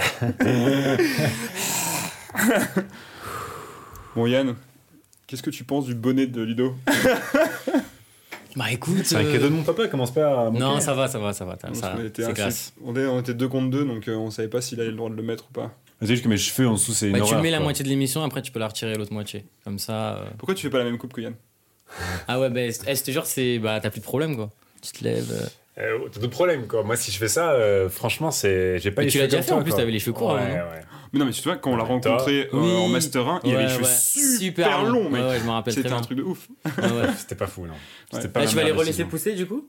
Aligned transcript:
bon, 4.16 4.26
Yann, 4.26 4.54
qu'est-ce 5.26 5.42
que 5.42 5.50
tu 5.50 5.64
penses 5.64 5.86
du 5.86 5.94
bonnet 5.94 6.26
de 6.26 6.42
Ludo 6.42 6.74
Bah 8.56 8.72
écoute. 8.72 9.02
C'est 9.04 9.14
un 9.16 9.24
euh, 9.24 9.32
cadeau 9.32 9.48
de 9.48 9.54
mon 9.54 9.62
papa, 9.62 9.86
commence 9.86 10.10
pas 10.12 10.46
à. 10.46 10.50
Non, 10.50 10.80
ça 10.80 10.92
va, 10.92 11.06
ça 11.06 11.20
va, 11.20 11.32
ça 11.32 11.44
va. 11.44 11.56
Parce 11.56 11.78
ça- 11.78 11.90
qu'on 11.96 12.04
était 12.04 12.32
classe. 12.32 12.72
On, 12.84 12.96
on 12.96 13.20
était 13.20 13.34
deux 13.34 13.46
contre 13.46 13.70
deux, 13.70 13.84
donc 13.84 14.08
euh, 14.08 14.16
on 14.16 14.30
savait 14.30 14.48
pas 14.48 14.60
s'il 14.60 14.80
avait 14.80 14.90
le 14.90 14.96
droit 14.96 15.08
de 15.08 15.14
le 15.14 15.22
mettre 15.22 15.44
ou 15.48 15.52
pas. 15.52 15.70
C'est 16.00 16.08
juste 16.08 16.24
que 16.24 16.28
mes 16.28 16.36
cheveux 16.36 16.66
en 16.66 16.72
dessous, 16.72 16.92
c'est 16.92 17.06
une 17.06 17.12
Bah, 17.12 17.18
tu 17.18 17.24
horreur, 17.26 17.42
mets 17.42 17.50
la 17.50 17.58
quoi. 17.58 17.64
moitié 17.64 17.84
de 17.84 17.88
l'émission, 17.90 18.24
après 18.24 18.42
tu 18.42 18.50
peux 18.50 18.58
la 18.58 18.66
retirer 18.66 18.96
l'autre 18.96 19.12
moitié. 19.12 19.44
Comme 19.64 19.78
ça. 19.78 20.16
euh. 20.16 20.24
Pourquoi 20.38 20.54
tu 20.56 20.62
fais 20.62 20.70
pas 20.70 20.78
la 20.78 20.84
même 20.84 20.98
coupe 20.98 21.12
que 21.12 21.20
Yann? 21.20 21.34
Ah 22.26 22.40
ouais, 22.40 22.50
bah, 22.50 22.60
je 22.68 23.02
te 23.02 23.10
jure, 23.12 23.26
c'est. 23.26 23.60
Bah, 23.60 23.78
t'as 23.80 23.90
plus 23.90 24.00
de 24.00 24.04
problème, 24.04 24.34
quoi. 24.34 24.50
Tu 24.82 24.90
te 24.92 25.04
lèves. 25.04 25.48
Euh. 25.80 25.98
T'as 26.12 26.20
d'autres 26.20 26.32
problèmes, 26.32 26.66
quoi. 26.66 26.82
Moi, 26.82 26.96
si 26.96 27.10
je 27.12 27.18
fais 27.18 27.28
ça, 27.28 27.52
euh, 27.52 27.88
franchement, 27.88 28.30
c'est. 28.30 28.78
J'ai 28.78 28.90
pas 28.90 29.02
Mais 29.02 29.06
les 29.06 29.10
tu 29.12 29.18
cheveux 29.18 29.24
l'as 29.24 29.30
déjà 29.30 29.42
fait, 29.42 29.52
en 29.52 29.62
plus, 29.62 29.72
t'avais 29.74 29.90
les 29.90 29.98
cheveux 29.98 30.12
courts, 30.12 30.34
Ouais, 30.34 30.40
hein, 30.40 30.48
non 30.48 30.70
ouais. 30.72 30.82
Mais 31.12 31.18
non, 31.18 31.24
mais 31.24 31.32
tu 31.32 31.38
te 31.38 31.42
souviens, 31.42 31.58
quand 31.58 31.72
on 31.72 31.76
l'a 31.76 31.82
rencontré 31.84 32.42
euh, 32.52 32.56
Oui. 32.56 32.72
en 32.76 32.88
Master 32.88 33.26
1, 33.28 33.40
il 33.44 33.54
avait 33.54 33.64
les 33.64 33.68
cheveux 33.70 33.82
ouais. 33.82 33.88
super, 34.38 34.84
longs, 34.84 35.10
mec. 35.10 35.22
Ouais, 35.22 35.28
ouais, 35.30 35.38
je 35.40 35.44
me 35.44 35.50
rappelle 35.50 35.74
très 35.74 35.82
C'était 35.82 35.92
un 35.92 35.96
bien. 35.96 36.04
truc 36.04 36.18
de 36.18 36.22
ouf. 36.22 36.48
C'était 37.18 37.34
pas 37.34 37.46
fou, 37.48 37.62
non. 37.66 37.72
Ouais. 37.72 37.78
C'était 38.12 38.28
pas 38.28 38.40
Là, 38.40 38.46
tu 38.46 38.54
vas 38.56 38.62
les 38.64 38.70
relaisser 38.72 39.04
pousser, 39.04 39.34
du 39.34 39.46
coup? 39.46 39.68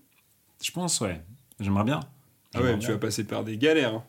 Je 0.64 0.70
pense, 0.72 1.02
ouais. 1.02 1.20
J'aimerais 1.60 1.84
bien. 1.84 2.00
Ah 2.54 2.62
ouais, 2.62 2.78
tu 2.78 2.92
vas 2.92 2.98
passer 2.98 3.24
par 3.24 3.44
des 3.44 3.58
galères. 3.58 3.96
hein. 3.96 4.04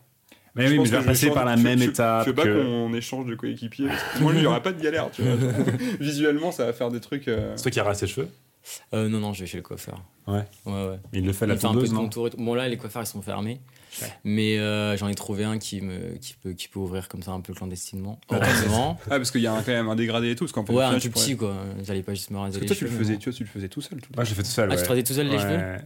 Mais 0.55 0.67
oui, 0.69 0.77
mais 0.77 0.85
je 0.85 0.95
vais 0.95 1.03
passer 1.03 1.31
par 1.31 1.45
la 1.45 1.55
même 1.55 1.81
étape 1.81 2.25
Je 2.25 2.29
veux 2.29 2.35
pas 2.35 2.43
qu'on 2.45 2.93
échange 2.93 3.25
de 3.25 3.33
coéquipier. 3.33 3.87
Moi, 4.19 4.33
il 4.35 4.41
y 4.43 4.45
aura 4.45 4.61
pas 4.61 4.71
de 4.71 4.79
galère, 4.79 5.09
tu 5.11 5.23
vois. 5.23 5.33
Visuellement, 5.99 6.51
ça 6.51 6.65
va 6.65 6.73
faire 6.73 6.91
des 6.91 6.99
trucs. 6.99 7.23
C'est 7.55 7.63
toi 7.63 7.71
qui 7.71 7.79
rasé 7.79 8.05
les 8.05 8.11
cheveux? 8.11 8.27
Euh, 8.93 9.09
Non, 9.09 9.19
non, 9.19 9.33
je 9.33 9.41
vais 9.41 9.45
chez 9.47 9.57
le 9.57 9.63
coiffeur. 9.63 10.01
Ouais. 10.27 10.43
Ouais, 10.65 10.71
ouais. 10.87 10.99
Il 11.13 11.25
le 11.25 11.33
fait 11.33 11.45
à 11.45 11.47
la 11.49 11.53
Il 11.55 11.59
fait 11.59 11.67
un 11.67 11.73
peu 11.73 11.83
de 11.87 11.89
contour 11.93 12.27
et 12.27 12.29
tout. 12.29 12.37
Bon, 12.37 12.53
là, 12.53 12.67
les 12.69 12.77
coiffeurs, 12.77 13.03
ils 13.03 13.07
sont 13.07 13.21
fermés. 13.21 13.59
Ouais. 14.01 14.07
Mais 14.23 14.57
euh, 14.57 14.97
j'en 14.97 15.07
ai 15.07 15.13
trouvé 15.15 15.43
un 15.43 15.59
qui, 15.59 15.81
me, 15.81 16.15
qui, 16.17 16.33
peut, 16.33 16.53
qui 16.53 16.67
peut 16.67 16.79
ouvrir 16.79 17.07
comme 17.09 17.21
ça 17.21 17.31
un 17.31 17.41
peu 17.41 17.53
clandestinement. 17.53 18.19
Ouais. 18.31 18.39
Heureusement. 18.41 18.97
Ah, 19.05 19.17
parce 19.17 19.29
qu'il 19.31 19.41
y 19.41 19.47
a 19.47 19.53
un- 19.53 19.61
quand 19.61 19.71
même 19.71 19.89
un 19.89 19.95
dégradé 19.95 20.31
et 20.31 20.35
tout. 20.35 20.47
Parce 20.47 20.67
ouais, 20.69 20.83
un 20.83 20.93
tout 20.95 20.99
tu 21.01 21.09
pourrais- 21.09 21.25
petit, 21.25 21.37
quoi. 21.37 21.55
J'allais 21.83 22.01
pas 22.03 22.13
juste 22.13 22.31
me 22.31 22.37
raser 22.39 22.57
Parce 22.57 22.57
que 22.59 22.61
les 22.61 22.67
toi, 22.67 22.75
tu 22.75 22.85
cheveux. 22.85 22.91
le 22.93 22.99
faisais, 23.03 23.13
mais 23.13 23.19
tu 23.19 23.29
vois, 23.29 23.37
tu 23.37 23.43
le 23.43 23.49
faisais 23.49 23.67
tout 23.69 23.81
seul. 23.81 23.99
Tout 24.01 24.09
le 24.11 24.15
Moi, 24.15 24.23
j'ai 24.23 24.33
fait 24.35 24.43
tout 24.43 24.49
seul. 24.49 24.69
Ah, 24.69 24.73
ouais. 24.73 24.77
tu 24.79 24.83
te 24.83 24.89
rasais 24.89 25.03
tout 25.03 25.13
seul 25.13 25.27
les 25.27 25.35
Ouais. 25.35 25.41
cheveux. 25.41 25.77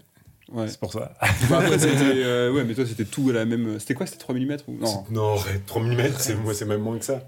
Ouais. 0.54 0.68
C'est 0.70 0.80
pour 0.80 0.94
ça. 0.94 1.14
Bah, 1.50 1.58
après, 1.60 1.78
c'était, 1.80 1.98
euh, 2.24 2.54
ouais, 2.54 2.64
mais 2.64 2.74
toi, 2.76 2.86
c'était 2.86 3.04
tout 3.06 3.28
à 3.30 3.34
la 3.34 3.44
même. 3.46 3.80
C'était 3.80 3.96
quoi 3.96 4.06
C'était 4.06 4.20
3 4.20 4.36
mm 4.36 4.58
ou... 4.70 4.78
Non. 4.80 5.04
Non, 5.12 5.36
3 5.66 5.82
mm, 5.82 5.98
c'est 6.20 6.36
moi, 6.36 6.54
c'est 6.54 6.64
même 6.66 6.82
moins 6.82 6.98
que 6.98 7.04
ça. 7.04 7.28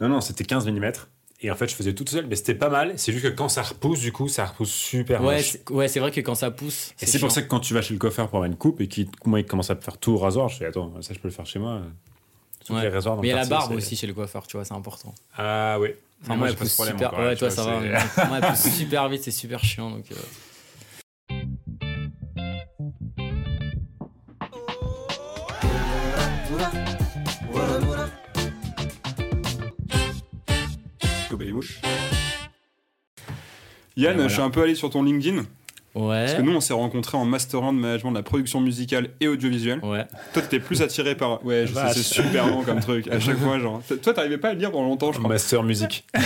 Non, 0.00 0.08
non, 0.08 0.20
c'était 0.22 0.44
15 0.44 0.66
mm. 0.66 0.92
Et 1.40 1.50
en 1.52 1.54
fait, 1.54 1.68
je 1.68 1.74
faisais 1.74 1.94
tout 1.94 2.04
seul, 2.06 2.26
mais 2.26 2.34
c'était 2.34 2.54
pas 2.54 2.68
mal. 2.68 2.94
C'est 2.96 3.12
juste 3.12 3.24
que 3.24 3.30
quand 3.30 3.48
ça 3.48 3.62
repousse, 3.62 4.00
du 4.00 4.10
coup, 4.10 4.26
ça 4.28 4.44
repousse 4.44 4.72
super 4.72 5.22
Ouais, 5.22 5.40
c'est 5.40 5.70
ouais, 5.70 5.86
c'est 5.86 6.00
vrai 6.00 6.10
que 6.10 6.20
quand 6.20 6.34
ça 6.34 6.50
pousse. 6.50 6.92
Et 7.00 7.06
c'est 7.06 7.20
pour 7.20 7.30
ça 7.30 7.42
que 7.42 7.48
quand 7.48 7.60
tu 7.60 7.74
vas 7.74 7.82
chez 7.82 7.94
le 7.94 8.00
coiffeur 8.00 8.28
pour 8.28 8.38
avoir 8.38 8.50
une 8.50 8.56
coupe 8.56 8.80
et 8.80 8.88
qu'il 8.88 9.08
moi, 9.24 9.38
il 9.38 9.46
commence 9.46 9.70
à 9.70 9.76
me 9.76 9.80
faire 9.80 9.98
tout 9.98 10.12
au 10.12 10.18
rasoir, 10.18 10.48
je 10.48 10.56
fais 10.56 10.66
attends, 10.66 10.92
ça 11.00 11.14
je 11.14 11.20
peux 11.20 11.28
le 11.28 11.34
faire 11.34 11.46
chez 11.46 11.60
moi. 11.60 11.82
Ouais. 12.70 12.82
les 12.82 12.88
rasoirs 12.88 13.16
dans 13.16 13.22
Mais 13.22 13.28
il 13.28 13.30
y 13.30 13.34
a 13.34 13.36
la 13.40 13.46
barbe 13.46 13.72
aussi 13.72 13.96
chez 13.96 14.06
le 14.06 14.12
coiffeur, 14.12 14.46
tu 14.46 14.56
vois, 14.56 14.64
c'est 14.64 14.74
important. 14.74 15.14
Ah 15.36 15.78
oui. 15.80 15.90
Enfin, 16.22 16.36
moi, 16.36 16.48
elle 16.48 16.56
pousse 16.56 16.74
super. 16.74 17.16
ouais, 17.18 17.36
toi, 17.36 17.50
ça 17.50 17.64
va. 17.64 17.80
Moi, 18.26 18.38
elle 18.42 18.48
pousse 18.48 18.72
super 18.72 19.08
vite, 19.08 19.22
c'est 19.22 19.30
super 19.30 19.62
chiant. 19.64 19.90
Donc, 19.90 20.04
euh, 20.10 20.16
les 31.48 31.54
mouches. 31.54 31.80
Yann, 33.96 34.14
voilà. 34.14 34.28
je 34.28 34.32
suis 34.32 34.42
un 34.42 34.50
peu 34.50 34.62
allé 34.62 34.74
sur 34.76 34.90
ton 34.90 35.02
LinkedIn. 35.02 35.44
Ouais. 35.94 36.26
Parce 36.26 36.34
que 36.34 36.42
nous, 36.42 36.54
on 36.54 36.60
s'est 36.60 36.74
rencontrés 36.74 37.16
en 37.16 37.24
Master 37.24 37.64
1 37.64 37.72
de 37.72 37.78
management 37.78 38.12
de 38.12 38.16
la 38.16 38.22
production 38.22 38.60
musicale 38.60 39.08
et 39.20 39.26
audiovisuelle. 39.26 39.80
Ouais. 39.82 40.06
Toi, 40.32 40.42
t'étais 40.42 40.60
plus 40.60 40.82
attiré 40.82 41.16
par. 41.16 41.44
Ouais, 41.44 41.66
je 41.66 41.74
sais, 41.74 41.80
c'est 41.94 42.02
super 42.02 42.46
long 42.46 42.62
comme 42.62 42.80
truc. 42.80 43.08
À 43.08 43.18
chaque 43.18 43.38
fois, 43.38 43.58
genre. 43.58 43.82
Toi, 44.02 44.14
t'arrivais 44.14 44.38
pas 44.38 44.50
à 44.50 44.52
le 44.52 44.60
lire 44.60 44.70
pendant 44.70 44.86
longtemps, 44.86 45.12
je 45.12 45.18
crois. 45.18 45.30
Master 45.30 45.62
musique. 45.64 46.06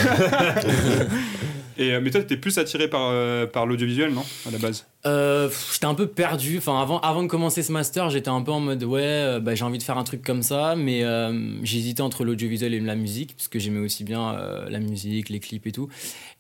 Et, 1.79 1.93
euh, 1.93 2.01
mais 2.03 2.11
toi, 2.11 2.21
t'étais 2.21 2.37
plus 2.37 2.59
attiré 2.59 2.89
par, 2.89 3.09
euh, 3.11 3.47
par 3.47 3.67
l'audiovisuel, 3.67 4.13
non 4.13 4.25
À 4.47 4.51
la 4.51 4.59
base? 4.59 4.87
Euh, 5.07 5.49
j'étais 5.73 5.87
un 5.87 5.95
peu 5.95 6.07
perdu. 6.07 6.59
Enfin, 6.59 6.81
avant, 6.81 7.01
avant 7.01 7.23
de 7.23 7.29
commencer 7.29 7.63
ce 7.63 7.73
master, 7.73 8.11
j'étais 8.11 8.29
un 8.29 8.43
peu 8.43 8.53
en 8.53 8.61
mode 8.61 8.85
ouais, 8.85 9.41
bah, 9.41 9.55
j'ai 9.55 9.65
envie 9.65 9.79
de 9.79 9.83
faire 9.83 9.99
un 9.99 10.05
truc 10.05 10.23
comme 10.23 10.43
ça, 10.43 10.75
mais 10.77 11.03
euh, 11.03 11.63
j'hésitais 11.63 12.03
entre 12.03 12.25
l'audiovisuel 12.25 12.75
et 12.75 12.81
la 12.81 12.95
musique, 12.95 13.35
parce 13.37 13.49
que 13.49 13.59
j'aimais 13.59 13.81
aussi 13.81 14.05
bien 14.05 14.37
la 14.69 14.79
musique, 14.79 15.29
les 15.29 15.41
clips 15.41 15.67
et 15.67 15.73
tout. 15.73 15.89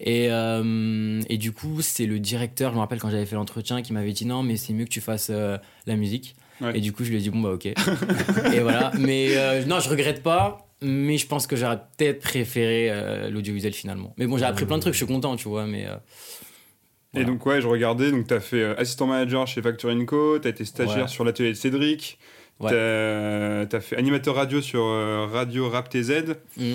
Et, 0.00 0.26
et 0.26 1.38
du 1.38 1.52
coup, 1.52 1.80
c'est 1.80 2.06
le 2.06 2.18
directeur, 2.18 2.70
je 2.70 2.76
me 2.76 2.80
rappelle 2.80 3.00
quand 3.00 3.10
j'avais 3.10 3.26
fait 3.26 3.36
l'entretien, 3.36 3.82
qui 3.82 3.92
m'avait 3.92 4.12
dit 4.12 4.26
non, 4.26 4.42
mais 4.42 4.56
c'est 4.56 4.72
mieux 4.72 4.84
que 4.84 4.90
tu 4.90 5.00
fasses 5.00 5.30
la 5.30 5.96
musique. 5.96 6.36
Ouais. 6.60 6.78
Et 6.78 6.80
du 6.80 6.92
coup, 6.92 7.02
je 7.04 7.10
lui 7.10 7.16
ai 7.16 7.20
dit 7.20 7.30
bon, 7.30 7.40
bah 7.40 7.50
ok. 7.50 7.66
et 8.52 8.60
voilà. 8.60 8.92
Mais 8.98 9.64
non, 9.66 9.80
je 9.80 9.88
regrette 9.88 10.22
pas. 10.22 10.68
Mais 10.82 11.16
je 11.18 11.26
pense 11.26 11.46
que 11.46 11.56
j'aurais 11.56 11.78
peut-être 11.96 12.20
préféré 12.20 12.88
euh, 12.90 13.30
l'audiovisuel 13.30 13.72
finalement. 13.72 14.14
Mais 14.18 14.26
bon, 14.26 14.36
j'ai 14.38 14.44
appris 14.44 14.64
plein 14.66 14.76
de 14.76 14.82
trucs, 14.82 14.94
je 14.94 14.98
suis 14.98 15.06
content, 15.06 15.36
tu 15.36 15.48
vois. 15.48 15.66
Mais 15.66 15.86
euh, 15.86 15.94
Et 17.14 17.24
donc, 17.24 17.44
ouais, 17.46 17.60
je 17.60 17.66
regardais. 17.66 18.10
Donc, 18.10 18.26
t'as 18.26 18.40
fait 18.40 18.62
euh, 18.62 18.74
assistant 18.80 19.06
manager 19.06 19.46
chez 19.46 19.62
Factor 19.62 19.92
Co. 20.06 20.38
T'as 20.38 20.50
été 20.50 20.64
stagiaire 20.64 21.02
Ouais. 21.04 21.08
sur 21.08 21.24
l'atelier 21.24 21.50
de 21.50 21.56
Cédric. 21.56 22.18
Ouais. 22.60 22.70
T'as 22.70 23.80
fait 23.80 23.96
animateur 23.96 24.34
radio 24.36 24.60
sur 24.60 24.82
euh, 24.84 25.26
Radio 25.30 25.68
Rap 25.68 25.88
TZ. 25.88 26.36
Mm. 26.56 26.72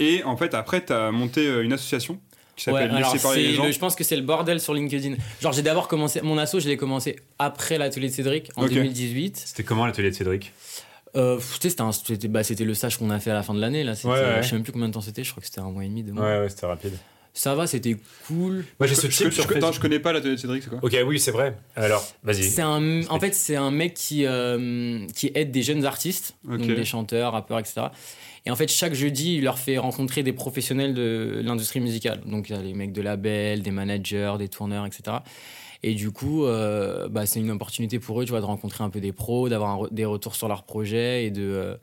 Et 0.00 0.22
en 0.24 0.36
fait, 0.36 0.54
après, 0.54 0.80
t'as 0.84 1.10
monté 1.10 1.46
euh, 1.46 1.62
une 1.62 1.72
association 1.72 2.20
qui 2.56 2.70
Ouais, 2.70 2.74
s'appelle 2.82 2.96
alors 2.96 3.12
Laisser 3.12 3.22
parler 3.22 3.42
c'est 3.42 3.48
les 3.48 3.54
gens. 3.54 3.64
le- 3.66 3.72
je 3.72 3.78
pense 3.80 3.96
que 3.96 4.04
c'est 4.04 4.14
le 4.16 4.22
bordel 4.22 4.60
sur 4.60 4.74
LinkedIn. 4.74 5.16
Genre 5.40 5.52
j'ai 5.52 5.62
d'abord 5.62 5.88
commencé 5.88 6.20
mon 6.22 6.38
asso, 6.38 6.60
je 6.60 6.68
l'ai 6.68 6.76
commencé 6.76 7.16
après 7.40 7.78
l'atelier 7.78 8.08
de 8.08 8.12
Cédric 8.12 8.50
en 8.54 8.64
Ok. 8.66 8.72
2018. 8.74 9.36
C'était 9.44 9.64
comment 9.64 9.86
l'atelier 9.86 10.10
de 10.10 10.14
Cédric? 10.14 10.52
Euh, 11.16 11.36
pff, 11.36 11.54
tu 11.54 11.62
sais, 11.62 11.70
c'était 11.70 11.82
un- 11.82 11.92
c'était 11.92 12.28
bah, 12.28 12.42
c'était 12.42 12.64
le 12.64 12.74
stage 12.74 12.98
qu'on 12.98 13.10
a 13.10 13.20
fait 13.20 13.30
à 13.30 13.34
la 13.34 13.42
fin 13.42 13.54
de 13.54 13.60
l'année 13.60 13.84
là. 13.84 13.92
Ouais, 14.04 14.10
ouais. 14.10 14.42
Je 14.42 14.48
sais 14.48 14.54
même 14.54 14.62
plus 14.64 14.72
combien 14.72 14.88
de 14.88 14.92
temps 14.94 15.00
c'était. 15.00 15.22
Je 15.24 15.30
crois 15.30 15.40
que 15.40 15.46
c'était 15.46 15.60
un 15.60 15.70
mois 15.70 15.84
et 15.84 15.88
demi, 15.88 16.02
deux 16.02 16.12
mois. 16.12 16.24
Ouais, 16.24 16.38
ouais, 16.40 16.48
c'était 16.48 16.66
rapide. 16.66 16.92
Ça 17.36 17.54
va, 17.56 17.66
c'était 17.66 17.96
cool. 18.28 18.64
Moi, 18.78 18.86
j'ai 18.86 18.94
Je, 18.94 19.00
ce 19.00 19.10
je- 19.10 19.16
type 19.16 19.26
je- 19.30 19.32
sur 19.32 19.42
attends, 19.44 19.54
Facebook. 19.54 19.74
je 19.74 19.80
connais 19.80 19.98
pas 19.98 20.12
l'atelier 20.12 20.36
de 20.36 20.40
Cédric, 20.40 20.62
c'est 20.62 20.70
quoi 20.70 20.78
Ok, 20.82 20.96
oui, 21.04 21.18
c'est 21.18 21.32
vrai. 21.32 21.56
Alors, 21.74 22.06
vas-y. 22.22 22.44
C'est 22.44 22.62
un, 22.62 23.04
en 23.08 23.18
fait, 23.18 23.34
c'est 23.34 23.56
un 23.56 23.72
mec 23.72 23.94
qui, 23.94 24.24
euh, 24.24 25.04
qui 25.16 25.32
aide 25.34 25.50
des 25.50 25.62
jeunes 25.64 25.84
artistes, 25.84 26.36
Ok. 26.48 26.58
donc 26.58 26.66
des 26.76 26.84
chanteurs, 26.84 27.32
rappeurs, 27.32 27.58
etc. 27.58 27.86
Et 28.46 28.52
en 28.52 28.56
fait, 28.56 28.68
chaque 28.70 28.94
jeudi, 28.94 29.36
il 29.38 29.42
leur 29.44 29.58
fait 29.58 29.78
rencontrer 29.78 30.22
des 30.22 30.32
professionnels 30.32 30.94
de 30.94 31.40
l'industrie 31.44 31.80
musicale. 31.80 32.20
Donc, 32.24 32.50
il 32.50 32.54
y 32.54 32.58
a 32.58 32.62
les 32.62 32.72
mecs 32.74 32.92
de 32.92 33.02
label, 33.02 33.62
des 33.62 33.70
managers, 33.72 34.34
des 34.38 34.48
tourneurs, 34.48 34.86
etc. 34.86 35.16
Et 35.86 35.92
du 35.94 36.12
coup, 36.12 36.46
euh, 36.46 37.10
bah, 37.10 37.26
c'est 37.26 37.40
une 37.40 37.50
opportunité 37.50 37.98
pour 37.98 38.18
eux, 38.18 38.24
de 38.24 38.32
rencontrer 38.32 38.82
un 38.82 38.88
peu 38.88 39.00
des 39.00 39.12
pros, 39.12 39.50
d'avoir 39.50 39.90
des 39.90 40.06
retours 40.06 40.34
sur 40.34 40.48
leurs 40.48 40.62
projets 40.62 41.26
et 41.26 41.30
de, 41.30 41.42
euh, 41.42 41.76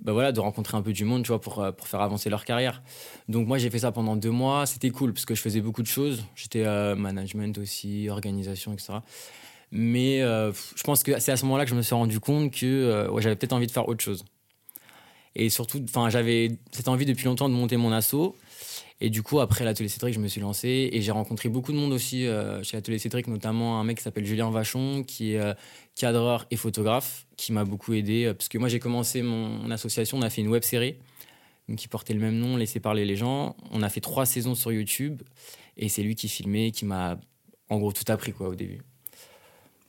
bah 0.00 0.14
voilà, 0.14 0.32
de 0.32 0.40
rencontrer 0.40 0.74
un 0.78 0.80
peu 0.80 0.94
du 0.94 1.04
monde, 1.04 1.26
euh, 1.28 1.38
pour 1.38 1.86
faire 1.86 2.00
avancer 2.00 2.30
leur 2.30 2.46
carrière. 2.46 2.82
Donc 3.28 3.46
moi, 3.46 3.58
j'ai 3.58 3.68
fait 3.68 3.80
ça 3.80 3.92
pendant 3.92 4.16
deux 4.16 4.30
mois. 4.30 4.64
C'était 4.64 4.88
cool 4.88 5.12
parce 5.12 5.26
que 5.26 5.34
je 5.34 5.42
faisais 5.42 5.60
beaucoup 5.60 5.82
de 5.82 5.86
choses. 5.86 6.24
J'étais 6.34 6.64
management 6.94 7.58
aussi, 7.58 8.08
organisation, 8.08 8.72
etc. 8.72 8.94
Mais 9.70 10.20
je 10.20 10.82
pense 10.82 11.02
que 11.02 11.20
c'est 11.20 11.32
à 11.32 11.36
ce 11.36 11.44
moment-là 11.44 11.64
que 11.64 11.70
je 11.70 11.76
me 11.76 11.82
suis 11.82 11.94
rendu 11.94 12.20
compte 12.20 12.50
que 12.50 13.06
j'avais 13.18 13.36
peut-être 13.36 13.52
envie 13.52 13.66
de 13.66 13.72
faire 13.72 13.86
autre 13.86 14.02
chose. 14.02 14.24
Et 15.34 15.50
surtout, 15.50 15.84
j'avais 16.08 16.56
cette 16.72 16.88
envie 16.88 17.04
depuis 17.04 17.26
longtemps 17.26 17.50
de 17.50 17.54
monter 17.54 17.76
mon 17.76 17.92
asso. 17.92 18.34
Et 19.00 19.10
du 19.10 19.22
coup, 19.22 19.40
après 19.40 19.64
l'atelier 19.64 19.88
Cédric, 19.88 20.14
je 20.14 20.20
me 20.20 20.28
suis 20.28 20.40
lancé 20.40 20.88
et 20.90 21.02
j'ai 21.02 21.10
rencontré 21.10 21.50
beaucoup 21.50 21.72
de 21.72 21.76
monde 21.76 21.92
aussi 21.92 22.26
euh, 22.26 22.62
chez 22.62 22.78
l'atelier 22.78 22.98
Cédric, 22.98 23.26
notamment 23.26 23.78
un 23.78 23.84
mec 23.84 23.98
qui 23.98 24.02
s'appelle 24.02 24.24
Julien 24.24 24.50
Vachon, 24.50 25.04
qui 25.04 25.34
est 25.34 25.38
euh, 25.38 25.52
cadreur 25.94 26.46
et 26.50 26.56
photographe, 26.56 27.26
qui 27.36 27.52
m'a 27.52 27.64
beaucoup 27.64 27.92
aidé. 27.92 28.24
euh, 28.24 28.34
parce 28.34 28.48
que 28.48 28.56
moi, 28.56 28.68
j'ai 28.68 28.78
commencé 28.78 29.20
mon, 29.20 29.70
association, 29.70 30.16
on 30.16 30.22
a 30.22 30.30
fait 30.30 30.40
une 30.40 30.48
web 30.48 30.62
série 30.62 30.96
qui 31.76 31.88
portait 31.88 32.14
le 32.14 32.20
même 32.20 32.38
nom, 32.38 32.56
Laisser 32.56 32.80
parler 32.80 33.04
les 33.04 33.16
gens. 33.16 33.56
On 33.70 33.82
a 33.82 33.88
fait 33.88 34.00
trois 34.00 34.24
saisons 34.24 34.54
sur 34.54 34.72
YouTube 34.72 35.20
et 35.76 35.88
c'est 35.88 36.02
lui 36.02 36.14
qui 36.14 36.28
filmait, 36.28 36.70
qui 36.70 36.84
m'a 36.84 37.18
en 37.68 37.78
gros 37.78 37.92
tout 37.92 38.04
appris 38.10 38.32
quoi 38.32 38.48
au 38.48 38.54
début. 38.54 38.80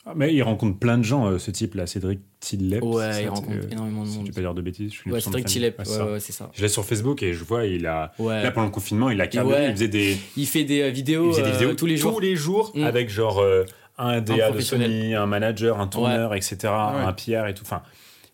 Ah, 0.09 0.13
Mais 0.16 0.34
il 0.34 0.41
rencontre 0.41 0.79
plein 0.79 0.97
de 0.97 1.03
gens, 1.03 1.25
euh, 1.28 1.38
ce 1.38 1.51
type-là, 1.51 1.85
Cédric 1.85 2.21
Tillep. 2.39 2.81
Ouais, 2.83 3.09
il 3.21 3.25
ça, 3.25 3.30
rencontre 3.31 3.57
c'est- 3.62 3.74
énormément 3.74 4.04
de 4.04 4.07
Si 4.07 4.13
tu 4.13 4.19
monde. 4.19 4.31
peux 4.33 4.42
dire 4.42 4.54
de 4.54 4.62
bêtises, 4.62 4.92
je 4.94 4.98
suis 5.00 5.12
Ouais, 5.12 5.19
Cédric. 5.19 5.45
Tillep, 5.45 5.77
Ouais, 5.80 5.86
c'est 5.86 5.92
ouais, 5.92 5.98
ça. 5.98 6.06
ouais, 6.13 6.19
c'est 6.21 6.31
ça. 6.31 6.50
Je 6.54 6.62
l'ai 6.62 6.69
sur 6.69 6.86
Facebook 6.86 7.21
et 7.24 7.33
je 7.33 7.44
vois, 7.44 7.65
il 7.65 7.86
a. 7.88 8.13
Ouais. 8.19 8.42
Là, 8.42 8.51
pendant 8.51 8.68
le 8.68 8.71
confinement, 8.71 9.09
il 9.09 9.19
a 9.19 9.25
ouais. 9.44 9.65
il 9.68 9.71
faisait 9.74 9.88
des, 9.89 10.18
Il 10.38 10.45
fait 10.48 10.63
des 10.63 10.81
euh, 10.83 10.89
vidéos, 10.89 11.25
il 11.27 11.31
faisait 11.31 11.42
des 11.44 11.50
euh, 11.50 11.51
vidéos 11.54 11.74
tous 11.74 11.86
les 11.88 11.98
jours. 11.98 12.13
tous 12.13 12.19
les 12.21 12.36
jours 12.38 12.71
Mm. 12.74 12.83
avec 12.86 13.09
genre 13.09 13.39
euh, 13.39 13.65
un 13.98 14.21
DA 14.21 14.36
de 14.36 14.42
professionnel. 14.51 14.89
Sony, 14.92 15.13
un 15.15 15.25
manager, 15.25 15.80
un 15.81 15.88
tourneur, 15.88 16.33
etc., 16.36 16.57
Ouais. 16.63 16.69
un 16.71 17.13
PR 17.13 17.48
et 17.48 17.54
tout. 17.54 17.63
Enfin, 17.65 17.81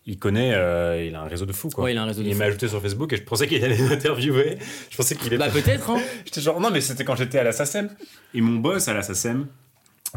il 0.06 0.18
connaît, 0.18 0.52
euh, 0.54 1.02
il 1.04 1.14
a 1.14 1.22
un 1.22 1.26
réseau 1.28 1.46
de 1.46 1.52
fou, 1.52 1.70
quoi. 1.70 1.84
Ouais, 1.84 1.92
il 1.92 1.98
a 1.98 2.02
un 2.02 2.06
réseau 2.06 2.22
de 2.22 2.28
Il 2.28 2.36
m'a 2.36 2.44
ajouté 2.44 2.68
sur 2.68 2.80
Facebook 2.82 3.12
et 3.14 3.16
je 3.16 3.22
pensais 3.22 3.46
qu'il 3.48 3.64
allait 3.64 3.78
m'interviewer. 3.88 4.58
Je 4.90 4.96
pensais 4.96 5.16
qu'il 5.16 5.26
était. 5.28 5.38
Bah 5.38 5.48
peut-être, 5.50 5.90
hein. 5.90 5.98
J'étais 6.24 6.40
genre, 6.40 6.60
non, 6.60 6.70
mais 6.70 6.80
c'était 6.82 7.04
quand 7.04 7.16
j'étais 7.16 7.38
à 7.38 7.42
la 7.44 7.52
SACEM. 7.52 7.88
Et 8.34 8.40
mon 8.42 8.56
boss 8.60 8.86
à 8.86 8.94
la 8.94 9.02
SACEM 9.02 9.46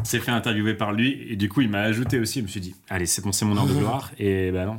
s'est 0.04 0.20
fait 0.20 0.30
interviewer 0.30 0.74
par 0.74 0.92
lui. 0.92 1.26
Et 1.30 1.36
du 1.36 1.48
coup, 1.48 1.60
il 1.60 1.68
m'a 1.68 1.80
ajouté 1.82 2.18
aussi. 2.18 2.38
Je 2.40 2.44
me 2.44 2.48
suis 2.48 2.60
dit, 2.60 2.74
allez, 2.88 3.06
c'est 3.06 3.22
bon, 3.22 3.32
c'est 3.32 3.44
mon 3.44 3.56
heure 3.56 3.66
de 3.66 3.74
gloire. 3.74 4.10
Et 4.18 4.50
bah 4.50 4.64
non. 4.66 4.78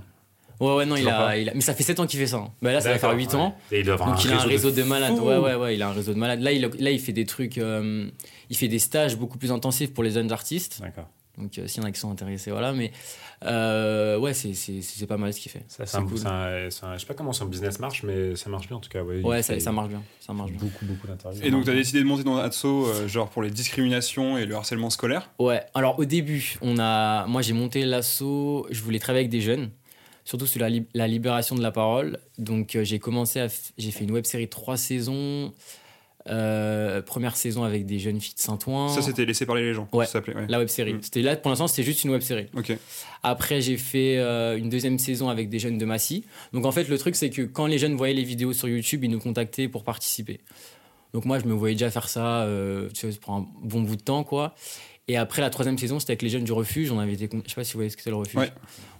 Ouais, 0.60 0.76
ouais, 0.76 0.86
non, 0.86 0.98
il 0.98 1.08
a, 1.08 1.12
pas. 1.18 1.38
il 1.38 1.48
a- 1.50 1.54
Mais 1.54 1.62
ça 1.62 1.74
fait 1.74 1.84
7 1.84 2.02
ans 2.02 2.06
qu'il 2.06 2.20
fait 2.20 2.28
ça. 2.28 2.36
hein. 2.38 2.50
Bah 2.62 2.74
là, 2.74 2.82
ça 2.82 2.90
va 2.90 3.00
faire 3.00 3.10
D'accord, 3.10 3.18
8 3.18 3.36
ans. 3.36 3.56
Et 3.72 3.80
il 3.80 3.86
doit 3.86 3.94
avoir 3.94 4.10
Donc 4.10 4.18
un 4.18 4.28
il 4.28 4.34
a 4.34 4.42
un 4.42 4.44
réseau 4.46 4.72
de 4.72 4.76
de 4.76 4.84
malades. 4.84 5.18
Ouais, 5.20 5.38
ouais, 5.38 5.56
ouais, 5.56 5.76
il 5.76 5.82
a 5.82 5.88
un 5.88 5.94
réseau 5.94 6.14
de 6.14 6.20
malades. 6.20 6.42
Là, 6.42 6.52
il, 6.52 6.62
là, 6.80 6.92
il 6.92 7.00
fait 7.00 7.14
des 7.14 7.26
trucs. 7.26 7.58
euh, 7.58 8.10
il 8.50 8.58
fait 8.58 8.68
des 8.68 8.80
stages 8.80 9.16
beaucoup 9.16 9.38
plus 9.38 9.52
intensifs 9.54 9.94
pour 9.94 10.04
les 10.04 10.12
jeunes 10.12 10.32
artistes. 10.34 10.80
D'accord. 10.82 11.08
Donc, 11.40 11.58
euh, 11.58 11.68
s'il 11.68 11.82
y 11.82 11.86
en 11.86 11.88
a 11.88 11.92
qui 11.92 12.00
sont 12.00 12.12
intéressés, 12.12 12.52
voilà. 12.52 12.74
Mais 12.74 12.92
euh, 13.46 14.18
ouais, 14.20 14.34
c'est- 14.34 14.54
c'est 14.54 14.82
c'est 14.82 15.08
pas 15.08 15.18
mal 15.18 15.34
ce 15.34 15.40
qu'il 15.40 15.52
fait. 15.52 15.64
Ça, 15.68 15.86
c'est 15.86 15.92
C'est 15.94 15.98
un, 15.98 16.06
cool. 16.06 16.18
c'est 16.18 16.28
un- 16.28 16.70
c'est 16.70 16.86
un- 16.86 16.94
je 16.96 17.00
sais 17.00 17.06
pas 17.06 17.14
comment 17.14 17.34
son 17.34 17.46
business 17.46 17.80
marche, 17.80 18.04
mais 18.04 18.36
ça 18.36 18.50
marche 18.50 18.68
bien 18.68 18.78
en 18.78 18.80
tout 18.80 18.90
cas. 18.90 19.02
Ouais, 19.04 19.42
ça, 19.42 19.60
ça 19.60 19.72
marche 19.72 19.90
bien. 19.90 20.04
Ça 20.20 20.34
marche 20.34 20.52
bien. 20.52 20.60
Beaucoup, 20.60 20.86
beaucoup 20.86 21.08
d'interviews. 21.08 21.44
Et 21.44 21.52
donc, 21.52 21.64
tu 21.66 21.72
as 21.72 21.74
décidé 21.76 22.00
de 22.00 22.06
monter 22.06 22.24
dans 22.24 22.38
Atso, 22.38 22.88
euh, 22.88 23.08
genre 23.08 23.30
pour 23.30 23.42
les 23.42 23.50
discriminations 23.50 24.38
et 24.38 24.46
le 24.46 24.56
harcèlement 24.56 24.90
scolaire? 24.90 25.30
Ouais, 25.40 25.64
alors 25.74 25.98
au 26.00 26.06
début, 26.06 26.58
on 26.62 26.78
a, 26.80 27.26
moi 27.28 27.42
j'ai 27.42 27.54
monté 27.54 27.86
l'assaut, 27.86 28.68
je 28.70 28.82
voulais 28.82 29.00
travailler 29.00 29.22
avec 29.24 29.32
des 29.32 29.42
jeunes, 29.42 29.72
surtout 30.26 30.46
sur 30.46 30.60
la, 30.60 30.70
lib- 30.70 30.88
la 30.94 31.08
libération 31.08 31.56
de 31.56 31.62
la 31.62 31.72
parole. 31.72 32.20
Donc 32.38 32.76
euh, 32.76 32.84
j'ai 32.84 33.00
commencé 33.00 33.40
à, 33.40 33.48
f- 33.48 33.72
j'ai 33.78 33.92
fait 33.92 34.04
une 34.04 34.12
web 34.12 34.26
série 34.26 34.46
de 34.46 34.50
trois 34.50 34.76
saisons. 34.78 35.54
Euh, 36.30 37.02
première 37.02 37.36
saison 37.36 37.64
avec 37.64 37.86
des 37.86 37.98
jeunes 37.98 38.20
filles 38.20 38.36
de 38.36 38.40
Saint-Ouen. 38.40 38.90
Ça, 38.90 39.02
c'était 39.02 39.26
laisser 39.26 39.46
parler 39.46 39.64
les 39.64 39.74
gens. 39.74 39.88
Ouais. 39.92 40.06
Ça 40.06 40.14
s'appelait. 40.14 40.36
ouais. 40.36 40.46
la 40.48 40.60
web 40.60 40.68
série. 40.68 40.94
Mm. 40.94 41.00
C'était 41.02 41.22
là 41.22 41.36
pour 41.36 41.50
l'instant, 41.50 41.68
c'était 41.68 41.84
juste 41.84 42.04
une 42.04 42.12
web 42.12 42.22
série. 42.22 42.48
Après, 43.24 43.62
j'ai 43.62 43.78
fait 43.78 44.18
euh, 44.18 44.58
une 44.58 44.70
deuxième 44.70 45.00
saison 45.00 45.30
avec 45.30 45.50
des 45.50 45.60
jeunes 45.60 45.78
de 45.78 45.86
Massy. 45.86 46.24
Donc 46.54 46.66
en 46.66 46.72
fait, 46.72 46.88
le 46.88 46.98
truc, 46.98 47.16
c'est 47.16 47.30
que 47.30 47.42
quand 47.42 47.66
les 47.66 47.80
jeunes 47.80 47.96
voyaient 47.96 48.14
les 48.14 48.24
vidéos 48.24 48.54
sur 48.54 48.68
YouTube, 48.68 49.04
ils 49.04 49.10
nous 49.10 49.20
contactaient 49.20 49.68
pour 49.68 49.84
participer. 49.84 50.40
Donc 51.14 51.26
moi, 51.26 51.40
je 51.40 51.46
me 51.46 51.54
voyais 51.54 51.76
déjà 51.76 51.90
faire 51.90 52.08
ça 52.08 52.44
euh, 52.44 52.90
tu 52.94 53.08
vois, 53.08 53.20
pour 53.20 53.34
un 53.34 53.48
bon 53.64 53.82
bout 53.82 53.96
de 53.96 54.02
temps, 54.02 54.24
quoi. 54.24 54.54
Et 55.08 55.18
après, 55.18 55.42
la 55.42 55.50
troisième 55.50 55.80
saison, 55.80 56.00
c'était 56.00 56.12
avec 56.12 56.22
les 56.22 56.30
jeunes 56.30 56.44
du 56.44 56.52
refuge. 56.52 56.92
On 56.92 57.00
avait 57.00 57.14
été, 57.14 57.28
je 57.28 57.50
sais 57.50 57.56
pas 57.56 57.64
si 57.64 57.74
vous 57.74 57.80
voyez 57.80 57.90
ce 57.90 57.98
que 57.98 58.04
c'est 58.04 58.12
le 58.12 58.16
refuge. 58.16 58.40
Ouais. 58.40 58.52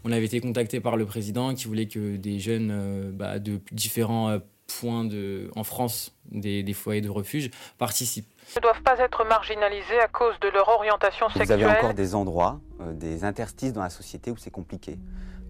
On 0.04 0.12
avait 0.12 0.26
été 0.26 0.40
contacté 0.40 0.80
par 0.80 0.98
le 0.98 1.06
président 1.06 1.54
qui 1.54 1.66
voulait 1.66 1.86
que 1.86 2.16
des 2.16 2.40
jeunes 2.40 3.12
bah, 3.14 3.38
de 3.38 3.60
différents 3.72 4.40
points 4.80 5.06
de, 5.06 5.50
en 5.56 5.64
France, 5.64 6.14
des, 6.32 6.64
des 6.64 6.74
foyers 6.74 7.02
de 7.02 7.10
refuge, 7.10 7.50
participent. 7.78 8.28
ne 8.56 8.62
doivent 8.62 8.82
pas 8.84 8.98
être 9.00 9.26
marginalisés 9.26 10.00
à 10.00 10.08
cause 10.08 10.40
de 10.42 10.50
leur 10.50 10.68
orientation 10.70 11.28
Vous 11.28 11.38
avez 11.42 11.48
sexuelle. 11.48 11.78
encore 11.78 11.94
des 11.94 12.16
endroits, 12.16 12.60
euh, 12.82 12.94
des 12.94 13.24
interstices 13.24 13.74
dans 13.74 13.84
la 13.84 13.90
société 13.90 14.32
où 14.32 14.38
c'est 14.38 14.52
compliqué. 14.52 14.98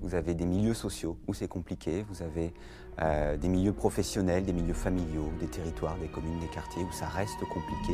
Vous 0.01 0.15
avez 0.15 0.33
des 0.33 0.45
milieux 0.45 0.73
sociaux 0.73 1.17
où 1.27 1.33
c'est 1.33 1.49
compliqué. 1.49 2.05
Vous 2.09 2.23
avez 2.23 2.53
euh, 3.01 3.35
des 3.37 3.49
milieux 3.49 3.73
professionnels, 3.73 4.45
des 4.45 4.53
milieux 4.53 4.73
familiaux, 4.73 5.29
des 5.39 5.47
territoires, 5.47 5.97
des 5.97 6.07
communes, 6.07 6.39
des 6.39 6.47
quartiers 6.47 6.83
où 6.83 6.91
ça 6.91 7.07
reste 7.07 7.39
compliqué. 7.51 7.93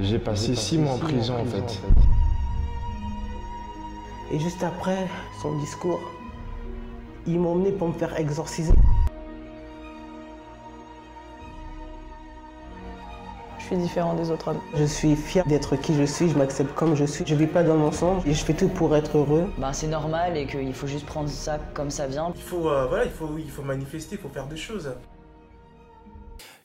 J'ai 0.00 0.18
passé 0.18 0.54
six 0.54 0.78
mois 0.78 0.94
en 0.94 0.98
prison 0.98 1.36
en 1.38 1.44
fait. 1.44 1.80
Et 4.32 4.38
juste 4.38 4.62
après 4.62 5.06
son 5.42 5.58
discours, 5.58 6.00
ils 7.26 7.38
m'ont 7.38 7.52
emmené 7.52 7.72
pour 7.72 7.88
me 7.88 7.92
faire 7.92 8.18
exorciser. 8.18 8.72
Je 13.58 13.64
suis 13.64 13.76
différent 13.76 14.14
des 14.14 14.30
autres 14.30 14.48
hommes. 14.48 14.60
Je 14.74 14.84
suis 14.84 15.16
fier 15.16 15.46
d'être 15.46 15.76
qui 15.76 15.94
je 15.94 16.02
suis, 16.02 16.28
je 16.28 16.36
m'accepte 16.36 16.74
comme 16.74 16.94
je 16.94 17.04
suis. 17.04 17.24
Je 17.26 17.34
vis 17.34 17.46
pas 17.46 17.62
dans 17.62 17.74
le 17.74 17.80
mensonge 17.80 18.26
et 18.26 18.34
je 18.34 18.44
fais 18.44 18.54
tout 18.54 18.68
pour 18.68 18.94
être 18.96 19.16
heureux. 19.16 19.50
Ben, 19.56 19.72
c'est 19.72 19.86
normal 19.86 20.36
et 20.36 20.46
qu'il 20.46 20.74
faut 20.74 20.86
juste 20.86 21.06
prendre 21.06 21.28
ça 21.28 21.58
comme 21.72 21.90
ça 21.90 22.06
vient. 22.06 22.32
Il 22.34 22.42
faut, 22.42 22.68
euh, 22.68 22.86
voilà, 22.86 23.04
il 23.04 23.10
faut, 23.10 23.30
il 23.38 23.50
faut 23.50 23.62
manifester, 23.62 24.16
il 24.16 24.18
faut 24.18 24.28
faire 24.28 24.46
des 24.46 24.56
choses. 24.56 24.92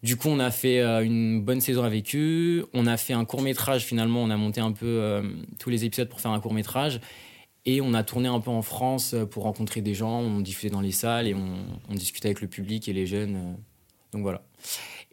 Du 0.03 0.15
coup, 0.15 0.27
on 0.29 0.39
a 0.39 0.51
fait 0.51 0.79
euh, 0.79 1.03
une 1.03 1.41
bonne 1.41 1.61
saison 1.61 1.83
avec 1.83 2.15
eux. 2.15 2.67
On 2.73 2.85
a 2.85 2.97
fait 2.97 3.13
un 3.13 3.25
court 3.25 3.41
métrage 3.41 3.83
finalement. 3.83 4.21
On 4.21 4.29
a 4.29 4.37
monté 4.37 4.61
un 4.61 4.71
peu 4.71 4.85
euh, 4.85 5.21
tous 5.59 5.69
les 5.69 5.85
épisodes 5.85 6.09
pour 6.09 6.19
faire 6.19 6.31
un 6.31 6.39
court 6.39 6.53
métrage. 6.53 6.99
Et 7.69 7.81
on 7.81 7.93
a 7.93 8.03
tourné 8.03 8.27
un 8.29 8.39
peu 8.39 8.49
en 8.49 8.61
France 8.63 9.13
euh, 9.13 9.25
pour 9.25 9.43
rencontrer 9.43 9.81
des 9.81 9.93
gens. 9.93 10.19
On 10.21 10.39
diffusait 10.39 10.69
dans 10.71 10.81
les 10.81 10.91
salles 10.93 11.27
et 11.27 11.35
on, 11.35 11.47
on 11.89 11.93
discutait 11.93 12.29
avec 12.29 12.41
le 12.41 12.47
public 12.47 12.87
et 12.87 12.93
les 12.93 13.05
jeunes. 13.05 13.35
euh. 13.35 13.53
donc 14.13 14.21
voilà. 14.23 14.41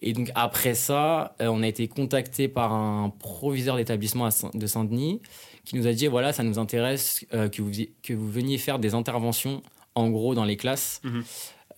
Et 0.00 0.12
donc 0.12 0.30
après 0.34 0.74
ça, 0.74 1.34
euh, 1.42 1.48
on 1.48 1.62
a 1.62 1.66
été 1.68 1.88
contacté 1.88 2.46
par 2.48 2.72
un 2.72 3.10
proviseur 3.10 3.76
d'établissement 3.76 4.28
de 4.54 4.66
Saint-Denis 4.66 5.20
qui 5.64 5.76
nous 5.76 5.86
a 5.86 5.92
dit 5.92 6.06
voilà, 6.06 6.32
ça 6.32 6.42
nous 6.44 6.58
intéresse 6.58 7.24
que, 7.30 7.60
vous, 7.62 7.70
que 8.02 8.12
vous 8.14 8.30
veniez 8.30 8.58
faire 8.58 8.78
des 8.78 8.94
interventions 8.94 9.62
en 9.94 10.10
gros 10.10 10.34
dans 10.34 10.44
les 10.44 10.56
classes 10.56 11.00
Mhm. 11.04 11.24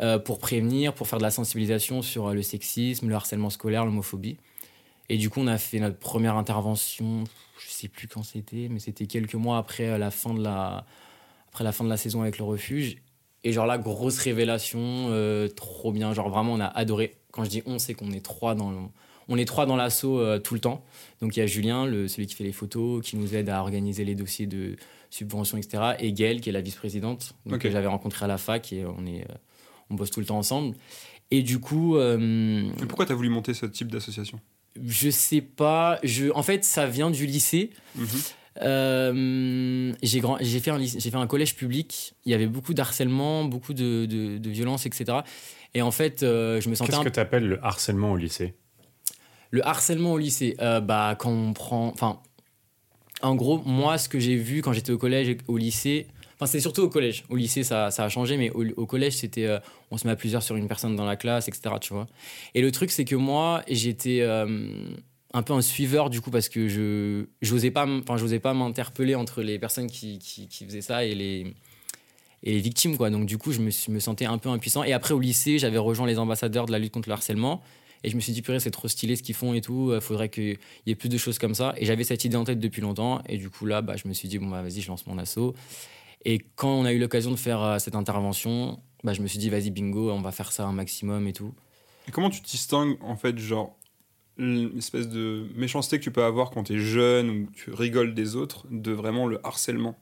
euh, 0.03 0.19
pour 0.19 0.39
prévenir, 0.39 0.93
pour 0.93 1.07
faire 1.09 1.19
de 1.19 1.23
la 1.25 1.31
sensibilisation 1.31 2.03
sur 2.03 2.35
le 2.35 2.43
sexisme, 2.43 3.09
le 3.09 3.15
harcèlement 3.15 3.49
scolaire, 3.51 3.85
l'homophobie. 3.87 4.37
Et 5.09 5.17
du 5.19 5.31
coup, 5.31 5.41
on 5.41 5.47
a 5.47 5.59
fait 5.59 5.79
notre 5.79 5.99
première 5.99 6.37
intervention, 6.37 7.25
je 7.59 7.69
sais 7.71 7.89
plus 7.89 8.09
quand 8.09 8.23
c'était, 8.23 8.69
mais 8.71 8.81
c'était 8.81 9.07
quelques 9.07 9.35
mois 9.35 9.59
après 9.59 9.87
euh, 9.89 9.99
la 9.99 10.11
fin 10.11 10.35
de 10.35 10.43
la, 10.43 10.85
après 11.49 11.65
la 11.65 11.73
fin 11.73 11.85
de 11.85 11.89
la 11.89 11.97
saison 11.97 12.23
avec 12.23 12.39
le 12.39 12.45
refuge. 12.45 12.97
Et 13.45 13.53
genre 13.53 13.67
là, 13.67 13.79
grosse 13.79 14.19
révélation, 14.19 14.79
euh, 14.81 15.47
trop 15.49 15.93
bien. 15.93 16.13
Genre 16.13 16.29
vraiment, 16.29 16.53
on 16.55 16.61
a 16.61 16.67
adoré. 16.67 17.17
Quand 17.31 17.45
je 17.45 17.51
dis 17.51 17.63
on, 17.67 17.79
c'est 17.79 17.95
qu'on 17.95 18.11
est 18.13 18.25
trois 18.25 18.55
dans 18.57 18.71
le- 18.71 18.79
on 19.29 19.37
est 19.39 19.45
trois 19.45 19.67
dans 19.67 19.77
l'assaut 19.77 20.19
euh, 20.21 20.39
tout 20.39 20.55
le 20.55 20.61
temps. 20.61 20.85
Donc 21.21 21.37
il 21.37 21.41
y 21.41 21.43
a 21.43 21.47
Julien, 21.47 21.85
le, 21.87 22.09
celui 22.09 22.27
qui 22.27 22.35
fait 22.35 22.45
les 22.45 22.53
photos, 22.53 23.05
qui 23.05 23.17
nous 23.17 23.35
aide 23.37 23.49
à 23.49 23.61
organiser 23.61 24.05
les 24.05 24.15
dossiers 24.17 24.47
de 24.47 24.77
subventions, 25.11 25.57
etc. 25.59 25.95
Et 26.01 26.13
Gaëlle, 26.13 26.41
qui 26.41 26.49
est 26.49 26.53
la 26.53 26.61
vice-présidente, 26.61 27.35
que 27.59 27.71
j'avais 27.71 27.87
rencontrée 27.87 28.25
à 28.25 28.29
la 28.29 28.39
fac 28.39 28.73
et 28.73 28.85
on, 28.85 29.05
est, 29.07 29.23
euh, 29.23 29.35
on 29.91 29.95
bosse 29.95 30.11
tout 30.11 30.21
le 30.21 30.27
temps 30.27 30.39
ensemble. 30.39 30.75
Et 31.31 31.43
du 31.43 31.59
coup, 31.61 31.97
euh, 31.97 32.17
Mais 32.19 32.87
pourquoi 32.87 33.07
tu 33.07 33.13
as 33.13 33.17
voulu 33.17 33.29
monter 33.29 33.53
ce 33.55 33.67
type 33.67 33.91
d'association? 33.93 34.41
Je 34.87 35.11
sais 35.11 35.41
pas. 35.41 35.99
Je, 36.03 36.31
en 36.35 36.43
fait, 36.43 36.65
ça 36.65 36.87
vient 36.87 37.11
du 37.11 37.27
lycée. 37.27 37.71
Mhm. 37.95 38.07
Euh, 38.63 39.93
j'ai 40.03 40.21
grand- 40.21 40.39
j'ai 40.41 40.61
fait 40.61 40.71
un 40.71 40.79
lycée- 40.79 40.99
j'ai 41.01 41.11
fait 41.11 41.17
un 41.17 41.27
collège 41.27 41.57
public. 41.57 42.15
Il 42.25 42.33
y 42.33 42.35
avait 42.35 42.47
beaucoup 42.47 42.75
d'harcèlement, 42.75 43.45
beaucoup 43.45 43.75
de, 43.75 44.07
de, 44.07 44.39
de 44.39 44.51
violence, 44.51 44.87
etc. 44.87 45.19
Et 45.75 45.83
en 45.83 45.91
fait, 45.91 46.23
euh, 46.23 46.61
je 46.61 46.69
me 46.71 46.75
sentais 46.75 46.93
Qu'est-ce 46.93 47.01
un 47.01 47.05
que 47.05 47.09
tu 47.11 47.21
appelles 47.21 47.47
le 47.47 47.63
harcèlement 47.65 48.13
au 48.13 48.17
lycée? 48.17 48.55
Le 49.51 49.67
harcèlement 49.67 50.13
au 50.13 50.19
lycée, 50.19 50.57
euh, 50.61 50.81
bah, 50.81 51.17
quand 51.19 51.31
on 51.31 51.53
prend. 51.53 51.89
Enfin, 51.89 52.21
en 53.23 53.35
gros, 53.35 53.63
moi, 53.65 53.99
ce 53.99 54.09
que 54.09 54.19
j'ai 54.19 54.37
vu 54.37 54.63
quand 54.63 54.73
j'étais 54.73 54.93
au 54.93 54.99
collège 54.99 55.29
et 55.29 55.39
au 55.49 55.57
lycée. 55.59 56.07
Enfin, 56.37 56.47
c'est 56.47 56.61
surtout 56.61 56.83
au 56.83 56.89
collège. 56.89 57.25
Au 57.31 57.37
lycée, 57.37 57.63
ça, 57.63 57.91
ça 57.91 58.05
a 58.05 58.09
changé, 58.09 58.37
mais 58.37 58.51
au, 58.51 58.87
collège, 58.87 59.17
c'était. 59.17 59.47
euh, 59.47 59.59
on 59.91 59.97
se 59.97 60.07
met 60.07 60.13
à 60.13 60.17
plusieurs 60.17 60.43
sur 60.43 60.57
une 60.57 60.69
personne 60.69 60.95
dans 60.95 61.07
la 61.07 61.17
classe, 61.17 61.49
etc. 61.49 61.77
Tu 61.81 61.95
vois. 61.95 62.07
Et 62.55 62.61
le 62.61 62.71
truc, 62.71 62.91
c'est 62.91 63.05
que 63.05 63.17
moi, 63.17 63.63
j'étais. 63.69 64.21
euh, 64.21 64.95
un 65.35 65.43
peu 65.43 65.53
un 65.53 65.61
suiveur 65.61 66.09
du 66.09 66.23
coup 66.23 66.31
parce 66.31 66.49
que 66.49 66.67
je 66.67 67.27
j'osais 67.43 67.71
pas 67.71 67.87
enfin 67.87 68.17
j'osais 68.17 68.39
pas 68.39 68.55
m'interpeller 68.55 69.15
entre 69.15 69.43
les 69.43 69.59
personnes 69.59 69.89
qui, 69.89 70.19
qui, 70.19 70.65
faisaient 70.65 70.81
ça 70.81 71.05
et 71.05 71.15
les 71.15 71.55
et 72.43 72.53
les 72.53 72.61
victimes 72.61 72.97
quoi 72.97 73.11
donc 73.11 73.27
du 73.27 73.37
coup 73.37 73.53
je 73.53 73.61
me, 73.61 74.01
sentais 74.01 74.25
un 74.25 74.39
peu 74.39 74.49
impuissant 74.49 74.83
et 74.83 74.95
après 74.95 75.13
au 75.13 75.21
lycée 75.21 75.59
j'avais 75.59 75.77
rejoint 75.77 76.07
les 76.07 76.19
ambassadeurs 76.19 76.65
de 76.65 76.73
la 76.73 76.79
lutte 76.79 76.93
contre 76.93 77.11
le 77.11 77.15
harcèlement 77.15 77.61
et 78.05 78.11
je 78.11 78.15
me 78.15 78.21
suis 78.21 78.33
dit, 78.33 78.41
purée, 78.41 78.61
c'est 78.61 78.71
trop 78.71 78.87
stylé 78.87 79.17
ce 79.17 79.23
qu'ils 79.23 79.35
font 79.35 79.53
et 79.53 79.61
tout, 79.61 79.91
il 79.93 80.01
faudrait 80.01 80.29
qu'il 80.29 80.59
y 80.87 80.91
ait 80.91 80.95
plus 80.95 81.09
de 81.09 81.19
choses 81.19 81.39
comme 81.39 81.55
ça. 81.55 81.75
Et 81.77 81.87
j'avais 81.87 82.05
cette 82.05 82.25
idée 82.25 82.37
en 82.37 82.45
tête 82.45 82.61
depuis 82.61 82.81
longtemps. 82.81 83.21
Et 83.29 83.37
du 83.37 83.51
coup, 83.51 83.67
là, 83.67 83.83
bah, 83.83 83.95
je 83.97 84.07
me 84.07 84.13
suis 84.13 84.29
dit, 84.29 84.39
bon, 84.39 84.47
bah, 84.47 84.63
vas-y, 84.63 84.81
je 84.81 84.89
lance 84.89 85.07
mon 85.07 85.19
assaut. 85.19 85.55
Et 86.29 86.41
quand 86.57 86.71
on 86.71 86.85
a 86.85 86.93
eu 86.93 86.99
l'occasion 86.99 87.31
de 87.31 87.37
faire 87.37 87.63
euh, 87.63 87.79
cette 87.79 87.95
intervention, 87.95 88.81
bah, 89.05 89.13
je 89.13 89.23
me 89.23 89.29
suis 89.29 89.39
dit, 89.39 89.49
vas-y, 89.49 89.71
bingo, 89.71 90.11
on 90.11 90.21
va 90.21 90.33
faire 90.33 90.51
ça 90.51 90.65
un 90.65 90.73
maximum 90.73 91.29
et 91.29 91.33
tout. 91.33 91.55
Et 92.09 92.11
comment 92.11 92.31
tu 92.31 92.41
distingues, 92.41 92.99
en 93.01 93.17
fait, 93.17 93.39
genre, 93.39 93.77
l'espèce 94.37 95.09
de 95.09 95.47
méchanceté 95.55 95.99
que 96.01 96.03
tu 96.05 96.11
peux 96.11 96.25
avoir 96.25 96.51
quand 96.51 96.65
tu 96.65 96.75
es 96.75 96.79
jeune 96.79 97.31
ou 97.31 97.51
tu 97.55 97.71
rigoles 97.73 98.13
des 98.13 98.35
autres 98.35 98.67
de 98.73 98.91
vraiment 98.91 99.27
le 99.29 99.39
harcèlement? 99.47 99.97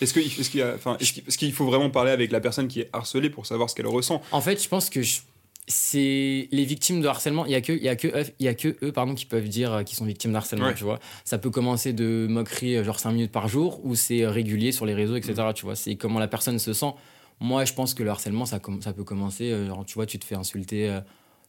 Que- 0.00 0.06
qu'il 0.50 0.64
enfin, 0.64 0.96
est-ce 1.00 1.36
qu'il 1.38 1.52
faut 1.52 1.66
vraiment 1.66 1.90
parler 1.90 2.12
avec 2.12 2.32
la 2.32 2.40
personne 2.40 2.66
qui 2.66 2.80
est 2.80 2.88
harcelée 2.94 3.28
pour 3.28 3.44
savoir 3.44 3.68
ce 3.68 3.74
qu'elle 3.74 3.86
ressent? 3.86 4.22
En 4.32 4.40
fait, 4.40 4.60
je 4.60 4.68
pense 4.68 4.88
que 4.88 5.02
je- 5.02 5.20
c'est 5.68 6.48
les 6.50 6.64
victimes 6.64 7.00
de 7.00 7.06
harcèlement. 7.06 7.46
Il 7.46 7.52
y 7.52 7.54
a 7.54 7.60
que, 7.60 7.72
il 7.72 7.82
y 7.82 7.88
a 7.88 7.96
que, 7.96 8.08
eux- 8.08 8.32
il 8.40 8.46
y 8.46 8.48
a 8.48 8.54
que 8.54 8.76
eux, 8.82 8.92
pardon, 8.92 9.14
qui 9.14 9.26
peuvent 9.26 9.48
dire 9.48 9.72
euh, 9.72 9.82
qu'ils 9.84 9.96
sont 9.96 10.04
victimes 10.04 10.32
de 10.32 10.36
harcèlement. 10.36 10.66
Ouais. 10.66 10.74
Tu 10.74 10.84
vois, 10.84 10.98
ça 11.24 11.38
peut 11.38 11.50
commencer 11.50 11.92
de 11.92 12.26
moquerie, 12.28 12.76
euh, 12.76 12.84
genre 12.84 12.98
5 12.98 13.12
minutes 13.12 13.32
par 13.32 13.48
jour, 13.48 13.80
ou 13.84 13.94
c'est 13.94 14.22
euh, 14.22 14.30
régulier 14.30 14.72
sur 14.72 14.86
les 14.86 14.94
réseaux, 14.94 15.16
etc. 15.16 15.34
Mm. 15.50 15.54
Tu 15.54 15.64
vois, 15.64 15.76
c'est 15.76 15.94
comment 15.96 16.18
la 16.18 16.28
personne 16.28 16.58
se 16.58 16.72
sent. 16.72 16.92
Moi, 17.40 17.64
je 17.64 17.72
pense 17.74 17.94
que 17.94 18.02
le 18.02 18.10
harcèlement, 18.10 18.44
ça, 18.44 18.60
ça 18.80 18.92
peut 18.92 19.04
commencer. 19.04 19.66
genre, 19.66 19.84
tu 19.84 19.94
vois, 19.94 20.06
tu 20.06 20.18
te 20.18 20.24
fais 20.24 20.34
insulter 20.34 20.88
euh, 20.88 21.00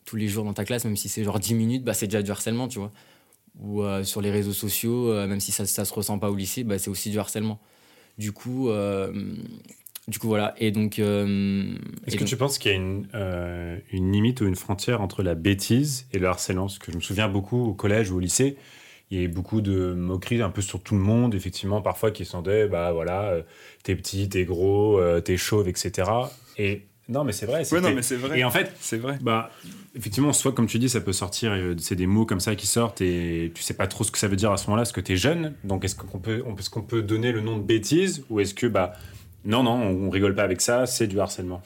tous 0.05 0.15
les 0.15 0.27
jours 0.27 0.43
dans 0.45 0.53
ta 0.53 0.65
classe, 0.65 0.85
même 0.85 0.95
si 0.97 1.09
c'est 1.09 1.23
genre 1.23 1.39
10 1.39 1.53
minutes, 1.55 1.83
bah, 1.83 1.93
c'est 1.93 2.07
déjà 2.07 2.21
du 2.21 2.31
harcèlement, 2.31 2.67
tu 2.67 2.79
vois. 2.79 2.91
Ou 3.61 3.83
euh, 3.83 4.03
sur 4.03 4.21
les 4.21 4.31
réseaux 4.31 4.53
sociaux, 4.53 5.11
euh, 5.11 5.27
même 5.27 5.39
si 5.39 5.51
ça, 5.51 5.65
ça 5.65 5.85
se 5.85 5.93
ressent 5.93 6.17
pas 6.19 6.29
au 6.31 6.35
lycée, 6.35 6.63
bah, 6.63 6.79
c'est 6.79 6.89
aussi 6.89 7.09
du 7.11 7.19
harcèlement. 7.19 7.59
Du 8.17 8.31
coup, 8.31 8.69
du 10.07 10.19
coup 10.19 10.27
voilà. 10.27 10.53
Et 10.57 10.71
donc. 10.71 10.99
euh, 10.99 11.75
Est-ce 12.05 12.15
que 12.15 12.19
donc- 12.21 12.27
tu 12.29 12.37
penses 12.37 12.57
qu'il 12.57 12.71
y 12.71 12.73
a 12.73 12.77
une, 12.77 13.07
euh, 13.13 13.77
une 13.91 14.11
limite 14.11 14.41
ou 14.41 14.45
une 14.47 14.55
frontière 14.55 15.01
entre 15.01 15.23
la 15.23 15.35
bêtise 15.35 16.07
et 16.13 16.19
le 16.19 16.27
harcèlement? 16.27 16.63
Parce 16.67 16.79
que 16.79 16.91
je 16.91 16.97
me 16.97 17.01
souviens 17.01 17.27
beaucoup 17.29 17.63
au 17.65 17.73
collège 17.73 18.11
ou 18.11 18.17
au 18.17 18.19
lycée, 18.19 18.57
il 19.11 19.17
y 19.17 19.19
avait 19.23 19.31
beaucoup 19.33 19.61
de 19.61 19.93
moqueries 19.93 20.41
un 20.41 20.49
peu 20.49 20.61
sur 20.61 20.81
tout 20.81 20.95
le 20.95 21.01
monde, 21.01 21.35
effectivement, 21.35 21.81
parfois 21.81 22.11
qui 22.11 22.25
sentaient, 22.25 22.67
bah 22.67 22.91
voilà, 22.93 23.23
euh, 23.31 23.41
t'es 23.83 23.95
petit, 23.95 24.27
t'es 24.29 24.43
gros, 24.45 24.99
euh, 24.99 25.21
t'es 25.21 25.37
chauve, 25.37 25.67
etc. 25.69 26.09
Et 26.57 26.83
non, 27.09 27.23
mais 27.23 27.31
c'est 27.33 27.45
vrai. 27.45 27.63
Ouais, 27.71 27.81
non, 27.81 27.93
mais 27.93 28.01
c'est 28.01 28.15
vrai. 28.15 28.39
Et 28.39 28.43
en 28.43 28.49
fait, 28.49 28.73
C'est 28.79 28.97
vrai. 28.97 29.19
bah, 29.21 29.51
effectivement, 29.93 30.31
soit 30.33 30.53
comme 30.53 30.67
tu 30.67 30.79
dis, 30.79 30.87
ça 30.89 31.01
peut 31.01 31.11
sortir, 31.13 31.53
c'est 31.77 31.95
des 31.97 32.07
mots 32.07 32.25
comme 32.25 32.39
ça 32.39 32.55
qui 32.55 32.65
sortent 32.65 33.01
et 33.01 33.51
tu 33.53 33.61
sais 33.61 33.73
pas 33.75 33.87
trop 33.87 34.03
ce 34.03 34.11
que 34.11 34.17
ça 34.17 34.27
veut 34.29 34.37
dire 34.37 34.51
à 34.51 34.57
ce 34.57 34.65
moment-là, 34.67 34.81
parce 34.83 34.93
que 34.93 35.01
t'es 35.01 35.17
jeune. 35.17 35.53
Donc, 35.63 35.83
est-ce 35.85 35.95
qu'on 35.95 36.17
peut, 36.19 36.41
on- 36.47 36.55
est-ce 36.55 36.69
qu'on 36.69 36.81
peut 36.81 37.01
donner 37.03 37.31
le 37.33 37.41
nom 37.41 37.57
de 37.57 37.63
bêtise 37.63 38.25
ou 38.29 38.39
est-ce 38.39 38.53
que, 38.53 38.67
bah, 38.67 38.93
non, 39.45 39.63
non, 39.63 39.73
on, 39.73 40.09
rigole 40.09 40.35
pas 40.35 40.43
avec 40.43 40.61
ça, 40.61 40.85
c'est 40.85 41.07
du 41.07 41.19
harcèlement 41.19 41.61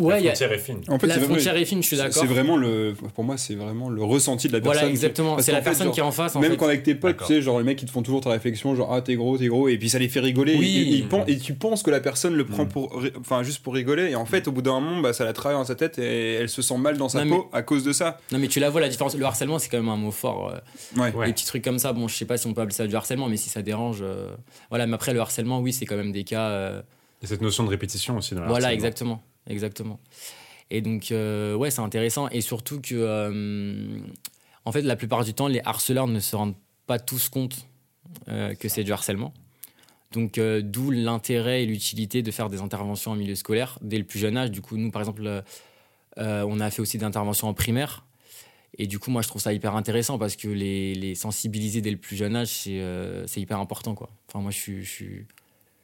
Ouais, 0.00 0.14
la 0.14 0.20
y 0.20 0.28
a- 0.28 0.30
frontière 0.30 0.52
est 0.52 0.58
fine. 0.58 0.80
En 0.88 0.98
fait, 0.98 1.06
la 1.06 1.14
c'est 1.14 1.20
vraiment- 1.20 1.34
frontière 1.34 1.56
est 1.56 1.64
fine, 1.64 1.82
je 1.82 1.86
suis 1.86 1.96
d'accord. 1.96 2.12
C'est 2.14 2.26
vraiment 2.26 2.56
le, 2.56 2.94
pour 3.14 3.24
moi, 3.24 3.36
c'est 3.36 3.54
vraiment 3.54 3.88
le 3.88 4.02
ressenti 4.02 4.48
de 4.48 4.52
la 4.54 4.60
personne. 4.60 4.78
Voilà, 4.78 4.90
exactement. 4.90 5.38
C'est 5.40 5.52
la 5.52 5.58
fait, 5.58 5.64
personne 5.64 5.86
genre, 5.86 5.94
qui 5.94 6.00
est 6.00 6.04
en 6.04 6.10
face. 6.10 6.34
En 6.36 6.40
Même 6.40 6.52
fait. 6.52 6.56
quand 6.56 6.66
avec 6.66 6.82
tes 6.82 6.94
potes, 6.94 7.18
tu 7.18 7.24
sais, 7.26 7.42
genre 7.42 7.58
les 7.58 7.64
mecs 7.64 7.80
ils 7.82 7.86
te 7.86 7.90
font 7.90 8.02
toujours 8.02 8.20
ta 8.20 8.30
réflexion, 8.30 8.74
genre 8.74 8.92
ah 8.92 9.02
t'es 9.02 9.14
gros, 9.14 9.36
t'es 9.38 9.46
gros, 9.48 9.68
et 9.68 9.76
puis 9.78 9.88
ça 9.88 9.98
les 9.98 10.08
fait 10.08 10.20
rigoler. 10.20 10.56
Oui. 10.56 11.06
Et, 11.10 11.30
et 11.30 11.32
et 11.32 11.38
tu 11.38 11.54
penses 11.54 11.82
que 11.82 11.90
la 11.90 12.00
personne 12.00 12.34
le 12.34 12.44
prend 12.46 12.64
Mm. 12.64 12.68
pour, 12.68 13.02
enfin 13.20 13.42
juste 13.42 13.62
pour 13.62 13.74
rigoler, 13.74 14.10
et 14.10 14.14
en 14.16 14.24
fait 14.26 14.48
au 14.48 14.52
bout 14.52 14.62
d'un 14.62 14.80
moment, 14.80 15.00
bah, 15.00 15.12
ça 15.12 15.24
la 15.24 15.32
travaille 15.32 15.58
dans 15.58 15.64
sa 15.64 15.74
tête 15.74 15.98
et 15.98 16.34
elle 16.34 16.48
se 16.48 16.62
sent 16.62 16.78
mal 16.78 16.96
dans 16.96 17.08
sa 17.08 17.24
Non, 17.24 17.36
peau 17.42 17.50
à 17.52 17.62
cause 17.62 17.84
de 17.84 17.92
ça. 17.92 18.18
Non, 18.32 18.38
mais 18.38 18.48
tu 18.48 18.60
la 18.60 18.70
vois 18.70 18.80
la 18.80 18.88
différence. 18.88 19.14
Le 19.16 19.24
harcèlement, 19.24 19.58
c'est 19.58 19.68
quand 19.68 19.78
même 19.78 19.88
un 19.88 19.96
mot 19.96 20.10
fort. 20.10 20.52
euh, 20.54 21.00
Ouais. 21.00 21.12
Ouais. 21.14 21.26
Les 21.26 21.32
petits 21.32 21.46
trucs 21.46 21.62
comme 21.64 21.78
ça, 21.78 21.92
bon, 21.92 22.08
je 22.08 22.14
sais 22.16 22.24
pas 22.24 22.36
si 22.36 22.46
on 22.46 22.54
peut 22.54 22.60
appeler 22.62 22.74
ça 22.74 22.86
du 22.86 22.94
harcèlement, 22.96 23.28
mais 23.28 23.36
si 23.36 23.48
ça 23.50 23.62
dérange. 23.62 23.98
euh, 24.02 24.28
Voilà, 24.70 24.86
mais 24.86 24.94
après, 24.94 25.12
le 25.12 25.20
harcèlement, 25.20 25.60
oui, 25.60 25.72
c'est 25.72 25.86
quand 25.86 25.96
même 25.96 26.12
des 26.12 26.24
cas. 26.24 26.48
euh, 26.48 26.80
Il 27.22 27.24
y 27.24 27.26
a 27.26 27.28
cette 27.28 27.42
notion 27.42 27.64
de 27.64 27.68
répétition 27.68 28.16
aussi 28.16 28.34
dans 28.34 28.46
Voilà, 28.46 28.72
exactement. 28.72 29.22
Exactement. 29.50 30.00
Et 30.70 30.80
donc, 30.80 31.10
euh, 31.10 31.54
ouais, 31.56 31.70
c'est 31.70 31.80
intéressant. 31.80 32.28
Et 32.28 32.40
surtout 32.40 32.80
que, 32.80 32.94
euh, 32.94 33.98
en 34.64 34.72
fait, 34.72 34.82
la 34.82 34.96
plupart 34.96 35.24
du 35.24 35.34
temps, 35.34 35.48
les 35.48 35.60
harceleurs 35.64 36.06
ne 36.06 36.20
se 36.20 36.36
rendent 36.36 36.54
pas 36.86 36.98
tous 36.98 37.28
compte 37.28 37.66
euh, 38.28 38.54
que 38.54 38.68
c'est 38.68 38.84
du 38.84 38.92
harcèlement. 38.92 39.34
Donc, 40.12 40.38
euh, 40.38 40.60
d'où 40.62 40.90
l'intérêt 40.90 41.62
et 41.64 41.66
l'utilité 41.66 42.22
de 42.22 42.30
faire 42.30 42.48
des 42.48 42.60
interventions 42.60 43.10
en 43.10 43.16
milieu 43.16 43.34
scolaire 43.34 43.78
dès 43.82 43.98
le 43.98 44.04
plus 44.04 44.18
jeune 44.20 44.36
âge. 44.36 44.50
Du 44.50 44.60
coup, 44.60 44.76
nous, 44.76 44.90
par 44.90 45.02
exemple, 45.02 45.42
on 46.16 46.60
a 46.60 46.70
fait 46.70 46.82
aussi 46.82 46.98
des 46.98 47.04
interventions 47.04 47.48
en 47.48 47.54
primaire. 47.54 48.04
Et 48.78 48.86
du 48.86 49.00
coup, 49.00 49.10
moi, 49.10 49.22
je 49.22 49.28
trouve 49.28 49.42
ça 49.42 49.52
hyper 49.52 49.74
intéressant 49.74 50.18
parce 50.18 50.36
que 50.36 50.46
les, 50.46 50.94
les 50.94 51.16
sensibiliser 51.16 51.80
dès 51.80 51.90
le 51.90 51.96
plus 51.96 52.16
jeune 52.16 52.36
âge, 52.36 52.48
c'est 52.48 53.40
hyper 53.40 53.58
important. 53.58 53.94
Quoi. 53.96 54.10
Enfin, 54.28 54.40
moi, 54.40 54.52
je 54.52 54.58
suis, 54.58 54.84
je 54.84 54.90
suis, 54.90 55.06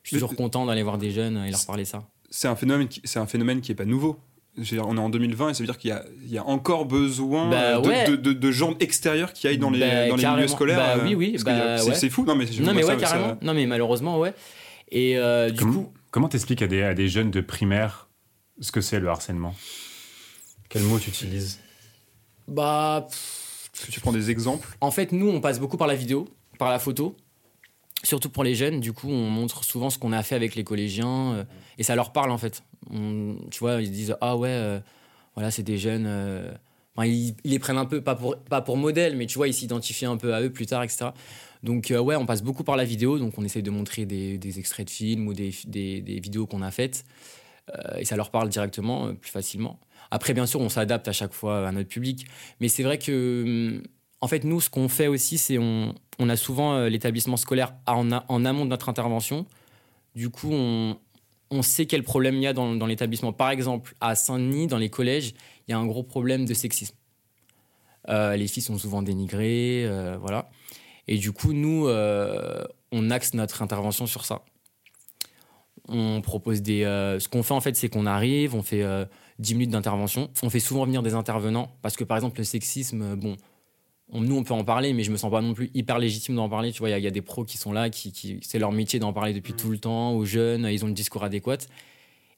je 0.02 0.08
suis 0.08 0.16
Mais- 0.16 0.20
toujours 0.20 0.36
content 0.36 0.66
d'aller 0.66 0.84
voir 0.84 0.98
des 0.98 1.10
jeunes 1.10 1.44
et 1.44 1.50
leur 1.50 1.66
parler 1.66 1.84
ça. 1.84 2.06
C'est 2.30 2.48
un 2.48 2.56
phénomène, 2.56 2.88
qui- 2.88 3.00
c'est 3.04 3.18
un 3.18 3.26
phénomène 3.26 3.60
qui 3.60 3.72
est 3.72 3.76
pas 3.76 3.84
nouveau. 3.84 4.18
On 4.58 4.96
est 4.96 5.00
en 5.00 5.10
2020 5.10 5.50
et 5.50 5.54
ça 5.54 5.58
veut 5.62 5.66
dire 5.66 5.76
qu'il 5.76 5.90
y 5.90 5.92
a, 5.92 6.02
il 6.24 6.30
y 6.32 6.38
a 6.38 6.44
encore 6.46 6.86
besoin 6.86 7.50
Bah, 7.50 7.76
euh, 7.76 7.80
de, 7.82 7.88
ouais. 7.88 8.08
de, 8.08 8.16
de- 8.16 8.32
de 8.32 8.50
gens 8.52 8.74
extérieurs 8.80 9.32
qui 9.34 9.46
aillent 9.46 9.58
dans 9.58 9.68
les, 9.70 9.80
Bah, 9.80 10.08
dans 10.08 10.16
les 10.16 10.22
carrément. 10.22 10.36
milieux 10.36 10.48
scolaires. 10.48 10.78
Bah, 10.78 10.96
euh, 10.96 11.04
oui, 11.04 11.14
oui, 11.14 11.36
bah, 11.44 11.76
c'est 11.78 11.88
ouais. 11.90 11.94
c'est 11.94 12.08
fou. 12.10 12.24
Non, 12.24 12.34
mais 12.34 12.46
Non, 12.60 12.72
mais 12.72 12.80
vois 12.82 12.94
ouais, 12.94 13.00
ça- 13.00 13.06
ça- 13.06 13.16
carrément. 13.16 13.38
Non, 13.42 13.52
mais 13.52 13.66
malheureusement, 13.66 14.18
ouais. 14.18 14.32
Et 14.90 15.18
euh, 15.18 15.50
du 15.50 15.58
Comment- 15.60 15.72
coup, 15.72 15.92
Comment 16.10 16.28
t'expliques 16.28 16.62
à 16.62 16.66
des, 16.66 16.82
à 16.82 16.94
des 16.94 17.08
jeunes 17.08 17.30
de 17.30 17.42
primaire 17.42 18.08
ce 18.60 18.72
que 18.72 18.80
c'est 18.80 18.98
le 18.98 19.08
harcèlement? 19.08 19.54
Quel 20.70 20.82
mot 20.84 20.98
tu 20.98 21.10
utilises? 21.10 21.60
Bah, 22.48 23.06
pff, 23.10 23.70
Est-ce 23.74 23.86
que 23.86 23.92
tu 23.92 24.00
prends 24.00 24.12
des 24.12 24.30
exemples 24.30 24.68
en 24.80 24.90
fait, 24.90 25.12
nous, 25.12 25.28
on 25.28 25.40
passe 25.42 25.60
beaucoup 25.60 25.76
par 25.76 25.86
la 25.88 25.94
vidéo, 25.94 26.26
par 26.58 26.70
la 26.70 26.78
photo. 26.78 27.14
Surtout 28.06 28.30
pour 28.30 28.44
les 28.44 28.54
jeunes, 28.54 28.78
du 28.78 28.92
coup, 28.92 29.08
on 29.10 29.28
montre 29.30 29.64
souvent 29.64 29.90
ce 29.90 29.98
qu'on 29.98 30.12
a 30.12 30.22
fait 30.22 30.36
avec 30.36 30.54
les 30.54 30.62
collégiens 30.62 31.32
euh, 31.32 31.44
et 31.76 31.82
ça 31.82 31.96
leur 31.96 32.12
parle 32.12 32.30
en 32.30 32.38
fait. 32.38 32.62
Tu 33.50 33.58
vois, 33.58 33.82
ils 33.82 33.88
se 33.88 33.90
disent 33.90 34.16
Ah 34.20 34.36
ouais, 34.36 34.48
euh, 34.48 34.78
voilà, 35.34 35.50
c'est 35.50 35.64
des 35.64 35.76
jeunes. 35.76 36.04
euh, 36.06 36.52
ils, 36.98 37.34
les 37.42 37.58
prennent 37.58 37.78
un 37.78 37.84
peu, 37.84 38.00
pas 38.00 38.14
pour, 38.14 38.36
pas 38.36 38.62
pour 38.62 38.76
modèle, 38.76 39.16
mais 39.16 39.26
tu 39.26 39.38
vois, 39.38 39.48
ils 39.48 39.54
s'identifient 39.54 40.06
un 40.06 40.18
peu 40.18 40.34
à 40.34 40.40
eux 40.40 40.50
plus 40.50 40.66
tard, 40.66 40.84
etc. 40.84 41.06
Donc, 41.64 41.92
ouais, 41.92 42.14
on 42.14 42.26
passe 42.26 42.44
beaucoup 42.44 42.62
par 42.62 42.76
la 42.76 42.84
vidéo. 42.84 43.18
Donc, 43.18 43.38
on 43.38 43.44
essaye 43.44 43.64
de 43.64 43.72
montrer 43.72 44.06
des, 44.06 44.58
extraits 44.60 44.86
de 44.86 44.92
films 44.92 45.26
ou 45.26 45.34
des, 45.34 45.52
des- 45.66 46.20
vidéos 46.20 46.46
qu'on 46.46 46.62
a 46.62 46.70
faites. 46.70 47.04
Et 47.98 48.04
ça 48.04 48.14
leur 48.14 48.30
parle 48.30 48.48
directement, 48.50 49.12
plus 49.16 49.32
facilement. 49.32 49.80
Après, 50.12 50.32
bien 50.32 50.46
sûr, 50.46 50.60
on 50.60 50.68
s'adapte 50.68 51.08
à 51.08 51.12
chaque 51.12 51.32
fois 51.32 51.66
à 51.66 51.72
notre 51.72 51.88
public. 51.88 52.24
Mais 52.60 52.68
c'est 52.68 52.84
vrai 52.84 52.98
que, 52.98 53.42
hum, 53.44 53.82
en 54.20 54.28
fait, 54.28 54.44
nous, 54.44 54.60
ce 54.60 54.70
qu'on 54.70 54.88
fait 54.88 55.08
aussi, 55.08 55.38
c'est 55.38 55.58
on, 55.58 55.94
a 56.18 56.36
souvent 56.36 56.74
euh, 56.74 56.88
l'établissement 56.88 57.36
scolaire 57.36 57.74
en, 57.86 58.10
amont 58.10 58.64
de 58.64 58.70
notre 58.70 58.88
intervention. 58.88 59.46
Du 60.14 60.30
coup, 60.30 60.50
on, 60.52 60.98
on 61.50 61.62
sait 61.62 61.86
quel 61.86 62.02
problème 62.02 62.36
il 62.36 62.42
y 62.42 62.46
a 62.46 62.52
dans, 62.52 62.86
l'établissement. 62.86 63.32
Par 63.32 63.50
exemple, 63.50 63.94
à 64.00 64.14
Saint-Denis, 64.14 64.66
dans 64.66 64.78
les 64.78 64.88
collèges, 64.88 65.34
il 65.66 65.72
y 65.72 65.74
a 65.74 65.78
un 65.78 65.86
gros 65.86 66.02
problème 66.02 66.46
de 66.46 66.54
sexisme. 66.54 66.96
Euh, 68.08 68.36
les 68.36 68.46
filles 68.46 68.62
sont 68.62 68.78
souvent 68.78 69.02
dénigrées, 69.02 69.84
euh, 69.84 70.16
voilà. 70.18 70.48
Et 71.08 71.18
du 71.18 71.32
coup, 71.32 71.52
nous, 71.52 71.88
on 71.88 73.10
axe 73.10 73.34
notre 73.34 73.62
intervention 73.62 74.06
sur 74.06 74.24
ça. 74.24 74.42
On 75.88 76.20
propose 76.20 76.62
des. 76.62 76.82
ce 76.82 77.28
qu'on 77.28 77.42
fait 77.42 77.54
en 77.54 77.60
fait, 77.60 77.76
c'est 77.76 77.88
qu'on 77.88 78.06
arrive, 78.06 78.54
on 78.54 78.62
fait 78.62 78.82
euh, 78.82 79.04
10 79.38 79.54
minutes 79.54 79.70
d'intervention. 79.70 80.30
On 80.42 80.50
fait 80.50 80.60
souvent 80.60 80.84
venir 80.84 81.02
des 81.02 81.14
intervenants 81.14 81.76
parce 81.82 81.96
que 81.96 82.04
par 82.04 82.16
exemple, 82.16 82.38
le 82.38 82.44
sexisme, 82.44 83.14
bon, 83.14 83.36
on- 84.12 84.20
nous 84.20 84.36
on 84.36 84.44
peut 84.44 84.54
en 84.54 84.64
parler, 84.64 84.92
mais 84.92 85.02
je 85.02 85.10
me 85.10 85.16
sens 85.16 85.30
pas 85.30 85.40
non 85.42 85.54
plus 85.54 85.70
hyper 85.74 85.98
légitime 85.98 86.36
d'en 86.36 86.48
parler. 86.48 86.72
Tu 86.72 86.78
vois, 86.80 86.88
il 86.88 86.92
y 86.92 86.94
a- 86.94 86.98
il 86.98 87.04
y, 87.04 87.08
a 87.08 87.10
des 87.10 87.22
pros 87.22 87.44
qui 87.44 87.58
sont 87.58 87.72
là, 87.72 87.90
qui, 87.90 88.12
qui- 88.12 88.38
c'est 88.42 88.58
leur 88.58 88.72
métier 88.72 88.98
d'en 88.98 89.12
parler 89.12 89.32
depuis 89.32 89.52
tout 89.54 89.70
le 89.70 89.78
temps 89.78 90.12
aux 90.12 90.24
jeunes, 90.24 90.64
ils 90.70 90.84
ont 90.84 90.88
le 90.88 90.94
discours 90.94 91.24
adéquat. 91.24 91.58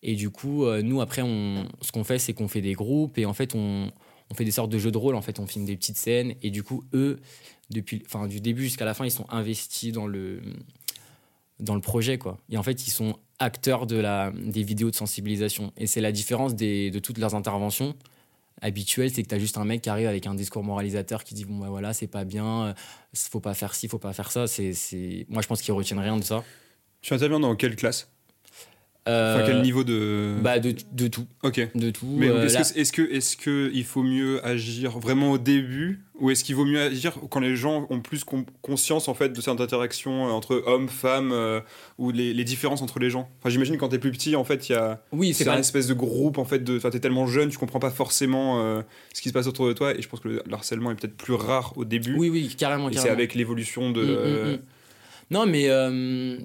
Et 0.03 0.15
du 0.15 0.31
coup, 0.31 0.65
euh, 0.65 0.81
nous 0.83 1.01
après, 1.01 1.23
on, 1.23 1.67
ce 1.83 1.91
qu'on 1.93 2.05
fait, 2.05 2.19
c'est 2.19 2.33
qu'on 2.33 2.49
fait 2.49 2.61
des 2.61 2.75
groupes 2.75 3.19
et 3.19 3.27
en 3.27 3.35
fait, 3.35 3.55
on, 3.55 3.91
on 4.31 4.35
fait 4.35 4.45
des 4.45 4.51
sortes 4.53 4.71
de 4.71 4.79
jeux 4.79 4.93
de 4.93 4.99
rôle. 4.99 5.17
En 5.17 5.23
fait, 5.23 5.41
on 5.41 5.47
filme 5.47 5.65
des 5.65 5.77
petites 5.77 5.97
scènes 5.97 6.35
et 6.43 6.51
du 6.51 6.63
coup, 6.63 6.85
eux, 6.95 7.19
depuis, 7.71 8.03
enfin, 8.07 8.27
du 8.29 8.41
début 8.41 8.63
jusqu'à 8.63 8.85
la 8.85 8.95
fin, 8.95 9.05
ils 9.05 9.11
sont 9.11 9.27
investis 9.29 9.93
dans 9.93 10.07
le 10.07 10.41
dans 11.61 11.75
le 11.75 11.81
projet 11.81 12.19
quoi. 12.19 12.39
Et 12.51 12.57
en 12.57 12.63
fait, 12.63 12.87
ils 12.87 12.91
sont 12.93 13.17
acteurs 13.41 13.87
de 13.87 13.97
la 13.97 14.33
des 14.41 14.63
vidéos 14.63 14.91
de 14.91 14.95
sensibilisation. 14.97 15.73
Et 15.77 15.87
c'est 15.89 16.01
la 16.01 16.13
différence 16.13 16.55
des, 16.55 16.91
de 16.93 16.99
toutes 17.01 17.19
leurs 17.19 17.35
interventions 17.35 17.95
habituelles, 18.63 19.11
c'est 19.11 19.23
que 19.23 19.29
tu 19.29 19.35
as 19.35 19.39
juste 19.39 19.59
un 19.59 19.65
mec 19.65 19.83
qui 19.83 19.89
arrive 19.89 20.07
avec 20.07 20.27
un 20.27 20.35
discours 20.35 20.63
moralisateur 20.65 21.25
qui 21.25 21.35
dit 21.35 21.45
bon 21.45 21.59
bah 21.59 21.69
voilà, 21.69 21.93
c'est 21.93 22.07
pas 22.07 22.25
bien, 22.25 22.69
euh, 22.69 22.75
faut 23.15 23.41
pas 23.41 23.55
faire 23.55 23.75
ci, 23.75 23.89
faut 23.89 23.99
pas 23.99 24.13
faire 24.13 24.31
ça, 24.31 24.47
c'est 24.47 24.73
c'est 24.73 25.27
moi 25.29 25.43
je 25.43 25.49
pense 25.49 25.63
qu'ils 25.63 25.75
retiennent 25.75 26.01
rien 26.01 26.17
de 26.17 26.25
ça. 26.25 26.45
Tu 27.01 27.15
interviens 27.15 27.41
dans 27.41 27.55
quelle 27.57 27.77
classe? 27.77 28.11
Enfin, 29.09 29.43
quel 29.47 29.63
niveau 29.63 29.85
de. 29.85 30.35
bah 30.43 30.59
de, 30.59 30.75
de 30.93 31.09
tout, 31.09 31.27
ok. 31.43 31.69
de 31.75 31.91
tout. 31.91 32.07
Mais 32.17 32.29
Euh, 32.29 32.45
est-ce 32.45 32.55
là- 32.55 32.63
que, 32.63 32.79
est-ce 32.81 32.93
que, 32.93 33.03
est-ce 33.13 33.37
que 33.37 33.71
il 33.73 33.85
faut 33.85 34.03
mieux 34.03 34.45
agir 34.47 34.99
vraiment 34.99 35.33
au 35.33 35.39
début 35.39 36.05
ou 36.21 36.31
est-ce 36.31 36.43
qu'il 36.43 36.57
vaut 36.57 36.65
mieux 36.65 36.81
agir 36.81 37.17
quand 37.31 37.39
les 37.41 37.55
gens 37.55 37.87
ont 37.91 38.01
plus 38.01 38.25
con- 38.25 38.45
conscience 38.61 39.07
en 39.09 39.15
fait 39.15 39.29
de 39.29 39.41
cette 39.41 39.61
interaction 39.61 40.27
euh, 40.27 40.31
entre 40.33 40.63
hommes, 40.67 40.89
femmes 40.89 41.31
euh, 41.33 41.61
ou 41.97 42.11
les, 42.11 42.35
les 42.35 42.45
différences 42.45 42.83
entre 42.83 42.99
les 42.99 43.09
gens? 43.09 43.31
Enfin, 43.41 43.51
j'imagine 43.51 43.77
quand 43.79 43.89
t'es 43.89 43.99
plus 44.01 44.11
petit, 44.11 44.35
en 44.37 44.45
fait, 44.45 44.69
il 44.69 44.73
y 44.73 44.75
a 44.75 45.01
oui, 45.13 45.33
c'est 45.33 45.45
c'est 45.45 45.51
un 45.51 45.55
pas 45.55 45.61
espèce 45.61 45.87
de 45.87 45.95
groupe 45.95 46.39
en 46.39 46.45
fait 46.45 46.63
de. 46.65 46.77
Enfin, 46.77 46.91
t'es 46.91 47.01
tellement 47.01 47.27
jeune, 47.27 47.49
tu 47.51 47.57
comprends 47.59 47.79
pas 47.79 47.91
forcément 47.91 48.61
euh, 48.61 48.83
ce 49.15 49.23
qui 49.23 49.29
se 49.29 49.33
passe 49.35 49.47
autour 49.47 49.69
de 49.69 49.73
toi 49.73 49.97
et 49.97 50.03
je 50.03 50.09
pense 50.09 50.21
que 50.21 50.29
le, 50.29 50.43
le 50.45 50.55
harcèlement 50.55 50.91
est 50.91 50.97
peut-être 50.97 51.17
plus 51.17 51.35
rare 51.35 51.73
au 51.77 51.85
début. 51.85 52.15
Oui 52.19 52.29
oui, 52.31 52.55
carrément 52.59 52.91
Et 52.91 52.97
c'est 52.97 53.09
avec 53.11 53.35
l'évolution 53.35 53.91
de. 53.93 54.03
Mm, 54.03 54.05
mm, 54.05 54.09
euh, 54.17 54.57
mm. 54.57 54.61
Non, 55.31 55.47
mais 55.47 55.69
euh, 55.69 56.39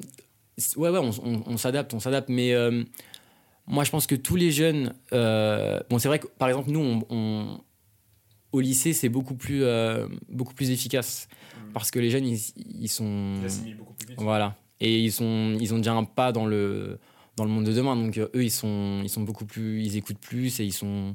ouais, 0.77 0.89
ouais, 0.89 0.99
on, 0.99 1.09
on- 1.25 1.43
on 1.45 1.57
s'adapte, 1.57 1.93
on 1.93 1.99
s'adapte. 1.99 2.29
Mais 2.29 2.53
euh, 2.53 2.83
moi, 3.67 3.83
je 3.83 3.91
pense 3.91 4.07
que 4.07 4.15
tous 4.15 4.35
les 4.35 4.51
jeunes. 4.51 4.93
euh, 5.13 5.79
bon, 5.89 5.99
c'est 5.99 6.07
vrai 6.07 6.19
que 6.19 6.27
par 6.27 6.47
exemple, 6.49 6.69
nous, 6.71 6.79
on, 6.79 7.03
on- 7.09 7.61
au 8.51 8.59
lycée, 8.61 8.93
c'est 8.93 9.09
beaucoup 9.09 9.33
plus, 9.35 9.63
euh, 9.63 10.07
beaucoup 10.29 10.53
plus 10.53 10.69
efficace 10.69 11.27
parce 11.73 11.89
que 11.89 11.99
les 11.99 12.09
jeunes, 12.11 12.27
ils, 12.27 12.39
ils 12.81 12.87
sont. 12.89 13.35
beaucoup 13.73 13.93
plus 13.93 14.07
vite. 14.09 14.17
Voilà. 14.19 14.55
Et 14.79 14.99
ils, 14.99 15.11
sont, 15.11 15.57
ils 15.59 15.73
ont 15.73 15.77
déjà 15.77 15.93
un 15.93 16.03
pas 16.03 16.31
dans 16.31 16.45
le, 16.45 16.99
dans 17.35 17.45
le 17.45 17.49
monde 17.49 17.63
de 17.63 17.71
demain. 17.73 17.95
Donc, 17.95 18.17
eux, 18.17 18.29
ils 18.43 18.51
sont, 18.51 18.99
ils 19.03 19.09
sont 19.09 19.21
beaucoup 19.21 19.45
plus. 19.45 19.81
Ils 19.81 19.97
écoutent 19.97 20.19
plus 20.19 20.59
et 20.59 20.65
ils 20.65 20.73
sont. 20.73 21.13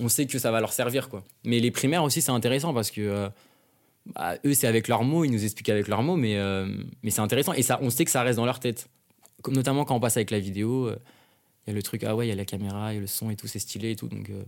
On 0.00 0.08
sait 0.08 0.26
que 0.26 0.38
ça 0.38 0.50
va 0.50 0.60
leur 0.60 0.72
servir, 0.72 1.08
quoi. 1.08 1.22
Mais 1.44 1.60
les 1.60 1.70
primaires 1.70 2.02
aussi, 2.02 2.20
c'est 2.20 2.32
intéressant 2.32 2.74
parce 2.74 2.90
que. 2.90 3.28
Bah, 4.06 4.36
eux, 4.44 4.54
c'est 4.54 4.66
avec 4.66 4.88
leurs 4.88 5.04
mots, 5.04 5.24
ils 5.24 5.30
nous 5.30 5.44
expliquent 5.44 5.70
avec 5.70 5.88
leurs 5.88 6.02
mots, 6.02 6.16
mais, 6.16 6.36
euh, 6.36 6.66
mais 7.02 7.10
c'est 7.10 7.20
intéressant. 7.20 7.52
Et 7.54 7.62
ça, 7.62 7.78
on 7.82 7.90
sait 7.90 8.04
que 8.04 8.10
ça 8.10 8.22
reste 8.22 8.36
dans 8.36 8.44
leur 8.46 8.60
tête. 8.60 8.88
Comme, 9.42 9.54
notamment 9.54 9.84
quand 9.84 9.94
on 9.96 10.00
passe 10.00 10.16
avec 10.16 10.30
la 10.30 10.38
vidéo, 10.38 10.88
euh, 10.88 10.96
il 11.66 11.70
y 11.70 11.72
a 11.72 11.76
le 11.76 11.82
truc, 11.82 12.04
ah 12.04 12.14
ouais, 12.14 12.26
il 12.26 12.28
y 12.28 12.32
a 12.32 12.36
la 12.36 12.44
caméra, 12.44 12.92
il 12.92 12.96
y 12.96 12.98
a 12.98 13.00
le 13.00 13.06
son 13.06 13.30
et 13.30 13.36
tout, 13.36 13.46
c'est 13.46 13.58
stylé 13.58 13.92
et 13.92 13.96
tout. 13.96 14.08
Donc 14.08 14.28
euh, 14.30 14.42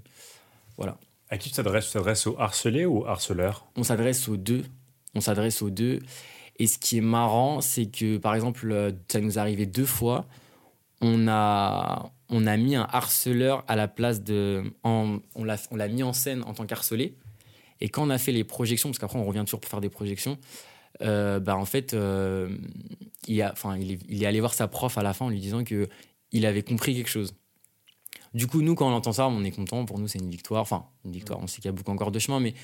voilà. 0.77 0.99
À 1.31 1.39
qui 1.39 1.49
tu 1.49 1.55
t'adresses? 1.57 1.87
Tu 1.87 1.93
t'adresses 1.95 2.27
au 2.27 2.39
harcelé 2.39 2.85
ou 2.85 2.99
au 2.99 3.07
harceleur 3.07 3.67
On 3.77 3.83
s'adresse 3.83 4.29
aux 4.29 4.37
deux. 4.37 4.65
On 5.15 5.21
s'adresse 5.21 5.63
aux 5.63 5.71
deux. 5.71 6.01
Et 6.59 6.67
ce 6.67 6.79
qui 6.79 6.99
est 6.99 7.03
marrant, 7.03 7.61
c'est 7.61 7.87
que, 7.87 8.17
par 8.19 8.35
exemple, 8.35 8.95
ça 9.09 9.21
nous 9.21 9.35
est 9.35 9.41
arrivé 9.41 9.67
deux 9.67 9.85
fois. 9.87 10.27
On 11.03 11.27
a, 11.29 12.11
on 12.31 12.47
a 12.47 12.57
mis 12.57 12.77
un 12.77 12.87
harceleur 12.91 13.65
à 13.69 13.77
la 13.77 13.89
place 13.89 14.23
de. 14.23 14.63
en- 14.83 15.19
on 15.35 15.45
l'a 15.45 15.57
on 15.71 15.77
l'a 15.77 15.89
mis 15.89 16.03
en 16.03 16.13
scène 16.15 16.43
en 16.45 16.55
tant 16.55 16.65
qu'harcelé. 16.65 17.15
Et 17.80 17.88
quand 17.88 18.02
on 18.06 18.11
a 18.11 18.18
fait 18.18 18.33
les 18.33 18.45
projections, 18.45 18.88
parce 18.90 18.99
qu'après 18.99 19.18
on 19.18 19.25
revient 19.25 19.42
toujours 19.45 19.61
pour 19.61 19.71
faire 19.71 19.80
des 19.80 19.88
projections, 19.90 20.38
euh, 21.02 21.40
bah 21.40 21.56
en 21.56 21.64
fait, 21.66 21.92
euh, 21.95 22.56
il, 23.28 23.42
a, 23.42 23.54
il, 23.78 23.92
est, 23.92 23.99
il 24.09 24.23
est 24.23 24.26
allé 24.26 24.40
voir 24.40 24.54
sa 24.54 24.66
prof 24.68 24.97
à 24.99 25.02
la 25.02 25.12
fin 25.12 25.26
en 25.26 25.28
lui 25.28 25.40
disant 25.40 25.62
que 25.64 25.88
il 26.33 26.47
avait 26.47 26.62
compris 26.62 26.95
quelque 26.95 27.11
chose. 27.11 27.35
Du 28.35 28.47
coup, 28.47 28.61
nous, 28.62 28.75
quand 28.75 28.88
on 28.88 28.92
entend 28.95 29.12
ça, 29.12 29.28
on 29.28 29.45
est 29.45 29.50
content. 29.50 29.85
Pour 29.85 29.99
nous, 29.99 30.09
c'est 30.09 30.18
une 30.18 30.30
victoire. 30.30 30.61
Enfin, 30.62 30.87
une 31.04 31.12
victoire. 31.12 31.38
On 31.40 31.47
sait 31.47 31.56
qu'il 31.56 31.66
y 31.66 31.68
a 31.68 31.73
beaucoup 31.73 31.90
encore 31.90 32.11
de 32.12 32.18
chemin, 32.18 32.40
mais 32.40 32.54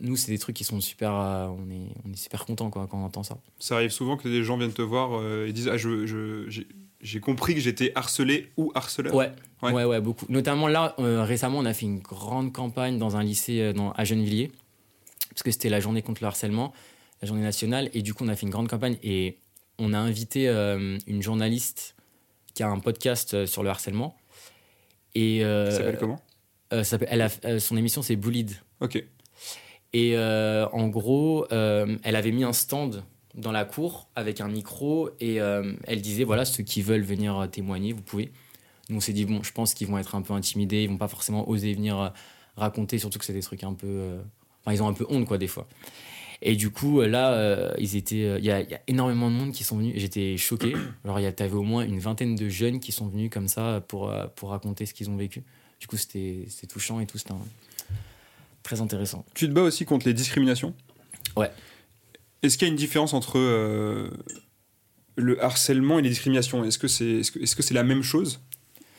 nous, 0.00 0.16
c'est 0.16 0.32
des 0.32 0.38
trucs 0.38 0.56
qui 0.56 0.64
sont 0.64 0.80
super. 0.80 1.14
euh, 1.14 1.46
on, 1.48 1.70
est, 1.70 1.88
on 2.06 2.12
est 2.12 2.16
super 2.16 2.44
content 2.44 2.68
quand 2.70 2.88
on 2.92 3.04
entend 3.04 3.22
ça. 3.22 3.38
Ça 3.58 3.76
arrive 3.76 3.90
souvent 3.90 4.16
que 4.16 4.28
des 4.28 4.42
gens 4.42 4.56
viennent 4.58 4.72
te 4.72 4.82
voir 4.82 5.22
et 5.46 5.52
disent 5.52 5.68
Ah, 5.68 5.76
je- 5.76 6.06
j'ai, 7.00 7.20
compris 7.20 7.54
que 7.54 7.60
j'étais 7.60 7.92
harcelé 7.94 8.50
ou 8.56 8.72
harceleur. 8.74 9.14
Ouais, 9.14 9.32
Ouais. 9.62 9.72
ouais, 9.72 9.84
ouais, 9.84 10.00
beaucoup. 10.00 10.24
Notamment 10.28 10.68
là, 10.68 10.94
euh, 10.98 11.22
récemment, 11.22 11.58
on 11.58 11.64
a 11.66 11.74
fait 11.74 11.84
une 11.86 11.98
grande 12.00 12.52
campagne 12.52 12.98
dans 12.98 13.16
un 13.16 13.22
lycée 13.22 13.60
euh, 13.60 13.72
dans, 13.72 13.92
à 13.92 14.04
Gennevilliers, 14.04 14.50
parce 15.30 15.42
que 15.42 15.50
c'était 15.50 15.68
la 15.68 15.80
journée 15.80 16.00
contre 16.02 16.22
le 16.22 16.28
harcèlement, 16.28 16.72
la 17.20 17.28
journée 17.28 17.42
nationale, 17.42 17.90
et 17.92 18.00
du 18.02 18.14
coup, 18.14 18.24
on 18.24 18.28
a 18.28 18.36
fait 18.36 18.46
une 18.46 18.50
grande 18.52 18.68
campagne 18.68 18.96
et 19.02 19.36
on 19.78 19.92
a 19.92 19.98
invité 19.98 20.48
euh, 20.48 20.96
une 21.06 21.22
journaliste 21.22 21.94
qui 22.54 22.62
a 22.62 22.68
un 22.68 22.78
podcast 22.80 23.44
sur 23.46 23.62
le 23.62 23.68
harcèlement. 23.70 24.16
Et, 25.14 25.40
Ça 25.42 25.70
s'appelle 25.72 25.98
comment? 25.98 26.20
ça 26.70 26.84
s'appelle- 26.84 27.08
elle 27.10 27.22
a, 27.22 27.58
Son 27.60 27.76
émission, 27.76 28.00
c'est 28.02 28.16
Bullied. 28.16 28.52
Ok. 28.80 29.02
Et 29.92 30.16
en 30.18 30.88
gros, 30.88 31.46
elle 31.50 32.16
avait 32.16 32.32
mis 32.32 32.44
un 32.44 32.52
stand 32.52 33.02
dans 33.34 33.52
la 33.52 33.64
cour 33.64 34.08
avec 34.16 34.40
un 34.40 34.48
micro 34.48 35.10
et 35.20 35.40
euh, 35.40 35.72
elle 35.86 36.00
disait 36.02 36.24
voilà, 36.24 36.44
ceux 36.44 36.62
qui 36.64 36.82
veulent 36.82 37.02
venir 37.02 37.36
euh, 37.38 37.46
témoigner, 37.46 37.92
vous 37.92 38.02
pouvez. 38.02 38.32
Nous, 38.88 38.96
on 38.96 39.00
s'est 39.00 39.12
dit 39.12 39.24
bon, 39.24 39.42
je 39.42 39.52
pense 39.52 39.72
qu'ils 39.74 39.86
vont 39.86 39.98
être 39.98 40.14
un 40.14 40.22
peu 40.22 40.32
intimidés, 40.34 40.82
ils 40.82 40.88
vont 40.88 40.96
pas 40.98 41.08
forcément 41.08 41.48
oser 41.48 41.72
venir 41.74 41.98
euh, 42.00 42.08
raconter, 42.56 42.98
surtout 42.98 43.18
que 43.18 43.24
c'est 43.24 43.32
des 43.32 43.42
trucs 43.42 43.62
un 43.64 43.74
peu. 43.74 43.86
euh, 43.86 44.20
Enfin, 44.62 44.74
ils 44.74 44.82
ont 44.82 44.88
un 44.88 44.92
peu 44.92 45.06
honte, 45.08 45.24
quoi, 45.26 45.38
des 45.38 45.46
fois. 45.46 45.66
Et 46.42 46.54
du 46.56 46.70
coup, 46.70 47.00
là, 47.02 47.32
euh, 47.32 47.72
ils 47.78 47.96
étaient. 47.96 48.36
Il 48.38 48.44
y, 48.44 48.50
a, 48.50 48.60
il 48.60 48.68
y 48.70 48.74
a 48.74 48.80
énormément 48.88 49.30
de 49.30 49.34
monde 49.36 49.52
qui 49.52 49.62
sont 49.64 49.76
venus. 49.78 49.94
J'étais 49.96 50.36
choqué. 50.36 50.74
Alors, 51.04 51.18
il 51.18 51.22
y 51.22 51.26
a- 51.26 51.32
t'avais 51.32 51.54
au 51.54 51.62
moins 51.62 51.82
une 51.84 51.98
vingtaine 51.98 52.34
de 52.34 52.48
jeunes 52.50 52.78
qui 52.80 52.92
sont 52.92 53.06
venus 53.08 53.30
comme 53.30 53.48
ça 53.48 53.82
pour, 53.88 54.12
pour 54.36 54.50
raconter 54.50 54.84
ce 54.86 54.92
qu'ils 54.92 55.08
ont 55.08 55.16
vécu. 55.16 55.42
Du 55.80 55.86
coup, 55.86 55.96
c'était 55.96 56.44
c'était 56.48 56.66
touchant 56.66 57.00
et 57.00 57.06
tout. 57.06 57.16
C'était 57.16 57.32
un- 57.32 57.38
très 58.62 58.80
intéressant. 58.80 59.24
Tu 59.34 59.46
te 59.48 59.52
bats 59.52 59.62
aussi 59.62 59.84
contre 59.84 60.06
les 60.06 60.14
discriminations? 60.14 60.74
Ouais. 61.36 61.50
Est-ce 62.42 62.56
qu'il 62.58 62.66
y 62.66 62.70
a 62.70 62.72
une 62.72 62.78
différence 62.78 63.12
entre 63.12 63.38
euh, 63.38 64.10
le 65.16 65.42
harcèlement 65.42 65.98
et 65.98 66.02
les 66.02 66.08
discriminations? 66.08 66.64
Est-ce 66.64 66.78
que 66.78 66.88
c'est 66.88 67.20
que, 67.32 67.38
que 67.38 67.62
c'est 67.62 67.74
la 67.74 67.84
même 67.84 68.02
chose? 68.02 68.40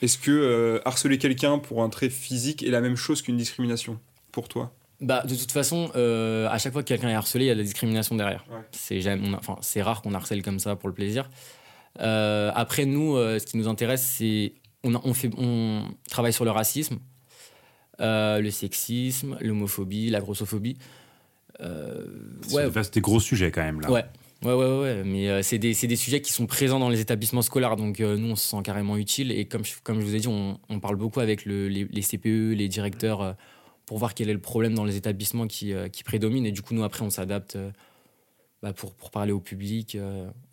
Est-ce 0.02 0.18
que 0.18 0.32
euh, 0.32 0.80
harceler 0.86 1.18
quelqu'un 1.18 1.60
pour 1.60 1.84
un 1.84 1.90
trait 1.90 2.10
physique 2.10 2.64
est 2.64 2.72
la 2.72 2.82
même 2.82 2.96
chose 2.96 3.22
qu'une 3.22 3.38
discrimination? 3.38 4.00
Pour 4.32 4.48
toi? 4.48 4.74
Bah, 5.00 5.24
de 5.26 5.36
toute 5.36 5.52
façon, 5.52 5.92
euh, 5.96 6.48
à 6.50 6.58
chaque 6.60 6.74
fois 6.74 6.84
que 6.84 6.88
quelqu'un 6.88 7.10
est 7.10 7.16
harcelé, 7.16 7.46
il 7.46 7.48
y 7.48 7.52
a 7.52 7.56
de 7.56 7.60
la 7.60 7.66
discrimination 7.66 8.16
derrière. 8.16 8.46
Ouais. 8.52 8.62
C'est 8.72 9.02
jamais, 9.02 9.28
on 9.28 9.34
a- 9.34 9.38
enfin, 9.38 9.58
c'est 9.62 9.82
rare 9.82 10.02
qu'on 10.04 10.14
harcèle 10.14 10.44
comme 10.44 10.60
ça 10.60 10.76
pour 10.76 10.90
le 10.90 10.96
plaisir. 10.96 11.30
Après, 12.00 12.86
nous, 12.86 13.16
ce 13.18 13.46
qui 13.46 13.58
nous 13.58 13.68
intéresse, 13.68 14.04
c'est 14.04 14.54
on, 14.84 14.94
on 15.04 15.14
fait, 15.14 15.30
on 15.38 15.84
travaille 16.10 16.34
sur 16.34 16.46
le 16.46 16.52
racisme, 16.52 17.00
le 18.00 18.50
sexisme, 18.50 19.38
l'homophobie, 19.42 20.10
la 20.10 20.22
grossophobie. 20.22 20.78
Euh, 21.62 22.06
C'est 22.48 22.56
ouais, 22.68 22.70
des 22.94 23.02
gros 23.02 23.20
sujets 23.20 23.52
quand 23.52 23.62
même 23.64 23.82
là. 23.82 23.92
Ouais. 23.92 24.04
Ouais, 24.44 24.54
ouais, 24.54 24.80
ouais, 24.80 25.04
mais 25.06 25.30
euh, 25.30 25.44
c'est 25.44 25.60
des, 25.60 25.72
des 25.76 25.96
sujets 25.96 26.20
qui 26.20 26.34
sont 26.34 26.48
présents 26.48 26.80
dans 26.80 26.90
les 26.90 27.00
établissements 27.00 27.44
scolaires, 27.44 27.76
donc 27.76 28.00
euh, 28.00 28.18
nous, 28.18 28.32
on 28.32 28.36
se 28.36 28.48
sent 28.50 28.58
carrément 28.64 28.98
utile. 28.98 29.32
Et 29.32 29.46
comme 29.46 29.64
je, 29.64 29.74
comme 29.84 30.00
je 30.00 30.06
vous 30.06 30.16
ai 30.16 30.20
dit, 30.20 30.28
on, 30.28 30.60
on 30.68 30.80
parle 30.80 30.96
beaucoup 30.96 31.20
avec 31.20 31.46
le- 31.46 31.68
les, 31.68 31.86
les 31.86 32.02
CPE, 32.02 32.56
les 32.58 32.68
directeurs, 32.68 33.22
euh, 33.22 33.34
pour 33.86 34.00
voir 34.00 34.16
quel 34.16 34.30
est 34.30 34.34
le 34.34 34.42
problème 34.42 34.74
dans 34.74 34.84
les 34.84 34.96
établissements 34.96 35.46
qui, 35.46 35.74
qui 35.92 36.04
prédomine. 36.04 36.44
Et 36.48 36.52
du 36.52 36.64
coup, 36.64 36.74
nous, 36.74 36.84
après, 36.84 37.04
on 37.04 37.12
s'adapte 37.12 37.56
bah, 38.64 38.74
pour, 38.74 38.94
pour 38.96 39.12
parler 39.12 39.32
au 39.32 39.40
public 39.42 39.98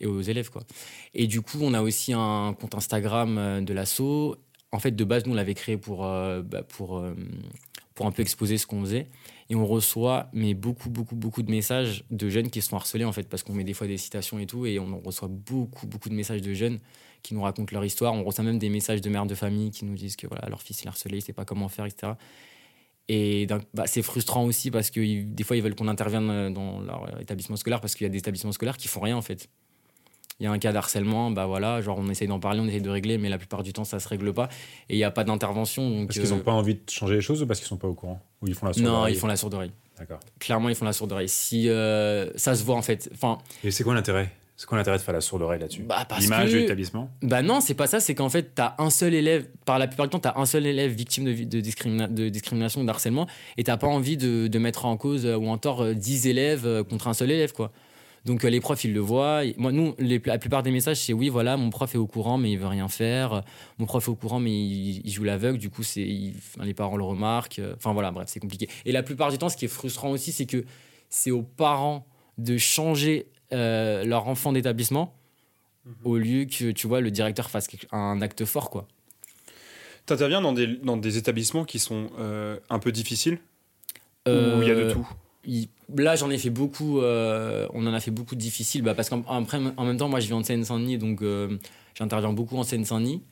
et 0.01 0.05
aux 0.05 0.21
élèves. 0.21 0.49
Quoi. 0.51 0.61
Et 1.15 1.25
du 1.25 1.41
coup, 1.41 1.57
on 1.61 1.73
a 1.73 1.81
aussi 1.81 2.11
un 2.13 2.53
compte 2.59 2.75
Instagram 2.75 3.63
de 3.63 3.73
l'asso. 3.73 4.35
En 4.71 4.79
fait, 4.79 4.91
de 4.91 5.03
base, 5.05 5.25
nous, 5.25 5.31
on 5.31 5.35
l'avait 5.35 5.53
créé 5.53 5.77
pour, 5.77 5.99
bah, 6.01 6.63
pour, 6.67 7.01
pour 7.95 8.05
un 8.07 8.11
peu 8.11 8.21
exposer 8.21 8.57
ce 8.57 8.67
qu'on 8.67 8.81
faisait. 8.81 9.07
Et 9.49 9.55
on 9.55 9.65
reçoit 9.65 10.29
mais 10.31 10.53
beaucoup, 10.53 10.89
beaucoup, 10.89 11.15
beaucoup 11.15 11.41
de 11.41 11.49
messages 11.49 12.03
de 12.11 12.29
jeunes 12.29 12.49
qui 12.49 12.61
se 12.61 12.69
font 12.69 12.77
harceler, 12.77 13.05
en 13.05 13.11
fait, 13.11 13.27
parce 13.27 13.41
qu'on 13.43 13.53
met 13.53 13.63
des 13.63 13.73
fois 13.73 13.87
des 13.87 13.97
citations 13.97 14.37
et 14.39 14.45
tout. 14.45 14.65
Et 14.65 14.79
on 14.79 15.01
reçoit 15.01 15.27
beaucoup, 15.27 15.87
beaucoup 15.87 16.09
de 16.09 16.13
messages 16.13 16.41
de 16.41 16.53
jeunes 16.53 16.79
qui 17.23 17.33
nous 17.33 17.41
racontent 17.41 17.73
leur 17.73 17.83
histoire. 17.83 18.13
On 18.13 18.23
reçoit 18.23 18.43
même 18.43 18.59
des 18.59 18.69
messages 18.69 19.01
de 19.01 19.09
mères 19.09 19.25
de 19.25 19.35
famille 19.35 19.71
qui 19.71 19.85
nous 19.85 19.95
disent 19.95 20.15
que 20.15 20.27
voilà, 20.27 20.47
leur 20.49 20.61
fils 20.61 20.85
est 20.85 20.87
harcelé, 20.87 21.17
il 21.17 21.21
sait 21.21 21.33
pas 21.33 21.45
comment 21.45 21.67
faire, 21.67 21.85
etc. 21.85 22.13
Et 23.07 23.47
bah, 23.73 23.87
c'est 23.87 24.03
frustrant 24.03 24.45
aussi 24.45 24.69
parce 24.69 24.91
que 24.91 25.23
des 25.23 25.43
fois, 25.43 25.57
ils 25.57 25.63
veulent 25.63 25.73
qu'on 25.75 25.87
intervienne 25.87 26.29
euh, 26.29 26.49
dans 26.51 26.79
leur 26.79 27.05
euh, 27.05 27.19
établissement 27.19 27.55
scolaire 27.55 27.81
parce 27.81 27.95
qu'il 27.95 28.05
y 28.05 28.09
a 28.09 28.11
des 28.11 28.19
établissements 28.19 28.51
scolaires 28.51 28.77
qui 28.77 28.87
font 28.87 28.99
rien, 28.99 29.17
en 29.17 29.23
fait. 29.23 29.49
Il 30.39 30.45
y 30.45 30.47
a 30.47 30.51
un 30.51 30.57
cas 30.59 30.71
d'harcèlement, 30.71 31.31
bah 31.31 31.45
voilà, 31.47 31.81
genre 31.81 31.97
on 31.99 32.07
essaye 32.09 32.27
d'en 32.27 32.39
parler, 32.39 32.61
on 32.61 32.65
essaye 32.67 32.81
de 32.81 32.89
régler, 32.89 33.17
mais 33.17 33.27
la 33.29 33.37
plupart 33.37 33.61
du 33.61 33.73
temps, 33.73 33.83
ça 33.83 33.99
se 33.99 34.07
règle 34.07 34.33
pas. 34.33 34.47
Et 34.89 34.93
il 34.95 34.97
n'y 34.97 35.03
a 35.03 35.11
pas 35.11 35.23
d'intervention. 35.25 36.05
Parce 36.05 36.17
qu'ils 36.19 36.31
euh, 36.31 36.35
n'ont 36.35 36.41
pas 36.43 36.53
envie 36.53 36.75
de 36.75 36.81
changer 36.89 37.15
les 37.15 37.21
choses 37.21 37.41
ou 37.41 37.47
parce 37.47 37.59
qu'ils 37.59 37.67
sont 37.67 37.77
pas 37.77 37.87
au 37.89 37.93
courant? 37.93 38.21
Ou 38.41 38.47
ils 38.47 38.53
font 38.55 38.65
la 38.67 38.73
sourde 38.73 38.85
Non, 38.87 39.07
ils 39.07 39.15
font 39.17 39.27
la 39.27 39.35
sourde 39.35 39.53
oreille. 39.55 39.71
D'accord. 39.97 40.19
Clairement, 40.39 40.69
ils 40.69 40.75
font 40.75 40.85
la 40.85 40.93
sourde 40.93 41.11
oreille. 41.11 41.27
Si 41.27 41.67
euh, 41.67 42.29
ça 42.37 42.55
se 42.55 42.63
voit 42.63 42.75
en 42.75 42.81
fait. 42.81 43.09
Enfin, 43.13 43.37
Et 43.65 43.71
c'est 43.71 43.83
quoi 43.83 43.93
l'intérêt? 43.93 44.31
C'est 44.55 44.65
quoi 44.67 44.77
l'intérêt 44.77 44.97
de 44.97 45.01
faire 45.01 45.13
la 45.13 45.21
sourde 45.21 45.41
oreille 45.41 45.59
là-dessus? 45.59 45.83
Bah 45.83 46.05
L'image 46.19 46.47
que- 46.49 46.53
de 46.53 46.57
l'établissement? 46.59 47.09
Bah 47.21 47.41
non, 47.41 47.59
c'est 47.61 47.73
pas 47.75 47.87
ça. 47.87 47.99
C'est 48.01 48.15
qu'en 48.15 48.27
fait, 48.29 48.55
t'as 48.55 48.75
un 48.77 48.89
seul 48.89 49.13
élève. 49.13 49.47
Par 49.65 49.77
la 49.79 49.87
plupart 49.87 50.05
du 50.05 50.09
temps, 50.11 50.19
t'as 50.19 50.33
un 50.37 50.45
seul 50.45 50.65
élève 50.65 50.91
victime 50.91 51.25
de, 51.25 51.31
de, 51.45 51.59
discrimina- 51.61 52.07
de 52.13 52.27
discrimination 52.29 52.81
ou 52.81 52.85
de 52.85 52.89
harcèlement, 52.89 53.27
et 53.57 53.63
t'as 53.63 53.77
pas 53.77 53.87
envie 53.87 54.15
de, 54.17 54.47
de 54.47 54.59
mettre 54.59 54.85
en 54.85 54.95
cause 54.97 55.25
ou 55.25 55.47
en 55.49 55.57
tort 55.57 55.81
euh, 55.83 55.93
10 55.93 56.27
élèves 56.27 56.65
euh, 56.65 56.83
contre 56.83 57.07
un 57.09 57.13
seul 57.13 57.31
élève, 57.31 57.51
quoi. 57.53 57.71
Donc 58.25 58.43
euh, 58.43 58.49
les 58.49 58.59
profs, 58.59 58.83
ils 58.83 58.93
le 58.93 58.99
voient. 58.99 59.41
Moi, 59.57 59.71
nous, 59.71 59.95
les- 59.99 60.21
la 60.25 60.37
plupart 60.37 60.61
des 60.63 60.71
messages, 60.71 60.97
c'est 60.97 61.13
oui, 61.13 61.29
voilà, 61.29 61.57
mon 61.57 61.69
prof 61.69 61.93
est 61.95 61.97
au 61.97 62.07
courant, 62.07 62.37
mais 62.37 62.51
il 62.51 62.57
veut 62.59 62.67
rien 62.67 62.87
faire. 62.89 63.43
Mon 63.77 63.85
prof 63.85 64.05
est 64.05 64.09
au 64.11 64.15
courant, 64.15 64.39
mais 64.39 64.51
il, 64.51 65.01
il 65.05 65.11
joue 65.11 65.23
l'aveugle. 65.23 65.57
Du 65.57 65.69
coup, 65.69 65.83
c'est 65.83 66.05
les 66.61 66.73
parents 66.73 66.97
le 66.97 67.03
remarquent. 67.03 67.59
Euh, 67.59 67.73
Enfin 67.77 67.93
voilà, 67.93 68.11
bref, 68.11 68.27
c'est 68.29 68.39
compliqué. 68.39 68.67
Et 68.85 68.91
la 68.91 69.03
plupart 69.03 69.31
du 69.31 69.37
temps, 69.37 69.49
ce 69.49 69.57
qui 69.57 69.65
est 69.65 69.69
frustrant 69.69 70.09
aussi, 70.11 70.31
c'est 70.31 70.45
que 70.45 70.65
c'est 71.09 71.31
aux 71.31 71.43
parents 71.43 72.05
de 72.37 72.57
changer 72.57 73.27
euh, 73.51 74.03
leur 74.03 74.27
enfant 74.27 74.51
d'établissement 74.53 75.13
au 76.03 76.17
lieu 76.17 76.45
que 76.45 76.69
tu 76.71 76.85
vois 76.87 77.01
le 77.01 77.09
directeur 77.09 77.49
fasse 77.49 77.67
un 77.91 78.21
acte 78.21 78.45
fort 78.45 78.69
quoi. 78.69 78.87
Tu 80.05 80.13
interviens 80.13 80.39
dans 80.41 80.53
des, 80.53 80.67
dans 80.67 80.97
des 80.97 81.17
établissements 81.17 81.65
qui 81.65 81.79
sont 81.79 82.11
euh, 82.19 82.59
un 82.69 82.77
peu 82.79 82.91
difficiles? 82.91 83.39
Où 84.27 84.61
il 84.61 84.67
y 84.67 84.71
a 84.71 84.75
de 84.75 84.91
tout? 84.91 85.07
Il- 85.45 85.69
Là, 85.95 86.15
j'en 86.15 86.29
ai 86.29 86.37
fait 86.37 86.51
beaucoup. 86.51 86.99
euh, 86.99 87.67
on 87.73 87.87
en 87.87 87.93
a 87.95 87.99
fait 87.99 88.11
beaucoup 88.11 88.35
de 88.35 88.39
difficiles 88.39 88.83
bah, 88.83 88.93
parce 88.93 89.09
qu'en 89.09 89.23
en 89.27 89.85
même 89.85 89.97
temps, 89.97 90.07
moi, 90.07 90.19
je 90.19 90.27
vis 90.27 90.33
en 90.33 90.43
Seine-Saint-Denis, 90.43 90.99
donc 90.99 91.23
euh, 91.23 91.57
j'interviens 91.97 92.31
beaucoup 92.31 92.57
en 92.57 92.63
Seine-Saint-Denis. 92.63 93.23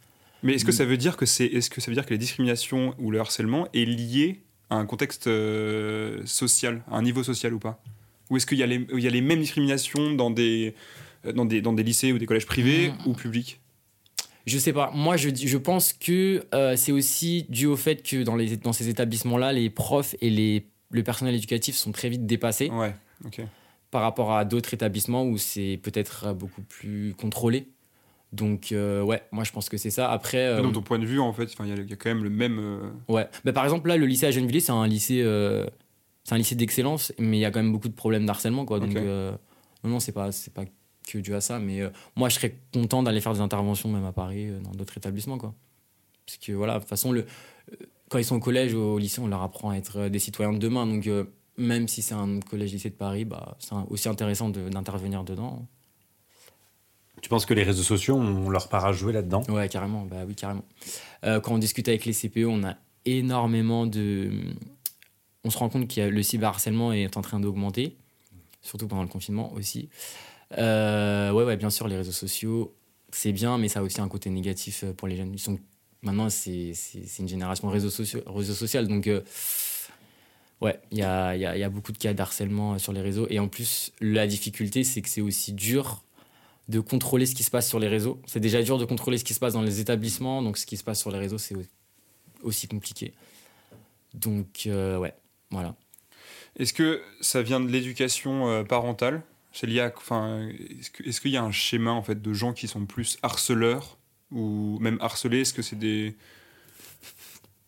Mais 0.42 0.54
est-ce 0.56 0.66
que 0.66 0.72
ça 0.72 0.84
veut 0.86 0.98
dire 0.98 1.18
que 1.18 1.26
c'est 1.28 1.46
est-ce 1.46 1.70
que 1.70 1.82
ça 1.82 1.92
veut 1.92 1.96
dire 1.96 2.06
que 2.06 2.12
les 2.14 2.18
discriminations 2.18 2.96
ou 2.98 3.12
le 3.12 3.20
harcèlement 3.20 3.68
est 3.76 3.86
lié 3.86 4.42
à 4.72 4.76
un 4.78 4.86
contexte 4.88 5.28
euh, 5.28 6.22
social, 6.26 6.84
à 6.92 6.98
un 6.98 7.04
niveau 7.04 7.22
social 7.24 7.54
ou 7.54 7.60
pas? 7.60 7.80
Ou 8.32 8.38
est-ce 8.38 8.46
qu'il 8.48 8.58
y, 8.58 8.64
a 8.64 8.68
les- 8.68 8.88
il 8.92 9.00
y 9.00 9.08
a 9.08 9.12
les 9.12 9.22
mêmes 9.22 9.40
discriminations 9.40 10.14
dans 10.14 10.32
des, 10.32 10.74
dans 11.36 11.46
des, 11.46 11.62
dans 11.62 11.74
des 11.74 11.84
lycées 11.84 12.12
ou 12.12 12.18
des 12.18 12.26
collèges 12.26 12.46
privés 12.48 12.90
Mm. 12.90 13.10
ou 13.10 13.14
publics? 13.14 13.60
Je 14.48 14.58
sais 14.58 14.74
pas. 14.74 14.92
Moi, 14.96 15.16
je, 15.18 15.30
je 15.34 15.58
pense 15.58 15.94
que 15.94 16.44
c'est 16.76 16.92
aussi 16.92 17.46
dû 17.50 17.66
au 17.68 17.76
fait 17.78 18.02
que 18.02 18.24
dans, 18.24 18.36
les, 18.36 18.58
dans 18.58 18.74
ces 18.74 18.90
établissements-là, 18.90 19.54
les 19.54 19.70
profs 19.70 20.16
et 20.22 20.30
les, 20.30 20.66
le 20.90 21.04
personnel 21.04 21.36
éducatif 21.36 21.76
sont 21.76 21.92
très 21.92 22.10
vite 22.10 22.26
dépassés 22.26 22.70
Ouais, 22.70 22.96
par 23.92 24.02
rapport 24.02 24.34
à 24.34 24.46
d'autres 24.46 24.74
établissements 24.74 25.24
où 25.26 25.38
c'est 25.38 25.80
peut-être 25.82 26.34
beaucoup 26.34 26.62
plus 26.62 27.14
contrôlé. 27.18 27.68
Donc, 28.34 28.72
euh, 28.74 29.02
ouais, 29.04 29.24
moi, 29.32 29.44
je 29.46 29.52
pense 29.54 29.70
que 29.70 29.78
c'est 29.78 29.90
ça. 29.90 30.12
Après. 30.12 30.38
euh, 30.46 30.62
Dans 30.62 30.72
ton 30.72 30.82
point 30.82 31.00
de 31.00 31.06
vue, 31.06 31.20
en 31.20 31.32
fait, 31.32 31.54
il 31.62 31.68
y, 31.68 31.72
a- 31.72 31.76
il 31.76 31.90
y 31.90 31.94
a 31.94 31.96
quand 31.96 32.10
même 32.10 32.24
le 32.24 32.30
même. 32.30 32.60
euh, 32.60 32.90
Ouais. 33.08 33.28
Bah, 33.46 33.54
par 33.54 33.64
exemple, 33.64 33.88
là, 33.88 33.96
le 33.98 34.06
lycée 34.06 34.26
à 34.26 34.32
Gennevilliers, 34.32 34.60
c'est 34.60 34.74
un 34.74 34.86
lycée, 34.88 35.22
euh, 35.24 35.66
c'est 36.26 36.36
un 36.36 36.38
lycée 36.38 36.56
d'excellence, 36.56 37.14
mais 37.20 37.38
il 37.38 37.40
y 37.40 37.46
a 37.46 37.52
quand 37.52 37.62
même 37.64 37.72
beaucoup 37.72 37.88
de 37.88 37.94
problèmes 37.96 38.26
d'harcèlement, 38.26 38.66
quoi. 38.66 38.80
Donc, 38.82 38.90
euh, 38.98 39.32
non, 39.86 39.92
non, 39.92 40.00
c'est 40.02 40.12
pas, 40.12 40.34
c'est 40.34 40.54
pas 40.54 40.66
que 41.10 41.18
dû 41.20 41.34
à 41.34 41.40
ça, 41.40 41.58
mais 41.58 41.80
euh, 41.82 41.90
moi, 42.18 42.28
je 42.28 42.36
serais 42.36 42.58
content 42.74 43.02
d'aller 43.02 43.22
faire 43.22 43.34
des 43.34 43.40
interventions, 43.40 43.90
même 43.90 44.04
à 44.04 44.12
Paris, 44.12 44.50
euh, 44.50 44.60
dans 44.60 44.72
d'autres 44.72 44.98
établissements, 44.98 45.38
quoi. 45.38 45.56
Parce 46.26 46.38
que 46.38 46.52
voilà, 46.52 46.74
de 46.76 46.80
toute 46.80 46.90
façon, 46.90 47.14
le, 47.14 47.22
euh, 47.22 47.24
quand 48.10 48.18
ils 48.18 48.26
sont 48.26 48.36
au 48.36 48.40
collège 48.40 48.74
ou 48.74 48.80
au 48.80 48.98
lycée, 48.98 49.20
on 49.22 49.28
leur 49.28 49.42
apprend 49.42 49.72
à 49.72 49.76
être 49.78 49.98
euh, 50.00 50.10
des 50.10 50.20
citoyens 50.20 50.54
de 50.54 50.58
demain. 50.58 50.86
Donc, 50.88 51.08
euh, 51.08 51.26
même 51.58 51.88
si 51.88 52.02
c'est 52.02 52.14
un 52.14 52.40
collège-lycée 52.40 52.90
de 52.90 52.96
Paris, 52.96 53.26
bah, 53.26 53.58
c'est 53.60 53.74
aussi 53.90 54.08
intéressant 54.10 54.50
de- 54.50 54.70
d'intervenir 54.70 55.24
dedans. 55.24 55.66
Tu 57.22 57.30
penses 57.30 57.46
que 57.46 57.54
les 57.54 57.64
réseaux 57.64 57.84
sociaux 57.84 58.16
ont 58.16 58.50
leur 58.50 58.70
part 58.70 58.86
à 58.86 58.94
jouer 58.94 59.12
là-dedans? 59.12 59.42
Ouais, 59.50 59.68
carrément. 59.70 60.04
Bah 60.06 60.18
oui, 60.28 60.36
carrément. 60.36 60.64
Euh, 61.26 61.40
quand 61.40 61.54
on 61.54 61.58
discute 61.58 61.88
avec 61.88 62.06
les 62.06 62.14
CPE, 62.14 62.46
on 62.46 62.64
a 62.64 62.76
énormément 63.06 63.88
de. 63.88 64.32
On 65.44 65.50
se 65.50 65.58
rend 65.58 65.70
compte 65.70 65.88
que 65.94 66.02
le 66.02 66.24
cyberharcèlement 66.24 66.94
est 66.94 67.18
en 67.18 67.22
train 67.22 67.40
d'augmenter, 67.40 67.98
surtout 68.62 68.88
pendant 68.88 69.02
le 69.02 69.08
confinement 69.08 69.52
aussi. 69.54 69.90
Euh, 70.58 71.32
ouais, 71.32 71.44
ouais, 71.44 71.58
bien 71.58 71.70
sûr, 71.72 71.88
les 71.88 71.98
réseaux 71.98 72.12
sociaux, 72.12 72.76
c'est 73.12 73.32
bien, 73.32 73.58
mais 73.58 73.68
ça 73.68 73.80
a 73.80 73.84
aussi 73.84 74.00
un 74.00 74.08
côté 74.10 74.30
négatif 74.30 74.86
pour 74.98 75.08
les 75.08 75.16
jeunes. 75.16 75.34
Ils 75.34 75.40
sont... 75.40 75.58
Maintenant, 76.02 76.30
c'est 76.30 76.74
une 77.20 77.28
génération 77.28 77.70
réseaux 77.70 77.90
sociaux, 77.90 78.22
donc. 78.84 79.08
euh, 79.08 79.22
Ouais, 80.60 80.80
il 80.92 80.98
y 80.98 81.04
a, 81.04 81.70
beaucoup 81.70 81.92
de 81.92 81.98
cas 81.98 82.14
d'harcèlement 82.14 82.74
euh, 82.74 82.78
sur 82.80 82.92
les 82.92 83.02
réseaux. 83.02 83.28
Et 83.30 83.40
en 83.40 83.48
plus, 83.48 83.92
la 84.02 84.26
difficulté, 84.26 84.84
c'est 84.84 85.02
que 85.02 85.10
c'est 85.10 85.22
aussi 85.22 85.54
dur 85.54 86.04
de 86.68 86.80
contrôler 86.80 87.26
ce 87.28 87.36
qui 87.36 87.44
se 87.44 87.52
passe 87.52 87.70
sur 87.70 87.80
les 87.80 87.88
réseaux. 87.88 88.20
C'est 88.26 88.40
déjà 88.40 88.62
dur 88.64 88.78
de 88.78 88.86
contrôler 88.86 89.18
ce 89.20 89.24
qui 89.24 89.36
se 89.36 89.40
passe 89.40 89.54
dans 89.54 89.62
les 89.62 89.80
établissements, 89.80 90.42
donc 90.42 90.58
ce 90.58 90.66
qui 90.66 90.76
se 90.76 90.84
passe 90.84 91.00
sur 91.00 91.12
les 91.12 91.20
réseaux, 91.20 91.38
c'est 91.38 91.56
au- 91.56 91.64
aussi 92.42 92.68
compliqué. 92.68 93.14
Donc, 94.16 94.64
euh, 94.66 94.98
ouais, 94.98 95.14
voilà. 95.52 95.76
Est-ce 96.58 96.74
que 96.74 97.02
ça 97.22 97.44
vient 97.44 97.60
de 97.60 97.70
l'éducation 97.70 98.50
euh, 98.50 98.64
parentale? 98.64 99.22
C'est 99.54 99.68
lié 99.68 99.80
est-ce 99.80 101.22
qu'il 101.22 101.32
y 101.32 101.38
a 101.38 101.44
un 101.44 101.52
schéma 101.52 101.92
en 101.92 102.02
fait, 102.02 102.22
de 102.22 102.34
gens 102.34 102.54
qui 102.54 102.68
sont 102.68 102.86
plus 102.86 103.18
harceleurs 103.22 103.97
ou 104.32 104.78
même 104.80 104.98
harcelés 105.02 105.42
Est-ce 105.42 105.54
que 105.54 105.62
c'est 105.62 105.78
des... 105.78 106.16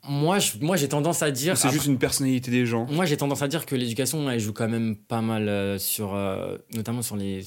Moi, 0.08 0.40
je- 0.40 0.58
moi, 0.60 0.76
j'ai 0.78 0.88
tendance 0.88 1.22
à 1.22 1.30
dire. 1.30 1.58
C'est 1.58 1.70
juste 1.70 1.86
une 1.86 1.98
personnalité 2.00 2.50
des 2.52 2.66
gens 2.66 2.86
Moi, 2.90 3.06
j'ai 3.06 3.18
tendance 3.18 3.42
à 3.42 3.48
dire 3.48 3.66
que 3.66 3.76
l'éducation, 3.76 4.30
elle 4.30 4.40
joue 4.40 4.54
quand 4.54 4.70
même 4.70 4.96
pas 4.96 5.22
mal 5.22 5.48
euh, 5.50 5.78
sur. 5.78 6.16
euh, 6.16 6.58
notamment 6.74 7.02
sur 7.02 7.16
les. 7.18 7.42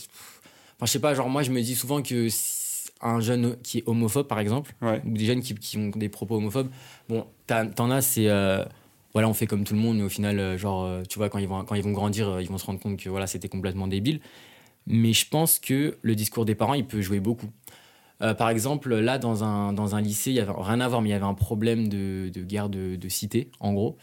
Enfin, 0.77 0.87
je 0.87 0.91
sais 0.93 1.01
pas, 1.01 1.15
genre, 1.15 1.29
moi, 1.29 1.43
je 1.43 1.51
me 1.51 1.61
dis 1.63 1.75
souvent 1.75 2.03
que 2.03 2.29
si- 2.29 2.91
un 3.01 3.21
jeune 3.21 3.57
qui 3.63 3.79
est 3.79 3.83
homophobe, 3.87 4.29
par 4.29 4.39
exemple, 4.39 4.75
Ouais. 4.81 5.01
ou 5.05 5.11
des 5.13 5.25
jeunes 5.25 5.41
qui, 5.41 5.55
qui 5.55 5.77
ont 5.79 5.89
des 5.89 6.09
propos 6.09 6.37
homophobes, 6.37 6.69
bon, 7.09 7.27
t'en 7.47 7.91
as, 7.91 8.03
c'est. 8.03 8.29
euh, 8.29 8.65
voilà, 9.13 9.29
on 9.29 9.35
fait 9.35 9.47
comme 9.47 9.65
tout 9.65 9.75
le 9.75 9.81
monde, 9.81 9.97
mais 9.97 10.05
au 10.05 10.09
final, 10.09 10.57
genre, 10.57 11.03
tu 11.09 11.19
vois, 11.19 11.29
quand 11.31 11.39
ils 11.39 11.49
vont, 11.49 11.65
quand 11.65 11.75
ils 11.75 11.83
vont 11.83 11.91
grandir, 11.93 12.41
ils 12.41 12.49
vont 12.49 12.59
se 12.59 12.65
rendre 12.67 12.79
compte 12.81 12.97
que 12.99 13.09
voilà, 13.09 13.27
c'était 13.27 13.49
complètement 13.49 13.87
débile. 13.89 14.21
Mais 14.87 15.13
je 15.13 15.29
pense 15.29 15.59
que 15.59 15.97
le 16.03 16.15
discours 16.15 16.45
des 16.45 16.55
parents, 16.55 16.75
il 16.75 16.87
peut 16.87 17.01
jouer 17.01 17.21
beaucoup. 17.21 17.51
Euh, 18.23 18.35
par 18.35 18.51
exemple, 18.51 18.95
là, 18.95 19.19
dans 19.19 19.43
un, 19.43 19.73
dans 19.73 19.95
un 19.97 20.01
lycée, 20.01 20.31
il 20.31 20.37
y 20.37 20.41
avait 20.41 20.53
rien 20.57 20.81
à 20.81 20.89
voir, 20.89 21.03
mais 21.03 21.09
il 21.09 21.13
y 21.13 21.15
avait 21.15 21.25
un 21.25 21.35
problème 21.35 21.89
de, 21.89 22.31
de 22.33 22.43
guerre 22.43 22.69
de, 22.69 22.95
de 22.97 23.09
cité, 23.09 23.51
en 23.61 23.73
gros. 23.73 23.97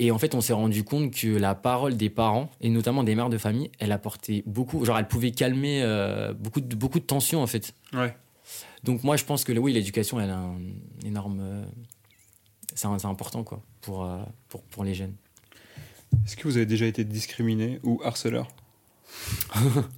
Et 0.00 0.10
en 0.12 0.18
fait, 0.18 0.34
on 0.34 0.40
s'est 0.40 0.52
rendu 0.52 0.84
compte 0.84 1.10
que 1.12 1.26
la 1.28 1.54
parole 1.54 1.96
des 1.96 2.10
parents, 2.10 2.50
et 2.60 2.68
notamment 2.68 3.02
des 3.02 3.14
mères 3.14 3.30
de 3.30 3.38
famille, 3.38 3.70
elle 3.80 3.90
apportait 3.90 4.42
beaucoup. 4.46 4.84
Genre, 4.84 4.98
elle 4.98 5.08
pouvait 5.08 5.30
calmer 5.32 5.80
euh, 5.82 6.32
beaucoup, 6.34 6.60
de, 6.60 6.76
beaucoup 6.76 7.00
de 7.00 7.04
tensions, 7.04 7.42
en 7.42 7.46
fait. 7.48 7.74
Ouais. 7.92 8.14
Donc, 8.84 9.02
moi, 9.02 9.16
je 9.16 9.24
pense 9.24 9.42
que 9.44 9.52
oui, 9.52 9.72
l'éducation, 9.72 10.20
elle 10.20 10.30
a 10.30 10.38
un 10.38 10.58
énorme. 11.04 11.40
euh, 11.40 11.64
c'est 12.74 12.86
un- 12.86 12.98
c'est 12.98 13.08
important, 13.08 13.42
quoi, 13.42 13.60
pour, 13.80 14.04
euh, 14.04 14.18
pour, 14.48 14.62
pour 14.62 14.84
les 14.84 14.94
jeunes. 14.94 15.14
Est-ce 16.24 16.36
que 16.36 16.44
vous 16.46 16.56
avez 16.58 16.66
déjà 16.66 16.86
été 16.86 17.02
discriminé 17.04 17.80
ou 17.82 18.00
harceleur? 18.04 18.46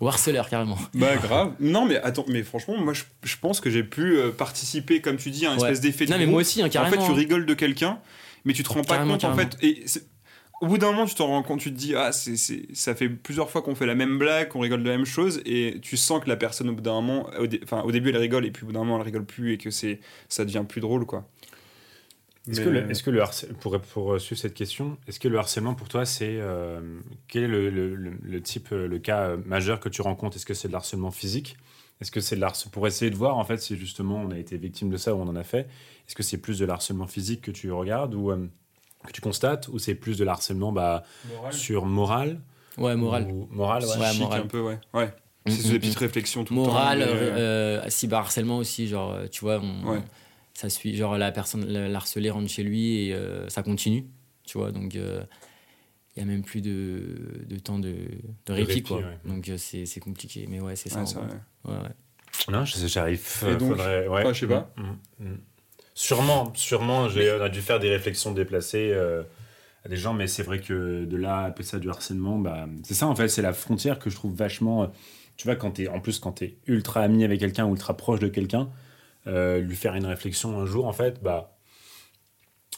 Ou 0.01 0.09
harceleur, 0.09 0.49
carrément. 0.49 0.79
Bah 0.94 1.16
grave. 1.16 1.53
Non 1.61 1.85
mais 1.87 1.96
attends, 1.96 2.25
mais 2.29 2.42
franchement, 2.42 2.77
moi 2.79 2.92
je, 2.94 3.03
je 3.25 3.37
pense 3.37 3.61
que 3.61 3.70
j'ai 3.70 3.83
pu 3.85 4.16
euh, 4.16 4.31
participer, 4.31 5.01
comme 5.01 5.16
tu 5.16 5.31
dis, 5.31 5.46
à 5.46 5.51
un 5.53 5.57
Ouais. 5.57 5.62
espèce 5.62 5.81
d'effet 5.81 6.07
de 6.07 6.11
Non, 6.12 6.16
mais 6.18 6.25
groupe. 6.25 6.33
moi 6.33 6.40
aussi, 6.42 6.62
hein, 6.62 6.66
En 6.66 6.68
carrément. 6.68 6.96
fait, 7.01 7.05
tu 7.07 7.11
hein. 7.12 7.14
rigoles 7.14 7.46
de 7.46 7.55
quelqu'un, 7.55 7.99
mais 8.44 8.53
tu 8.53 8.62
te 8.62 8.68
rends 8.68 8.83
pas 8.83 8.94
Carrément, 8.94 9.14
compte 9.18 9.25
en 9.25 9.35
fait. 9.35 9.57
Et 9.62 9.85
au 10.61 10.66
bout 10.66 10.77
d'un 10.79 10.88
moment, 10.92 11.07
tu 11.07 11.14
t'en 11.14 11.27
rends 11.27 11.42
compte, 11.42 11.61
tu 11.61 11.73
te 11.73 11.77
dis 11.79 11.94
ah 11.96 12.12
c'est 12.12 12.37
c'est- 12.37 12.66
ça 12.75 12.94
fait 12.94 13.09
plusieurs 13.09 13.51
fois 13.51 13.62
qu'on 13.62 13.75
fait 13.75 13.87
la 13.87 13.94
même 13.94 14.18
blague, 14.18 14.49
qu'on 14.49 14.61
rigole 14.61 14.83
de 14.83 14.88
la 14.90 14.96
même 14.96 15.07
chose, 15.07 15.40
et 15.46 15.79
tu 15.83 15.96
sens 15.96 16.23
que 16.23 16.29
la 16.29 16.37
personne 16.37 16.68
au 16.68 16.75
bout 16.75 16.83
d'un 16.83 16.92
moment, 16.92 17.29
au, 17.38 17.46
dé- 17.46 17.61
enfin 17.64 17.81
au 17.83 17.90
début 17.92 18.11
elle 18.11 18.18
rigole 18.18 18.44
et 18.46 18.51
puis 18.51 18.64
au 18.64 18.66
bout 18.66 18.73
d'un 18.73 18.81
moment 18.81 18.96
elle 18.99 19.05
rigole 19.07 19.25
plus 19.25 19.55
et 19.55 19.59
que 19.59 19.70
c'est 19.70 20.01
ça 20.29 20.44
devient 20.44 20.64
plus 20.68 20.81
drôle 20.83 21.07
quoi. 21.07 21.27
Est-ce 22.51 23.03
que, 23.03 23.11
le, 23.11 23.23
que 23.23 23.53
pour, 23.61 23.81
pour 23.81 24.21
suivre 24.21 24.41
cette 24.41 24.55
question, 24.55 24.97
est-ce 25.07 25.21
que 25.21 25.29
le 25.29 25.39
harcèlement 25.39 25.75
pour 25.75 25.89
toi, 25.89 26.05
c'est 26.05 26.39
euh, 26.41 26.81
quel 27.29 27.45
est 27.45 27.49
le, 27.49 27.71
le- 27.71 27.95
le- 27.95 28.19
le 28.23 28.43
type, 28.43 28.69
euh, 28.73 28.89
le 28.89 28.99
cas 28.99 29.29
euh, 29.29 29.37
majeur 29.47 29.79
que 29.81 29.89
tu 29.89 30.03
rencontres? 30.03 30.37
Est-ce 30.37 30.47
que 30.47 30.55
c'est 30.55 30.69
de 30.69 30.75
harcèlement 30.75 31.11
physique? 31.11 31.57
Est-ce 32.01 32.11
que 32.11 32.21
c'est 32.21 32.37
de 32.37 32.41
l'harcèlement 32.41 32.73
pour 32.73 32.87
essayer 32.87 33.11
de 33.11 33.17
voir 33.17 33.37
en 33.37 33.45
fait 33.45 33.59
si 33.59 33.77
justement 33.77 34.17
on 34.17 34.31
a 34.31 34.39
été 34.39 34.57
victime 34.57 34.91
de 34.91 34.97
ça 34.97 35.15
ou 35.15 35.19
on 35.21 35.29
en 35.29 35.37
a 35.37 35.45
fait 35.45 35.69
Est-ce 36.09 36.15
que 36.15 36.23
c'est 36.23 36.39
plus 36.39 36.59
de 36.59 36.65
l'harcèlement 36.65 37.07
physique 37.07 37.43
que 37.43 37.51
tu 37.51 37.71
regardes 37.71 38.15
ou 38.15 38.31
euh, 38.31 38.47
que 39.07 39.13
tu 39.13 39.21
constates 39.21 39.69
ou 39.69 39.79
c'est 39.79 39.95
plus 39.95 40.17
de 40.19 40.25
l'harcèlement 40.25 40.73
bah, 40.73 41.03
sur 41.51 41.85
moral? 41.87 42.41
Ouais, 42.79 42.97
moral. 42.97 43.25
ou 43.31 43.47
moral 43.51 43.83
ouais. 43.85 43.89
Ouais, 43.91 43.97
Psychique 44.07 44.21
moral. 44.23 44.41
un 44.43 44.47
peu 44.47 44.61
ouais. 44.61 44.79
Ouais. 44.95 45.07
Mm, 45.47 45.51
C'est 45.51 45.69
mm, 45.69 45.71
des 45.71 45.77
mm. 45.77 45.81
petites 45.81 45.99
réflexions 45.99 46.45
tout 46.45 46.55
le 46.55 46.61
temps. 46.61 46.67
Moral, 46.67 46.99
mais, 46.99 47.05
euh, 47.05 47.09
euh, 47.09 47.83
euh, 47.85 47.91
cyberharcèlement 47.91 48.57
aussi, 48.59 48.89
genre, 48.89 49.13
euh, 49.13 49.27
tu 49.31 49.41
vois, 49.43 49.61
on- 49.63 49.91
Ouais. 49.93 50.01
Ça 50.55 50.69
suit, 50.71 50.95
genre, 50.97 51.17
la 51.19 51.33
personne, 51.33 51.67
le- 51.73 51.89
l'harcelé 51.89 52.31
rentre 52.31 52.49
chez 52.51 52.63
lui 52.63 53.07
et 53.09 53.15
euh, 53.15 53.49
ça 53.49 53.63
continue, 53.63 54.07
tu 54.45 54.59
vois, 54.59 54.73
donc 54.73 54.95
il 54.95 55.01
y 56.17 56.21
a 56.21 56.25
même 56.25 56.43
plus 56.43 56.61
de, 56.61 57.45
de 57.49 57.57
temps 57.59 57.79
de, 57.79 57.95
de 58.47 58.53
répit, 58.53 58.67
répit, 58.75 58.83
quoi. 58.83 58.99
ouais. 58.99 59.19
Donc 59.25 59.49
euh, 59.49 59.57
c'est 59.57 59.87
c'est 59.87 60.01
compliqué, 60.01 60.47
mais 60.49 60.61
ouais, 60.61 60.77
c'est 60.77 60.89
ça. 60.91 61.03
ouais. 61.65 61.75
Non, 62.51 62.65
je 62.65 62.75
sais, 62.75 62.89
j'arrive. 62.89 63.21
Donc 63.59 63.61
faudrait- 63.71 64.09
ouais. 64.09 64.35
Je 64.35 64.41
sais 64.41 64.47
pas. 64.47 64.73
Mm, 64.77 65.25
mm, 65.25 65.29
mm. 65.33 65.39
Sûrement, 65.95 66.53
sûrement, 66.55 67.09
j'ai, 67.09 67.33
on 67.33 67.43
a 67.43 67.49
dû 67.49 67.61
faire 67.61 67.79
des 67.79 67.91
réflexions 67.91 68.33
déplacées 68.33 68.91
euh, 68.93 69.23
à 69.85 69.89
des 69.89 69.97
gens, 69.97 70.15
mais 70.15 70.27
c'est 70.27 70.43
vrai 70.43 70.61
que 70.61 71.05
de 71.05 71.17
là 71.17 71.39
à 71.41 71.45
appeler 71.47 71.65
ça 71.67 71.79
du 71.79 71.91
harcèlement, 71.91 72.39
bah, 72.39 72.67
c'est 72.85 72.95
ça 72.95 73.07
en 73.07 73.15
fait, 73.15 73.29
c'est 73.29 73.43
la 73.43 73.53
frontière 73.53 73.99
que 73.99 74.09
je 74.11 74.15
trouve 74.17 74.35
vachement. 74.35 74.85
euh, 74.85 74.87
Tu 75.37 75.47
vois, 75.47 75.57
quand 75.57 75.73
t'es, 75.73 75.89
en 75.89 76.01
plus, 76.01 76.19
quand 76.19 76.33
tu 76.33 76.45
es 76.45 76.57
ultra 76.67 77.03
ami 77.03 77.25
avec 77.25 77.41
quelqu'un 77.41 77.67
ou 77.67 77.73
ultra 77.73 77.97
proche 77.97 78.21
de 78.21 78.29
quelqu'un, 78.29 78.63
euh, 78.63 78.67
lui 79.61 79.77
faire 79.77 79.95
une 79.95 80.07
réflexion 80.07 80.59
un 80.61 80.66
jour, 80.66 80.87
en 80.87 80.93
fait, 80.93 81.23
bah. 81.23 81.57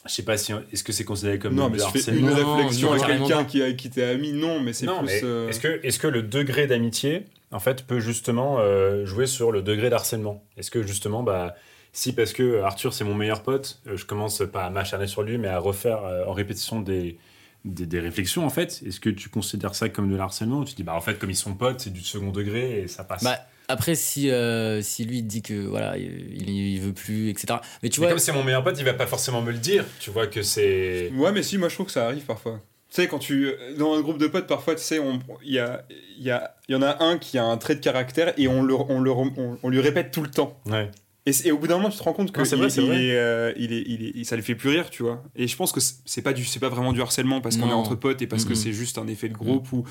Je 0.04 0.10
sais 0.12 0.24
pas 0.24 0.36
si. 0.36 0.52
Est-ce 0.72 0.82
que 0.82 0.92
c'est 0.92 1.04
considéré 1.04 1.38
comme 1.38 1.54
Non, 1.54 1.70
mais 1.70 1.78
tu 1.78 1.98
fais 1.98 2.10
une 2.12 2.26
Non, 2.26 2.34
réflexion 2.34 2.92
non, 2.94 3.00
à 3.02 3.06
quelqu'un 3.06 3.44
qui, 3.44 3.62
a- 3.62 3.72
qui 3.72 3.88
t'est 3.88 4.02
ami, 4.04 4.32
non, 4.32 4.60
mais 4.60 4.72
c'est 4.72 4.86
Non, 4.86 4.98
plus. 5.00 5.20
euh, 5.22 5.48
est-ce 5.48 5.60
que, 5.60 5.80
est 5.86 5.96
que 6.00 6.08
le 6.08 6.22
degré 6.24 6.66
d'amitié, 6.66 7.26
en 7.52 7.60
fait, 7.60 7.86
peut 7.86 8.00
justement 8.00 8.58
euh, 8.58 9.06
jouer 9.06 9.26
sur 9.26 9.52
le 9.52 9.62
degré 9.62 9.90
d'harcèlement? 9.90 10.42
Est-ce 10.56 10.72
que 10.72 10.82
justement, 10.82 11.22
bah, 11.22 11.54
si 11.92 12.12
parce 12.14 12.32
que 12.32 12.62
Arthur 12.62 12.92
c'est 12.94 13.04
mon 13.04 13.14
meilleur 13.14 13.44
pote, 13.44 13.80
euh, 13.86 13.96
je 13.96 14.04
commence 14.04 14.42
pas 14.52 14.64
à 14.64 14.70
m'acharner 14.70 15.06
sur 15.06 15.22
lui, 15.22 15.38
mais 15.38 15.46
à 15.48 15.60
refaire 15.60 16.02
euh, 16.04 16.24
en 16.26 16.32
répétition 16.32 16.80
des, 16.80 17.16
des, 17.64 17.86
des 17.86 18.00
réflexions, 18.00 18.44
en 18.44 18.50
fait, 18.50 18.82
est-ce 18.84 18.98
que 18.98 19.10
tu 19.10 19.28
considères 19.28 19.76
ça 19.76 19.88
comme 19.88 20.10
de 20.10 20.16
l'harcèlement? 20.16 20.58
Ou 20.60 20.64
tu 20.64 20.74
dis, 20.74 20.82
bah, 20.82 20.94
en 20.96 21.00
fait, 21.00 21.16
comme 21.16 21.30
ils 21.30 21.36
sont 21.36 21.54
potes, 21.54 21.78
c'est 21.78 21.92
du 21.92 22.00
second 22.00 22.30
degré 22.32 22.80
et 22.80 22.88
ça 22.88 23.04
passe 23.04 23.22
Bah, 23.22 23.38
après, 23.72 23.94
si, 23.94 24.30
euh, 24.30 24.80
si 24.82 25.04
lui 25.04 25.22
dit 25.22 25.42
que 25.42 25.54
voilà, 25.66 25.96
il, 25.98 26.48
il 26.48 26.80
veut 26.80 26.92
plus, 26.92 27.30
etc. 27.30 27.58
Mais 27.82 27.88
tu 27.88 28.00
Mais 28.00 28.06
vois, 28.06 28.12
comme 28.12 28.18
c'est 28.20 28.32
mon 28.32 28.44
meilleur 28.44 28.62
pote, 28.62 28.76
il 28.78 28.84
va 28.84 28.94
pas 28.94 29.06
forcément 29.06 29.42
me 29.42 29.50
le 29.52 29.58
dire. 29.58 29.84
Tu 30.00 30.10
vois 30.10 30.26
que 30.26 30.42
c'est. 30.42 31.10
Ouais, 31.16 31.32
mais 31.32 31.42
si, 31.42 31.58
moi 31.58 31.68
je 31.68 31.74
trouve 31.74 31.86
que 31.86 31.92
ça 31.92 32.06
arrive 32.06 32.24
parfois. 32.24 32.60
Tu 32.88 32.96
sais, 32.96 33.08
quand 33.08 33.18
tu. 33.18 33.50
Dans 33.78 33.94
un 33.94 34.00
groupe 34.02 34.18
de 34.18 34.26
potes, 34.26 34.46
parfois, 34.46 34.74
tu 34.74 34.82
sais, 34.82 34.98
on- 34.98 35.18
il 35.44 35.52
y, 35.54 35.58
a, 35.58 35.84
il 36.18 36.24
y, 36.24 36.30
a, 36.30 36.54
il 36.68 36.72
y 36.72 36.76
en 36.76 36.82
a 36.82 37.02
un 37.02 37.16
qui 37.18 37.38
a 37.38 37.44
un 37.44 37.56
trait 37.56 37.74
de 37.74 37.80
caractère 37.80 38.34
et 38.38 38.48
on, 38.48 38.62
le, 38.62 38.74
on, 38.74 39.00
le, 39.00 39.10
on, 39.10 39.58
on 39.62 39.68
lui 39.70 39.80
répète 39.80 40.10
tout 40.10 40.22
le 40.22 40.28
temps. 40.30 40.60
Ouais. 40.66 40.90
Et, 41.24 41.52
au 41.52 41.56
bout 41.58 41.68
d'un 41.68 41.76
moment, 41.76 41.88
tu 41.88 41.96
te 41.98 42.02
rends 42.02 42.12
compte 42.12 42.32
que 42.32 42.40
Non, 42.40 42.44
vrai, 42.56 42.66
il- 42.66 42.70
c'est 42.70 42.82
il 42.82 42.88
vrai. 42.88 43.02
est, 43.04 43.16
euh, 43.16 43.52
il 43.56 43.72
est- 43.72 43.84
il 43.86 44.04
est- 44.06 44.12
il- 44.16 44.26
ça 44.26 44.34
lui 44.36 44.42
fait 44.42 44.56
plus 44.56 44.68
rire, 44.70 44.90
tu 44.90 45.04
vois. 45.04 45.22
Et 45.36 45.46
je 45.46 45.56
pense 45.56 45.70
que 45.72 45.78
c'est 46.04 46.20
pas, 46.20 46.32
du- 46.32 46.44
c'est 46.44 46.58
pas 46.58 46.68
vraiment 46.68 46.92
du 46.92 47.00
harcèlement 47.00 47.40
parce 47.40 47.56
qu'on 47.56 47.70
est 47.70 47.72
entre 47.72 47.94
potes 47.94 48.20
et 48.22 48.26
parce 48.26 48.44
que 48.44 48.54
c'est 48.54 48.72
juste 48.72 48.98
un 48.98 49.06
effet 49.06 49.28
de 49.28 49.34
groupe 49.34 49.72
où, 49.72 49.84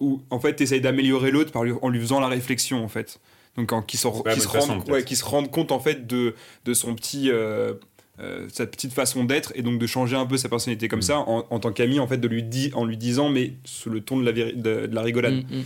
où 0.00 0.20
en 0.30 0.40
fait, 0.40 0.56
tu 0.56 0.62
essayes 0.62 0.80
d'améliorer 0.80 1.30
l'autre 1.30 1.52
par 1.52 1.62
lui- 1.64 1.74
en 1.82 1.88
lui 1.88 2.00
faisant 2.00 2.20
la 2.20 2.28
réflexion, 2.28 2.82
en 2.82 2.88
fait. 2.88 3.20
Donc, 3.56 3.72
en, 3.72 3.82
qui, 3.82 3.96
se, 3.96 4.08
qui 4.08 4.46
rende, 4.46 4.88
ouais, 4.90 5.04
qui 5.04 5.16
se 5.16 5.24
rendent 5.24 5.50
compte, 5.50 5.72
en 5.72 5.80
fait, 5.80 6.06
de, 6.06 6.34
de 6.64 6.74
son 6.74 6.94
petit. 6.94 7.30
euh, 7.30 7.74
euh, 8.20 8.46
sa 8.52 8.66
petite 8.66 8.92
façon 8.92 9.24
d'être 9.24 9.50
et 9.54 9.62
donc 9.62 9.78
de 9.78 9.86
changer 9.86 10.14
un 10.14 10.26
peu 10.26 10.36
sa 10.36 10.50
personnalité 10.50 10.88
comme 10.88 10.98
Mhm. 10.98 11.02
ça 11.04 11.18
en, 11.20 11.46
en 11.48 11.58
tant 11.58 11.72
qu'ami 11.72 11.98
en 12.00 12.06
fait 12.06 12.18
de 12.18 12.28
lui 12.28 12.42
dire 12.42 12.76
en 12.76 12.84
lui 12.84 12.98
disant 12.98 13.30
mais 13.30 13.54
sous 13.64 13.88
le 13.88 14.02
ton 14.02 14.18
de 14.18 14.24
la, 14.30 14.32
de, 14.32 14.86
de 14.86 14.94
la 14.94 15.00
rigolade 15.00 15.36
Mm, 15.36 15.56
mm. 15.56 15.62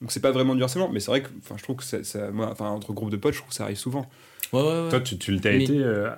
donc 0.00 0.10
c'est 0.10 0.20
pas 0.20 0.30
vraiment 0.30 0.54
du 0.54 0.62
harcèlement 0.62 0.88
mais 0.88 0.98
c'est 1.00 1.10
vrai 1.10 1.20
que 1.22 1.28
enfin 1.42 1.56
je 1.58 1.62
trouve 1.62 1.76
que 1.76 1.84
ça, 1.84 2.02
ça- 2.02 2.30
moi 2.30 2.48
enfin 2.50 2.70
entre 2.70 2.94
groupes 2.94 3.10
de 3.10 3.18
potes 3.18 3.34
je 3.34 3.40
trouve 3.40 3.50
que 3.50 3.54
ça 3.54 3.64
arrive 3.64 3.76
souvent 3.76 4.08
Ouais, 4.54 4.62
ouais, 4.62 4.66
ouais. 4.84 4.88
Toi, 4.88 5.00
tu, 5.02 5.18
tu 5.18 5.38
t'as 5.40 5.50
Mais- 5.50 5.62
été 5.64 5.76
euh, 5.76 6.08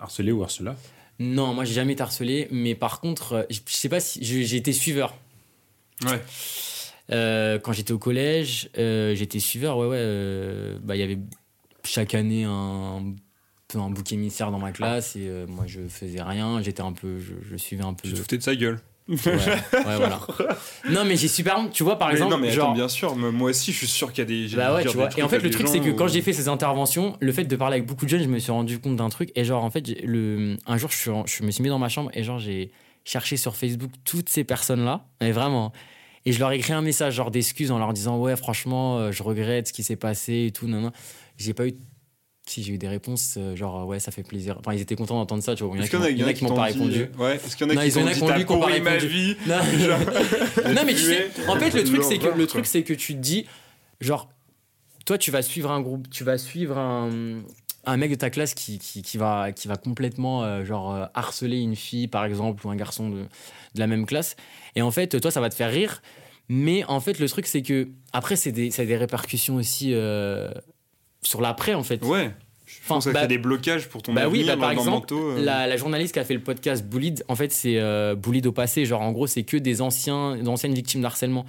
harcelé 0.00 0.32
ou 0.32 0.42
harceleur? 0.42 0.74
Non, 1.18 1.52
moi 1.52 1.64
j'ai 1.66 1.74
jamais 1.74 1.92
été 1.92 2.02
harcelé, 2.02 2.48
mais 2.50 2.74
par 2.74 3.00
contre, 3.00 3.32
euh, 3.34 3.42
je 3.50 3.60
sais 3.66 3.90
pas 3.90 4.00
si 4.00 4.20
j'ai 4.24 4.56
été 4.56 4.72
suiveur. 4.72 5.14
ouais 6.06 6.22
Euh, 7.12 7.58
quand 7.58 7.72
j'étais 7.72 7.92
au 7.92 7.98
collège, 7.98 8.68
euh, 8.78 9.14
j'étais 9.14 9.38
suiveur, 9.38 9.78
ouais, 9.78 9.86
ouais. 9.86 9.96
euh, 9.98 10.78
bah, 10.82 10.96
il 10.96 11.00
y 11.00 11.02
avait 11.02 11.18
chaque 11.84 12.14
année 12.14 12.44
un, 12.44 13.02
un 13.74 13.90
bouc 13.90 14.12
émissaire 14.12 14.50
dans 14.50 14.58
ma 14.58 14.72
classe 14.72 15.14
et 15.16 15.30
moi 15.46 15.64
je 15.66 15.82
faisais 15.88 16.20
rien, 16.22 16.60
j'étais 16.62 16.82
un 16.82 16.92
peu, 16.92 17.20
je, 17.20 17.34
je 17.48 17.56
suivais 17.56 17.84
un 17.84 17.94
peu. 17.94 18.08
tu 18.08 18.14
te 18.14 18.34
de 18.36 18.40
sa 18.42 18.56
gueule 18.56 18.80
Ouais, 19.08 19.16
ouais, 19.24 19.96
voilà. 19.96 20.18
Non, 20.90 21.04
mais 21.04 21.14
j'ai 21.14 21.28
super 21.28 21.56
honte, 21.58 21.70
tu 21.70 21.84
vois, 21.84 21.96
par 21.96 22.08
Mais 22.08 22.14
exemple. 22.14 22.32
non 22.32 22.38
mais 22.38 22.50
genre, 22.50 22.66
attends 22.66 22.74
bien 22.74 22.88
sûr 22.88 23.14
moi 23.14 23.50
aussi 23.50 23.70
je 23.72 23.78
suis 23.78 23.86
sûr 23.86 24.12
qu'il 24.12 24.18
y 24.18 24.22
a 24.22 24.48
des 24.48 24.56
Bah 24.56 24.74
ouais, 24.74 24.82
tu 24.84 24.96
vois. 24.96 25.08
Et 25.16 25.22
en 25.22 25.28
fait, 25.28 25.38
le 25.38 25.50
truc, 25.50 25.68
c'est 25.68 25.78
que 25.80 25.90
quand 25.90 26.08
j'ai 26.08 26.22
fait 26.22 26.32
ces 26.32 26.48
interventions, 26.48 27.16
le 27.20 27.30
fait 27.32 27.44
de 27.44 27.54
parler 27.56 27.76
avec 27.76 27.86
beaucoup 27.86 28.04
de 28.04 28.10
jeunes, 28.10 28.22
je 28.22 28.28
me 28.28 28.40
suis 28.40 28.50
rendu 28.50 28.80
compte 28.80 28.96
d'un 28.96 29.08
truc. 29.08 29.30
Et 29.36 29.44
genre, 29.44 29.62
en 29.62 29.70
fait, 29.70 29.88
le, 30.02 30.56
un 30.66 30.76
jour, 30.76 30.90
je, 30.90 30.96
suis 30.96 31.10
je 31.26 31.44
me 31.44 31.50
suis 31.52 31.62
mis 31.62 31.68
dans 31.68 31.78
ma 31.78 31.88
chambre 31.88 32.10
et 32.14 32.24
genre, 32.24 32.40
j'ai 32.40 32.72
cherché 33.04 33.36
sur 33.36 33.54
Facebook 33.54 33.92
toutes 34.04 34.28
ces 34.28 34.42
personnes-là. 34.42 35.06
Et 35.20 35.30
vraiment. 35.30 35.72
Et 36.26 36.32
je 36.32 36.38
leur 36.40 36.52
ai 36.52 36.56
écrit 36.56 36.72
un 36.74 36.82
message, 36.82 37.14
genre 37.14 37.30
d'excuses, 37.30 37.70
en 37.70 37.78
leur 37.78 37.92
disant 37.94 38.18
Ouais, 38.18 38.36
franchement, 38.36 38.98
euh, 38.98 39.12
je 39.12 39.22
regrette 39.22 39.68
ce 39.68 39.72
qui 39.72 39.82
s'est 39.82 39.96
passé 39.96 40.46
et 40.48 40.50
tout. 40.52 40.66
Non, 40.66 40.80
non. 40.80 40.92
J'ai 41.38 41.54
pas 41.54 41.66
eu. 41.66 41.72
Si 42.48 42.62
j'ai 42.62 42.74
eu 42.74 42.78
des 42.78 42.86
réponses, 42.86 43.34
euh, 43.38 43.56
genre 43.56 43.86
ouais, 43.88 43.98
ça 43.98 44.12
fait 44.12 44.22
plaisir. 44.22 44.56
Enfin, 44.60 44.72
ils 44.72 44.80
étaient 44.80 44.94
contents 44.94 45.16
d'entendre 45.16 45.42
ça, 45.42 45.54
tu 45.56 45.64
vois. 45.64 45.74
Il 45.76 45.78
y 45.78 45.82
en 45.82 45.84
a 45.84 45.88
qui 45.88 45.96
y 45.96 45.98
m'ont- 45.98 46.06
il 46.06 46.18
y 46.18 46.24
en 46.24 46.26
a 46.28 46.32
qui 46.32 46.44
m'ont 46.44 46.50
t'ont 46.50 46.54
pas 46.56 46.62
répondu. 46.64 47.06
ouais 47.18 47.36
est-ce 47.36 47.56
qu'il 47.56 47.66
y 47.66 47.72
en 47.72 47.76
a 47.76 47.84
qui 47.86 47.92
t'ont 47.92 48.04
dit 48.04 48.20
t'as 48.20 48.44
pourri 48.44 48.80
ma 48.80 48.96
vie 48.98 49.36
Non, 49.48 49.56
non 50.74 50.82
mais 50.86 50.94
tu 50.94 51.00
sais, 51.00 51.28
en 51.48 51.58
fait 51.58 51.70
le 51.74 51.82
truc 51.84 52.02
c'est 52.04 52.18
que 52.18 52.28
le 52.28 52.46
truc 52.46 52.66
c'est 52.66 52.82
que 52.84 52.94
tu 52.94 53.14
te 53.14 53.18
dis 53.18 53.46
genre 54.00 54.28
toi 55.04 55.18
tu 55.18 55.32
vas 55.32 55.42
suivre 55.42 55.72
un 55.72 55.80
groupe, 55.80 56.08
tu 56.08 56.22
vas 56.22 56.38
suivre 56.38 56.78
un, 56.78 57.42
un 57.86 57.96
mec 57.96 58.10
de 58.10 58.16
ta 58.16 58.30
classe 58.30 58.52
qui, 58.54 58.78
qui, 58.78 59.02
qui 59.02 59.16
va 59.18 59.52
qui 59.52 59.68
va 59.68 59.76
complètement 59.76 60.42
euh, 60.42 60.64
genre 60.64 60.92
euh, 60.94 61.06
harceler 61.14 61.58
une 61.60 61.76
fille 61.76 62.08
par 62.08 62.24
exemple 62.24 62.66
ou 62.66 62.70
un 62.70 62.76
garçon 62.76 63.08
de, 63.10 63.20
de 63.22 63.78
la 63.78 63.86
même 63.86 64.06
classe 64.06 64.36
et 64.74 64.82
en 64.82 64.90
fait 64.90 65.20
toi 65.20 65.30
ça 65.30 65.40
va 65.40 65.48
te 65.48 65.54
faire 65.54 65.70
rire 65.70 66.02
mais 66.48 66.84
en 66.84 67.00
fait 67.00 67.18
le 67.18 67.28
truc 67.28 67.46
c'est 67.46 67.62
que 67.62 67.88
après 68.12 68.36
c'est 68.36 68.52
des 68.52 68.68
des 68.70 68.96
répercussions 68.96 69.56
aussi 69.56 69.90
euh, 69.94 70.50
sur 71.22 71.40
l'après 71.40 71.74
en 71.74 71.82
fait. 71.82 72.02
ouais 72.04 72.34
je 72.66 72.78
Enfin, 72.82 72.96
pense 72.96 73.04
que 73.04 73.10
ça 73.10 73.14
bah- 73.14 73.20
crée 73.20 73.28
des 73.28 73.38
blocages 73.38 73.88
pour 73.88 74.02
ton 74.02 74.12
bah 74.12 74.28
oui, 74.28 74.42
bah 74.44 74.56
par 74.56 74.72
exemple, 74.72 75.06
euh. 75.14 75.40
La, 75.44 75.68
la 75.68 75.76
journaliste 75.76 76.12
qui 76.12 76.18
a 76.18 76.24
fait 76.24 76.34
le 76.34 76.42
podcast 76.42 76.84
Bullied, 76.84 77.24
en 77.28 77.36
fait, 77.36 77.52
c'est 77.52 77.80
Bullied 78.16 78.44
au 78.44 78.50
passé. 78.50 78.84
Genre, 78.84 79.00
en 79.02 79.12
gros, 79.12 79.28
c'est 79.28 79.44
que 79.44 79.56
des 79.56 79.82
anciens, 79.82 80.36
d'anciennes 80.36 80.74
victimes 80.74 81.00
d'harcèlement. 81.00 81.46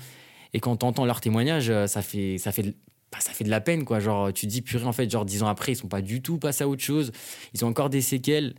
Et 0.54 0.60
quand 0.60 0.76
t'entends 0.78 1.06
leurs 1.06 1.20
témoignages, 1.20 1.72
euh, 1.72 1.88
ça 1.88 2.04
fait, 2.04 2.38
ça 2.38 2.52
fait, 2.52 2.76
bah, 3.18 3.22
ça 3.22 3.32
fait 3.32 3.44
de 3.44 3.50
la 3.50 3.62
peine, 3.62 3.84
quoi. 3.84 4.00
Genre, 4.00 4.32
tu 4.32 4.46
te 4.48 4.52
dis, 4.52 4.62
purée, 4.62 4.86
en 4.86 4.94
fait, 4.94 5.10
genre, 5.10 5.26
dix 5.26 5.42
ans 5.44 5.48
après, 5.48 5.72
ils 5.72 5.76
sont 5.76 5.88
pas 5.88 6.02
du 6.02 6.22
tout 6.22 6.38
passés 6.38 6.64
à 6.64 6.68
autre 6.68 6.84
chose. 6.84 7.12
Ils 7.54 7.66
ont 7.66 7.70
encore 7.70 7.90
des 7.90 8.02
séquelles. 8.02 8.54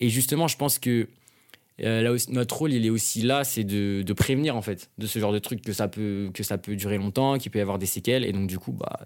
Et 0.00 0.08
justement, 0.08 0.48
je 0.48 0.56
pense 0.56 0.78
que 0.78 1.08
euh, 1.80 2.02
là 2.02 2.12
aussi, 2.12 2.30
notre 2.32 2.56
rôle, 2.56 2.72
il 2.72 2.84
est 2.84 2.90
aussi 2.90 3.22
là, 3.22 3.44
c'est 3.44 3.64
de, 3.64 4.02
de 4.02 4.12
prévenir, 4.12 4.56
en 4.56 4.62
fait, 4.62 4.90
de 4.98 5.06
ce 5.06 5.18
genre 5.18 5.32
de 5.32 5.38
truc, 5.38 5.62
que 5.62 5.72
ça 5.72 5.88
peut, 5.88 6.30
que 6.34 6.42
ça 6.42 6.58
peut 6.58 6.76
durer 6.76 6.98
longtemps, 6.98 7.38
qu'il 7.38 7.50
peut 7.50 7.58
y 7.58 7.62
avoir 7.62 7.78
des 7.78 7.86
séquelles. 7.86 8.24
Et 8.24 8.32
donc, 8.32 8.46
du 8.46 8.58
coup, 8.58 8.72
bah. 8.72 9.00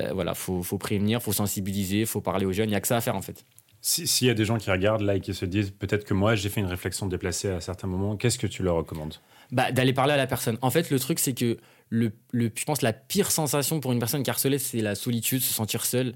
Euh, 0.00 0.12
voilà, 0.12 0.34
faut, 0.34 0.62
faut 0.62 0.78
prévenir, 0.78 1.22
faut 1.22 1.32
sensibiliser, 1.32 2.04
faut 2.04 2.20
parler 2.20 2.46
aux 2.46 2.52
jeunes. 2.52 2.68
Il 2.70 2.72
y 2.72 2.76
a 2.76 2.80
que 2.80 2.88
ça 2.88 2.96
à 2.96 3.00
faire 3.00 3.14
en 3.14 3.22
fait. 3.22 3.44
Si- 3.80 4.06
S'il 4.08 4.26
y 4.26 4.30
a 4.30 4.34
des 4.34 4.44
gens 4.44 4.56
qui 4.56 4.70
regardent 4.70 5.02
là 5.02 5.14
et 5.14 5.20
qui 5.20 5.32
se 5.34 5.44
disent 5.44 5.70
peut-être 5.70 6.04
que 6.04 6.14
moi 6.14 6.34
j'ai 6.34 6.48
fait 6.48 6.60
une 6.60 6.66
réflexion 6.66 7.06
déplacée 7.06 7.48
à 7.50 7.60
certains 7.60 7.86
moments, 7.86 8.16
qu'est-ce 8.16 8.38
que 8.38 8.46
tu 8.48 8.62
leur 8.64 8.76
recommandes? 8.76 9.14
Bah, 9.52 9.70
d'aller 9.70 9.92
parler 9.92 10.14
à 10.14 10.16
la 10.16 10.26
personne. 10.26 10.58
En 10.62 10.70
fait, 10.70 10.90
le 10.90 10.98
truc, 10.98 11.18
c'est 11.20 11.34
que 11.34 11.58
le, 11.90 12.12
le, 12.32 12.50
je 12.54 12.64
pense 12.64 12.82
la 12.82 12.92
pire 12.92 13.30
sensation 13.30 13.80
pour 13.80 13.92
une 13.92 13.98
personne 13.98 14.22
qui 14.22 14.30
est 14.30 14.32
harcelée, 14.32 14.58
c'est 14.58 14.80
la 14.80 14.94
solitude, 14.94 15.40
se 15.42 15.52
sentir 15.52 15.84
seul 15.84 16.14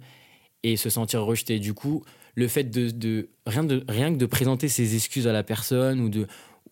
et 0.65 0.77
se 0.77 0.91
sentir 0.91 1.23
rejeté. 1.23 1.59
Du 1.61 1.75
coup, 1.75 2.03
le 2.35 2.49
fait 2.49 2.65
de, 2.65 2.91
de, 2.91 3.29
rien, 3.47 3.65
de 3.65 3.85
rien 3.89 4.13
que 4.13 4.19
de 4.19 4.27
présenter 4.27 4.69
ses 4.69 4.95
excuses 4.97 5.27
à 5.27 5.33
la 5.33 5.43
personne 5.43 6.01
ou 6.01 6.09
de 6.09 6.27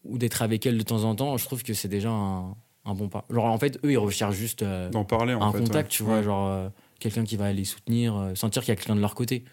ou 0.05 0.19
d'être 0.19 0.43
avec 0.43 0.65
elle 0.67 0.79
de 0.79 0.83
temps 0.85 1.03
en 1.03 1.17
temps, 1.17 1.37
je 1.37 1.45
trouve 1.45 1.65
que 1.65 1.75
c'est 1.75 1.89
déjà 1.89 2.11
un, 2.11 2.55
un 2.85 2.95
bon 2.95 3.09
pas. 3.09 3.25
Genre, 3.29 3.45
en 3.47 3.59
fait, 3.59 3.77
eux, 3.85 3.91
ils 3.91 3.99
recherchent 3.99 4.37
juste 4.37 4.63
euh, 4.63 4.89
D'en 4.91 5.05
parler, 5.05 5.35
en 5.35 5.43
un 5.43 5.51
fait, 5.53 5.59
contact, 5.59 5.91
ouais. 5.91 5.97
tu 5.97 6.03
vois, 6.05 6.19
Ouais. 6.19 6.23
genre 6.23 6.49
euh, 6.49 6.69
quelqu'un 7.01 7.25
qui 7.25 7.37
va 7.37 7.53
les 7.53 7.65
soutenir, 7.65 8.17
euh, 8.17 8.35
sentir 8.37 8.63
qu'il 8.63 8.69
y 8.69 8.73
a 8.73 8.77
quelqu'un 8.77 8.95
de 8.95 9.01
leur 9.01 9.17
côté. 9.17 9.45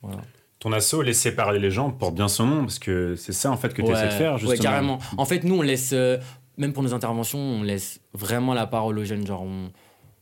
Voilà. 0.00 0.22
Ton 0.60 0.72
assaut, 0.72 1.02
laisser 1.02 1.34
parler 1.34 1.58
les 1.58 1.70
gens, 1.70 1.90
porte 1.90 2.14
bien 2.14 2.28
son 2.28 2.46
nom, 2.46 2.60
parce 2.60 2.78
que 2.78 3.16
c'est 3.16 3.32
ça 3.32 3.50
en 3.50 3.56
fait 3.58 3.72
que 3.74 3.82
tu 3.82 3.90
essaies 3.90 4.06
de 4.06 4.12
faire, 4.12 4.38
justement. 4.38 4.50
Ouais, 4.58 4.62
carrément. 4.62 4.98
En 5.18 5.24
fait, 5.26 5.44
nous, 5.44 5.56
on 5.56 5.62
laisse, 5.62 5.90
euh, 5.92 6.18
même 6.60 6.72
pour 6.72 6.82
nos 6.84 6.94
interventions, 6.94 7.38
on 7.38 7.62
laisse 7.62 8.00
vraiment 8.14 8.54
la 8.54 8.66
parole 8.66 8.98
aux 8.98 9.04
jeunes. 9.04 9.26
Genre, 9.26 9.42
on 9.42 9.70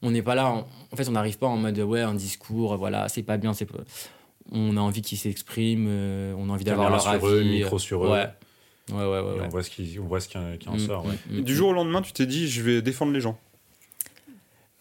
on 0.01 0.13
n'est 0.13 0.23
pas 0.23 0.37
là, 0.37 0.51
on- 0.53 0.65
en 0.93 0.97
fait, 0.97 1.09
on 1.09 1.13
n'arrive 1.13 1.39
pas 1.39 1.49
en 1.49 1.57
mode, 1.57 1.77
ouais, 1.81 2.01
un 2.03 2.15
discours, 2.15 2.77
voilà, 2.77 3.09
c'est 3.09 3.25
pas 3.25 3.37
bien, 3.37 3.53
c'est 3.53 3.65
pas... 3.67 3.79
On 4.53 4.77
a 4.77 4.81
envie 4.81 5.03
qu'ils 5.03 5.19
s'expriment, 5.19 5.87
euh, 5.89 6.35
on 6.39 6.49
a 6.49 6.53
envie 6.53 6.63
d'avoir 6.65 6.89
leur 6.89 7.03
sur 7.03 7.11
avis. 7.11 7.27
eux, 7.27 7.43
micro 7.43 7.79
sur 7.81 8.05
eux. 8.07 8.11
Ouais. 8.11 8.27
Ouais, 8.93 8.97
ouais, 8.97 9.07
ouais. 9.07 9.19
Et 9.19 9.41
ouais. 9.41 9.47
On 9.47 9.49
voit 9.49 9.63
ce 9.65 9.71
qui, 9.71 9.99
on 10.01 10.07
voit 10.07 10.21
ce 10.21 10.29
qui, 10.29 10.39
en- 10.39 10.57
qui 10.57 10.69
en 10.69 10.77
Mm, 10.77 10.79
sort. 10.79 11.05
ouais. 11.05 11.15
mm, 11.31 11.39
mm. 11.39 11.43
Du 11.43 11.55
jour 11.57 11.71
au 11.71 11.73
lendemain, 11.73 12.01
tu 12.01 12.13
t'es 12.13 12.27
dit, 12.27 12.49
je 12.49 12.63
vais 12.63 12.81
défendre 12.81 13.13
les 13.13 13.21
gens. 13.21 13.37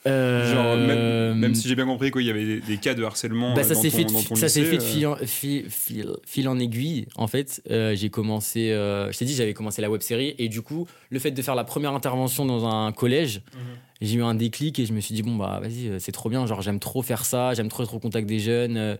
Euh, 0.07 0.51
Genre, 0.53 0.77
même, 0.77 1.39
même 1.39 1.55
si 1.55 1.67
j'ai 1.67 1.75
bien 1.75 1.85
compris 1.85 2.11
qu'il 2.11 2.21
y 2.21 2.29
avait 2.29 2.45
des, 2.45 2.61
des 2.61 2.77
cas 2.77 2.93
de 2.93 3.03
harcèlement 3.03 3.53
Bah, 3.53 3.61
euh, 3.61 3.63
ça 3.63 3.75
s'est 3.75 3.89
fait, 3.89 4.05
ton 4.05 4.35
ça 4.35 4.45
lycée, 4.47 4.63
fait 4.65 4.77
de 4.77 4.83
fil 4.83 5.07
en, 5.07 5.15
fil, 5.17 5.69
fil- 5.69 6.07
fil 6.25 6.47
en 6.47 6.57
aiguille. 6.59 7.07
En 7.15 7.27
fait, 7.27 7.61
Euh, 7.69 7.95
j'ai 7.95 8.09
commencé, 8.09 8.71
euh, 8.71 9.11
je 9.11 9.17
t'ai 9.17 9.25
dit, 9.25 9.35
j'avais 9.35 9.53
commencé 9.53 9.81
la 9.81 9.89
web 9.89 10.01
série 10.01 10.35
et 10.37 10.49
du 10.49 10.61
coup, 10.61 10.87
le 11.09 11.19
fait 11.19 11.31
de 11.31 11.41
faire 11.41 11.55
la 11.55 11.63
première 11.63 11.93
intervention 11.93 12.45
dans 12.45 12.65
un 12.67 12.91
collège, 12.91 13.41
Mhm. 13.53 13.59
j'ai 14.01 14.15
eu 14.17 14.23
un 14.23 14.35
déclic 14.35 14.77
et 14.79 14.85
je 14.85 14.93
me 14.93 14.99
suis 15.01 15.13
dit 15.15 15.23
bon 15.23 15.35
bah 15.35 15.59
vas-y, 15.61 15.99
c'est 15.99 16.11
trop 16.11 16.29
bien. 16.29 16.45
Genre 16.45 16.61
j'aime 16.61 16.79
trop 16.79 17.01
faire 17.01 17.25
ça, 17.25 17.53
j'aime 17.53 17.67
trop 17.69 17.83
être 17.83 17.93
au 17.95 17.99
contact 17.99 18.27
des 18.27 18.39
jeunes. 18.39 18.77
euh, 18.77 18.95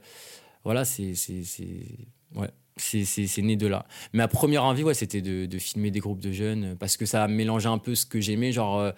voilà, 0.63 0.83
c'est 0.85 1.13
ouais. 2.35 2.49
C'est, 2.79 3.41
né 3.41 3.55
de 3.55 3.65
là. 3.65 3.87
Ma 4.13 4.27
première 4.27 4.63
envie, 4.63 4.83
ouais, 4.83 4.93
c'était 4.93 5.21
de, 5.21 5.47
de 5.47 5.57
filmer 5.57 5.89
des 5.89 5.99
groupes 5.99 6.19
de 6.19 6.31
jeunes 6.31 6.75
parce 6.79 6.95
que 6.95 7.07
ça 7.07 7.27
mélangeait 7.27 7.69
un 7.69 7.79
peu 7.79 7.95
ce 7.95 8.05
que 8.05 8.21
j'aimais, 8.21 8.51
genre 8.51 8.79
euh, 8.79 8.91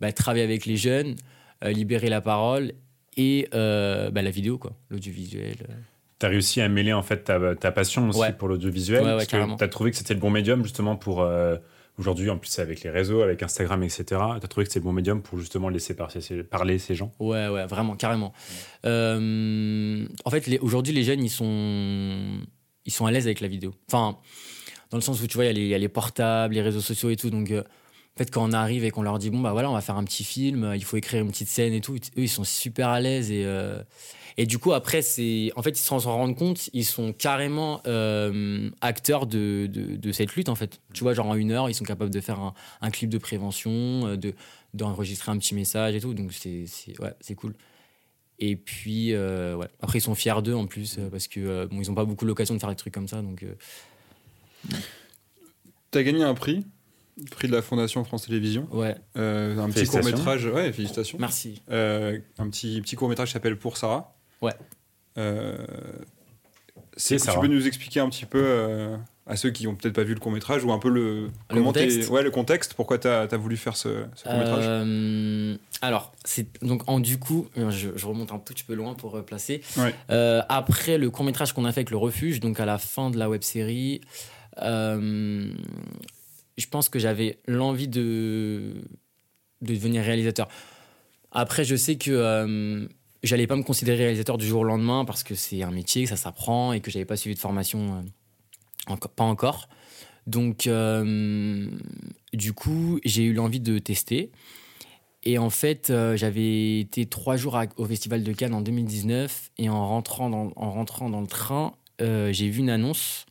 bah, 0.00 0.12
travailler 0.12 0.44
avec 0.44 0.64
les 0.64 0.76
jeunes, 0.78 1.14
libérer 1.62 2.08
la 2.08 2.20
parole 2.20 2.72
et 3.16 3.48
euh, 3.54 4.10
bah, 4.10 4.22
la 4.22 4.30
vidéo, 4.30 4.58
quoi, 4.58 4.72
l'audiovisuel. 4.90 5.56
euh. 5.68 5.74
Tu 6.20 6.26
as 6.26 6.28
réussi 6.30 6.60
à 6.60 6.68
mêler 6.68 6.92
en 6.92 7.02
fait 7.02 7.24
ta, 7.24 7.54
ta 7.54 7.70
passion 7.72 8.08
aussi 8.08 8.18
Ouais. 8.20 8.32
pour 8.32 8.48
l'audiovisuel. 8.48 9.02
Ouais, 9.02 9.06
ouais, 9.08 9.12
parce 9.14 9.26
que 9.26 9.30
carrément. 9.32 9.56
tu 9.56 9.64
as 9.64 9.68
trouvé 9.68 9.90
que 9.92 9.96
c'était 9.96 10.14
le 10.14 10.20
bon 10.20 10.30
médium 10.30 10.62
justement 10.62 10.96
pour. 10.96 11.20
euh, 11.22 11.56
Aujourd'hui, 12.00 12.30
en 12.30 12.38
plus, 12.38 12.56
avec 12.60 12.84
les 12.84 12.90
réseaux, 12.90 13.22
avec 13.22 13.42
Instagram, 13.42 13.82
etc., 13.82 14.04
tu 14.06 14.14
as 14.14 14.38
trouvé 14.48 14.64
que 14.64 14.70
c'était 14.70 14.78
le 14.78 14.84
bon 14.84 14.92
médium 14.92 15.20
pour 15.20 15.36
justement 15.36 15.68
laisser 15.68 15.96
par- 15.96 16.12
parler 16.48 16.78
ces 16.78 16.94
gens? 16.94 17.12
Ouais, 17.18 17.48
ouais, 17.48 17.66
vraiment, 17.66 17.96
carrément. 17.96 18.32
Euh, 19.02 20.06
en 20.24 20.30
fait, 20.30 20.58
aujourd'hui, 20.60 20.92
les 20.94 21.02
jeunes, 21.02 21.24
ils 21.24 21.28
sont, 21.30 22.38
ils 22.84 22.92
sont 22.92 23.06
à 23.06 23.10
l'aise 23.10 23.26
avec 23.26 23.40
la 23.40 23.48
vidéo. 23.48 23.74
Enfin, 23.90 24.16
dans 24.90 24.96
le 24.96 25.02
sens 25.02 25.20
où 25.22 25.26
tu 25.26 25.34
vois, 25.34 25.44
il 25.44 25.48
y 25.48 25.50
a 25.50 25.52
les- 25.54 25.60
il 25.62 25.68
y, 25.68 25.74
a 25.74 25.78
les 25.78 25.88
portables, 25.88 26.54
les 26.54 26.62
réseaux 26.62 26.80
sociaux 26.80 27.10
et 27.10 27.16
tout. 27.16 27.30
Donc, 27.30 27.50
euh, 27.50 27.62
fait, 28.18 28.30
quand 28.30 28.48
on 28.48 28.52
arrive 28.52 28.84
et 28.84 28.90
qu'on 28.90 29.02
leur 29.02 29.18
dit, 29.18 29.30
bon, 29.30 29.40
bah 29.40 29.52
voilà, 29.52 29.70
on 29.70 29.74
va 29.74 29.80
faire 29.80 29.96
un 29.96 30.04
petit 30.04 30.24
film, 30.24 30.64
euh, 30.64 30.76
il 30.76 30.84
faut 30.84 30.96
écrire 30.96 31.22
une 31.22 31.30
petite 31.30 31.48
scène 31.48 31.72
et 31.72 31.80
tout, 31.80 31.94
eux, 31.94 32.22
ils 32.22 32.28
sont 32.28 32.44
super 32.44 32.88
à 32.88 33.00
l'aise. 33.00 33.30
Et, 33.30 33.44
euh, 33.44 33.82
et 34.36 34.46
du 34.46 34.58
coup, 34.58 34.72
après, 34.72 35.02
c'est, 35.02 35.50
en 35.56 35.62
fait, 35.62 35.70
ils 35.70 35.82
s'en 35.82 35.98
rendent 35.98 36.36
compte, 36.36 36.68
ils 36.72 36.84
sont 36.84 37.12
carrément 37.12 37.80
euh, 37.86 38.70
acteurs 38.80 39.26
de, 39.26 39.66
de, 39.66 40.12
cette 40.12 40.34
lutte, 40.36 40.48
en 40.48 40.54
fait. 40.54 40.80
Tu 40.92 41.02
vois, 41.02 41.14
genre 41.14 41.26
en 41.26 41.34
une 41.34 41.50
heure, 41.50 41.70
ils 41.70 41.74
sont 41.74 41.84
capables 41.84 42.10
de 42.10 42.20
faire 42.20 42.54
un, 42.80 42.90
clip 42.90 43.10
de 43.10 43.18
prévention, 43.18 44.16
de, 44.16 44.34
d'enregistrer 44.74 45.32
un 45.32 45.38
petit 45.38 45.54
message 45.54 45.94
et 45.94 46.00
tout. 46.00 46.14
Donc, 46.14 46.32
c'est, 46.32 46.66
ouais, 47.00 47.34
cool. 47.36 47.54
Et 48.38 48.54
puis, 48.54 49.16
ouais. 49.16 49.66
après, 49.80 49.98
ils 49.98 50.02
sont 50.02 50.14
fiers 50.14 50.40
d'eux 50.42 50.54
en 50.54 50.66
plus, 50.66 51.00
parce 51.10 51.26
que 51.26 51.66
bon, 51.66 51.80
ils 51.82 51.88
n'ont 51.88 51.94
pas 51.94 52.04
beaucoup 52.04 52.24
l'occasion 52.24 52.54
de 52.54 52.60
faire 52.60 52.70
des 52.70 52.76
trucs 52.76 52.94
comme 52.94 53.08
ça. 53.08 53.22
Donc, 53.22 53.44
T'as 55.90 56.02
gagné 56.02 56.22
un 56.22 56.34
prix, 56.34 56.66
prix 57.30 57.48
de 57.48 57.52
la 57.52 57.62
Fondation 57.62 58.04
France 58.04 58.26
Télévisions. 58.26 58.66
Ouais. 58.70 58.94
Euh, 59.16 59.58
un 59.58 59.70
petit 59.70 59.86
court 59.86 60.04
métrage, 60.04 60.46
ouais, 60.46 60.72
félicitations. 60.72 61.18
Merci. 61.20 61.62
Euh, 61.70 62.18
un 62.38 62.48
petit, 62.48 62.80
petit 62.80 62.96
court 62.96 63.08
métrage 63.08 63.28
qui 63.28 63.32
s'appelle 63.34 63.56
Pour 63.58 63.76
Sarah. 63.76 64.16
Ouais. 64.40 64.52
Euh, 65.16 65.56
C'est 66.96 67.16
tu 67.16 67.38
peux 67.40 67.46
nous 67.48 67.66
expliquer 67.66 68.00
un 68.00 68.08
petit 68.08 68.24
peu 68.24 68.42
euh, 68.42 68.96
à 69.26 69.36
ceux 69.36 69.50
qui 69.50 69.66
ont 69.66 69.74
peut-être 69.74 69.94
pas 69.94 70.04
vu 70.04 70.14
le 70.14 70.20
court 70.20 70.32
métrage 70.32 70.64
ou 70.64 70.72
un 70.72 70.78
peu 70.78 70.88
le, 70.88 71.30
comment 71.48 71.66
contexte 71.66 72.08
ouais, 72.08 72.22
le 72.22 72.30
contexte, 72.30 72.74
pourquoi 72.74 72.98
t'as 72.98 73.22
as 73.22 73.36
voulu 73.36 73.56
faire 73.56 73.76
ce, 73.76 74.04
ce 74.14 74.24
court 74.24 74.38
métrage 74.38 74.64
Euh, 74.66 75.56
alors, 75.82 76.12
c'est 76.24 76.46
donc 76.64 76.82
en 76.88 76.98
du 77.00 77.18
coup, 77.18 77.48
je, 77.56 77.90
je 77.94 78.06
remonte 78.06 78.32
un 78.32 78.38
tout 78.38 78.54
petit 78.54 78.64
peu 78.64 78.74
loin 78.74 78.94
pour 78.94 79.22
placer. 79.24 79.62
Ouais. 79.76 79.94
Euh, 80.10 80.42
après 80.48 80.98
le 80.98 81.10
court 81.10 81.24
métrage 81.24 81.52
qu'on 81.52 81.64
a 81.64 81.72
fait 81.72 81.80
avec 81.80 81.90
le 81.90 81.96
refuge, 81.96 82.40
donc 82.40 82.58
à 82.58 82.64
la 82.64 82.78
fin 82.78 83.10
de 83.10 83.18
la 83.18 83.28
web 83.28 83.42
série, 83.42 84.00
euh, 84.62 85.52
je 86.58 86.66
pense 86.66 86.88
que 86.90 86.98
j'avais 86.98 87.38
l'envie 87.46 87.88
de 87.88 88.74
de 89.62 89.74
devenir 89.74 90.02
réalisateur. 90.04 90.46
Après, 91.32 91.64
je 91.64 91.74
sais 91.76 91.96
que 91.96 92.10
euh, 92.12 92.86
j'allais 93.22 93.46
pas 93.46 93.56
me 93.56 93.62
considérer 93.64 93.98
réalisateur 94.04 94.38
du 94.38 94.46
jour 94.46 94.60
au 94.60 94.64
lendemain 94.64 95.04
parce 95.04 95.22
que 95.24 95.34
c'est 95.34 95.62
un 95.62 95.70
métier, 95.72 96.04
que 96.04 96.08
ça 96.08 96.16
s'apprend 96.16 96.72
et 96.72 96.80
que 96.80 96.90
j'avais 96.90 97.04
pas 97.04 97.16
suivi 97.16 97.34
de 97.34 97.40
formation, 97.40 97.96
euh, 97.96 98.92
encore- 98.92 99.10
pas 99.10 99.24
encore. 99.24 99.68
Donc, 100.28 100.66
euh, 100.66 101.68
du 102.32 102.52
coup, 102.52 103.00
j'ai 103.04 103.24
eu 103.24 103.32
l'envie 103.32 103.60
de 103.60 103.78
tester. 103.78 104.30
Et 105.24 105.38
en 105.38 105.50
fait, 105.50 105.90
euh, 105.90 106.16
j'avais 106.16 106.78
été 106.80 107.06
trois 107.06 107.36
jours 107.36 107.58
au 107.78 107.84
Festival 107.86 108.22
de 108.22 108.32
Cannes 108.32 108.54
en 108.54 108.60
2019. 108.60 109.50
Et 109.58 109.68
en 109.68 109.88
rentrant 109.88 110.30
dans, 110.30 110.52
en 110.54 110.70
rentrant 110.70 111.10
dans 111.10 111.20
le 111.20 111.26
train, 111.26 111.74
j'ai 111.98 112.48
vu 112.48 112.60
une 112.60 112.70
annonce 112.70 113.26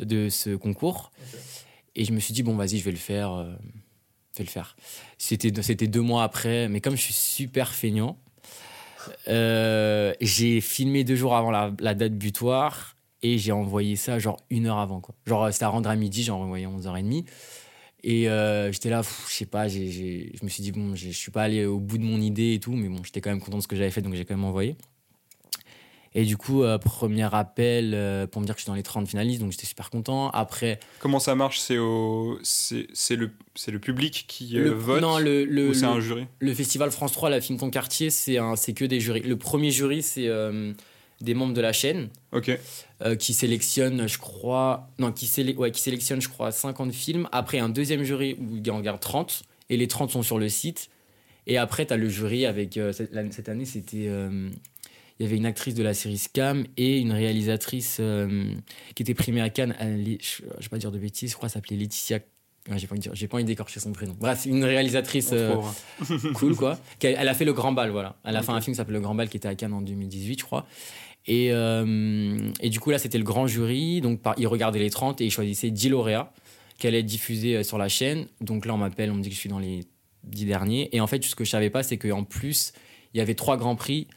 de 0.00 0.28
ce 0.28 0.54
concours. 0.54 1.10
Et 1.96 2.04
je 2.04 2.12
me 2.12 2.20
suis 2.20 2.32
dit, 2.32 2.42
bon, 2.42 2.54
vas-y, 2.54 2.78
je 2.78 2.84
vais 2.84 2.92
le 2.92 2.96
faire. 2.96 3.32
euh, 3.32 3.52
je 4.32 4.38
vais 4.38 4.44
le 4.44 4.50
faire. 4.50 4.76
C'était 5.18 5.50
c'était 5.62 5.86
deux 5.86 6.02
mois 6.02 6.22
après. 6.22 6.68
Mais 6.68 6.80
comme 6.80 6.94
je 6.94 7.02
suis 7.02 7.14
super 7.14 7.72
feignant, 7.72 8.18
euh, 9.28 10.12
j'ai 10.20 10.60
filmé 10.60 11.04
deux 11.04 11.16
jours 11.16 11.34
avant 11.34 11.50
la, 11.50 11.94
date 11.94 12.12
butoir. 12.12 12.96
Et 13.22 13.38
j'ai 13.38 13.50
envoyé 13.50 13.96
ça 13.96 14.18
genre 14.18 14.36
une 14.50 14.66
heure 14.66 14.78
avant. 14.78 15.00
Quoi. 15.00 15.14
Genre, 15.26 15.50
c'était 15.50 15.64
à 15.64 15.68
rendre 15.68 15.88
à 15.88 15.96
midi, 15.96 16.22
j'ai 16.22 16.30
envoyé 16.30 16.66
à 16.66 16.68
11h30. 16.68 17.24
Et 18.04 18.28
euh, 18.28 18.70
j'étais 18.70 18.90
là, 18.90 19.02
je 19.02 19.32
sais 19.32 19.46
pas, 19.46 19.66
je 19.66 19.80
me 20.44 20.48
suis 20.48 20.62
dit, 20.62 20.70
bon, 20.70 20.94
je 20.94 21.08
suis 21.08 21.32
pas 21.32 21.42
allé 21.42 21.64
au 21.64 21.80
bout 21.80 21.98
de 21.98 22.04
mon 22.04 22.20
idée 22.20 22.52
et 22.52 22.60
tout, 22.60 22.72
mais 22.72 22.88
bon, 22.88 23.02
j'étais 23.02 23.20
quand 23.20 23.30
même 23.30 23.40
content 23.40 23.56
de 23.56 23.62
ce 23.62 23.66
que 23.66 23.74
j'avais 23.74 23.90
fait, 23.90 24.02
donc 24.02 24.14
j'ai 24.14 24.24
quand 24.24 24.36
même 24.36 24.44
envoyé. 24.44 24.76
Et 26.18 26.24
du 26.24 26.38
coup, 26.38 26.62
euh, 26.62 26.78
premier 26.78 27.28
appel 27.34 27.92
euh, 27.94 28.26
pour 28.26 28.40
me 28.40 28.46
dire 28.46 28.54
que 28.54 28.58
je 28.60 28.64
suis 28.64 28.70
dans 28.70 28.74
les 28.74 28.82
30 28.82 29.06
finalistes, 29.06 29.38
donc 29.42 29.52
j'étais 29.52 29.66
super 29.66 29.90
content. 29.90 30.30
Après, 30.30 30.80
Comment 30.98 31.18
ça 31.20 31.34
marche? 31.34 31.60
C'est 31.60 31.76
au 31.76 32.38
c'est 32.42 32.86
c'est 32.94 33.16
le 33.16 33.78
public 33.78 34.24
qui 34.26 34.56
euh, 34.58 34.64
le, 34.64 34.70
vote 34.70 35.02
non, 35.02 35.18
le, 35.18 35.44
le, 35.44 35.74
c'est 35.74 35.84
un 35.84 36.00
jury? 36.00 36.26
le 36.38 36.54
festival 36.54 36.90
France 36.90 37.12
3, 37.12 37.28
la 37.28 37.42
film 37.42 37.58
ton 37.58 37.68
quartier, 37.68 38.08
c'est 38.08 38.38
un- 38.38 38.54
que 38.56 38.86
des 38.86 38.98
jurys. 38.98 39.20
Le 39.24 39.36
premier 39.36 39.70
jury, 39.70 40.02
c'est 40.02 40.26
euh, 40.26 40.72
des 41.20 41.34
membres 41.34 41.52
de 41.52 41.60
la 41.60 41.74
chaîne 41.74 42.08
Ok. 42.32 42.58
qui 43.18 43.34
sélectionnent, 43.34 44.08
je 44.08 44.16
crois, 44.18 44.88
non, 44.98 45.12
qui, 45.12 45.30
ouais, 45.58 45.70
qui 45.70 45.82
sélectionnent, 45.82 46.22
je 46.22 46.30
crois, 46.30 46.50
50 46.50 46.92
films. 46.94 47.28
Après, 47.30 47.58
un 47.58 47.68
deuxième 47.68 48.04
jury 48.04 48.36
où 48.40 48.56
il 48.56 48.70
en 48.70 48.78
regarde 48.78 49.00
30, 49.00 49.42
et 49.68 49.76
les 49.76 49.86
30 49.86 50.10
sont 50.10 50.22
sur 50.22 50.38
le 50.38 50.48
site. 50.48 50.88
Et 51.46 51.58
après, 51.58 51.84
tu 51.86 51.92
as 51.92 51.96
le 51.98 52.08
jury 52.08 52.44
avec, 52.46 52.78
cette, 52.92 53.48
année, 53.48 53.66
c'était, 53.66 54.08
il 55.18 55.24
y 55.24 55.26
avait 55.28 55.36
une 55.36 55.46
actrice 55.46 55.74
de 55.74 55.82
la 55.82 55.94
série 55.94 56.18
Scam 56.18 56.64
et 56.76 56.98
une 56.98 57.12
réalisatrice 57.12 57.98
euh, 58.00 58.50
qui 58.94 59.02
était 59.02 59.14
primée 59.14 59.40
à 59.40 59.48
Cannes, 59.50 59.74
je, 59.80 60.42
je 60.58 60.62
vais 60.62 60.68
pas 60.70 60.78
dire 60.78 60.92
de 60.92 60.98
bêtises, 60.98 61.30
je 61.30 61.36
crois, 61.36 61.48
s'appelait 61.48 61.76
Laetitia. 61.76 62.18
Ouais, 62.68 62.78
j'ai 62.78 62.86
pas 62.88 62.94
envie 62.94 62.98
de 62.98 63.02
dire- 63.04 63.14
j'ai 63.14 63.28
pas 63.28 63.36
envie 63.36 63.44
d'écorcher 63.44 63.78
son 63.78 63.92
prénom. 63.92 64.14
Bref, 64.18 64.44
une 64.44 64.64
réalisatrice 64.64 65.30
euh, 65.32 65.54
cool 66.34 66.56
quoi. 66.56 66.78
Elle 67.02 67.28
a 67.28 67.34
fait 67.34 67.44
le 67.44 67.52
Grand 67.52 67.72
Bal, 67.72 67.90
voilà. 67.90 68.16
Elle 68.24 68.36
a 68.36 68.42
fait 68.42 68.50
un 68.52 68.60
film 68.60 68.74
qui 68.74 68.76
s'appelle 68.76 68.94
Le 68.94 69.00
Grand 69.00 69.14
Bal 69.14 69.28
qui 69.28 69.36
était 69.36 69.48
à 69.48 69.54
Cannes 69.54 69.72
en 69.72 69.80
2018, 69.82 70.40
je 70.40 70.44
crois. 70.44 70.66
Et, 71.28 71.48
euh, 71.52 72.50
et 72.60 72.68
du 72.70 72.78
coup, 72.80 72.90
là, 72.90 72.98
c'était 72.98 73.18
le 73.18 73.24
grand 73.24 73.46
jury. 73.46 74.00
Donc, 74.00 74.20
par, 74.20 74.34
ils 74.38 74.46
regardaient 74.46 74.78
les 74.80 74.90
30 74.90 75.20
et 75.20 75.26
ils 75.26 75.30
choisissaient 75.30 75.70
10 75.70 75.88
lauréats 75.90 76.32
qui 76.78 76.86
allaient 76.86 77.00
être 77.00 77.06
diffusés 77.06 77.62
sur 77.64 77.78
la 77.78 77.88
chaîne. 77.88 78.26
Donc 78.40 78.66
là, 78.66 78.74
on 78.74 78.78
m'appelle, 78.78 79.10
on 79.10 79.14
me 79.14 79.22
dit 79.22 79.28
que 79.30 79.34
je 79.34 79.40
suis 79.40 79.48
dans 79.48 79.58
les 79.58 79.84
10 80.24 80.44
derniers. 80.46 80.88
Et 80.94 81.00
en 81.00 81.06
fait, 81.06 81.22
ce 81.24 81.34
que 81.34 81.44
je 81.44 81.50
savais 81.50 81.70
pas, 81.70 81.82
c'est 81.82 81.98
qu'en 81.98 82.22
plus, 82.24 82.72
il 83.14 83.18
y 83.18 83.20
avait 83.20 83.34
trois 83.34 83.56
grands 83.56 83.76
prix. 83.76 84.08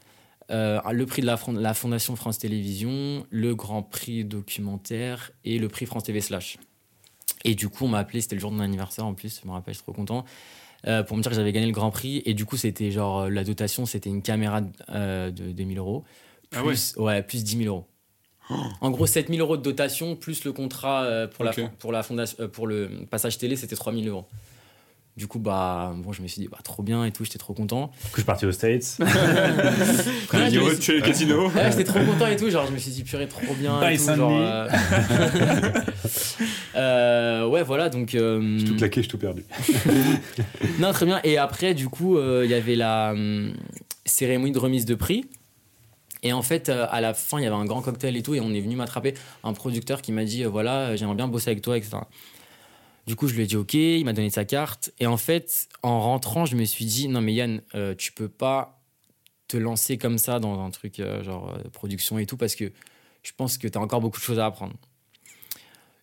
Euh, 0.50 0.80
le 0.92 1.06
prix 1.06 1.22
de 1.22 1.26
la, 1.26 1.74
Fondation 1.74 2.16
France 2.16 2.38
Télévisions, 2.38 3.26
le 3.30 3.54
Grand 3.54 3.82
Prix 3.82 4.24
documentaire 4.24 5.30
et 5.44 5.58
le 5.58 5.68
prix 5.68 5.86
France 5.86 6.04
TV 6.04 6.20
Slash. 6.20 6.58
Et 7.44 7.54
du 7.54 7.68
coup, 7.68 7.84
on 7.84 7.88
m'a 7.88 7.98
appelé, 7.98 8.20
c'était 8.20 8.34
le 8.34 8.40
jour 8.40 8.50
de 8.50 8.56
mon 8.56 8.62
anniversaire 8.62 9.06
en 9.06 9.14
plus, 9.14 9.40
je 9.42 9.48
me 9.48 9.52
rappelle, 9.52 9.74
je 9.74 9.78
suis 9.78 9.84
trop 9.84 9.92
content. 9.92 10.24
euh, 10.86 11.02
pour 11.02 11.16
me 11.16 11.22
dire 11.22 11.30
que 11.30 11.36
j'avais 11.36 11.52
gagné 11.52 11.66
le 11.66 11.72
Grand 11.72 11.90
Prix. 11.90 12.22
Et 12.24 12.34
du 12.34 12.44
coup, 12.44 12.56
c'était 12.56 12.90
genre, 12.90 13.20
euh, 13.22 13.28
la 13.28 13.44
dotation, 13.44 13.86
c'était 13.86 14.10
une 14.10 14.22
caméra 14.22 14.62
euh, 14.90 15.30
de 15.30 15.52
2000 15.52 15.78
euros. 15.78 16.04
Ah 16.52 16.62
Plus, 16.62 16.94
ouais. 16.96 17.22
plus 17.22 17.44
10 17.44 17.58
000 17.64 17.68
euros. 17.68 17.86
En 18.80 18.90
gros, 18.90 19.06
7 19.06 19.28
000 19.28 19.38
euros 19.40 19.56
de 19.56 19.62
dotation, 19.62 20.16
plus 20.16 20.42
le 20.44 20.52
contrat 20.52 21.28
pour, 21.28 21.44
la, 21.44 21.52
pour, 21.78 21.92
la 21.92 22.02
fondation, 22.02 22.48
pour 22.48 22.66
le 22.66 22.90
passage 23.08 23.38
télé, 23.38 23.54
c'était 23.54 23.76
3 23.76 23.92
000 23.92 24.06
euros. 24.06 24.26
Du 25.20 25.26
coup, 25.26 25.38
bah, 25.38 25.92
bon, 25.98 26.14
je 26.14 26.22
me 26.22 26.28
suis 26.28 26.40
dit, 26.40 26.48
bah, 26.50 26.56
trop 26.64 26.82
bien 26.82 27.04
et 27.04 27.12
tout, 27.12 27.26
j'étais 27.26 27.38
trop 27.38 27.52
content. 27.52 27.88
Du 27.88 28.04
coup, 28.04 28.08
je 28.14 28.20
suis 28.20 28.24
parti 28.24 28.46
aux 28.46 28.52
States. 28.52 28.96
Va 29.02 30.48
suis- 30.48 30.78
tuer 30.78 30.96
le 30.96 31.02
casino. 31.02 31.50
Ouais, 31.50 31.70
j'étais 31.70 31.84
trop 31.84 32.02
content 32.02 32.26
et 32.26 32.36
tout, 32.36 32.48
genre 32.48 32.66
je 32.66 32.72
me 32.72 32.78
suis 32.78 32.90
dit 32.90 33.04
purée 33.04 33.28
trop 33.28 33.52
bien 33.52 33.76
et 33.76 33.80
Bye, 33.82 33.98
tout, 33.98 34.14
genre, 34.16 34.32
euh, 34.34 34.66
euh, 36.76 37.46
ouais 37.48 37.62
voilà 37.62 37.90
donc 37.90 38.14
euh, 38.14 38.56
J'ai 38.58 38.64
tout 38.64 38.76
claqué, 38.76 39.02
j'ai 39.02 39.08
tout 39.08 39.18
perdu. 39.18 39.44
non 40.78 40.90
très 40.92 41.04
bien 41.04 41.20
et 41.22 41.36
après 41.36 41.74
du 41.74 41.90
coup 41.90 42.16
euh, 42.16 42.42
il 42.46 42.50
y 42.50 42.54
avait 42.54 42.76
la 42.76 43.10
hum, 43.12 43.52
cérémonie 44.06 44.52
de 44.52 44.58
remise 44.58 44.86
de 44.86 44.94
prix 44.94 45.26
et 46.22 46.32
en 46.32 46.40
fait 46.42 46.70
euh, 46.70 46.86
à 46.90 47.02
la 47.02 47.12
fin 47.12 47.38
il 47.38 47.44
y 47.44 47.46
avait 47.46 47.56
un 47.56 47.66
grand 47.66 47.82
cocktail 47.82 48.16
et 48.16 48.22
tout 48.22 48.34
et 48.34 48.40
on 48.40 48.54
est 48.54 48.60
venu 48.60 48.74
m'attraper 48.76 49.12
un 49.44 49.52
producteur 49.52 50.00
qui 50.00 50.12
m'a 50.12 50.24
dit 50.24 50.44
euh, 50.44 50.48
voilà 50.48 50.96
j'aimerais 50.96 51.16
bien 51.16 51.28
bosser 51.28 51.50
avec 51.50 51.60
toi 51.62 51.76
etc 51.76 51.98
du 53.06 53.16
coup 53.16 53.28
je 53.28 53.34
lui 53.34 53.42
ai 53.42 53.46
dit 53.46 53.56
ok 53.56 53.74
il 53.74 54.04
m'a 54.04 54.12
donné 54.12 54.30
sa 54.30 54.44
carte 54.44 54.92
et 54.98 55.06
en 55.06 55.16
fait 55.16 55.68
en 55.82 56.00
rentrant 56.00 56.46
je 56.46 56.56
me 56.56 56.64
suis 56.64 56.84
dit 56.84 57.08
non 57.08 57.20
mais 57.20 57.34
Yann 57.34 57.62
euh, 57.74 57.94
tu 57.94 58.12
peux 58.12 58.28
pas 58.28 58.80
te 59.50 59.56
lancer 59.56 59.98
comme 59.98 60.16
ça 60.16 60.38
dans 60.38 60.64
un 60.64 60.70
truc 60.70 61.00
euh, 61.00 61.24
genre 61.24 61.52
euh, 61.52 61.68
production 61.70 62.18
et 62.18 62.26
tout 62.26 62.36
parce 62.36 62.54
que 62.54 62.72
je 63.22 63.32
pense 63.36 63.58
que 63.58 63.66
tu 63.66 63.76
as 63.76 63.80
encore 63.80 64.00
beaucoup 64.00 64.18
de 64.18 64.22
choses 64.22 64.38
à 64.38 64.46
apprendre. 64.46 64.74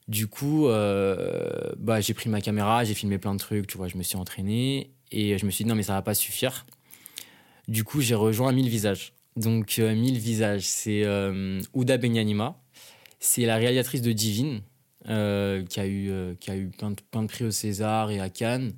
Du 0.08 0.28
coup, 0.28 0.68
euh, 0.68 1.72
bah, 1.78 2.00
j'ai 2.00 2.14
pris 2.14 2.30
ma 2.30 2.42
caméra, 2.42 2.84
j'ai 2.84 2.94
filmé 2.94 3.18
plein 3.18 3.34
de 3.34 3.40
trucs, 3.40 3.68
tu 3.68 3.78
vois, 3.78 3.88
je 3.88 3.98
me 3.98 4.04
suis 4.04 4.18
entraîné 4.18 4.92
et 5.12 5.38
je 5.38 5.46
me 5.46 5.52
suis 5.52 5.64
dit 5.64 5.70
non 5.70 5.76
mais 5.76 5.84
ça 5.84 5.94
va 5.94 6.02
pas 6.02 6.14
suffire. 6.14 6.66
Du 7.68 7.84
coup, 7.84 8.02
j'ai 8.02 8.16
rejoint 8.16 8.52
1000 8.52 8.70
visages. 8.70 9.14
Donc 9.38 9.80
euh, 9.80 9.96
1000 9.96 10.18
visages, 10.18 10.64
c'est 10.64 11.06
Ouda 11.74 11.98
Benyanima, 11.98 12.60
c'est 13.20 13.46
la 13.46 13.56
réalisatrice 13.56 14.02
de 14.02 14.12
Divine 14.12 14.62
euh, 15.10 15.64
qui 15.66 15.80
a 15.80 15.86
eu 15.86 16.10
euh, 16.10 16.34
qui 16.40 16.52
a 16.52 16.56
eu 16.58 16.68
plein 16.68 16.92
de, 16.92 16.96
plein 17.12 17.22
de 17.24 17.28
prix 17.28 17.46
au 17.46 17.52
César 17.52 18.12
et 18.12 18.20
à 18.20 18.30
Cannes, 18.30 18.74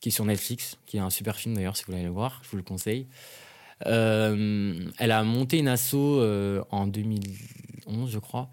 qui 0.00 0.08
est 0.08 0.12
sur 0.12 0.24
Netflix, 0.24 0.78
qui 0.86 0.96
est 0.96 1.00
un 1.00 1.10
super 1.10 1.36
film 1.36 1.54
d'ailleurs 1.54 1.76
si 1.76 1.82
vous 1.82 1.86
voulez 1.86 1.98
aller 1.98 2.06
le 2.08 2.12
voir, 2.14 2.40
je 2.44 2.50
vous 2.50 2.56
le 2.56 2.62
conseille. 2.62 3.06
Euh, 3.86 4.74
elle 4.98 5.10
a 5.10 5.22
monté 5.22 5.58
une 5.58 5.68
asso 5.68 5.94
en 6.70 6.86
2011, 6.86 8.10
je 8.10 8.18
crois. 8.18 8.48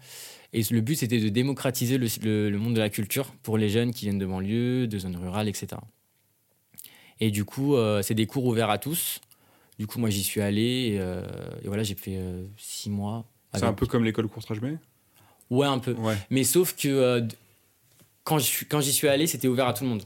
Et 0.52 0.62
le 0.70 0.80
but, 0.80 0.96
c'était 0.96 1.18
de 1.18 1.28
démocratiser 1.30 1.98
le, 1.98 2.06
le- 2.22 2.50
le 2.50 2.58
monde 2.58 2.74
de 2.74 2.80
la 2.80 2.90
culture 2.90 3.32
pour 3.42 3.58
les 3.58 3.68
jeunes 3.68 3.92
qui 3.92 4.04
viennent 4.04 4.18
de 4.18 4.26
banlieue, 4.26 4.86
de 4.86 4.98
zones 4.98 5.16
rurales, 5.16 5.48
etc. 5.48 5.80
Et 7.20 7.30
du 7.30 7.44
coup, 7.44 7.74
c'est 8.02 8.14
des 8.14 8.26
cours 8.26 8.44
ouverts 8.44 8.70
à 8.70 8.78
tous. 8.78 9.20
Du 9.78 9.86
coup, 9.88 9.98
moi, 9.98 10.10
j'y 10.10 10.22
suis 10.22 10.40
allé. 10.40 10.62
Et, 10.62 11.64
et 11.64 11.66
voilà, 11.68 11.82
j'ai 11.82 11.94
fait 11.96 12.18
six 12.56 12.90
mois. 12.90 13.24
C'est 13.54 13.60
un 13.64 13.72
peu 13.72 13.86
comme 13.86 14.04
l'école 14.04 14.28
courtrage 14.28 14.60
mais 14.60 14.76
Ouais, 15.54 15.66
un 15.66 15.78
peu. 15.78 15.92
Ouais. 15.92 16.16
Mais 16.30 16.44
sauf 16.44 16.74
que 16.76 16.88
euh, 16.88 17.20
quand 18.24 18.38
je 18.38 18.44
suis- 18.44 18.66
quand 18.66 18.80
j'y 18.80 18.92
suis 18.92 19.08
allé, 19.08 19.26
c'était 19.26 19.48
ouvert 19.48 19.66
à 19.68 19.74
tout 19.74 19.84
le 19.84 19.90
monde. 19.90 20.02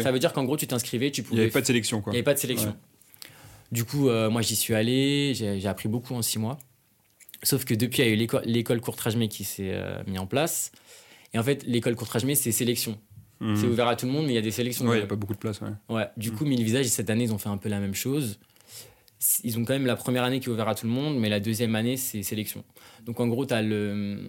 Ça 0.00 0.12
veut 0.12 0.18
dire 0.20 0.32
qu'en 0.32 0.44
gros, 0.44 0.56
tu 0.56 0.66
t'inscrivais, 0.66 1.10
tu 1.10 1.22
Il 1.22 1.24
pouvais. 1.24 1.36
n'y 1.36 1.42
avait 1.42 1.50
pas 1.52 1.60
de 1.60 1.66
sélection 1.66 2.00
quoi. 2.00 2.12
Il 2.12 2.14
n'y 2.14 2.18
avait 2.18 2.24
pas 2.24 2.34
de 2.34 2.38
sélection. 2.38 2.68
Ouais. 2.70 3.28
Du 3.72 3.84
coup, 3.84 4.08
euh, 4.08 4.30
moi, 4.30 4.42
j'y 4.42 4.54
suis 4.54 4.74
allé, 4.74 5.32
j'ai 5.34 5.66
appris 5.66 5.88
beaucoup 5.88 6.14
en 6.14 6.22
six 6.22 6.38
mois. 6.38 6.58
Sauf 7.42 7.64
que 7.64 7.74
depuis, 7.74 8.02
il 8.02 8.06
y 8.06 8.08
a 8.08 8.12
eu 8.12 8.16
l'éco- 8.16 8.38
l'école 8.44 8.80
Courtrajmé 8.80 9.26
qui 9.28 9.42
s'est 9.44 9.70
euh, 9.72 10.02
mis 10.06 10.18
en 10.18 10.26
place. 10.26 10.70
Et 11.34 11.38
en 11.38 11.42
fait, 11.42 11.64
l'école 11.66 11.96
Courtrajmé, 11.96 12.34
c'est 12.36 12.52
sélection. 12.52 12.98
Mhm. 13.40 13.56
C'est 13.56 13.66
ouvert 13.66 13.88
à 13.88 13.96
tout 13.96 14.06
le 14.06 14.12
monde, 14.12 14.26
mais 14.26 14.32
il 14.32 14.36
y 14.36 14.38
a 14.38 14.42
des 14.42 14.52
sélections. 14.52 14.84
Ouais, 14.86 14.96
il 14.96 15.00
n'y 15.00 15.04
a 15.04 15.08
pas 15.08 15.16
beaucoup 15.16 15.32
de 15.34 15.38
place. 15.38 15.60
Ouais. 15.62 15.70
Ouais, 15.88 16.06
du 16.16 16.30
coup, 16.30 16.44
Mille 16.44 16.62
Visages, 16.62 16.86
cette 16.86 17.10
année, 17.10 17.24
ils 17.24 17.32
ont 17.32 17.38
fait 17.38 17.48
un 17.48 17.56
peu 17.56 17.68
la 17.68 17.80
même 17.80 17.94
chose. 17.94 18.38
Ils 19.42 19.58
ont 19.58 19.64
quand 19.64 19.72
même 19.72 19.86
la 19.86 19.96
première 19.96 20.22
année 20.22 20.38
qui 20.38 20.48
est 20.48 20.52
ouverte 20.52 20.68
à 20.68 20.74
tout 20.76 20.86
le 20.86 20.92
monde, 20.92 21.18
mais 21.18 21.28
la 21.28 21.40
deuxième 21.40 21.74
année, 21.74 21.96
c'est 21.96 22.22
sélection. 22.22 22.62
Donc, 23.04 23.18
en 23.18 23.26
gros, 23.26 23.46
tu 23.46 23.54
as, 23.54 23.62
le, 23.62 24.28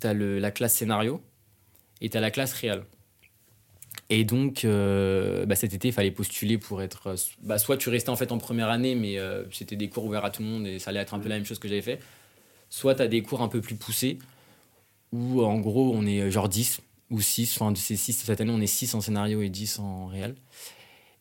t'as 0.00 0.12
le, 0.12 0.38
la 0.38 0.50
classe 0.50 0.74
scénario 0.74 1.22
et 2.00 2.08
tu 2.10 2.16
as 2.16 2.20
la 2.20 2.30
classe 2.30 2.52
réal. 2.54 2.84
Et 4.08 4.24
donc, 4.24 4.64
euh, 4.64 5.46
bah, 5.46 5.56
cet 5.56 5.74
été, 5.74 5.88
il 5.88 5.92
fallait 5.94 6.10
postuler 6.12 6.58
pour 6.58 6.80
être. 6.82 7.08
euh, 7.08 7.16
bah, 7.42 7.58
soit 7.58 7.76
tu 7.76 7.88
restais 7.88 8.10
en 8.10 8.16
fait 8.16 8.30
en 8.30 8.38
première 8.38 8.68
année, 8.68 8.94
mais 8.94 9.18
euh, 9.18 9.44
c'était 9.50 9.74
des 9.76 9.88
cours 9.88 10.04
ouverts 10.04 10.24
à 10.24 10.30
tout 10.30 10.42
le 10.42 10.48
monde 10.48 10.66
et 10.66 10.78
ça 10.78 10.90
allait 10.90 11.00
être 11.00 11.14
un 11.14 11.18
peu 11.18 11.28
la 11.28 11.36
même 11.36 11.44
chose 11.46 11.58
que 11.58 11.66
j'avais 11.68 11.82
fait. 11.82 11.98
Soit 12.70 12.94
tu 12.96 13.02
as 13.02 13.08
des 13.08 13.22
cours 13.22 13.42
un 13.42 13.48
peu 13.48 13.60
plus 13.60 13.74
poussés, 13.76 14.18
où 15.12 15.42
en 15.42 15.58
gros, 15.58 15.92
on 15.94 16.06
est 16.06 16.30
genre 16.30 16.48
10 16.48 16.80
ou 17.10 17.20
6. 17.20 17.60
Enfin, 17.60 17.74
c'est 17.76 17.96
6 17.96 18.12
cette 18.12 18.40
année, 18.40 18.52
on 18.54 18.60
est 18.60 18.66
6 18.66 18.94
en 18.94 19.00
scénario 19.00 19.42
et 19.42 19.48
10 19.50 19.78
en 19.80 20.06
réel. 20.06 20.36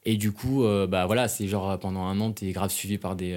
Et 0.05 0.17
du 0.17 0.31
coup, 0.31 0.63
bah 0.87 1.05
voilà, 1.07 1.27
c'est 1.27 1.47
genre 1.47 1.79
pendant 1.79 2.03
un 2.05 2.19
an, 2.19 2.31
tu 2.31 2.47
es 2.47 2.51
grave 2.51 2.71
suivi 2.71 2.97
par 2.99 3.15
des, 3.15 3.33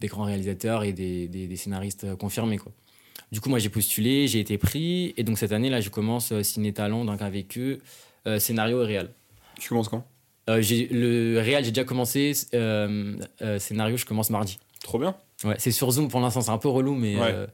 des 0.00 0.08
grands 0.08 0.24
réalisateurs 0.24 0.84
et 0.84 0.92
des, 0.92 1.28
des- 1.28 1.46
des 1.46 1.56
scénaristes 1.56 2.14
confirmés. 2.16 2.58
Quoi. 2.58 2.72
Du 3.32 3.40
coup, 3.40 3.48
moi, 3.48 3.58
j'ai 3.58 3.70
postulé, 3.70 4.28
j'ai 4.28 4.38
été 4.40 4.58
pris. 4.58 5.14
Et 5.16 5.24
donc, 5.24 5.38
cette 5.38 5.52
année, 5.52 5.70
là, 5.70 5.80
je 5.80 5.88
commence 5.90 6.30
euh, 6.32 6.42
Ciné 6.42 6.72
Talent, 6.72 7.04
donc 7.04 7.20
avec 7.22 7.56
eux, 7.58 7.80
euh, 8.26 8.38
scénario 8.38 8.82
et 8.82 8.86
réel. 8.86 9.10
Tu 9.58 9.68
commences 9.70 9.88
quand? 9.88 10.06
Euh, 10.50 10.60
le 10.90 11.38
réel, 11.40 11.64
j'ai 11.64 11.70
déjà 11.70 11.84
commencé. 11.84 12.34
scénario, 12.34 13.96
je 13.96 14.04
commence 14.04 14.28
mardi. 14.30 14.58
Trop 14.82 14.98
bien. 14.98 15.14
Ouais, 15.44 15.56
c'est 15.58 15.70
sur 15.72 15.90
Zoom 15.90 16.08
pour 16.08 16.20
l'instant, 16.20 16.40
c'est 16.42 16.50
un 16.50 16.58
peu 16.58 16.68
relou, 16.68 16.94
mais, 16.94 17.16
Ouais. 17.16 17.30
euh, 17.32 17.46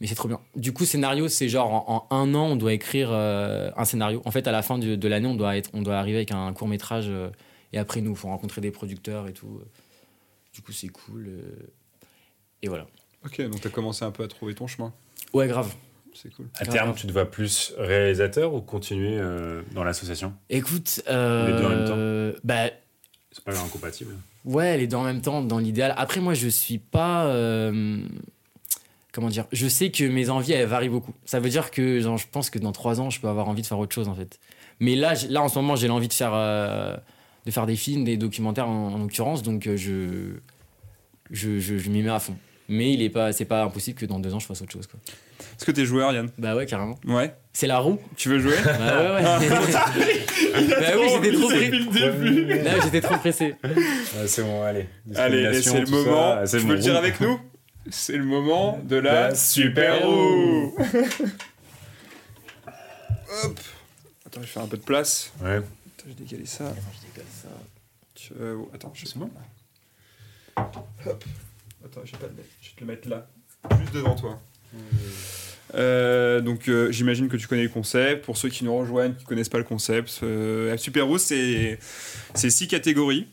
mais 0.00 0.06
c'est 0.06 0.14
trop 0.14 0.28
bien. 0.28 0.40
Du 0.56 0.72
coup, 0.72 0.84
scénario, 0.84 1.28
c'est 1.28 1.48
genre 1.48 1.72
en, 1.88 2.06
en 2.10 2.16
un 2.16 2.34
an, 2.34 2.46
on 2.48 2.56
doit 2.56 2.72
écrire 2.72 3.10
euh, 3.12 3.70
un 3.76 3.84
scénario. 3.84 4.20
En 4.24 4.30
fait, 4.30 4.46
à 4.46 4.52
la 4.52 4.62
fin 4.62 4.78
de, 4.78 4.94
de 4.96 5.08
l'année, 5.08 5.28
on, 5.28 5.34
doit 5.36 5.56
être- 5.56 5.70
on 5.74 5.82
doit 5.82 5.96
arriver 5.96 6.18
avec 6.18 6.32
un 6.32 6.52
court 6.52 6.68
métrage 6.68 7.06
euh, 7.08 7.30
et 7.72 7.78
après, 7.78 8.00
nous, 8.00 8.10
il 8.12 8.16
faut 8.16 8.28
rencontrer 8.28 8.60
des 8.60 8.70
producteurs 8.70 9.26
et 9.28 9.32
tout. 9.32 9.60
Du 10.54 10.60
coup, 10.62 10.72
c'est 10.72 10.88
cool. 10.88 11.30
et 12.62 12.68
voilà. 12.68 12.86
Ok, 13.24 13.40
donc 13.42 13.60
tu 13.60 13.66
as 13.66 13.70
commencé 13.70 14.04
un 14.04 14.10
peu 14.10 14.22
à 14.22 14.28
trouver 14.28 14.54
ton 14.54 14.66
chemin. 14.66 14.92
Ouais, 15.34 15.46
grave. 15.48 15.74
C'est 16.14 16.32
cool. 16.34 16.46
À 16.58 16.64
terme, 16.66 16.94
tu 16.94 17.06
te 17.06 17.12
vois 17.12 17.30
plus 17.30 17.74
réalisateur 17.78 18.54
ou 18.54 18.60
continuer 18.60 19.18
euh, 19.18 19.62
dans 19.72 19.84
l'association? 19.84 20.34
Écoute, 20.50 21.02
euh, 21.08 21.46
Les 21.46 21.58
deux 21.60 21.64
en 21.66 21.68
même 21.68 22.32
temps. 22.32 22.38
bah, 22.44 22.70
C'est 23.30 23.44
pas 23.44 23.58
incompatible. 23.60 24.14
Ouais, 24.44 24.76
les 24.78 24.86
deux 24.86 24.96
en 24.96 25.04
même 25.04 25.20
temps, 25.20 25.42
dans 25.42 25.58
l'idéal. 25.58 25.94
Après, 25.96 26.20
moi, 26.20 26.34
je 26.34 26.48
suis 26.48 26.78
pas. 26.78 27.26
euh, 27.26 27.98
comment 29.12 29.28
dire 29.28 29.44
Je 29.52 29.68
sais 29.68 29.90
que 29.90 30.04
mes 30.04 30.30
envies, 30.30 30.52
elles 30.52 30.66
varient 30.66 30.88
beaucoup. 30.88 31.14
Ça 31.24 31.38
veut 31.40 31.50
dire 31.50 31.70
que 31.70 32.00
genre, 32.00 32.16
je 32.18 32.26
pense 32.30 32.50
que 32.50 32.58
dans 32.58 32.72
trois 32.72 33.00
ans, 33.00 33.10
je 33.10 33.20
peux 33.20 33.28
avoir 33.28 33.48
envie 33.48 33.62
de 33.62 33.66
faire 33.66 33.78
autre 33.78 33.94
chose, 33.94 34.08
en 34.08 34.14
fait. 34.14 34.40
Mais 34.80 34.94
là, 34.96 35.14
là 35.28 35.42
en 35.42 35.48
ce 35.48 35.56
moment, 35.58 35.76
j'ai 35.76 35.88
l'envie 35.88 36.08
de 36.08 36.12
faire, 36.12 36.32
euh, 36.34 36.96
de 37.46 37.50
faire 37.50 37.66
des 37.66 37.76
films, 37.76 38.04
des 38.04 38.16
documentaires 38.16 38.68
en, 38.68 38.94
en 38.94 38.98
l'occurrence, 38.98 39.42
donc 39.42 39.66
euh, 39.66 39.76
je, 39.76 40.34
je, 41.30 41.58
je, 41.58 41.78
je 41.78 41.90
m'y 41.90 42.02
mets 42.02 42.10
à 42.10 42.20
fond. 42.20 42.36
Mais 42.68 42.92
il 42.92 43.02
est 43.02 43.08
pas, 43.08 43.32
c'est 43.32 43.46
pas 43.46 43.62
impossible 43.64 43.98
que 43.98 44.04
dans 44.06 44.18
deux 44.18 44.34
ans, 44.34 44.38
je 44.38 44.46
fasse 44.46 44.60
autre 44.60 44.72
chose. 44.72 44.86
Quoi. 44.86 45.00
Est-ce 45.40 45.64
que 45.64 45.72
t'es 45.72 45.86
joueur, 45.86 46.12
Yann? 46.12 46.30
Bah 46.38 46.54
ouais, 46.54 46.66
carrément. 46.66 46.98
Ouais. 47.06 47.34
C'est 47.52 47.66
la 47.66 47.78
roue 47.78 47.98
Tu 48.16 48.28
veux 48.28 48.38
jouer? 48.38 48.56
Bah 48.62 48.72
ouais, 49.02 49.24
ouais. 49.24 49.48
bah 50.68 50.92
oui, 50.98 51.08
j'étais 51.14 51.32
trop 51.32 51.48
pressé. 51.48 52.62
Là, 52.62 52.80
j'étais 52.82 53.00
trop 53.00 53.16
pressé. 53.16 53.54
c'est 54.26 54.42
bon, 54.42 54.62
allez. 54.62 54.86
Allez, 55.16 55.62
c'est 55.62 55.80
le 55.80 55.86
moment. 55.90 56.34
ça, 56.36 56.46
c'est 56.46 56.58
tu 56.60 56.66
veux 56.66 56.74
le 56.74 56.80
dire 56.80 56.96
avec 56.96 57.20
nous? 57.20 57.40
C'est 57.90 58.16
le 58.18 58.24
moment 58.24 58.78
de 58.84 58.96
la, 58.96 59.28
La 59.30 59.34
super 59.34 60.04
roue. 60.06 60.76
Hop. 63.44 63.60
Attends, 64.26 64.40
je 64.40 64.40
vais 64.40 64.46
faire 64.46 64.62
un 64.62 64.68
peu 64.68 64.76
de 64.76 64.82
place. 64.82 65.32
Ouais. 65.40 65.56
Attends, 65.56 65.64
je 66.04 66.08
vais 66.08 66.14
décaler 66.14 66.46
ça. 66.46 66.72
Tu- 68.14 68.32
euh, 68.38 68.56
oh, 68.58 68.70
attends, 68.74 68.92
je 68.94 69.06
sais 69.06 69.18
bon? 69.18 69.30
Hop. 71.06 71.24
Attends, 71.84 72.00
je 72.04 72.12
vais, 72.12 72.18
pas 72.18 72.26
le 72.26 72.32
mettre. 72.34 72.48
je 72.62 72.68
vais 72.68 72.74
te 72.74 72.80
le 72.80 72.86
mettre 72.86 73.08
là, 73.08 73.28
juste 73.80 73.94
devant 73.94 74.14
toi. 74.14 74.40
Euh, 75.74 76.40
donc 76.40 76.68
euh, 76.68 76.90
j'imagine 76.90 77.28
que 77.28 77.36
tu 77.36 77.46
connais 77.46 77.62
le 77.64 77.68
concept. 77.68 78.24
Pour 78.24 78.36
ceux 78.38 78.48
qui 78.48 78.64
nous 78.64 78.76
rejoignent, 78.76 79.14
qui 79.14 79.24
connaissent 79.24 79.48
pas 79.50 79.58
le 79.58 79.64
concept, 79.64 80.20
euh, 80.22 80.76
Super 80.78 81.06
Rose, 81.06 81.22
c'est 81.22 81.78
c'est 82.34 82.50
six 82.50 82.68
catégories 82.68 83.26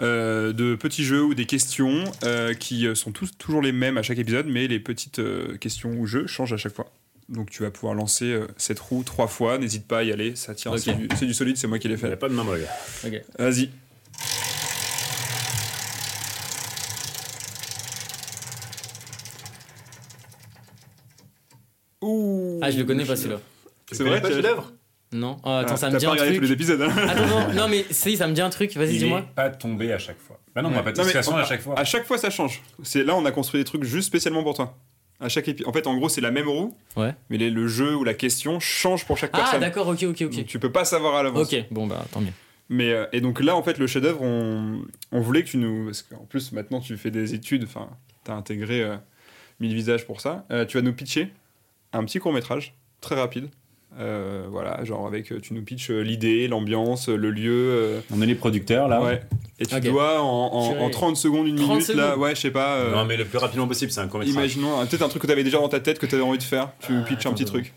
euh, 0.00 0.52
de 0.52 0.74
petits 0.74 1.04
jeux 1.04 1.22
ou 1.22 1.34
des 1.34 1.44
questions 1.46 2.04
euh, 2.24 2.54
qui 2.54 2.86
sont 2.94 3.12
tous 3.12 3.36
toujours 3.36 3.60
les 3.62 3.72
mêmes 3.72 3.98
à 3.98 4.02
chaque 4.02 4.18
épisode, 4.18 4.46
mais 4.46 4.66
les 4.68 4.80
petites 4.80 5.18
euh, 5.18 5.56
questions 5.58 5.90
ou 5.92 6.06
jeux 6.06 6.26
changent 6.26 6.54
à 6.54 6.56
chaque 6.56 6.74
fois. 6.74 6.90
Donc 7.28 7.50
tu 7.50 7.62
vas 7.62 7.70
pouvoir 7.70 7.94
lancer 7.94 8.24
euh, 8.32 8.46
cette 8.56 8.80
roue 8.80 9.04
trois 9.04 9.26
fois. 9.28 9.58
N'hésite 9.58 9.86
pas 9.86 9.98
à 9.98 10.02
y 10.02 10.12
aller. 10.12 10.34
Ça 10.34 10.54
tient. 10.54 10.76
C'est 10.78 10.94
du, 10.94 11.08
c'est 11.18 11.26
du 11.26 11.34
solide. 11.34 11.56
C'est 11.56 11.66
moi 11.66 11.78
qui 11.78 11.88
l'ai 11.88 11.94
Il 11.94 11.98
n'y 12.00 12.04
a 12.06 12.10
fait. 12.10 12.16
pas 12.16 12.28
de 12.28 12.34
main 12.34 12.44
molle. 12.44 12.66
Ok. 13.06 13.22
Vas-y. 13.38 13.70
Ah, 22.62 22.70
je 22.70 22.78
le 22.78 22.84
connais 22.84 23.04
pas 23.04 23.16
celui-là. 23.16 23.40
C'est 23.90 24.04
vrai, 24.04 24.22
tu 24.22 24.40
l'as 24.40 24.54
Non. 25.12 25.36
Ah, 25.44 25.58
attends, 25.58 25.74
Ah, 25.74 25.76
ça 25.76 25.86
me 25.88 25.92
t'as 25.92 25.98
dit 25.98 26.04
pas 26.06 26.10
un 26.10 26.14
regardé 26.14 26.30
truc. 26.32 26.42
tous 26.42 26.46
les 26.48 26.52
épisodes. 26.52 26.80
hein. 26.82 26.90
Attends, 27.08 27.26
non, 27.26 27.52
non, 27.54 27.68
mais 27.68 27.84
si, 27.90 28.16
ça 28.16 28.26
me 28.26 28.32
dit 28.32 28.40
un 28.40 28.48
truc. 28.50 28.74
Vas-y, 28.76 28.94
Il 28.94 28.98
dis-moi. 29.00 29.22
pas 29.34 29.50
tombé 29.50 29.92
à 29.92 29.98
chaque 29.98 30.18
fois. 30.18 30.38
Bah 30.54 30.62
non, 30.62 30.68
on 30.68 30.72
Ouais. 30.72 30.78
va 30.78 30.82
pas 30.84 30.92
de 30.92 31.02
situation 31.02 31.32
on- 31.34 31.36
à 31.36 31.44
chaque 31.44 31.60
fois. 31.60 31.78
À 31.78 31.84
chaque 31.84 32.06
fois, 32.06 32.16
ça 32.16 32.30
change. 32.30 32.62
C'est 32.82 33.04
là, 33.04 33.14
on 33.14 33.24
a 33.26 33.30
construit 33.32 33.60
des 33.60 33.64
trucs 33.64 33.84
juste 33.84 34.06
spécialement 34.06 34.42
pour 34.42 34.54
toi. 34.54 34.76
À 35.20 35.28
chaque 35.28 35.46
épi- 35.48 35.64
En 35.66 35.72
fait, 35.72 35.86
en 35.86 35.96
gros, 35.96 36.08
c'est 36.08 36.20
la 36.22 36.30
même 36.30 36.48
roue, 36.48 36.74
Ouais. 36.96 37.14
mais 37.30 37.36
les- 37.38 37.50
le 37.50 37.68
jeu 37.68 37.94
ou 37.94 38.04
la 38.04 38.14
question 38.14 38.58
change 38.58 39.04
pour 39.06 39.18
chaque 39.18 39.30
Ah, 39.34 39.38
personne. 39.38 39.60
d'accord, 39.60 39.86
ok, 39.88 40.02
ok, 40.04 40.22
ok. 40.22 40.30
Donc, 40.34 40.46
tu 40.46 40.58
peux 40.58 40.72
pas 40.72 40.84
savoir 40.84 41.14
à 41.16 41.22
l'avance. 41.22 41.52
Ok, 41.52 41.64
bon, 41.70 41.86
bah, 41.86 42.04
tant 42.10 42.20
mieux. 42.20 42.32
Mais, 42.70 42.90
euh, 42.90 43.04
et 43.12 43.20
donc 43.20 43.40
là, 43.40 43.54
en 43.54 43.62
fait, 43.62 43.76
le 43.78 43.86
chef-d'œuvre, 43.86 44.22
on, 44.22 44.82
on 45.12 45.20
voulait 45.20 45.42
que 45.44 45.48
tu 45.48 45.58
nous. 45.58 45.84
Parce 45.86 46.02
qu'en 46.02 46.24
plus, 46.24 46.52
maintenant, 46.52 46.80
tu 46.80 46.96
fais 46.96 47.10
des 47.10 47.34
études, 47.34 47.64
enfin, 47.64 47.90
tu 48.24 48.30
as 48.30 48.34
intégré 48.34 48.82
euh, 48.82 48.96
Mille 49.60 49.74
Visages 49.74 50.06
pour 50.06 50.20
ça. 50.22 50.44
Euh, 50.50 50.64
tu 50.64 50.78
vas 50.78 50.82
nous 50.82 50.94
pitcher 50.94 51.28
un 51.92 52.04
petit 52.04 52.18
court-métrage, 52.18 52.74
très 53.00 53.14
rapide. 53.14 53.48
Euh, 53.98 54.46
voilà, 54.50 54.82
genre 54.84 55.06
avec. 55.06 55.30
euh, 55.32 55.40
Tu 55.40 55.52
nous 55.52 55.62
pitches 55.62 55.90
euh, 55.90 56.00
l'idée, 56.00 56.48
l'ambiance, 56.48 57.08
le 57.08 57.30
lieu. 57.30 57.52
euh, 57.52 58.00
On 58.10 58.22
est 58.22 58.26
les 58.26 58.34
producteurs 58.34 58.88
là. 58.88 59.02
ouais. 59.02 59.20
Et 59.58 59.66
tu 59.66 59.78
dois, 59.80 60.22
en, 60.22 60.46
en- 60.46 60.68
Purée. 60.72 60.82
en 60.84 60.90
30 60.90 61.16
secondes, 61.16 61.46
une 61.46 61.56
30 61.56 61.68
minute, 61.68 61.88
là, 61.94 62.16
ouais, 62.16 62.34
je 62.34 62.40
sais 62.40 62.50
pas. 62.50 62.76
euh, 62.76 62.92
Non, 62.92 63.04
mais 63.04 63.16
le 63.18 63.24
plus 63.26 63.36
rapidement 63.38 63.68
possible, 63.68 63.92
c'est 63.92 64.00
un 64.00 64.08
court 64.08 64.18
métrage. 64.20 64.34
Imaginons 64.34 64.84
peut-être 64.86 65.02
un 65.02 65.08
truc 65.08 65.20
que 65.22 65.26
tu 65.26 65.32
avais 65.32 65.44
déjà 65.44 65.58
dans 65.58 65.68
ta 65.68 65.78
tête 65.78 65.98
que 65.98 66.06
tu 66.06 66.14
avais 66.14 66.24
envie 66.24 66.38
de 66.38 66.42
faire. 66.42 66.70
Tu 66.80 66.92
Ah, 66.98 67.04
pitches 67.06 67.26
un 67.26 67.32
petit 67.34 67.44
truc. 67.44 67.74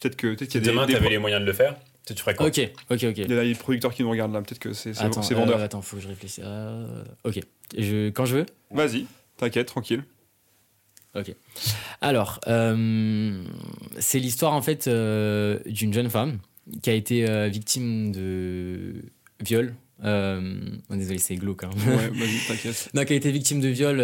Peut-être 0.00 0.16
que 0.16 0.28
peut-être 0.28 0.40
Si 0.52 0.58
qu'il 0.58 0.64
y 0.64 0.68
a 0.68 0.72
demain, 0.72 0.86
des, 0.86 0.92
des 0.92 0.98
t'avais 1.00 1.10
les 1.10 1.18
moyens 1.18 1.40
de 1.42 1.46
le 1.46 1.52
faire, 1.52 1.74
tu 2.06 2.14
tu 2.14 2.20
ferais 2.22 2.36
quoi? 2.36 2.46
Ok, 2.46 2.58
ok, 2.90 3.04
ok. 3.04 3.18
il 3.18 3.30
y 3.30 3.38
a 3.38 3.42
des 3.42 3.54
producteurs 3.54 3.92
qui 3.92 4.02
nous 4.04 4.10
regardent 4.10 4.34
là. 4.34 4.40
Peut-être 4.42 4.60
que 4.60 4.72
c'est 4.72 4.92
vendeur. 5.34 5.58
euh, 5.58 5.64
attends, 5.64 5.82
faut 5.82 5.96
que 5.96 6.02
je 6.02 6.08
réfléchisse. 6.08 6.40
Euh, 6.44 7.02
ok, 7.24 7.40
je, 7.76 8.10
quand 8.10 8.24
je 8.24 8.36
veux? 8.36 8.46
Vas-y, 8.70 9.06
t'inquiète, 9.36 9.66
tranquille. 9.66 10.04
Alors, 12.00 12.40
euh, 12.46 13.42
c'est 13.98 14.18
l'histoire 14.18 14.52
en 14.52 14.62
fait 14.62 14.86
euh, 14.86 15.58
d'une 15.66 15.92
jeune 15.92 16.10
femme 16.10 16.38
qui 16.82 16.90
a 16.90 16.94
été 16.94 17.28
euh, 17.28 17.48
victime 17.48 18.12
de 18.12 18.94
viol. 19.44 19.74
Oh, 20.04 20.94
désolé, 20.94 21.18
c'est 21.18 21.36
glauque. 21.36 21.64
hein. 21.64 21.70
Ouais, 21.86 22.08
vas-y, 22.08 22.38
t'inquiète. 22.46 22.90
Donc, 22.94 23.06
elle 23.10 23.14
a 23.14 23.16
été 23.16 23.30
victime 23.32 23.60
de 23.60 23.68
viol 23.68 23.98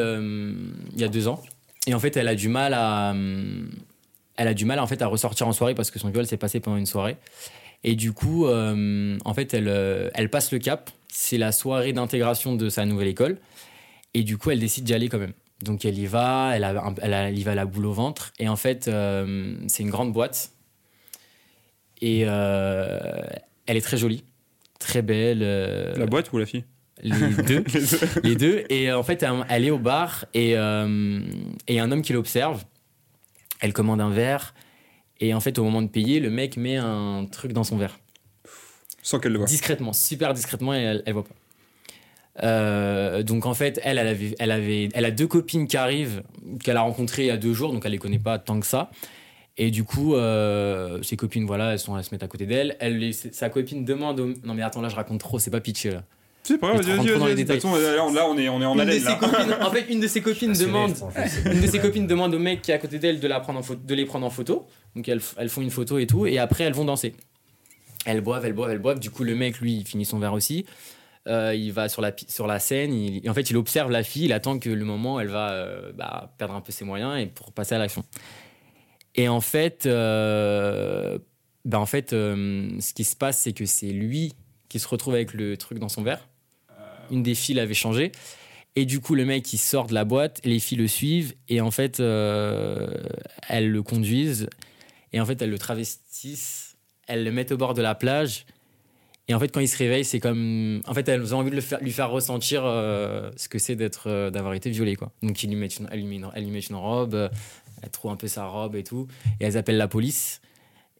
il 0.95 1.01
y 1.01 1.05
a 1.05 1.09
deux 1.09 1.29
ans. 1.29 1.43
Et 1.87 1.95
en 1.95 1.99
fait, 2.01 2.17
elle 2.17 2.29
a 2.29 2.35
du 2.35 2.49
mal 2.49 2.75
à, 2.75 3.15
elle 4.37 4.49
a 4.49 4.55
du 4.55 4.65
mal 4.65 4.79
en 4.79 4.87
fait 4.87 5.03
à 5.03 5.07
ressortir 5.07 5.47
en 5.49 5.53
soirée 5.53 5.75
parce 5.75 5.91
que 5.91 5.99
son 5.99 6.11
viol 6.11 6.27
s'est 6.27 6.37
passé 6.37 6.61
pendant 6.61 6.77
une 6.77 6.87
soirée. 6.87 7.17
Et 7.85 7.97
du 7.97 8.13
coup, 8.13 8.47
en 8.49 9.35
fait, 9.35 9.53
elle, 9.55 10.11
elle 10.15 10.31
passe 10.31 10.53
le 10.53 10.59
cap. 10.59 10.91
C'est 11.09 11.39
la 11.39 11.53
soirée 11.53 11.93
d'intégration 11.93 12.55
de 12.57 12.69
sa 12.69 12.87
nouvelle 12.87 13.09
école. 13.09 13.39
Et 14.15 14.23
du 14.23 14.39
coup, 14.39 14.51
elle 14.51 14.61
décide 14.61 14.85
d'y 14.85 14.95
aller 14.95 15.09
quand 15.09 15.19
même. 15.19 15.33
Donc, 15.63 15.85
elle 15.85 15.99
y 15.99 16.07
va. 16.07 16.53
Elle, 16.55 16.65
a, 16.65 16.93
elle, 17.03 17.15
a- 17.15 17.29
elle 17.29 17.39
y 17.39 17.43
va 17.43 17.55
la 17.55 17.65
boule 17.65 17.87
au 17.87 17.93
ventre. 17.93 18.33
Et 18.39 18.49
en 18.49 18.57
fait, 18.57 18.89
euh, 18.89 19.55
c'est 19.69 19.83
une 19.83 19.91
grande 19.91 20.13
boîte. 20.13 20.51
Et 22.01 22.25
euh, 22.27 23.23
elle 23.67 23.77
est 23.77 23.81
très 23.83 23.97
jolie, 23.97 24.25
très 24.81 25.03
belle. 25.03 25.41
euh, 25.43 25.95
La 25.97 26.07
boîte 26.07 26.33
ou 26.33 26.39
la 26.39 26.47
fille? 26.47 26.65
les 27.03 27.13
deux 27.43 27.65
les 28.23 28.37
deux. 28.37 28.65
Et 28.69 28.93
en 28.93 29.03
fait, 29.03 29.25
elle- 29.49 29.65
est 29.65 29.71
au 29.71 29.79
bar 29.79 30.25
et 30.35 30.57
euh, 30.57 31.21
et 31.67 31.81
un 31.81 31.91
homme 31.91 32.03
qui 32.03 32.13
l'observe. 32.13 32.65
Elle 33.61 33.73
commande 33.73 34.01
un 34.01 34.11
verre. 34.11 34.55
Et 35.21 35.35
en 35.35 35.41
fait, 35.41 35.59
au 35.59 35.65
moment 35.65 35.83
de 35.83 35.89
payer, 35.89 36.19
le 36.21 36.31
mec 36.31 36.57
met 36.57 36.77
un 36.77 37.27
truc 37.31 37.53
dans 37.53 37.65
son 37.65 37.77
verre. 37.77 37.99
Sans 39.03 39.19
qu'elle 39.21 39.33
le 39.33 39.39
voie. 39.39 39.47
Discrètement, 39.47 39.93
super 39.93 40.33
discrètement, 40.35 40.75
et 40.75 40.79
elle, 40.81 41.03
elle 41.07 41.13
voit 41.13 41.25
pas. 41.25 41.35
Euh, 42.43 43.22
donc 43.22 43.45
en 43.47 43.55
fait, 43.55 43.80
elle, 43.85 43.99
elle, 43.99 44.07
avait, 44.09 44.35
elle, 44.39 44.51
avait, 44.51 44.89
elle 44.95 45.05
a 45.05 45.11
deux 45.11 45.26
copines 45.26 45.66
qui 45.66 45.76
arrivent, 45.76 46.22
qu'elle 46.64 46.76
a 46.76 46.83
rencontrées 46.83 47.24
il 47.24 47.28
y 47.28 47.30
a 47.30 47.37
deux 47.37 47.53
jours, 47.53 47.72
donc 47.72 47.83
elle 47.85 47.93
les 47.93 47.99
connaît 47.99 48.18
pas 48.18 48.39
tant 48.39 48.59
que 48.61 48.66
ça. 48.66 48.91
Et 49.59 49.70
du 49.70 49.85
coup, 49.85 50.14
euh, 50.14 51.03
ses 51.03 51.16
copines, 51.16 51.45
voilà, 51.45 51.72
elles, 51.72 51.78
sont, 51.78 51.97
elles 51.99 52.05
se 52.05 52.11
mettent 52.12 52.22
à 52.22 52.28
côté 52.28 52.47
d'elle. 52.47 52.76
Elle, 52.80 52.99
les- 52.99 53.12
sa 53.12 53.51
copine 53.51 53.85
demande 53.85 54.18
au... 54.18 54.28
Non 54.45 54.55
mais 54.55 54.62
attends, 54.62 54.80
là 54.80 54.89
je 54.89 54.97
raconte 54.97 55.20
trop, 55.20 55.39
c'est 55.39 55.51
pas 55.51 55.61
pitché 55.61 55.91
là. 55.91 56.05
C'est 56.45 56.59
pas 56.59 56.68
grave, 56.68 56.80
Mais 56.80 56.95
vas-y, 56.95 56.97
vas-y, 57.07 57.18
dans 57.18 57.26
les 57.26 57.35
vas-y. 57.35 57.45
De 57.45 57.53
toute 57.53 57.62
façon, 57.62 57.76
là, 57.76 58.05
on- 58.05 58.12
là, 58.14 58.26
on 58.28 58.37
est, 58.39 58.49
on 58.49 58.61
est 58.62 58.64
en 58.64 58.72
Une 58.72 58.76
de 58.78 58.83
haleine. 58.83 58.99
ses 58.99 59.05
là. 59.05 59.14
copines, 59.16 59.55
en 59.61 59.70
fait, 59.70 59.87
une 59.91 60.01
de 60.01 60.07
ses 60.09 60.22
copines 60.22 60.53
demande, 60.55 60.95
une 61.45 61.61
de 61.61 61.66
ses 61.66 61.78
copines 61.78 62.07
demande 62.07 62.35
au 62.35 62.39
mec 62.39 62.62
qui 62.62 62.70
est 62.70 62.74
à 62.74 62.78
côté 62.78 62.99
d'elle 62.99 63.20
de, 63.20 63.28
la 63.28 63.41
prendre 63.41 63.59
en 63.59 63.62
photo, 63.62 63.80
de 63.87 63.95
les 63.95 64.07
prendre 64.07 64.24
en 64.26 64.30
photo. 64.30 64.66
Donc 64.97 65.07
elles, 65.09 65.20
elles 65.37 65.49
font 65.51 65.61
une 65.61 65.70
photo 65.70 65.99
et 65.99 66.07
tout, 66.07 66.26
et 66.26 66.39
après 66.39 66.64
elles 66.64 66.72
vont 66.72 66.87
danser. 66.87 67.14
Elles 68.07 68.22
boivent, 68.22 68.45
elles 68.47 68.55
boivent, 68.55 68.70
elles 68.70 68.78
boivent. 68.78 68.99
Du 68.99 69.11
coup, 69.11 69.22
le 69.22 69.37
mec, 69.37 69.59
lui, 69.61 69.74
il 69.76 69.87
finit 69.87 70.05
son 70.07 70.18
verre 70.18 70.33
aussi. 70.33 70.64
Euh, 71.29 71.55
il 71.55 71.73
va 71.73 71.89
sur 71.89 72.03
la, 72.03 72.12
sur 72.29 72.47
la 72.49 72.59
scène. 72.59 72.93
il- 72.93 73.29
en 73.31 73.35
fait, 73.35 73.49
il 73.51 73.57
observe 73.57 73.91
la 73.91 74.03
fille. 74.03 74.25
Il 74.25 74.33
attend 74.33 74.59
que 74.59 74.68
le 74.70 74.85
moment 74.85 75.14
où 75.16 75.20
elle 75.20 75.29
va 75.29 75.53
euh, 75.53 75.93
bah, 75.93 76.35
perdre 76.39 76.55
un 76.55 76.61
peu 76.61 76.73
ses 76.73 76.85
moyens 76.85 77.16
et 77.20 77.27
pour 77.27 77.53
passer 77.53 77.75
à 77.75 77.79
l'action. 77.79 78.05
Et 79.14 79.29
en 79.29 79.41
fait, 79.41 79.87
euh, 79.87 81.18
bah, 81.64 81.79
en 81.79 81.87
fait 81.87 82.12
euh, 82.12 82.70
ce 82.81 82.93
qui 82.93 83.05
se 83.05 83.14
passe, 83.14 83.39
c'est 83.41 83.53
que 83.53 83.66
c'est 83.66 83.91
lui 83.93 84.35
qui 84.68 84.79
se 84.79 84.89
retrouve 84.89 85.14
avec 85.14 85.33
le 85.35 85.57
truc 85.57 85.79
dans 85.79 85.89
son 85.89 86.03
verre. 86.03 86.29
Une 87.11 87.23
des 87.23 87.35
filles 87.35 87.57
l'avait 87.57 87.75
changé. 87.75 88.11
Et 88.75 88.87
du 88.87 89.01
coup, 89.01 89.14
le 89.14 89.27
mec, 89.27 89.53
il 89.53 89.59
sort 89.59 89.87
de 89.87 89.93
la 89.93 90.05
boîte, 90.07 90.41
les 90.45 90.59
filles 90.59 90.79
le 90.79 90.89
suivent, 90.89 91.35
et 91.51 91.61
en 91.61 91.70
fait, 91.70 92.01
elles 92.01 93.68
le 93.70 93.83
conduisent, 93.83 94.49
et 95.12 95.20
en 95.20 95.27
fait, 95.27 95.43
elles 95.43 95.51
le 95.51 95.59
travestissent, 95.59 96.79
elles 97.07 97.23
le 97.23 97.31
mettent 97.33 97.53
au 97.53 97.59
bord 97.59 97.75
de 97.75 97.83
la 97.83 97.95
plage, 97.95 98.47
et 99.33 99.35
en 99.35 99.41
fait, 99.41 99.49
quand 99.49 99.61
il 99.61 99.68
se 99.68 99.78
réveille, 99.78 100.05
c'est 100.05 100.20
comme. 100.20 100.83
En 100.87 100.93
fait, 100.93 101.09
elles 101.09 101.35
ont 101.35 101.39
envie 101.39 101.51
de 101.51 101.57
le 101.57 101.62
faire, 101.62 101.80
lui 101.80 101.91
faire 101.91 102.11
ressentir 102.11 102.62
euh, 102.66 103.30
ce 103.37 103.49
que 103.49 103.59
c'est 103.59 103.76
d'être, 103.76 104.11
euh, 104.11 104.30
d'avoir 104.30 104.53
été 104.53 104.68
violé, 104.68 104.95
quoi. 104.95 105.11
Donc, 105.22 105.43
ils 105.43 105.49
lui 105.49 105.57
mettent 105.57 105.78
une, 105.78 105.89
elles, 105.91 106.01
lui 106.01 106.18
mettent 106.18 106.68
une, 106.68 106.76
lui 106.76 106.83
robe, 106.83 107.14
euh, 107.14 107.28
elle 107.83 107.89
trouve 107.91 108.11
un 108.11 108.16
peu 108.16 108.28
sa 108.28 108.47
robe 108.47 108.76
et 108.76 108.85
tout, 108.85 109.09
et 109.41 109.45
elles 109.45 109.57
appellent 109.57 109.78
la 109.78 109.89
police. 109.89 110.43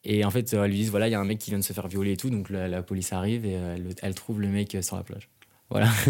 Et 0.05 0.25
en 0.25 0.31
fait, 0.31 0.55
euh, 0.55 0.65
elles 0.65 0.71
lui 0.71 0.79
disent 0.79 0.91
voilà, 0.91 1.09
il 1.09 1.13
y 1.13 1.15
a 1.15 1.21
un 1.21 1.25
mec 1.25 1.39
qui 1.39 1.51
vient 1.51 1.59
de 1.59 1.65
se 1.65 1.75
faire 1.75 1.89
violer 1.89 2.13
et 2.13 2.17
tout, 2.17 2.31
donc 2.31 2.51
la, 2.51 2.69
la 2.69 2.83
police 2.83 3.13
arrive 3.13 3.45
et 3.45 3.57
euh, 3.57 3.77
elle, 3.77 3.95
elle 4.01 4.15
trouve 4.15 4.41
le 4.41 4.49
mec 4.49 4.77
sur 4.81 4.97
la 4.97 5.03
plage. 5.03 5.29
Voilà. 5.71 5.87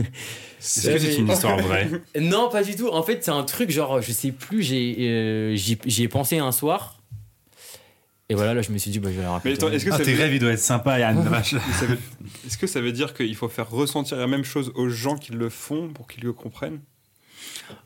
Est-ce 0.59 0.89
que 0.89 0.99
c'est 0.99 1.17
une 1.17 1.29
histoire 1.29 1.59
vraie? 1.59 1.89
Non, 2.21 2.49
pas 2.49 2.63
du 2.63 2.75
tout. 2.75 2.89
En 2.89 3.03
fait, 3.03 3.23
c'est 3.23 3.31
un 3.31 3.45
truc 3.45 3.71
genre, 3.71 4.01
je 4.01 4.13
sais 4.13 4.33
plus, 4.33 4.63
j'ai, 4.63 4.97
euh, 5.01 5.55
j'y 5.55 5.79
j'y 5.85 6.05
ai 6.05 6.09
pensé 6.09 6.39
un 6.39 6.53
soir. 6.53 7.02
Et 8.33 8.35
voilà, 8.35 8.55
là, 8.55 8.63
je 8.63 8.73
me 8.73 8.79
suis 8.79 8.91
dit, 8.91 8.99
bah, 8.99 9.11
je 9.13 9.17
vais 9.19 9.23
la 9.25 9.33
raconter. 9.33 9.51
Mais 9.51 9.75
est-ce 9.77 9.85
que 9.85 9.91
Ah, 9.93 9.99
ça 9.99 10.05
tes 10.05 10.15
veut- 10.15 10.23
rêves, 10.23 10.33
ils 10.35 10.39
doivent 10.39 10.55
être 10.55 10.59
sympas, 10.59 10.99
Yann. 10.99 11.21
vache. 11.29 11.53
Veut- 11.53 11.99
Est-ce 12.47 12.57
que 12.57 12.67
ça 12.67 12.81
veut 12.81 12.93
dire 12.93 13.13
qu'il 13.13 13.37
faut 13.37 13.49
faire 13.51 13.69
ressentir 13.71 14.17
la 14.17 14.27
même 14.27 14.43
chose 14.45 14.73
aux 14.75 14.89
gens 14.89 15.17
qui 15.17 15.33
le 15.33 15.51
font 15.51 15.91
pour 15.91 16.07
qu'ils 16.07 16.25
le 16.25 16.33
comprennent? 16.33 16.81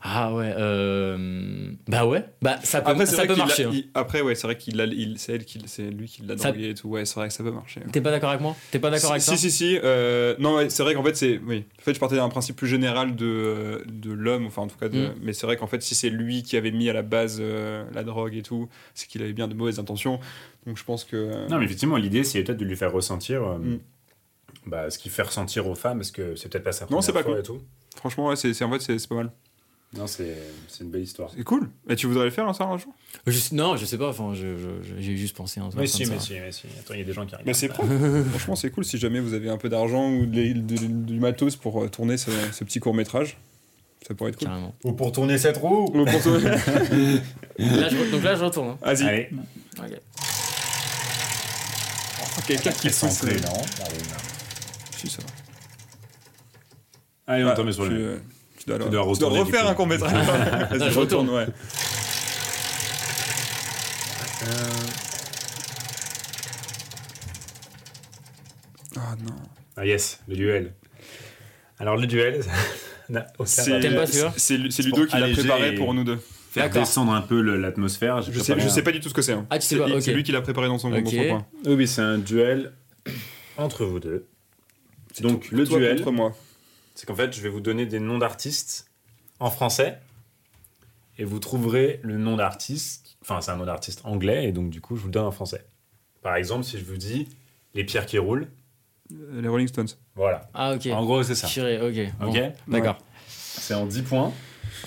Ah 0.01 0.33
ouais, 0.33 0.53
euh... 0.57 1.71
bah 1.87 2.05
ouais, 2.05 2.25
bah 2.41 2.57
ça 2.63 2.81
peut, 2.81 2.93
c'est 2.99 3.15
ça 3.15 3.25
peut 3.25 3.35
marcher. 3.35 3.65
hein. 3.65 3.71
il- 3.73 3.89
Après, 3.93 4.21
ouais, 4.21 4.35
c'est 4.35 4.47
vrai 4.47 4.57
qu'il 4.57 4.79
il, 4.97 5.17
c'est 5.19 5.33
elle 5.33 5.45
qui, 5.45 5.61
c'est 5.65 5.89
lui 5.89 6.07
qui 6.07 6.21
l'a 6.23 6.37
Ça- 6.37 6.51
drogué 6.51 6.69
et 6.69 6.73
tout. 6.73 6.87
Ouais, 6.89 7.05
c'est 7.05 7.15
vrai 7.15 7.27
que 7.27 7.33
ça 7.33 7.43
peut 7.43 7.51
marcher. 7.51 7.81
T'es 7.91 8.01
pas 8.01 8.11
d'accord 8.11 8.29
avec 8.29 8.41
moi? 8.41 8.55
T'es 8.71 8.79
pas 8.79 8.89
d'accord 8.89 9.11
avec 9.11 9.21
si, 9.21 9.29
ça? 9.31 9.37
Si, 9.37 9.51
si, 9.51 9.79
euh, 9.83 10.35
non, 10.39 10.55
ouais, 10.55 10.69
c'est 10.69 10.83
vrai 10.83 10.93
qu'en 10.93 11.03
fait, 11.03 11.15
c'est. 11.15 11.39
Oui. 11.45 11.65
En 11.79 11.81
fait, 11.83 11.93
je 11.93 11.99
partais 11.99 12.15
d'un 12.15 12.29
principe 12.29 12.55
plus 12.55 12.67
général 12.67 13.15
de, 13.15 13.83
de 13.87 14.11
l'homme, 14.11 14.45
enfin, 14.47 14.63
en 14.63 14.67
tout 14.67 14.77
cas, 14.77 14.89
de, 14.89 14.97
Mm. 15.07 15.13
mais 15.21 15.33
c'est 15.33 15.45
vrai 15.45 15.57
qu'en 15.57 15.67
fait, 15.67 15.81
si 15.81 15.95
c'est 15.95 16.09
lui 16.09 16.43
qui 16.43 16.57
avait 16.57 16.71
mis 16.71 16.89
à 16.89 16.93
la 16.93 17.01
base 17.03 17.37
euh, 17.39 17.83
la 17.93 18.03
drogue 18.03 18.35
et 18.35 18.43
tout, 18.43 18.67
c'est 18.93 19.07
qu'il 19.07 19.21
avait 19.21 19.33
bien 19.33 19.47
de 19.47 19.53
mauvaises 19.53 19.79
intentions. 19.79 20.19
Donc, 20.65 20.77
je 20.77 20.83
pense 20.83 21.03
que. 21.03 21.47
Non, 21.49 21.57
mais 21.59 21.65
effectivement, 21.65 21.97
l'idée, 21.97 22.23
c'est 22.23 22.43
peut-être 22.43 22.57
de 22.59 22.65
lui 22.65 22.75
faire 22.75 22.91
ressentir 22.91 23.43
euh, 23.43 23.57
Mm. 23.57 23.79
bah, 24.67 24.89
ce 24.89 24.97
qu'il 24.97 25.11
fait 25.11 25.21
ressentir 25.23 25.67
aux 25.67 25.75
femmes, 25.75 25.97
parce 25.99 26.11
que 26.11 26.35
c'est 26.35 26.49
peut-être 26.51 26.63
pas 26.63 26.71
sa 26.71 26.85
Non, 26.85 26.87
première 26.87 27.03
c'est 27.03 27.13
pas 27.13 27.23
fois 27.23 27.31
cool. 27.33 27.39
et 27.39 27.43
tout. 27.43 27.59
Franchement, 27.95 28.27
ouais, 28.27 28.35
c'est, 28.35 28.61
en 28.63 28.71
fait, 28.71 28.79
c'est 28.99 29.07
pas 29.07 29.15
mal. 29.15 29.31
Non, 29.93 30.05
c'est 30.05 30.35
c'est 30.67 30.83
une 30.83 30.91
belle 30.91 31.03
histoire. 31.03 31.31
C'est 31.35 31.43
cool. 31.43 31.69
Et 31.89 31.95
tu 31.95 32.07
voudrais 32.07 32.25
le 32.25 32.31
faire, 32.31 32.47
hein, 32.47 32.53
ça, 32.53 32.65
un 32.65 32.77
jour? 32.77 32.93
Je- 33.25 33.55
Non, 33.55 33.77
je 33.77 33.85
sais 33.85 33.97
pas, 33.97 34.09
enfin, 34.09 34.33
j'ai 34.33 35.15
juste 35.17 35.35
pensé 35.35 35.61
Mais 35.77 35.87
si, 35.87 36.05
mais 36.05 36.19
si, 36.19 36.33
mais 36.33 36.51
si. 36.51 36.67
Attends, 36.79 36.93
il 36.93 36.99
y 36.99 37.03
a 37.03 37.05
des 37.05 37.13
gens 37.13 37.25
qui 37.25 37.33
arrivent. 37.35 37.47
Mais 37.47 37.53
c'est 37.53 37.69
propre. 37.69 37.87
Franchement, 38.31 38.55
c'est 38.57 38.69
cool 38.69 38.83
si 38.83 38.97
jamais 38.97 39.21
vous 39.21 39.33
avez 39.33 39.49
un 39.49 39.57
peu 39.57 39.69
d'argent 39.69 40.09
ou 40.11 40.25
de- 40.25 40.53
de- 40.53 40.87
du 41.05 41.19
matos 41.19 41.55
pour 41.55 41.83
euh, 41.83 41.87
tourner 41.89 42.17
ce, 42.17 42.31
ce 42.51 42.63
petit 42.65 42.79
court 42.81 42.93
métrage. 42.93 43.37
Ça 44.07 44.13
pourrait 44.13 44.31
être 44.31 44.37
cool. 44.39 44.47
Carrément. 44.49 44.75
Ou 44.83 44.91
pour 44.93 45.11
tourner 45.13 45.37
cette 45.37 45.57
roue 45.57 45.85
Ou 45.93 46.05
pour 46.05 46.21
tourner- 46.21 46.49
Là, 47.57 47.89
je, 47.89 48.11
donc 48.11 48.23
là, 48.23 48.35
je 48.35 48.43
retourne. 48.43 48.69
hein. 48.69 48.77
Vas-y. 48.81 49.03
Allez. 49.07 49.29
Ok. 49.79 49.99
Quelqu'un 52.45 52.71
qui 52.71 52.79
Qui 52.81 52.87
est 52.87 52.91
centré, 52.91 53.35
pousse, 53.35 53.45
euh, 53.45 53.47
non? 53.47 53.61
Si, 54.95 55.09
ça 55.09 55.21
va. 55.21 55.27
Allez, 57.33 57.43
on 57.43 57.47
Ah, 57.49 57.53
tombe 57.53 57.71
sur 57.71 57.85
le. 57.85 58.21
Euh, 58.69 58.73
tu 58.73 58.79
dois, 58.79 58.85
Tu 58.85 58.91
dois 58.91 59.01
alors- 59.01 59.13
tu 59.13 59.19
dois 59.19 59.29
retourner, 59.29 59.35
du 59.37 59.41
refaire 59.55 59.67
un 59.69 59.73
court 59.73 59.87
métrage. 59.87 60.13
Vas-y, 60.71 60.91
je 60.91 60.99
retourne. 60.99 61.29
ouais. 61.29 61.47
Ah 68.97 69.15
non. 69.23 69.33
Ah 69.75 69.85
yes, 69.85 70.19
le 70.27 70.35
duel. 70.35 70.73
Alors 71.79 71.97
le 71.97 72.07
duel, 72.07 72.41
C'est 73.45 74.57
Ludo 74.83 75.05
qui 75.05 75.17
l'a 75.17 75.29
préparé 75.29 75.69
et- 75.69 75.75
pour 75.75 75.93
nous 75.93 76.03
deux. 76.03 76.17
faire 76.51 76.69
descendre 76.69 77.13
un 77.13 77.21
peu 77.21 77.39
l'atmosphère. 77.41 78.21
Je 78.21 78.39
sais, 78.39 78.59
je 78.59 78.67
sais 78.67 78.81
pas 78.81 78.91
du 78.91 78.99
tout 78.99 79.09
ce 79.09 79.13
que 79.13 79.21
c'est. 79.21 79.33
hein. 79.33 79.45
Ah, 79.49 79.59
tu 79.59 79.65
sais 79.67 79.75
C'est 79.75 79.81
pas, 79.81 79.87
ok. 79.89 80.01
c'est 80.01 80.13
lui 80.13 80.23
qui 80.23 80.31
l'a 80.31 80.41
préparé 80.41 80.67
dans 80.67 80.77
son, 80.79 80.89
dans 80.89 80.97
Ok. 80.97 81.09
son 81.09 81.23
coin. 81.27 81.45
Oui, 81.65 81.73
oui, 81.75 81.87
c'est 81.87 82.01
un 82.01 82.17
duel 82.17 82.73
entre 83.57 83.85
vous 83.85 83.99
deux. 83.99 84.25
Donc 85.21 85.49
le 85.51 85.65
Toi 85.65 85.79
duel, 85.79 85.97
contre 85.97 86.11
moi. 86.11 86.35
C'est 86.97 87.05
qu'en 87.05 87.13
fait, 87.13 87.31
je 87.31 87.41
vais 87.41 87.49
vous 87.49 87.61
donner 87.61 87.85
des 87.85 87.99
noms 87.99 88.17
d'artistes 88.17 88.89
en 89.39 89.51
français 89.51 89.99
et 91.19 91.23
vous 91.25 91.37
trouverez 91.37 91.99
le 92.01 92.17
nom 92.17 92.35
d'artiste. 92.37 93.17
Enfin, 93.21 93.39
c'est 93.39 93.51
un 93.51 93.55
nom 93.57 93.65
d'artiste 93.65 94.01
anglais 94.03 94.45
et 94.47 94.51
donc 94.51 94.71
du 94.71 94.81
coup, 94.81 94.95
je 94.95 95.01
vous 95.01 95.07
le 95.09 95.11
donne 95.13 95.25
en 95.27 95.31
français. 95.31 95.63
Par 96.23 96.35
exemple, 96.37 96.63
si 96.63 96.79
je 96.79 96.83
vous 96.85 96.97
dis 96.97 97.29
les 97.75 97.83
pierres 97.83 98.07
qui 98.07 98.17
roulent, 98.17 98.47
Euh, 99.13 99.39
Les 99.41 99.47
Rolling 99.47 99.67
Stones. 99.67 99.87
voilà. 100.15 100.49
Ah, 100.55 100.73
ok. 100.73 100.87
En 100.87 101.05
gros, 101.05 101.21
c'est 101.21 101.35
ça. 101.35 101.47
Tiré, 101.47 101.79
ok. 101.79 102.13
bon. 102.19 102.29
Ok 102.29 102.41
D'accord. 102.67 102.97
C'est 103.27 103.75
en 103.75 103.85
10 103.85 104.01
points. 104.01 104.33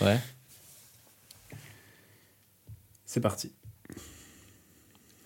Ouais. 0.01 0.19
C'est 3.05 3.21
parti. 3.21 3.53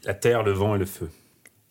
La 0.04 0.12
terre, 0.14 0.42
le 0.42 0.52
vent 0.52 0.74
et 0.74 0.78
le 0.78 0.84
feu. 0.86 1.10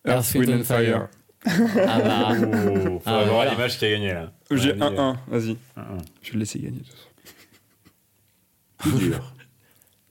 Earth, 0.05 0.33
Wind 0.33 0.49
and 0.49 0.63
Fire. 0.63 1.07
Ah 1.45 1.99
bah. 1.99 2.29
Oh, 2.31 2.99
faut 2.99 3.01
Ah, 3.05 3.19
avoir 3.19 3.33
voilà. 3.35 3.51
l'image 3.51 3.77
qui 3.77 3.85
a 3.85 3.89
gagné 3.91 4.13
là. 4.13 4.31
J'ai 4.51 4.71
Ouais, 4.73 4.77
1-1, 4.79 5.17
vas-y. 5.27 5.51
1-1. 5.51 5.57
Je 6.21 6.27
vais 6.27 6.33
le 6.33 6.39
laisser 6.39 6.59
gagner. 6.59 6.79
de 6.79 6.83
toute 6.83 6.93
façon. 6.93 7.07
Plus 8.77 8.99
dur. 9.09 9.33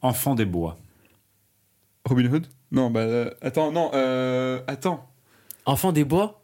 Enfant 0.03 0.35
des 0.35 0.45
bois. 0.45 0.77
Robin 2.05 2.27
Hood? 2.33 2.47
Non, 2.71 2.91
bah. 2.91 3.01
euh, 3.01 3.31
attends, 3.41 3.71
non, 3.73 3.91
euh. 3.95 4.61
Attends. 4.67 5.09
Enfant 5.65 5.93
des 5.93 6.05
bois? 6.05 6.43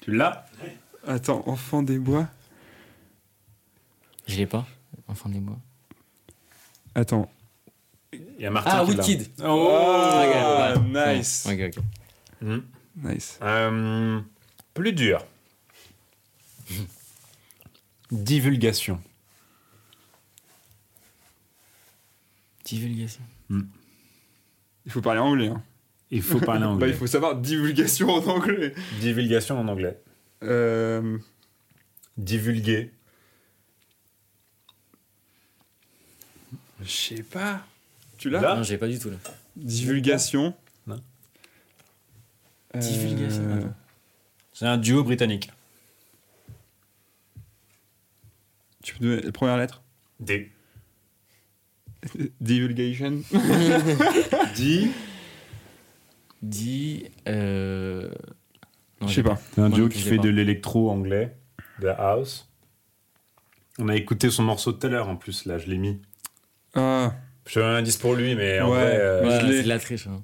Tu 0.00 0.12
l'as? 0.12 0.44
Attends, 1.06 1.42
Enfant 1.46 1.82
des 1.82 1.98
bois 1.98 2.28
Je 4.26 4.36
l'ai 4.36 4.46
pas. 4.46 4.66
Enfant 5.08 5.28
des 5.28 5.40
bois. 5.40 5.58
Attends. 6.94 7.30
Il 8.38 8.42
y 8.42 8.46
a 8.46 8.50
Martin 8.50 8.70
Ah, 8.80 8.84
qui. 8.84 8.90
Wicked 9.16 9.30
Oh 9.44 9.68
Ah, 9.72 10.74
Ok, 10.76 10.82
ouais. 10.94 11.16
nice. 11.18 11.46
Ok, 11.50 11.60
ok. 11.76 11.82
Hmm. 12.42 12.60
Nice. 13.02 13.38
Euh, 13.42 14.20
Plus 14.74 14.92
dur. 14.92 15.24
Divulgation. 18.10 19.00
Divulgation. 22.64 23.22
Il 23.50 24.90
faut 24.92 25.00
parler 25.00 25.20
anglais. 25.20 25.48
Hein. 25.48 25.62
Il 26.10 26.22
faut 26.22 26.40
parler 26.40 26.60
Bah, 26.64 26.68
anglais. 26.68 26.88
il 26.90 26.94
faut 26.94 27.06
savoir 27.06 27.36
divulgation 27.36 28.08
en 28.10 28.26
anglais. 28.26 28.74
Divulgation 29.00 29.58
en 29.58 29.68
anglais. 29.68 29.98
Euh. 30.42 31.18
Divulguer. 32.16 32.90
Je 36.82 36.90
sais 36.90 37.22
pas. 37.22 37.66
Tu 38.24 38.30
l'as 38.30 38.40
Là 38.40 38.56
Non, 38.56 38.62
j'ai 38.62 38.78
pas 38.78 38.88
du 38.88 38.98
tout 38.98 39.10
là. 39.10 39.18
Divulgation. 39.54 40.54
Non. 40.86 40.98
Euh, 42.74 42.78
Divulgation, 42.78 43.54
attends. 43.54 43.74
C'est 44.54 44.64
un 44.64 44.78
duo 44.78 45.04
britannique. 45.04 45.50
Tu 48.82 48.94
peux 48.94 49.04
donner 49.04 49.20
la 49.20 49.30
première 49.30 49.58
lettre 49.58 49.82
D. 50.20 50.50
Divulgation. 52.40 53.20
Di. 54.54 54.90
Di. 56.40 57.10
Euh... 57.28 58.08
non, 59.02 59.06
Je 59.06 59.08
j'ai 59.08 59.14
sais 59.16 59.22
pas. 59.22 59.38
C'est 59.54 59.60
un 59.60 59.68
duo 59.68 59.90
qui 59.90 60.00
fait 60.00 60.16
de 60.16 60.30
l'électro 60.30 60.90
anglais, 60.90 61.36
de 61.78 61.88
la 61.88 61.92
house. 61.92 62.50
On 63.78 63.90
a 63.90 63.96
écouté 63.96 64.30
son 64.30 64.44
morceau 64.44 64.72
tout 64.72 64.86
à 64.86 64.88
l'heure 64.88 65.10
en 65.10 65.16
plus, 65.16 65.44
là, 65.44 65.58
je 65.58 65.66
l'ai 65.66 65.76
mis. 65.76 66.00
Ah, 66.74 67.12
Je 67.46 67.52
fais 67.52 67.62
un 67.62 67.74
indice 67.76 67.96
pour 67.98 68.14
lui, 68.14 68.34
mais 68.34 68.60
en 68.60 68.70
Ouais. 68.70 68.78
vrai, 68.78 68.96
euh, 69.00 69.22
Ouais, 69.22 69.52
c'est 69.52 69.62
de 69.64 69.68
la 69.68 69.78
triche. 69.78 70.06
hein. 70.06 70.22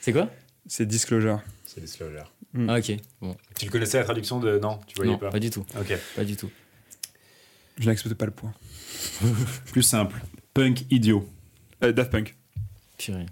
C'est 0.00 0.12
quoi? 0.12 0.30
C'est 0.66 0.86
Disclosure. 0.86 1.40
c'est 1.64 1.80
Disclosure. 1.80 2.30
Ah, 2.68 2.78
ok. 2.78 2.92
Bon. 3.20 3.36
Tu 3.58 3.64
le 3.66 3.70
connaissais 3.70 3.98
la 3.98 4.04
traduction 4.04 4.38
de. 4.38 4.58
Non, 4.58 4.78
tu 4.86 4.94
voyais 4.96 5.12
Non, 5.12 5.18
pas. 5.18 5.30
pas 5.30 5.38
du 5.40 5.50
tout. 5.50 5.64
Ok. 5.78 5.96
Pas 6.16 6.24
du 6.24 6.36
tout. 6.36 6.50
Je 7.78 7.86
n'accepte 7.86 8.14
pas 8.14 8.26
le 8.26 8.30
point. 8.32 8.52
Plus 9.72 9.82
simple. 9.82 10.20
Punk 10.54 10.84
idiot. 10.90 11.26
Euh, 11.82 11.92
Daft 11.92 12.10
Punk. 12.12 12.36
Purée. 12.98 13.26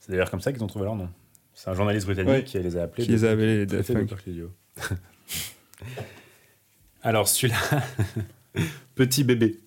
C'est 0.00 0.10
d'ailleurs 0.10 0.30
comme 0.30 0.40
ça 0.40 0.52
qu'ils 0.52 0.62
ont 0.64 0.66
trouvé 0.66 0.84
leur 0.84 0.96
nom. 0.96 1.08
C'est 1.54 1.70
un 1.70 1.74
journaliste 1.74 2.06
britannique 2.06 2.30
Ouais. 2.32 2.42
qui 2.44 2.58
les 2.58 2.76
a 2.76 2.82
appelés. 2.82 3.04
Qui 3.04 3.12
les 3.12 3.24
a 3.24 3.30
appelés 3.30 3.58
les 3.58 3.66
Daft. 3.66 3.92
Punk 3.92 4.10
idiot. 4.26 4.50
Alors 7.02 7.28
celui-là, 7.28 7.58
petit 8.94 9.24
bébé. 9.24 9.58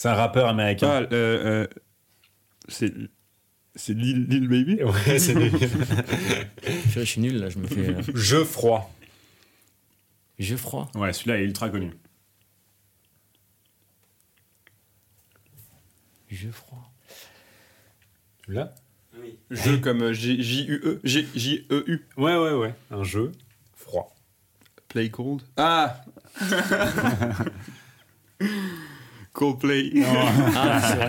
C'est 0.00 0.08
un 0.08 0.14
rappeur 0.14 0.48
américain. 0.48 0.88
Ah, 0.90 1.14
euh, 1.14 1.66
euh, 1.66 1.66
c'est. 2.68 2.90
C'est 3.74 3.92
Lil, 3.92 4.24
Lil 4.28 4.48
Baby? 4.48 4.82
Ouais, 4.82 5.18
c'est. 5.18 5.34
Purée, 5.34 5.68
je 6.94 7.00
suis 7.02 7.20
nul 7.20 7.36
là, 7.36 7.50
je 7.50 7.58
me 7.58 7.66
fais. 7.66 7.86
euh, 7.90 8.00
Jeu 8.14 8.44
froid. 8.44 8.90
Jeu 10.38 10.56
froid? 10.56 10.90
Ouais, 10.94 11.12
celui-là 11.12 11.36
est 11.40 11.44
ultra 11.44 11.68
connu. 11.68 11.90
Jeu 16.30 16.50
froid. 16.50 16.90
Celui-là 18.46 18.74
Jeu 19.50 19.76
comme 19.80 20.12
J- 20.14 20.42
J-U-E. 20.42 21.00
J- 21.04 21.28
J-E-U. 21.34 22.06
Ouais, 22.16 22.38
ouais, 22.38 22.54
ouais. 22.54 22.74
Un 22.90 23.04
jeu 23.04 23.32
froid. 23.74 24.16
Play 24.88 25.10
Cold. 25.10 25.42
Ah 25.58 26.00
Coldplay. 29.40 29.90
Ah. 30.04 30.12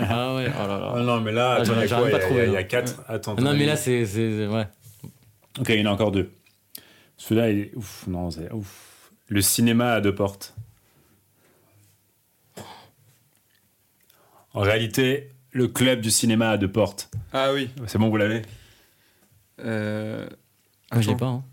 Ah 0.08 0.34
ouais, 0.36 0.46
oh 0.48 0.66
là 0.66 0.78
là. 0.78 0.92
Ah 0.96 1.00
non, 1.02 1.20
mais 1.20 1.32
là, 1.32 1.56
Ah, 1.58 1.60
attends, 1.60 1.74
il 1.74 1.80
y 1.80 1.92
a 1.92 1.96
quoi 1.98 1.98
pas 1.98 2.08
Il 2.08 2.12
y 2.12 2.14
a- 2.14 2.18
trouvé, 2.20 2.46
Il 2.46 2.52
y 2.52 2.56
a 2.56 2.60
hein. 2.60 2.64
4. 2.64 3.02
Attends. 3.06 3.34
non, 3.34 3.52
mais 3.54 3.66
là, 3.66 3.76
c'est. 3.76 4.06
c'est- 4.06 4.46
Ouais. 4.46 4.66
Ok, 5.60 5.68
il 5.68 5.80
y 5.80 5.86
en 5.86 5.90
a 5.90 5.92
encore 5.92 6.12
deux. 6.12 6.32
Celui-là, 7.18 7.50
il 7.50 7.58
est. 7.58 7.74
Ouf, 7.76 8.06
non, 8.06 8.30
c'est. 8.30 8.50
Ouf. 8.52 9.10
Le 9.28 9.42
cinéma 9.42 9.92
à 9.92 10.00
deux 10.00 10.14
portes. 10.14 10.54
En 14.54 14.60
réalité, 14.60 15.28
le 15.50 15.68
club 15.68 16.00
du 16.00 16.10
cinéma 16.10 16.48
à 16.52 16.56
deux 16.56 16.72
portes. 16.72 17.10
Ah 17.34 17.52
oui. 17.52 17.68
C'est 17.86 17.98
bon, 17.98 18.08
vous 18.08 18.16
l'avez? 18.16 18.40
Euh... 19.60 20.26
Moi, 20.90 21.02
je 21.02 21.10
l'ai 21.10 21.16
pas. 21.16 21.26
Hein. 21.26 21.44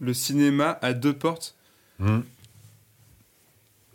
Le 0.00 0.14
cinéma 0.14 0.78
à 0.80 0.94
deux 0.94 1.12
portes? 1.12 1.54
Hmm. 1.98 2.20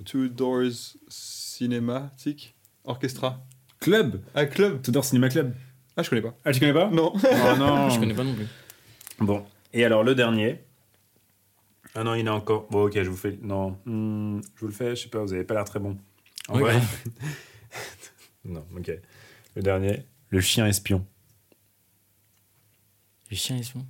Two 0.06 0.28
Doors 0.28 0.98
Cinématique 1.08 2.56
Orchestra. 2.84 3.42
Club 3.80 4.22
Ah, 4.36 4.46
club 4.46 4.82
Tudor 4.82 5.06
Cinéma 5.06 5.30
Club. 5.30 5.54
Ah, 5.96 6.04
je 6.04 6.10
connais 6.10 6.22
pas. 6.22 6.36
Ah, 6.44 6.52
tu 6.52 6.60
connais 6.60 6.74
pas? 6.74 6.90
Non. 6.90 7.14
Oh 7.16 7.58
non 7.58 7.90
Je 7.92 8.00
connais 8.00 8.14
pas 8.14 8.24
non 8.24 8.34
plus. 8.34 8.48
Bon. 9.20 9.46
Et 9.72 9.86
alors, 9.86 10.04
le 10.04 10.16
dernier? 10.16 10.62
Ah 11.96 12.04
non, 12.04 12.16
il 12.16 12.26
y 12.26 12.30
en 12.30 12.34
a 12.34 12.36
encore. 12.36 12.68
Bon, 12.70 12.86
ok, 12.88 12.94
je 12.96 13.10
vous 13.10 13.16
fais. 13.18 13.38
Non. 13.42 13.78
Hmm, 13.86 14.42
je 14.56 14.60
vous 14.62 14.68
le 14.68 14.74
fais, 14.74 14.96
je 14.96 15.04
sais 15.04 15.10
pas, 15.10 15.20
vous 15.24 15.34
avez 15.34 15.44
pas 15.44 15.54
l'air 15.54 15.66
très 15.66 15.80
bon. 15.80 15.98
En 16.50 16.58
vrai. 16.58 16.82
non, 18.46 18.66
ok. 18.76 18.92
Le 19.56 19.62
dernier. 19.62 20.06
Le 20.30 20.42
chien 20.42 20.66
espion. 20.66 21.06
Les 23.30 23.38
chiens, 23.38 23.58
ils 23.58 23.64
sont. 23.66 23.86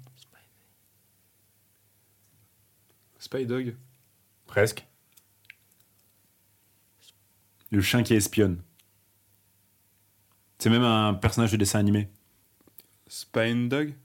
Spy 3.17 3.45
Dog. 3.45 3.73
Presque. 4.53 4.85
Le 7.71 7.81
chien 7.81 8.03
qui 8.03 8.13
espionne. 8.13 8.61
C'est 10.59 10.69
même 10.69 10.83
un 10.83 11.15
personnage 11.15 11.51
de 11.51 11.57
dessin 11.57 11.79
animé. 11.79 12.07
Spine 13.07 13.67
Dog 13.67 13.95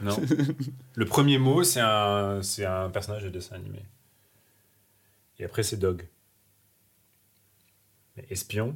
Non. 0.00 0.16
le 0.96 1.04
premier 1.04 1.38
mot, 1.38 1.62
c'est 1.62 1.78
un, 1.80 2.42
c'est 2.42 2.64
un 2.64 2.90
personnage 2.90 3.22
de 3.22 3.28
dessin 3.28 3.54
animé. 3.54 3.78
Et 5.38 5.44
après, 5.44 5.62
c'est 5.62 5.76
Dog. 5.76 6.04
Mais 8.16 8.26
espion, 8.30 8.74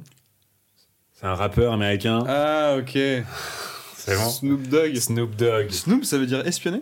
c'est 1.11 1.25
un 1.25 1.35
rappeur 1.35 1.73
américain. 1.73 2.23
Ah, 2.25 2.77
ok. 2.79 2.93
c'est 3.97 4.15
bon 4.15 4.29
Snoop 4.29 4.61
Dogg. 4.69 4.95
Snoop 4.95 5.35
Dogg. 5.35 5.71
Snoop, 5.71 6.05
ça 6.05 6.17
veut 6.17 6.25
dire 6.25 6.47
espionner? 6.47 6.79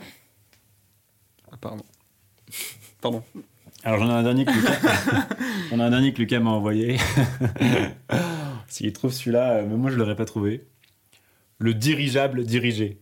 Ah, 1.52 1.58
pardon. 1.58 1.84
Pardon. 3.02 3.24
Alors 3.84 4.00
j'en 4.00 4.10
ai 4.10 4.14
un 4.14 4.24
dernier 4.24 4.46
que 4.46 4.52
Lucas, 4.52 4.80
j'en 5.70 5.80
ai 5.80 5.84
un 5.84 5.90
dernier 5.90 6.14
que 6.14 6.20
Lucas 6.20 6.40
m'a 6.40 6.52
envoyé. 6.52 6.98
S'il 8.68 8.94
trouve 8.94 9.12
celui-là, 9.12 9.58
euh, 9.58 9.66
mais 9.68 9.76
moi 9.76 9.90
je 9.92 9.98
l'aurais 9.98 10.16
pas 10.16 10.26
trouvé. 10.26 10.66
Le 11.58 11.74
dirigeable 11.74 12.44
dirigé. 12.44 13.00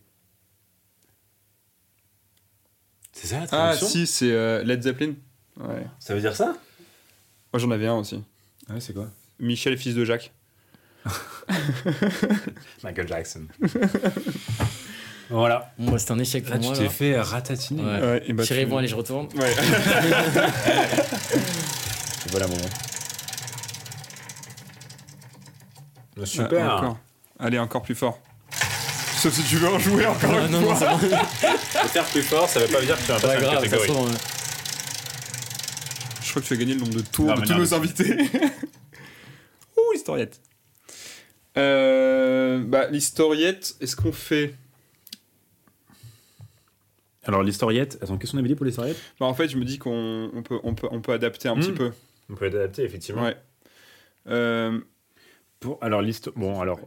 C'est 3.11 3.27
ça 3.27 3.39
la 3.39 3.47
Ah, 3.51 3.75
si, 3.75 4.07
c'est 4.07 4.31
euh, 4.31 4.63
Led 4.63 4.81
Zeppelin. 4.81 5.13
Ouais. 5.57 5.85
Ça 5.99 6.15
veut 6.15 6.21
dire 6.21 6.35
ça? 6.35 6.55
Moi, 7.51 7.59
j'en 7.59 7.71
avais 7.71 7.87
un 7.87 7.95
aussi. 7.95 8.23
Ouais, 8.69 8.79
c'est 8.79 8.93
quoi? 8.93 9.09
Michel, 9.39 9.77
fils 9.77 9.95
de 9.95 10.05
Jacques. 10.05 10.31
Michael 12.83 13.07
Jackson. 13.07 13.47
Voilà. 15.29 15.71
Bon, 15.77 15.91
bah, 15.91 15.97
c'est 15.99 16.11
un 16.11 16.19
échec 16.19 16.43
pour 16.45 16.55
Là, 16.55 16.59
moi. 16.61 16.73
tu 16.75 16.79
t'es 16.83 16.89
fait 16.89 17.19
ratatiner. 17.19 17.83
Ouais. 17.83 17.99
Ouais, 18.01 18.23
et 18.27 18.33
bah, 18.33 18.43
Chérie, 18.43 18.61
tu- 18.63 18.67
bon, 18.67 18.77
allez, 18.77 18.87
je 18.87 18.95
retourne. 18.95 19.27
Ouais. 19.35 19.53
Voilà 22.31 22.47
mon 22.47 22.55
moment. 22.55 22.69
Ah, 26.21 26.25
Super. 26.25 26.73
encore. 26.75 26.97
Allez, 27.39 27.59
encore 27.59 27.81
plus 27.81 27.95
fort. 27.95 28.19
Sauf 29.17 29.33
si 29.33 29.43
tu 29.43 29.57
veux 29.57 29.67
en 29.69 29.79
jouer 29.79 30.05
encore 30.05 30.31
Ah, 30.33 30.45
une 30.45 30.51
non, 30.51 30.61
non, 30.61 30.75
fois. 30.75 30.97
faire 30.97 32.05
plus 32.05 32.21
fort, 32.23 32.47
ça 32.47 32.59
veut 32.59 32.67
pas 32.67 32.81
dire 32.81 32.95
que 32.97 33.01
tu 33.01 33.07
vas 33.07 33.19
Pas 33.19 33.27
passer 33.27 33.35
une 33.43 33.49
grave, 33.51 33.63
catégorie. 33.63 33.89
euh, 33.91 34.13
Je 36.23 36.29
crois 36.29 36.41
que 36.41 36.47
tu 36.47 36.53
as 36.53 36.57
gagné 36.57 36.73
le 36.73 36.79
nombre 36.81 36.93
de 36.95 37.01
tours 37.01 37.25
Non, 37.25 37.35
de 37.35 37.41
tous 37.41 37.51
non, 37.53 37.59
nos 37.59 37.73
invités. 37.73 38.13
Ouh, 39.77 39.91
l'historiette. 39.93 40.39
Euh, 41.57 42.63
bah, 42.65 42.87
l'historiette, 42.91 43.75
est-ce 43.81 43.95
qu'on 43.95 44.11
fait... 44.13 44.55
Alors 47.29 47.43
l'historiette, 47.43 47.99
attends, 48.01 48.17
qu'est-ce 48.17 48.31
qu'on 48.31 48.39
avait 48.39 48.47
dit 48.47 48.55
pour 48.55 48.65
l'historiette 48.65 48.97
Bah, 49.19 49.27
en 49.27 49.35
fait, 49.35 49.47
je 49.49 49.57
me 49.57 49.63
dis 49.63 49.77
qu'on 49.77 50.31
on 50.33 50.41
peut, 50.41 50.59
on 50.63 50.73
peut, 50.73 50.87
on 50.89 50.99
peut 50.99 51.11
adapter 51.13 51.47
un 51.47 51.55
petit 51.55 51.71
Hmm. 51.71 51.75
peu. 51.75 51.91
On 52.31 52.33
peut 52.33 52.45
adapter 52.47 52.83
effectivement. 52.83 53.21
Ouais. 53.23 53.37
Euh, 54.27 54.79
Pour, 55.59 55.77
alors, 55.81 56.01
bon, 56.35 56.59
alors, 56.59 56.79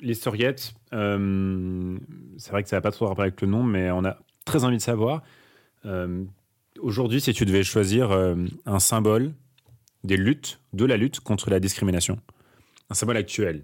l'historiette, 0.00 0.74
euh, 0.92 1.96
c'est 2.38 2.50
vrai 2.50 2.62
que 2.64 2.68
ça 2.68 2.76
n'a 2.76 2.80
pas 2.80 2.90
trop 2.90 3.06
rapport 3.06 3.22
avec 3.22 3.40
le 3.40 3.46
nom, 3.46 3.62
mais 3.62 3.90
on 3.92 4.04
a 4.04 4.18
très 4.44 4.64
envie 4.64 4.76
de 4.78 4.82
savoir. 4.82 5.22
euh, 5.86 6.24
Aujourd'hui, 6.80 7.20
si 7.20 7.32
tu 7.32 7.44
devais 7.44 7.62
choisir 7.62 8.10
euh, 8.10 8.34
un 8.66 8.80
symbole 8.80 9.32
des 10.02 10.16
luttes, 10.16 10.58
de 10.72 10.84
la 10.84 10.96
lutte 10.96 11.20
contre 11.20 11.48
la 11.50 11.60
discrimination, 11.60 12.18
un 12.90 12.94
symbole 12.94 13.16
actuel, 13.16 13.62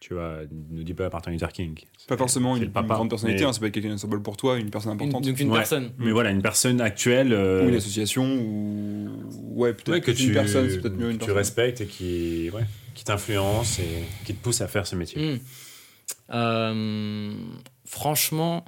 tu 0.00 0.14
vois, 0.14 0.38
ne 0.70 0.82
dis 0.82 0.94
pas 0.94 1.08
Martin 1.10 1.30
Luther 1.30 1.52
King. 1.52 1.78
pas 2.08 2.16
forcément 2.16 2.56
c'est 2.56 2.62
une, 2.62 2.72
papa, 2.72 2.86
une 2.88 2.94
grande 2.94 3.10
personnalité, 3.10 3.44
mais- 3.44 3.50
hein, 3.50 3.52
ça 3.52 3.60
peut 3.60 3.66
être 3.66 3.74
quelqu'un 3.74 3.92
un 3.92 3.98
symbole 3.98 4.22
pour 4.22 4.36
toi, 4.36 4.58
une 4.58 4.70
personne 4.70 4.92
importante. 4.92 5.22
donc 5.24 5.38
une 5.38 5.50
Ouais, 5.50 5.58
personne. 5.58 5.92
Mais 5.98 6.10
voilà, 6.10 6.30
une 6.30 6.40
personne 6.42 6.80
actuelle. 6.80 7.32
euh, 7.32 7.64
Ou 7.64 7.68
une 7.68 7.74
association, 7.74 8.24
ou. 8.24 9.10
Ouais, 9.60 9.72
peut-être 9.74 9.90
ouais, 9.90 10.00
que 10.00 10.10
une 10.10 10.16
tu, 10.16 10.32
personne, 10.32 10.70
c'est 10.70 10.80
peut-être 10.80 10.96
mieux 10.96 11.10
une 11.10 11.18
que 11.18 11.24
tu 11.24 11.26
personne. 11.26 11.36
respectes 11.36 11.80
et 11.82 11.86
qui, 11.86 12.50
ouais, 12.54 12.64
qui 12.94 13.04
t'influence 13.04 13.78
et 13.78 14.04
qui 14.24 14.34
te 14.34 14.42
pousse 14.42 14.60
à 14.62 14.68
faire 14.68 14.86
ce 14.86 14.96
métier. 14.96 15.34
Hmm. 15.34 15.38
Euh, 16.32 17.34
franchement, 17.84 18.64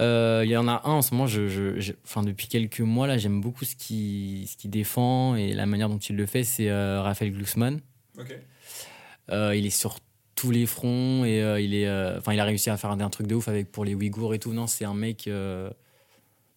euh, 0.00 0.42
il 0.44 0.50
y 0.50 0.56
en 0.56 0.68
a 0.68 0.82
un 0.84 0.90
en 0.92 1.02
ce 1.02 1.14
moment, 1.14 1.26
je, 1.26 1.48
je- 1.48 1.78
je- 1.80 1.92
enfin, 2.04 2.22
depuis 2.22 2.48
quelques 2.48 2.80
mois, 2.80 3.06
là, 3.06 3.16
j'aime 3.18 3.40
beaucoup 3.40 3.64
ce 3.64 3.74
qu'il 3.76 4.46
ce 4.48 4.56
qu'il 4.56 4.70
défend 4.70 5.36
et 5.36 5.52
la 5.52 5.66
manière 5.66 5.88
dont 5.88 5.98
il 5.98 6.16
le 6.16 6.26
fait, 6.26 6.44
c'est 6.44 6.68
euh, 6.68 7.00
Raphaël 7.02 7.32
Glucksmann. 7.32 7.80
Ok. 8.18 8.36
Euh, 9.30 9.54
il 9.56 9.66
est 9.66 9.70
sur 9.70 9.98
tous 10.36 10.50
les 10.50 10.66
fronts 10.66 11.24
et 11.24 11.42
euh, 11.42 11.58
il, 11.60 11.74
est, 11.74 11.88
euh, 11.88 12.18
enfin, 12.18 12.34
il 12.34 12.38
a 12.40 12.44
réussi 12.44 12.70
à 12.70 12.76
faire 12.76 12.90
un 12.90 13.10
truc 13.10 13.26
de 13.26 13.34
ouf 13.34 13.48
avec, 13.48 13.72
pour 13.72 13.84
les 13.84 13.94
Ouïghours 13.94 14.34
et 14.34 14.38
tout. 14.38 14.52
Non, 14.52 14.66
c'est 14.66 14.84
un 14.84 14.94
mec. 14.94 15.26
euh, 15.26 15.70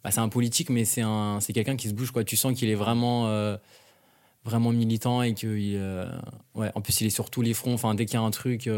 bah, 0.04 0.12
c'est 0.12 0.20
un 0.20 0.30
politique, 0.30 0.70
mais 0.70 0.86
c'est 0.86 1.02
un, 1.02 1.40
c'est 1.40 1.54
quelqu'un 1.54 1.78
qui 1.78 1.88
se 1.88 1.94
bouge. 1.94 2.12
Quoi. 2.12 2.24
Tu 2.26 2.36
sens 2.36 2.54
qu'il 2.54 2.70
est 2.70 2.76
vraiment, 2.76 3.28
vraiment 4.44 4.72
militant 4.72 5.24
et 5.24 5.34
euh, 5.44 6.10
ouais, 6.56 6.72
en 6.76 6.82
plus, 6.82 7.02
il 7.02 7.08
est 7.08 7.10
sur 7.10 7.30
tous 7.30 7.42
les 7.42 7.54
fronts. 7.54 7.74
Enfin, 7.74 7.96
dès 7.96 8.06
qu'il 8.06 8.16
y 8.16 8.18
a 8.18 8.22
un 8.22 8.32
truc. 8.32 8.70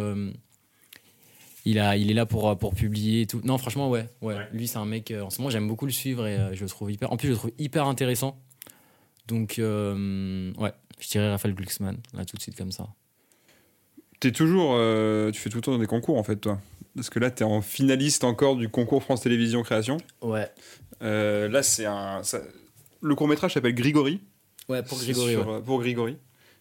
il, 1.65 1.79
a, 1.79 1.97
il 1.97 2.11
est 2.11 2.13
là 2.13 2.27
pour, 2.27 2.55
pour 2.57 2.75
publier 2.75 3.21
et 3.21 3.27
tout. 3.27 3.41
Non, 3.43 3.57
franchement, 3.57 3.89
ouais. 3.89 4.07
ouais. 4.21 4.35
Ouais. 4.35 4.47
Lui, 4.53 4.67
c'est 4.67 4.77
un 4.77 4.85
mec. 4.85 5.11
en 5.11 5.31
ce 5.31 5.39
moment, 5.39 5.49
j'aime 5.49 5.67
beaucoup 5.67 5.87
le 5.87 5.91
suivre 5.91 6.27
et 6.27 6.55
je 6.55 6.63
le 6.63 6.69
trouve 6.69 6.91
hyper. 6.91 7.11
En 7.11 7.17
plus, 7.17 7.27
je 7.27 7.33
le 7.33 7.37
trouve 7.39 7.51
hyper 7.57 7.87
intéressant. 7.87 8.39
Donc, 9.27 9.55
ouais, 9.57 10.73
je 10.99 11.09
dirais 11.09 11.31
Raphaël 11.31 11.55
Glucksmann, 11.55 11.97
là, 12.13 12.23
tout 12.23 12.37
de 12.37 12.41
suite, 12.41 12.55
comme 12.55 12.71
ça. 12.71 12.87
T'es 14.22 14.32
toujours. 14.32 14.74
euh, 14.76 15.32
tu 15.32 15.41
fais 15.41 15.49
tout 15.49 15.57
le 15.57 15.61
temps 15.61 15.78
des 15.78 15.88
concours, 15.88 16.17
en 16.17 16.24
fait, 16.24 16.38
toi. 16.38 16.59
Parce 16.95 17.09
que 17.09 17.19
là, 17.19 17.30
t'es 17.32 17.43
en 17.43 17.61
finaliste 17.61 18.24
encore 18.24 18.55
du 18.55 18.69
concours 18.69 19.03
France 19.03 19.22
Télévisions 19.22 19.63
Création. 19.63 19.97
Ouais. 20.22 20.49
Euh, 21.01 21.49
là, 21.49 21.63
c'est 21.63 21.86
un. 21.86 22.22
ça- 22.24 22.41
Le 23.01 23.15
court-métrage 23.15 23.53
s'appelle 23.53 23.76
Grigori. 23.76 24.22
Ouais, 24.69 24.84
pour 24.84 24.97
C'est 24.99 25.05
Grégory. 25.11 25.32
sur, 25.34 25.47
ouais. 25.47 25.53
euh, 25.55 25.59
Pour 25.59 25.80
Grigori. 25.82 26.17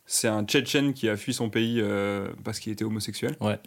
C'est 0.06 0.26
un 0.28 0.42
Tchétchène 0.44 0.92
qui 0.94 1.08
a 1.08 1.16
fui 1.16 1.32
son 1.34 1.50
pays 1.50 1.76
euh, 1.80 2.28
parce 2.42 2.58
qu'il 2.58 2.72
était 2.72 2.84
homosexuel. 2.84 3.36
Ouais. 3.40 3.58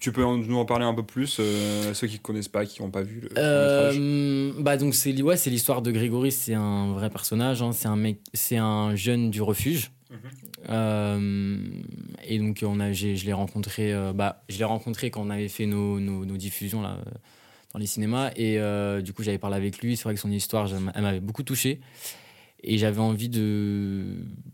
Tu 0.00 0.12
peux 0.12 0.24
en- 0.24 0.36
nous 0.36 0.56
en 0.56 0.64
parler 0.64 0.84
un 0.84 0.94
peu 0.94 1.02
plus, 1.02 1.38
euh, 1.40 1.92
ceux 1.92 2.06
qui 2.06 2.14
ne 2.18 2.20
connaissent 2.22 2.46
pas, 2.48 2.64
qui 2.64 2.80
n'ont 2.80 2.90
pas 2.90 3.02
vu 3.02 3.20
le 3.20 3.30
Euh, 3.36 4.52
bah 4.60 4.76
donc 4.76 4.94
c'est 4.94 5.10
li- 5.10 5.22
ouais, 5.24 5.36
c'est 5.36 5.50
l'histoire 5.50 5.82
de 5.82 5.90
Grégory, 5.90 6.30
c'est 6.30 6.54
un 6.54 6.92
vrai 6.92 7.10
personnage, 7.10 7.60
hein, 7.62 7.72
c'est 7.72 7.88
un 7.88 7.96
mec, 7.96 8.20
c'est 8.32 8.56
un 8.58 8.94
jeune 8.94 9.30
du 9.30 9.42
refuge. 9.42 9.90
Mhm. 10.10 10.18
Euh, 10.70 11.58
et 12.26 12.38
donc 12.38 12.64
on 12.66 12.80
a, 12.80 12.92
je 12.92 13.24
l'ai 13.24 13.32
rencontré, 13.32 13.92
euh, 13.92 14.12
bah 14.12 14.42
je 14.48 14.58
l'ai 14.58 14.64
rencontré 14.64 15.10
quand 15.10 15.22
on 15.22 15.30
avait 15.30 15.48
fait 15.48 15.66
nos, 15.66 16.00
nos, 16.00 16.24
nos 16.24 16.36
diffusions 16.36 16.80
là 16.80 16.98
euh, 16.98 17.10
dans 17.74 17.78
les 17.78 17.86
cinémas 17.86 18.30
et 18.34 18.58
euh, 18.58 19.02
du 19.02 19.12
coup 19.12 19.22
j'avais 19.22 19.38
parlé 19.38 19.56
avec 19.56 19.78
lui. 19.80 19.96
C'est 19.96 20.04
vrai 20.04 20.14
que 20.14 20.20
son 20.20 20.30
histoire, 20.30 20.68
elle 20.94 21.02
m'avait 21.02 21.20
beaucoup 21.20 21.42
touché 21.42 21.80
et 22.62 22.78
j'avais 22.78 23.00
envie 23.00 23.28
de 23.28 24.04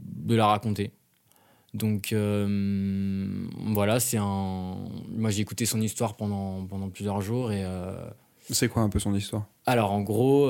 de 0.01 0.35
la 0.35 0.47
raconter. 0.47 0.91
Donc 1.73 2.13
voilà, 2.13 3.99
c'est 4.01 4.19
un. 4.19 4.77
Moi 5.09 5.31
j'ai 5.31 5.41
écouté 5.43 5.67
son 5.67 5.81
histoire 5.81 6.17
pendant 6.17 6.67
pendant 6.67 6.89
plusieurs 6.89 7.21
jours 7.21 7.53
et 7.53 7.65
C'est 8.51 8.69
quoi 8.69 8.83
un 8.83 8.89
peu 8.89 8.99
son 8.99 9.15
histoire? 9.15 9.47
alors 9.67 9.93
en 9.93 10.03
gros, 10.03 10.49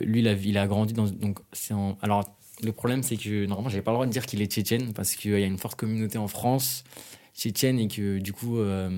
lui 0.00 0.20
il 0.20 0.28
a, 0.28 0.32
il 0.32 0.56
a 0.58 0.66
grandi 0.66 0.94
dans 0.94 1.06
donc 1.06 1.38
c'est 1.52 1.74
alors 2.00 2.37
le 2.62 2.72
problème 2.72 3.02
c'est 3.02 3.16
que 3.16 3.46
normalement 3.46 3.68
j'avais 3.70 3.82
pas 3.82 3.90
le 3.92 3.96
droit 3.96 4.06
de 4.06 4.10
dire 4.12 4.26
qu'il 4.26 4.42
est 4.42 4.50
tchétchène 4.50 4.92
parce 4.92 5.14
qu'il 5.14 5.30
y 5.32 5.34
a 5.42 5.46
une 5.46 5.58
forte 5.58 5.78
communauté 5.78 6.18
en 6.18 6.28
France 6.28 6.84
tchétchène 7.36 7.78
et 7.78 7.86
que 7.88 8.18
du 8.18 8.32
coup 8.32 8.58
euh, 8.58 8.88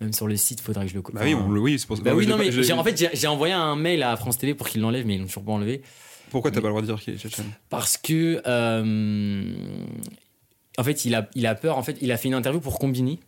même 0.00 0.12
sur 0.12 0.26
le 0.28 0.36
site 0.36 0.60
faudrait 0.60 0.86
que 0.86 0.90
je 0.92 0.94
le 0.96 1.02
Bah 1.12 1.20
oui, 1.24 1.34
on 1.34 1.48
oui, 1.50 1.78
c'est 1.78 1.86
pour 1.86 1.96
ça. 1.96 2.02
Bah 2.02 2.14
oui 2.14 2.26
non 2.26 2.38
mais 2.38 2.50
j'ai- 2.50 2.72
en 2.72 2.82
fait 2.84 2.96
j'ai- 2.96 3.10
j'ai 3.14 3.26
envoyé 3.26 3.52
un 3.52 3.76
mail 3.76 4.02
à 4.02 4.16
France 4.16 4.38
TV 4.38 4.54
pour 4.54 4.68
qu'ils 4.68 4.80
l'enlèvent 4.80 5.06
mais 5.06 5.16
ils 5.16 5.20
l'ont 5.20 5.26
toujours 5.26 5.44
pas 5.44 5.52
enlevé. 5.52 5.82
Pourquoi 6.30 6.50
t'as 6.50 6.60
pas 6.60 6.68
le 6.68 6.72
droit 6.72 6.82
de 6.82 6.86
dire 6.86 7.00
qu'il 7.00 7.14
est 7.14 7.18
tchétchène? 7.18 7.50
Parce 7.70 7.96
que 7.98 8.40
euh, 8.46 9.52
en 10.78 10.84
fait 10.84 11.04
il 11.04 11.14
a, 11.14 11.28
il 11.34 11.46
a 11.46 11.54
peur 11.54 11.76
en 11.78 11.82
fait 11.82 11.98
il 12.00 12.12
a 12.12 12.16
fait 12.16 12.28
une 12.28 12.34
interview 12.34 12.60
pour 12.60 12.78
Combini 12.78 13.18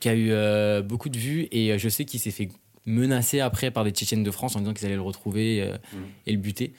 qui 0.00 0.08
a 0.08 0.14
eu 0.14 0.28
euh, 0.30 0.82
beaucoup 0.82 1.08
de 1.08 1.18
vues 1.18 1.48
et 1.52 1.78
je 1.78 1.88
sais 1.88 2.04
qu'il 2.04 2.20
s'est 2.20 2.30
fait 2.30 2.48
menacer 2.86 3.40
après 3.40 3.70
par 3.70 3.84
des 3.84 3.90
Tchétchènes 3.90 4.24
de 4.24 4.30
France 4.30 4.56
en 4.56 4.60
disant 4.60 4.72
qu'ils 4.74 4.86
allaient 4.86 4.94
le 4.96 5.00
retrouver 5.02 5.60
euh, 5.62 5.76
et 6.26 6.32
le 6.32 6.38
buter 6.38 6.72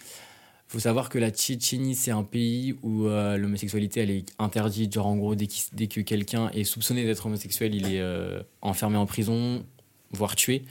faut 0.74 0.80
savoir 0.80 1.10
que 1.10 1.20
la 1.20 1.30
Tchétchénie 1.30 1.94
c'est 1.96 2.10
un 2.12 2.24
pays 2.24 2.76
où 2.82 3.06
euh, 3.06 3.38
l'homosexualité 3.38 4.02
elle 4.02 4.10
est 4.12 4.26
interdite 4.40 4.92
genre 4.94 5.06
en 5.08 5.16
gros 5.16 5.36
dès, 5.36 5.46
qu'il- 5.48 5.66
dès 5.76 5.86
que 5.88 6.02
quelqu'un 6.02 6.50
est 6.50 6.64
soupçonné 6.64 7.06
d'être 7.06 7.26
homosexuel 7.28 7.76
il 7.76 7.86
est 7.94 8.00
euh, 8.02 8.42
enfermé 8.62 8.98
en 8.98 9.06
prison 9.06 9.64
voire 10.12 10.36
tué 10.36 10.64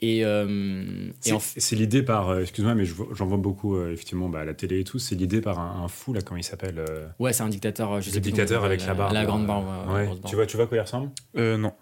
et, 0.00 0.24
euh, 0.24 0.84
et 1.24 1.32
C'est 1.40 1.76
l'idée 1.76 2.02
par, 2.02 2.28
euh, 2.28 2.42
excuse-moi, 2.42 2.74
mais 2.74 2.84
je 2.84 2.92
j'en 3.14 3.24
vois 3.26 3.38
beaucoup 3.38 3.76
euh, 3.76 3.92
effectivement 3.92 4.28
bah, 4.28 4.40
à 4.40 4.44
la 4.44 4.52
télé 4.52 4.80
et 4.80 4.84
tout. 4.84 4.98
C'est 4.98 5.14
l'idée 5.14 5.40
par 5.40 5.58
un, 5.58 5.82
un 5.84 5.88
fou 5.88 6.12
là, 6.12 6.20
comment 6.20 6.36
il 6.36 6.42
s'appelle 6.44 6.78
euh, 6.78 7.06
ouais 7.20 7.32
c'est 7.32 7.42
un 7.44 7.48
dictateur 7.48 8.02
je 8.02 8.10
sais 8.10 8.16
Le 8.16 8.20
plus 8.20 8.32
dictateur 8.32 8.62
il 8.62 8.66
avec 8.66 8.80
s'appelle, 8.80 8.96
la 8.98 9.02
barbe. 9.04 9.14
la 9.14 9.24
grande 9.24 9.46
barbe 9.46 9.66
ouais, 9.94 10.04
la 10.04 10.10
Ouais. 10.12 10.18
Tu 10.28 10.34
vois, 10.34 10.44
tu 10.46 10.56
vois 10.58 10.66
quoi 10.66 10.76
il 10.76 10.80
ressemble? 10.80 11.10
Euh, 11.38 11.56
non. 11.56 11.72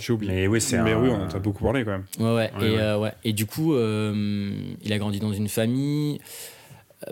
J'ai 0.00 0.12
oublié. 0.12 0.32
Mais 0.32 0.46
oui, 0.48 0.60
c'est 0.60 0.82
Mais 0.82 0.92
un- 0.92 1.00
oui, 1.02 1.10
on 1.10 1.28
t'a 1.28 1.38
beaucoup 1.38 1.62
parlé 1.62 1.84
quand 1.84 1.90
même. 1.92 2.06
Ouais, 2.18 2.24
ouais. 2.24 2.50
Ouais, 2.58 2.66
et, 2.66 2.70
ouais. 2.72 2.78
euh, 2.80 2.98
ouais. 2.98 3.12
et 3.22 3.32
du 3.34 3.46
coup, 3.46 3.74
euh, 3.74 4.52
il 4.82 4.92
a 4.92 4.98
grandi 4.98 5.20
dans 5.20 5.32
une 5.34 5.48
famille 5.48 6.18
euh, 6.18 6.22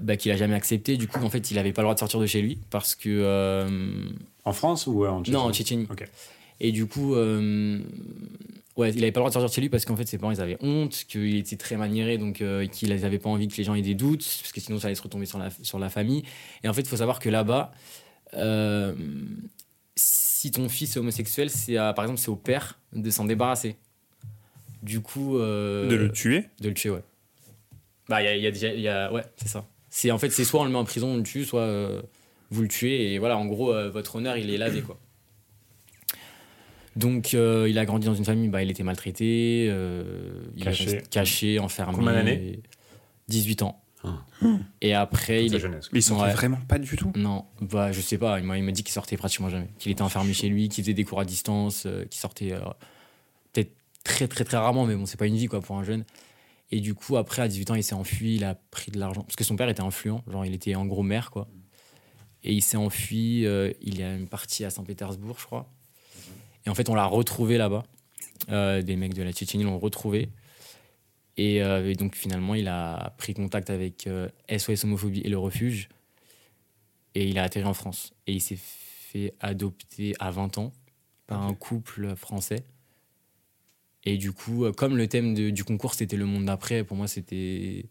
bah, 0.03 0.17
qu'il 0.17 0.31
a 0.33 0.37
jamais 0.37 0.55
acceptée. 0.55 0.97
Du 0.97 1.09
coup, 1.09 1.19
en 1.23 1.31
fait, 1.31 1.51
il 1.51 1.59
avait 1.59 1.73
pas 1.73 1.83
le 1.83 1.87
droit 1.87 1.95
de 1.95 1.99
sortir 1.99 2.21
de 2.21 2.27
chez 2.27 2.43
lui 2.43 2.59
parce 2.71 2.95
que. 2.95 3.09
euh, 3.09 3.69
En 4.45 4.53
France 4.53 4.87
ou 4.87 5.05
euh, 5.05 5.09
en 5.09 5.23
Tchétchénie 5.23 5.37
non, 5.43 5.49
en 5.49 5.53
Tchétchénie. 5.53 5.87
Et 6.61 6.73
du 6.73 6.87
coup, 6.87 7.15
euh, 7.15 7.81
ouais, 8.77 8.91
il 8.91 9.03
avait 9.03 9.13
pas 9.13 9.21
le 9.21 9.23
droit 9.23 9.31
de 9.31 9.33
sortir 9.35 9.49
de 9.49 9.55
chez 9.55 9.61
lui 9.63 9.69
parce 9.69 9.85
qu'en 9.85 9.97
fait, 9.97 10.07
ses 10.07 10.19
parents, 10.19 10.33
ils 10.33 10.41
avaient 10.41 10.59
honte, 10.61 11.05
qu'il 11.09 11.37
était 11.37 11.57
très 11.57 11.77
maniéré, 11.77 12.19
donc 12.19 12.41
euh, 12.43 12.67
qu'ils 12.67 12.91
pas 13.19 13.29
envie 13.31 13.49
que 13.49 13.57
les 13.57 13.65
gens 13.65 13.75
aient 13.75 13.83
des 13.83 13.95
doutes, 13.95 14.25
parce 14.41 14.53
que 14.53 14.61
sinon, 14.61 14.79
ça 14.79 14.87
allait 14.89 14.95
se 14.95 15.03
retomber 15.03 15.27
sur 15.27 15.39
la, 15.39 15.49
sur 15.63 15.79
la 15.79 15.89
famille. 15.89 16.23
Et 16.63 16.69
en 16.69 16.73
fait, 16.75 16.83
il 16.83 16.89
faut 16.89 16.97
savoir 16.97 17.19
que 17.19 17.29
là-bas, 17.29 17.73
si 19.97 20.51
ton 20.51 20.69
fils 20.69 20.97
est 20.97 20.99
homosexuel, 20.99 21.51
c'est 21.51 21.75
par 21.75 22.01
exemple, 22.03 22.19
c'est 22.19 22.29
au 22.29 22.37
père 22.37 22.79
de 22.93 23.11
s'en 23.11 23.25
débarrasser. 23.25 23.77
Du 24.83 25.01
coup. 25.01 25.39
De 25.39 25.95
le 25.95 26.11
tuer? 26.11 26.47
de 26.61 26.69
le 26.69 26.75
tuer, 26.75 26.91
ouais. 26.91 27.03
Bah, 28.09 28.23
il 28.23 28.25
y 28.25 28.29
a, 28.29 28.37
il 28.37 28.43
y 28.43 28.47
a 28.47 28.51
déjà. 28.51 28.69
Y 28.75 28.89
a, 28.89 29.13
ouais, 29.13 29.23
c'est 29.37 29.49
ça. 29.49 29.65
C'est, 29.91 30.11
en 30.11 30.19
fait, 30.19 30.31
c'est 30.31 30.45
soit 30.45 30.61
on 30.61 30.65
le 30.65 30.71
met 30.71 30.79
en 30.79 30.85
prison, 30.85 31.09
on 31.09 31.17
le 31.17 31.23
tue, 31.23 31.45
soit 31.45 31.63
euh, 31.63 32.01
vous 32.51 32.63
le 32.63 32.69
tuez. 32.69 33.13
Et 33.13 33.19
voilà, 33.19 33.37
en 33.37 33.47
gros, 33.47 33.73
euh, 33.75 33.91
votre 33.91 34.17
honneur, 34.17 34.37
il 34.37 34.49
est 34.51 34.57
lavé, 34.57 34.83
quoi. 34.83 34.99
Donc, 36.97 37.35
euh, 37.35 37.67
il 37.69 37.79
a 37.79 37.85
grandi 37.85 38.07
dans 38.07 38.15
une 38.15 38.25
famille, 38.25 38.49
bah, 38.49 38.63
il 38.63 38.71
était 38.71 38.83
maltraité, 38.83 39.69
euh, 39.71 40.43
il 40.57 40.65
Caché. 40.65 41.03
caché, 41.11 41.59
enfermé. 41.59 41.95
Combien 41.97 42.13
d'années 42.13 42.61
18 43.29 43.63
ans. 43.63 43.81
Ah. 44.03 44.25
Et 44.81 44.95
après, 44.95 45.45
il 45.45 45.55
est. 45.55 45.61
jeunesse. 45.61 45.89
Il 45.93 45.97
Ouais. 46.13 46.29
fait 46.31 46.35
vraiment 46.35 46.59
pas 46.69 46.79
du 46.79 46.97
tout. 46.97 47.13
Non, 47.17 47.45
bah, 47.61 47.93
je 47.93 48.01
sais 48.01 48.19
pas. 48.19 48.41
Il 48.41 48.45
m'a, 48.47 48.57
il 48.59 48.65
m'a 48.65 48.73
dit 48.73 48.83
qu'il 48.83 48.93
sortait 48.93 49.17
pratiquement 49.17 49.51
jamais. 49.51 49.69
Qu'il 49.79 49.93
était 49.93 50.03
enfermé 50.03 50.33
chez 50.33 50.49
lui, 50.49 50.69
qu'il 50.69 50.83
faisait 50.83 50.95
des 50.95 51.05
cours 51.05 51.21
à 51.21 51.25
distance, 51.25 51.85
euh, 51.87 52.05
qu'il 52.07 52.19
sortait 52.21 52.53
euh, 52.53 52.59
peut-être 53.53 53.71
très, 54.03 54.27
très, 54.27 54.45
très 54.45 54.57
rarement, 54.57 54.85
mais 54.87 54.97
bon, 54.97 55.07
c'est 55.07 55.19
pas 55.19 55.27
une 55.27 55.37
vie, 55.37 55.47
quoi, 55.47 55.61
pour 55.61 55.77
un 55.77 55.85
jeune. 55.85 56.05
Et 56.73 56.81
du 56.81 56.95
coup, 56.95 57.17
après, 57.17 57.43
à 57.43 57.49
18 57.49 57.71
ans, 57.73 57.75
il 57.75 57.83
s'est 57.83 57.95
enfui, 57.95 58.37
il 58.37 58.45
a 58.45 58.55
pris 58.55 58.93
de 58.93 58.99
l'argent. 58.99 59.23
Parce 59.23 59.37
que 59.37 59.45
son 59.45 59.57
père 59.57 59.69
était 59.69 59.83
influent, 59.83 60.23
genre, 60.29 60.45
il 60.45 60.55
était 60.55 60.75
en 60.75 60.87
gros 60.87 61.03
maire, 61.03 61.31
quoi. 61.31 61.49
Et 62.43 62.55
il 62.55 62.63
s'est 62.63 62.77
enfui, 62.77 63.45
euh, 63.45 63.73
il 63.83 64.01
est 64.01 64.27
parti 64.27 64.65
à 64.65 64.71
Saint-Pétersbourg, 64.71 65.37
je 65.39 65.47
crois. 65.47 65.69
Et 66.65 66.71
en 66.71 66.75
fait, 66.75 66.89
on 66.89 66.95
l'a 66.95 67.07
retrouvé 67.07 67.59
là-bas. 67.59 67.85
Euh, 68.51 68.83
des 68.83 68.97
mecs 68.97 69.15
de 69.15 69.23
la 69.23 69.33
Tchétchénie 69.33 69.65
l'ont 69.65 69.79
retrouvé. 69.79 70.31
Et, 71.37 71.63
euh, 71.63 71.91
et 71.91 71.95
donc, 71.95 72.15
finalement, 72.15 72.55
il 72.55 72.69
a 72.69 73.15
pris 73.19 73.35
contact 73.35 73.69
avec 73.69 74.09
SOS 74.49 74.85
Homophobie 74.85 75.21
et 75.25 75.29
le 75.29 75.39
refuge. 75.39 75.89
Et 77.15 77.29
il 77.29 77.39
a 77.39 77.43
atterri 77.43 77.67
en 77.67 77.75
France. 77.75 78.15
Et 78.27 78.33
il 78.33 78.41
s'est 78.41 78.59
fait 78.59 79.35
adopter 79.41 80.15
à 80.21 80.31
20 80.31 80.59
ans 80.59 80.73
par 81.27 81.43
un 81.43 81.55
couple 81.55 82.15
français. 82.15 82.65
Et 84.05 84.17
du 84.17 84.33
coup, 84.33 84.65
euh, 84.65 84.73
comme 84.73 84.97
le 84.97 85.07
thème 85.09 85.35
de- 85.35 85.51
du 85.51 85.65
concours, 85.65 85.95
c'était 85.95 86.17
le 86.17 86.25
monde 86.27 86.47
d'après, 86.47 86.85
pour 86.85 86.97
moi, 86.97 87.07
c'était 87.09 87.85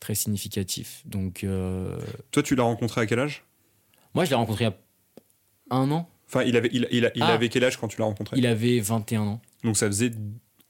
très 0.00 0.14
significatif. 0.14 1.02
Donc, 1.06 1.42
euh, 1.44 1.98
Toi, 2.30 2.42
tu 2.42 2.54
l'as 2.54 2.62
rencontré 2.62 3.00
à 3.00 3.06
quel 3.06 3.18
âge? 3.18 3.44
moi, 4.14 4.24
je 4.24 4.30
l'ai 4.30 4.36
rencontré 4.36 4.64
il 4.64 4.68
y 4.68 4.70
a 4.70 5.76
un 5.76 5.90
an. 5.90 6.08
Enfin, 6.28 6.42
il 6.44 6.56
avait, 6.56 6.70
il, 6.72 6.86
il, 6.92 7.10
il 7.14 7.22
Ah. 7.22 7.34
avait 7.34 7.48
quel 7.48 7.64
âge 7.64 7.76
quand 7.76 7.88
tu 7.88 7.98
l'as 7.98 8.04
rencontré? 8.06 8.36
Il 8.38 8.46
avait 8.46 8.78
21 8.80 9.22
ans. 9.22 9.42
Donc 9.64 9.76
ça 9.76 9.86
faisait 9.86 10.10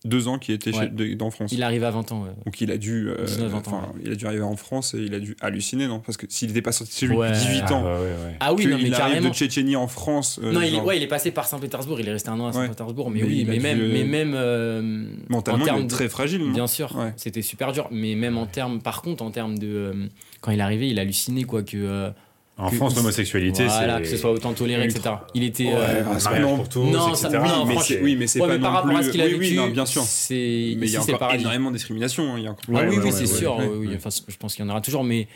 deux 0.05 0.29
ans 0.29 0.39
qu'il 0.39 0.55
était 0.55 0.75
Ouais. 0.77 0.85
chez- 0.97 1.15
de- 1.15 1.23
en 1.23 1.31
France. 1.31 1.51
Il 1.53 1.63
arrive 1.63 1.83
à 1.85 1.91
20 1.91 2.13
ans. 2.13 2.23
ouais. 2.25 2.31
Donc 2.45 2.61
il 2.61 2.71
a 2.71 2.77
dû, 2.77 3.09
euh, 3.09 3.25
19, 3.25 3.51
20 3.51 3.69
ans, 3.69 3.93
il 4.05 4.13
a 4.13 4.15
dû 4.15 4.27
arriver 4.27 4.43
en 4.43 4.57
France 4.57 4.95
et 4.95 4.99
il 4.99 5.15
a 5.15 5.19
dû 5.21 5.37
halluciner, 5.41 5.87
non? 5.89 6.01
Parce 6.01 6.17
que 6.19 6.27
s'il 6.29 6.49
n'était 6.49 6.61
pas 6.63 6.73
sorti 6.73 6.93
de 6.93 6.99
chez 6.99 7.07
lui 7.07 7.17
Ouais. 7.17 7.29
depuis 7.31 7.41
18 7.47 7.63
ans, 7.73 7.85
Ah, 7.87 7.95
ouais, 7.95 8.01
ouais, 8.01 8.07
ouais. 8.07 8.37
Ah 8.41 8.53
oui, 8.55 8.67
non, 8.67 8.77
mais 8.77 8.85
qu'il 8.85 8.95
arrive 8.95 9.23
de 9.23 9.31
Tchétchénie 9.33 9.77
en 9.77 9.87
France, 9.89 10.39
euh, 10.43 10.53
non, 10.53 10.61
il 10.61 10.67
est, 10.67 10.71
genre, 10.73 10.85
ouais, 10.87 10.97
il 10.99 11.03
est 11.03 11.07
passé 11.09 11.31
par 11.31 11.47
Saint-Pétersbourg. 11.47 11.99
Il 12.01 12.09
est 12.09 12.13
resté 12.13 12.29
un 12.29 12.39
an 12.41 12.49
à. 12.49 12.53
Saint-Pétersbourg. 12.53 13.11
Mais, 13.11 13.21
Mais 13.21 13.27
oui, 13.27 13.39
il 13.41 13.49
a 13.49 13.53
mais 13.53 13.57
dû, 13.59 13.63
même, 13.63 13.81
euh, 13.81 13.89
mais 13.93 14.05
même 14.05 14.33
euh, 14.35 15.07
mentalement, 15.29 15.61
en 15.61 15.63
il 15.63 15.67
termes 15.67 15.83
est 15.85 15.87
très 15.89 16.09
fragile. 16.09 16.43
non? 16.45 16.53
Bien 16.53 16.67
sûr, 16.67 16.95
Ouais. 16.97 17.13
c'était 17.17 17.43
super 17.43 17.73
dur. 17.73 17.89
Mais 17.91 18.15
même 18.15 18.37
en 18.39 18.47
termes, 18.47 18.81
par 18.81 19.01
contre, 19.03 19.23
en 19.25 19.31
termes 19.31 19.59
de 19.59 19.67
euh, 19.69 20.07
quand 20.41 20.51
il 20.51 20.59
est 20.59 20.63
arrivé, 20.63 20.89
il 20.91 20.99
hallucinait 20.99 21.45
quoi 21.45 21.63
que. 21.63 22.11
En 22.57 22.71
que- 22.71 22.77
France, 22.77 22.95
l'homosexualité, 22.95 23.65
voilà, 23.67 23.97
c'est. 23.97 24.03
que 24.03 24.09
ce 24.09 24.17
soit 24.17 24.31
autant 24.31 24.53
toléré, 24.53 24.85
etc. 24.85 25.17
Il 25.35 25.43
était. 25.43 25.65
Ouais, 25.65 25.75
euh, 25.75 26.05
mariage 26.05 26.41
non. 26.43 26.57
pour 26.57 26.69
tous, 26.69 26.85
Non, 26.85 27.09
etc. 27.09 27.29
ça- 27.33 27.43
Oui, 27.43 27.49
non, 27.49 27.65
mais 27.67 27.77
oui, 28.01 28.17
mais 28.17 28.27
c'est 28.29 28.41
ouais, 28.41 28.47
pas 28.47 28.55
mais 28.55 28.61
par 28.61 28.71
non 28.71 28.77
rapport 28.77 28.91
plus. 28.93 28.99
à 28.99 29.03
ce 29.03 29.11
qu'il 29.11 29.21
a 29.21 29.25
oui, 29.25 29.31
vécu, 29.33 29.45
oui, 29.45 29.57
non, 29.57 29.69
bien 29.71 29.87
sûr. 29.87 30.03
Mais 30.31 30.37
il 30.77 30.89
y 30.91 30.97
a 30.97 31.03
encore 31.03 31.35
énormément 31.35 31.71
de 31.73 31.77
discrimination. 31.77 32.33
hein, 32.35 32.39
Il 32.39 32.45
y 32.45 32.47
a 32.47 32.53
encore 32.53 32.65
Ah 32.69 32.73
Ouais, 32.75 32.89
oui, 32.89 32.97
oui, 32.99 33.05
ouais, 33.05 33.11
c'est 33.11 33.21
ouais, 33.23 33.27
sûr. 33.41 33.55
Enfin, 33.97 34.11
je 34.29 34.37
pense 34.37 34.55
qu'il 34.55 34.65
y 34.65 34.69
en 34.69 34.71
aura 34.71 34.81
toujours, 34.81 35.03
mais 35.03 35.27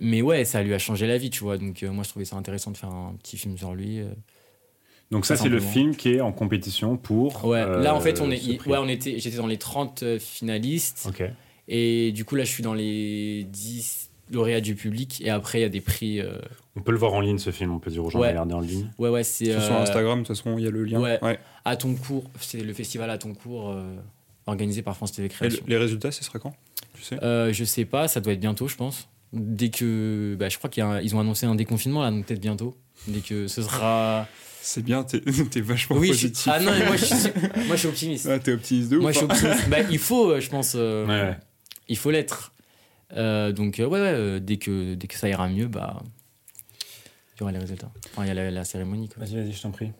mais 0.00 0.20
ouais, 0.22 0.44
ça 0.44 0.62
lui 0.62 0.74
a 0.74 0.78
changé 0.78 1.06
la 1.06 1.16
vie, 1.16 1.30
tu 1.30 1.44
vois. 1.44 1.56
Donc 1.56 1.82
euh, 1.82 1.90
moi, 1.90 2.04
je 2.04 2.10
trouvais 2.10 2.24
ça 2.26 2.36
intéressant 2.36 2.70
de 2.72 2.76
faire 2.76 2.90
un 2.90 3.14
petit 3.22 3.38
film 3.38 3.56
sur 3.56 3.74
lui. 3.74 4.00
euh. 4.00 4.08
Donc, 5.10 5.24
ça, 5.26 5.36
c'est 5.36 5.48
le 5.48 5.60
film 5.60 5.94
qui 5.96 6.14
est 6.14 6.20
en 6.20 6.32
compétition 6.32 6.96
pour. 6.96 7.44
Ouais, 7.46 7.60
là 7.82 7.94
en 7.94 8.00
fait, 8.00 8.18
euh, 8.20 8.24
on 8.24 8.30
est, 8.30 8.36
ce 8.38 8.52
prix. 8.54 8.70
ouais, 8.70 8.78
on 8.78 8.88
était, 8.88 9.18
j'étais 9.18 9.36
dans 9.36 9.46
les 9.46 9.58
30 9.58 10.02
euh, 10.02 10.18
finalistes 10.18 11.06
Ok. 11.08 11.22
et 11.68 12.10
du 12.12 12.24
coup 12.24 12.34
là, 12.36 12.44
je 12.44 12.50
suis 12.50 12.62
dans 12.62 12.74
les 12.74 13.44
10 13.44 14.10
lauréats 14.30 14.60
du 14.60 14.74
public 14.74 15.20
et 15.24 15.30
après 15.30 15.58
il 15.58 15.62
y 15.62 15.66
a 15.66 15.68
des 15.68 15.80
prix. 15.80 16.20
euh, 16.20 16.38
On 16.76 16.80
peut 16.80 16.92
le 16.92 16.98
voir 16.98 17.12
en 17.12 17.20
ligne, 17.20 17.38
ce 17.38 17.50
film, 17.50 17.72
on 17.72 17.78
peut 17.78 17.90
dire 17.90 18.04
aux 18.04 18.10
gens 18.10 18.18
Ouais. 18.20 18.28
de 18.28 18.32
regarder 18.32 18.54
en 18.54 18.60
ligne. 18.60 18.90
Ouais, 18.98 19.08
ouais, 19.10 19.22
c'est 19.24 19.46
Sur 19.60 19.72
euh, 19.74 19.82
Instagram, 19.82 20.22
de 20.22 20.26
toute 20.26 20.36
façon, 20.36 20.56
il 20.58 20.64
y 20.64 20.66
a 20.66 20.70
le 20.70 20.84
lien. 20.84 21.00
ouais. 21.00 21.18
Ouais. 21.22 21.38
à 21.64 21.76
ton 21.76 21.94
cours. 21.94 22.24
C'est 22.40 22.60
le 22.62 22.72
festival 22.72 23.10
à 23.10 23.18
ton 23.18 23.34
cours 23.34 23.70
euh, 23.70 23.82
organisé 24.46 24.82
par 24.82 24.96
France 24.96 25.12
TV 25.12 25.26
Et 25.26 25.28
Création. 25.30 25.64
les 25.66 25.76
résultats, 25.76 26.10
ce 26.10 26.24
serait 26.24 26.38
quand 26.38 26.54
Tu 26.94 27.02
sais? 27.02 27.22
Euh, 27.22 27.52
je 27.52 27.64
sais 27.64 27.84
pas, 27.84 28.08
ça 28.08 28.20
doit 28.20 28.32
être 28.32 28.40
bientôt, 28.40 28.66
je 28.68 28.76
pense. 28.76 29.08
Dès 29.32 29.68
que, 29.70 30.36
bah, 30.38 30.48
je 30.48 30.58
crois 30.58 30.70
qu'ils 30.70 30.84
ont 31.16 31.20
annoncé 31.20 31.44
un 31.46 31.54
déconfinement 31.54 32.02
là, 32.02 32.10
donc 32.10 32.24
peut-être 32.26 32.40
bientôt. 32.40 32.76
Dès 33.08 33.20
que 33.20 33.46
ce 33.48 33.62
sera. 33.62 34.26
C'est 34.62 34.82
bien, 34.82 35.02
t'es 35.04 35.20
t'es 35.50 35.60
vachement 35.60 35.96
Oui, 35.96 36.08
je 36.08 36.12
suis... 36.14 36.28
positif. 36.28 36.52
ah 36.54 36.60
non, 36.60 36.70
mais 36.72 36.86
moi 36.86 36.96
je 36.96 37.04
suis, 37.04 37.16
moi 37.66 37.74
je 37.74 37.80
suis 37.80 37.88
optimiste. 37.88 38.28
Ah, 38.30 38.38
t'es 38.38 38.52
optimiste 38.52 38.88
de 38.90 38.96
ouf. 38.96 39.02
moi 39.02 39.12
je 39.12 39.18
suis 39.18 39.26
hein. 39.26 39.30
optimiste. 39.30 39.68
Bah, 39.68 39.76
il 39.90 39.98
faut, 39.98 40.40
je 40.40 40.48
pense, 40.48 40.72
euh, 40.76 41.04
Ouais, 41.06 41.28
ouais. 41.30 41.36
il 41.88 41.96
faut 41.98 42.10
l'être. 42.10 42.53
Euh, 43.16 43.52
donc 43.52 43.78
euh, 43.80 43.84
ouais, 43.86 44.00
ouais 44.00 44.12
euh, 44.12 44.40
dès 44.40 44.56
que 44.56 44.94
dès 44.94 45.06
que 45.06 45.14
ça 45.16 45.28
ira 45.28 45.48
mieux, 45.48 45.68
bah 45.68 46.02
il 47.36 47.40
y 47.40 47.42
aura 47.42 47.52
les 47.52 47.58
résultats. 47.58 47.90
Enfin, 48.12 48.24
il 48.24 48.28
y 48.28 48.30
a 48.30 48.34
la, 48.34 48.50
la 48.50 48.64
cérémonie. 48.64 49.08
Quoi. 49.08 49.24
Vas-y, 49.24 49.36
vas-y, 49.36 49.52
je 49.52 49.62
t'en 49.62 49.70
prie. 49.70 49.90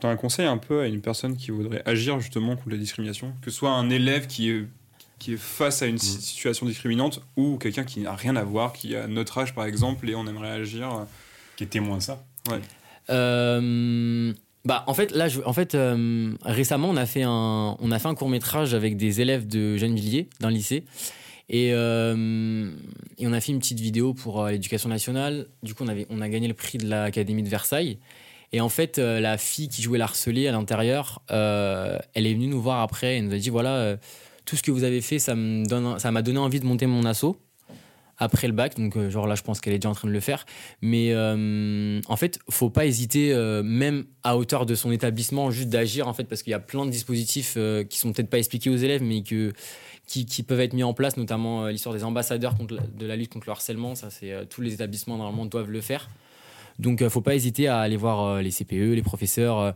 T'as 0.00 0.08
un 0.08 0.16
conseil 0.16 0.46
un 0.46 0.56
peu 0.58 0.80
à 0.80 0.86
une 0.86 1.02
personne 1.02 1.36
qui 1.36 1.50
voudrait 1.50 1.82
agir 1.84 2.18
justement 2.20 2.56
contre 2.56 2.70
la 2.70 2.78
discrimination? 2.78 3.34
Que 3.42 3.50
ce 3.50 3.56
soit 3.58 3.70
un 3.72 3.90
élève 3.90 4.26
qui 4.26 4.50
est, 4.50 4.64
qui 5.18 5.34
est 5.34 5.38
face 5.38 5.82
à 5.82 5.86
une 5.86 5.98
si- 5.98 6.22
situation 6.22 6.64
discriminante 6.64 7.20
ou 7.36 7.58
quelqu'un 7.58 7.84
qui 7.84 8.00
n'a 8.00 8.14
rien 8.14 8.34
à 8.36 8.42
voir, 8.44 8.72
qui 8.72 8.96
a 8.96 9.06
notre 9.06 9.36
âge 9.36 9.54
par 9.54 9.66
exemple 9.66 10.08
et 10.08 10.14
on 10.14 10.26
aimerait 10.26 10.50
agir. 10.50 11.06
Qui 11.56 11.64
est 11.64 11.66
témoin 11.66 11.98
de 11.98 12.02
ça. 12.02 12.24
Euh, 13.10 14.32
bah, 14.64 14.84
en 14.86 14.94
fait, 14.94 15.10
là, 15.12 15.28
je- 15.28 15.40
en 15.44 15.52
fait, 15.52 15.74
euh, 15.74 16.32
récemment, 16.42 16.88
on 16.88 16.96
a 16.96 17.06
fait 17.06 17.22
un, 17.22 17.76
on 17.78 17.90
a 17.90 17.98
fait 17.98 18.08
un 18.08 18.14
court 18.14 18.28
métrage 18.30 18.72
avec 18.74 18.96
des 18.96 19.20
élèves 19.20 19.46
de 19.46 19.76
Gennevilliers, 19.76 20.28
d'un 20.40 20.50
lycée, 20.50 20.84
et, 21.52 21.72
euh, 21.72 22.70
et 23.18 23.26
on 23.26 23.32
a 23.32 23.40
fait 23.40 23.50
une 23.50 23.58
petite 23.58 23.80
vidéo 23.80 24.14
pour 24.14 24.40
euh, 24.40 24.52
l'éducation 24.52 24.88
nationale. 24.88 25.48
Du 25.64 25.74
coup, 25.74 25.84
on 25.84 26.20
a 26.20 26.28
gagné 26.28 26.46
le 26.46 26.54
prix 26.54 26.78
de 26.78 26.88
l'Académie 26.88 27.42
de 27.42 27.48
Versailles. 27.48 27.98
Et 28.52 28.60
en 28.60 28.68
fait, 28.68 28.98
euh, 28.98 29.18
la 29.18 29.36
fille 29.36 29.68
qui 29.68 29.82
jouait 29.82 29.98
l'harcelée 29.98 30.46
à 30.46 30.52
l'intérieur, 30.52 31.22
elle 31.28 32.26
est 32.26 32.34
venue 32.34 32.46
nous 32.46 32.62
voir 32.62 32.80
après 32.80 33.16
et 33.16 33.20
nous 33.20 33.34
a 33.34 33.38
dit 33.38 33.50
voilà, 33.50 33.96
tout 34.44 34.54
ce 34.54 34.62
que 34.62 34.70
vous 34.70 34.84
avez 34.84 35.00
fait, 35.00 35.18
ça 35.18 35.34
m'a 35.34 36.22
donné 36.22 36.38
envie 36.38 36.60
de 36.60 36.66
monter 36.66 36.86
mon 36.86 37.04
assaut 37.04 37.36
après 38.16 38.46
le 38.46 38.52
bac. 38.52 38.76
Donc, 38.76 38.96
genre 39.08 39.26
là, 39.26 39.34
je 39.34 39.42
pense 39.42 39.60
qu'elle 39.60 39.72
est 39.72 39.78
déjà 39.78 39.90
en 39.90 39.94
train 39.94 40.08
de 40.08 40.12
le 40.12 40.20
faire. 40.20 40.46
Mais 40.82 41.12
en 41.16 42.16
fait, 42.16 42.38
faut 42.48 42.70
pas 42.70 42.86
hésiter, 42.86 43.34
même 43.64 44.04
à 44.22 44.36
hauteur 44.36 44.66
de 44.66 44.74
son 44.74 44.92
établissement, 44.92 45.50
juste 45.50 45.68
d'agir 45.68 46.08
en 46.08 46.12
fait, 46.12 46.24
parce 46.24 46.42
qu'il 46.42 46.50
y 46.50 46.54
a 46.54 46.60
plein 46.60 46.84
de 46.84 46.90
dispositifs 46.90 47.54
euh, 47.56 47.84
qui 47.84 47.98
sont 47.98 48.12
peut-être 48.12 48.28
pas 48.28 48.38
expliqués 48.38 48.70
aux 48.70 48.76
élèves, 48.76 49.02
mais 49.02 49.22
que 49.22 49.52
qui, 50.10 50.42
peuvent 50.42 50.60
être 50.60 50.72
mis 50.72 50.82
en 50.82 50.92
place, 50.92 51.16
notamment 51.16 51.64
euh, 51.64 51.70
l'histoire 51.70 51.94
des 51.94 52.02
ambassadeurs 52.02 52.56
contre 52.56 52.78
de 52.98 53.06
la 53.06 53.14
lutte 53.16 53.32
contre 53.32 53.46
le 53.46 53.52
harcèlement. 53.52 53.94
Ça, 53.94 54.10
c'est 54.10 54.32
euh, 54.32 54.44
tous 54.44 54.60
les 54.60 54.74
établissements 54.74 55.16
normalement 55.16 55.46
doivent 55.46 55.70
le 55.70 55.80
faire. 55.80 56.08
Donc, 56.80 57.00
euh, 57.00 57.08
faut 57.08 57.20
pas 57.20 57.34
hésiter 57.36 57.68
à 57.68 57.78
aller 57.78 57.96
voir 57.96 58.42
les 58.42 58.50
CPE, 58.50 58.94
les 58.94 59.02
professeurs. 59.02 59.74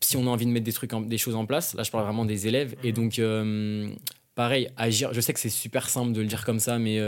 si 0.00 0.16
on 0.16 0.26
a 0.26 0.30
envie 0.30 0.46
de 0.46 0.50
mettre 0.52 0.64
des 0.64 0.72
trucs, 0.72 0.92
des 1.08 1.18
choses 1.18 1.34
en 1.34 1.44
place, 1.44 1.74
là, 1.74 1.82
je 1.82 1.90
parle 1.90 2.04
vraiment 2.04 2.24
des 2.24 2.46
élèves. 2.46 2.76
Et 2.84 2.92
donc, 2.92 3.20
pareil, 4.34 4.68
agir. 4.76 5.12
Je 5.12 5.20
sais 5.20 5.32
que 5.32 5.40
c'est 5.40 5.48
super 5.48 5.88
simple 5.88 6.12
de 6.12 6.20
le 6.20 6.26
dire 6.26 6.44
comme 6.44 6.60
ça, 6.60 6.78
mais 6.78 7.00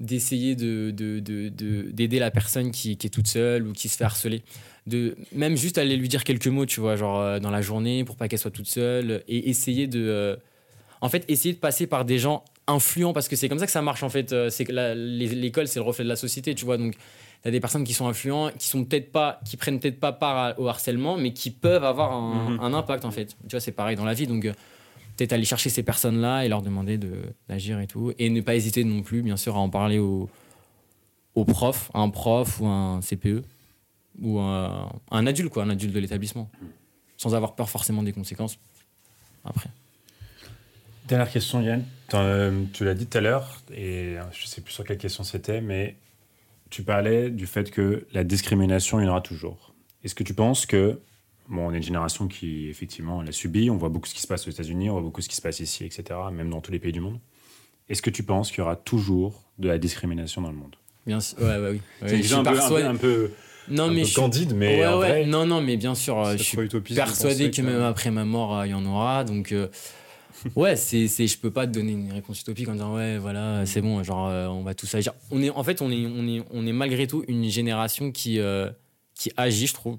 d'essayer 0.00 0.56
de, 0.56 0.90
de- 0.90 1.20
de- 1.20 1.48
de- 1.50 1.90
d'aider 1.90 2.18
la 2.18 2.30
personne 2.30 2.70
qui, 2.70 2.96
qui 2.96 3.06
est 3.06 3.10
toute 3.10 3.28
seule 3.28 3.66
ou 3.66 3.72
qui 3.72 3.88
se 3.88 3.96
fait 3.96 4.04
harceler. 4.04 4.42
De, 4.86 5.16
même 5.32 5.56
juste 5.56 5.78
aller 5.78 5.96
lui 5.96 6.08
dire 6.08 6.24
quelques 6.24 6.48
mots, 6.48 6.66
tu 6.66 6.80
vois, 6.80 6.96
genre 6.96 7.38
dans 7.40 7.50
la 7.50 7.62
journée 7.62 8.04
pour 8.04 8.16
pas 8.16 8.26
qu'elle 8.28 8.38
soit 8.38 8.50
toute 8.50 8.68
seule 8.68 9.22
et 9.28 9.48
essayer 9.48 9.86
de. 9.86 10.38
En 11.00 11.08
fait, 11.08 11.24
essayer 11.28 11.54
de 11.54 11.58
passer 11.58 11.86
par 11.86 12.04
des 12.04 12.18
gens 12.18 12.44
influents 12.66 13.12
parce 13.12 13.26
que 13.28 13.36
c'est 13.36 13.48
comme 13.48 13.58
ça 13.58 13.66
que 13.66 13.72
ça 13.72 13.82
marche 13.82 14.02
en 14.02 14.08
fait. 14.10 14.32
Euh, 14.32 14.50
C'est 14.50 14.68
l'école, 14.70 15.66
c'est 15.68 15.78
le 15.80 15.84
reflet 15.84 16.04
de 16.04 16.08
la 16.08 16.16
société, 16.16 16.54
tu 16.54 16.64
vois. 16.64 16.76
Donc, 16.78 16.94
il 17.42 17.46
y 17.46 17.48
a 17.48 17.50
des 17.52 17.60
personnes 17.60 17.84
qui 17.84 17.94
sont 17.94 18.06
influents, 18.06 18.50
qui 18.58 18.66
sont 18.68 18.84
peut-être 18.84 19.10
pas, 19.12 19.40
qui 19.46 19.56
prennent 19.56 19.80
peut-être 19.80 19.98
pas 19.98 20.12
part 20.12 20.58
au 20.60 20.68
harcèlement, 20.68 21.16
mais 21.16 21.32
qui 21.32 21.50
peuvent 21.50 21.84
avoir 21.84 22.12
un, 22.12 22.50
Mhm. 22.50 22.60
un 22.60 22.74
impact 22.74 23.04
en 23.04 23.10
fait. 23.10 23.34
Tu 23.44 23.50
vois, 23.52 23.60
c'est 23.60 23.72
pareil 23.72 23.96
dans 23.96 24.04
la 24.04 24.12
vie. 24.14 24.26
Donc, 24.26 24.44
euh, 24.44 24.52
peut-être 25.16 25.32
aller 25.32 25.44
chercher 25.44 25.70
ces 25.70 25.82
personnes-là 25.82 26.44
et 26.44 26.48
leur 26.48 26.62
demander 26.62 26.96
de- 26.98 27.22
d'agir 27.48 27.80
et 27.80 27.86
tout. 27.86 28.12
Et 28.18 28.28
ne 28.30 28.40
pas 28.42 28.54
hésiter 28.54 28.84
non 28.84 29.02
plus, 29.02 29.22
bien 29.22 29.36
sûr, 29.36 29.56
à 29.56 29.58
en 29.58 29.68
parler 29.70 29.98
au, 29.98 30.28
au 31.34 31.44
prof, 31.44 31.90
un 31.94 32.08
prof 32.10 32.60
ou 32.60 32.66
un 32.66 33.00
CPE 33.02 33.42
ou 34.20 34.38
à 34.38 34.90
un 35.10 35.26
adulte, 35.26 35.50
quoi, 35.50 35.62
un 35.62 35.70
adulte 35.70 35.94
de 35.94 36.00
l'établissement, 36.00 36.50
sans 37.16 37.34
avoir 37.34 37.54
peur 37.54 37.68
forcément 37.70 38.02
des 38.02 38.12
conséquences 38.12 38.58
après. 39.44 39.70
Dernière 41.10 41.30
question, 41.32 41.60
Yann. 41.60 41.84
Euh, 42.14 42.62
tu 42.72 42.84
l'as 42.84 42.94
dit 42.94 43.06
tout 43.06 43.18
à 43.18 43.20
l'heure, 43.20 43.60
et 43.74 44.16
euh, 44.16 44.22
je 44.32 44.46
sais 44.46 44.60
plus 44.60 44.72
sur 44.72 44.84
quelle 44.84 44.96
question 44.96 45.24
c'était, 45.24 45.60
mais 45.60 45.96
tu 46.70 46.84
parlais 46.84 47.30
du 47.30 47.46
fait 47.48 47.72
que 47.72 48.06
la 48.12 48.22
discrimination, 48.22 49.00
il 49.00 49.04
y 49.04 49.06
en 49.08 49.10
aura 49.10 49.20
toujours. 49.20 49.74
Est-ce 50.04 50.14
que 50.14 50.22
tu 50.22 50.34
penses 50.34 50.66
que, 50.66 51.00
bon, 51.48 51.66
on 51.66 51.72
est 51.72 51.78
une 51.78 51.82
génération 51.82 52.28
qui, 52.28 52.68
effectivement, 52.68 53.22
l'a 53.22 53.32
subi, 53.32 53.70
on 53.70 53.76
voit 53.76 53.88
beaucoup 53.88 54.06
ce 54.06 54.14
qui 54.14 54.22
se 54.22 54.28
passe 54.28 54.46
aux 54.46 54.52
États-Unis, 54.52 54.88
on 54.88 54.92
voit 54.92 55.02
beaucoup 55.02 55.20
ce 55.20 55.28
qui 55.28 55.34
se 55.34 55.42
passe 55.42 55.58
ici, 55.58 55.84
etc., 55.84 56.04
même 56.32 56.48
dans 56.48 56.60
tous 56.60 56.70
les 56.70 56.78
pays 56.78 56.92
du 56.92 57.00
monde. 57.00 57.18
Est-ce 57.88 58.02
que 58.02 58.10
tu 58.10 58.22
penses 58.22 58.50
qu'il 58.50 58.58
y 58.58 58.62
aura 58.62 58.76
toujours 58.76 59.42
de 59.58 59.66
la 59.66 59.78
discrimination 59.78 60.42
dans 60.42 60.50
le 60.52 60.56
monde? 60.56 60.76
Bien 61.08 61.18
sûr, 61.18 61.38
ouais, 61.40 61.58
ouais, 61.58 61.70
oui. 61.72 61.80
C'est 62.02 62.04
Ouais, 62.04 62.22
je 62.22 62.26
suis 62.28 62.34
un 62.34 62.44
peu, 62.44 62.50
un 62.50 62.52
peu, 62.52 62.58
persuadé- 62.60 62.82
un 62.84 62.94
peu, 62.96 63.30
non, 63.68 63.84
un 63.84 63.88
mais 63.88 63.94
peu 64.02 64.06
je 64.06 64.12
suis- 64.12 64.14
candide, 64.14 64.54
mais 64.54 64.78
Ouais, 64.78 64.86
en 64.86 64.98
ouais, 65.00 65.08
vrai, 65.08 65.26
non, 65.26 65.44
non, 65.44 65.60
mais 65.60 65.76
bien 65.76 65.96
sûr, 65.96 66.18
euh, 66.24 66.36
je 66.36 66.42
suis 66.44 66.56
persuadé 66.94 67.50
que 67.50 67.62
même 67.62 67.82
après 67.82 68.12
ma 68.12 68.24
mort, 68.24 68.58
euh, 68.58 68.66
il 68.68 68.70
y 68.70 68.74
en 68.74 68.86
aura. 68.86 69.24
Donc, 69.24 69.50
euh, 69.50 69.66
ouais, 70.56 70.76
c'est, 70.76 71.08
c'est, 71.08 71.26
je 71.26 71.38
peux 71.38 71.50
pas 71.50 71.66
te 71.66 71.72
donner 71.72 71.92
une 71.92 72.12
réponse 72.12 72.40
utopique 72.40 72.68
en 72.68 72.72
disant 72.72 72.94
ouais, 72.94 73.18
voilà, 73.18 73.64
c'est 73.66 73.80
bon, 73.80 74.02
genre 74.02 74.28
euh, 74.28 74.46
on 74.46 74.62
va 74.62 74.74
tous 74.74 74.94
agir. 74.94 75.12
On 75.30 75.42
est, 75.42 75.50
en 75.50 75.64
fait, 75.64 75.82
on 75.82 75.90
est, 75.90 76.06
on 76.06 76.26
est, 76.26 76.42
on 76.50 76.66
est 76.66 76.72
malgré 76.72 77.06
tout 77.06 77.24
une 77.28 77.48
génération 77.48 78.12
qui, 78.12 78.38
euh, 78.38 78.70
qui 79.14 79.30
agit, 79.36 79.66
je 79.66 79.74
trouve. 79.74 79.98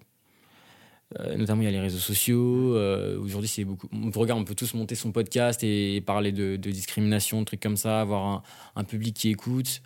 Euh, 1.20 1.36
notamment, 1.36 1.62
il 1.62 1.66
y 1.66 1.68
a 1.68 1.72
les 1.72 1.80
réseaux 1.80 2.00
sociaux. 2.00 2.76
aujourd'hui, 3.22 3.50
c'est 3.50 3.66
beaucoup. 3.66 3.88
Regarde, 4.16 4.40
on 4.40 4.46
peut 4.46 4.56
tous 4.56 4.74
monter 4.74 4.96
son 4.96 5.12
podcast 5.12 5.64
et, 5.64 6.02
parler 6.02 6.32
de, 6.32 6.56
de 6.56 6.72
discrimination, 6.72 7.44
trucs 7.44 7.62
comme 7.62 7.78
ça, 7.78 8.02
avoir 8.02 8.26
un, 8.26 8.44
un 8.76 8.84
public 8.84 9.16
qui 9.16 9.30
écoute. 9.30 9.82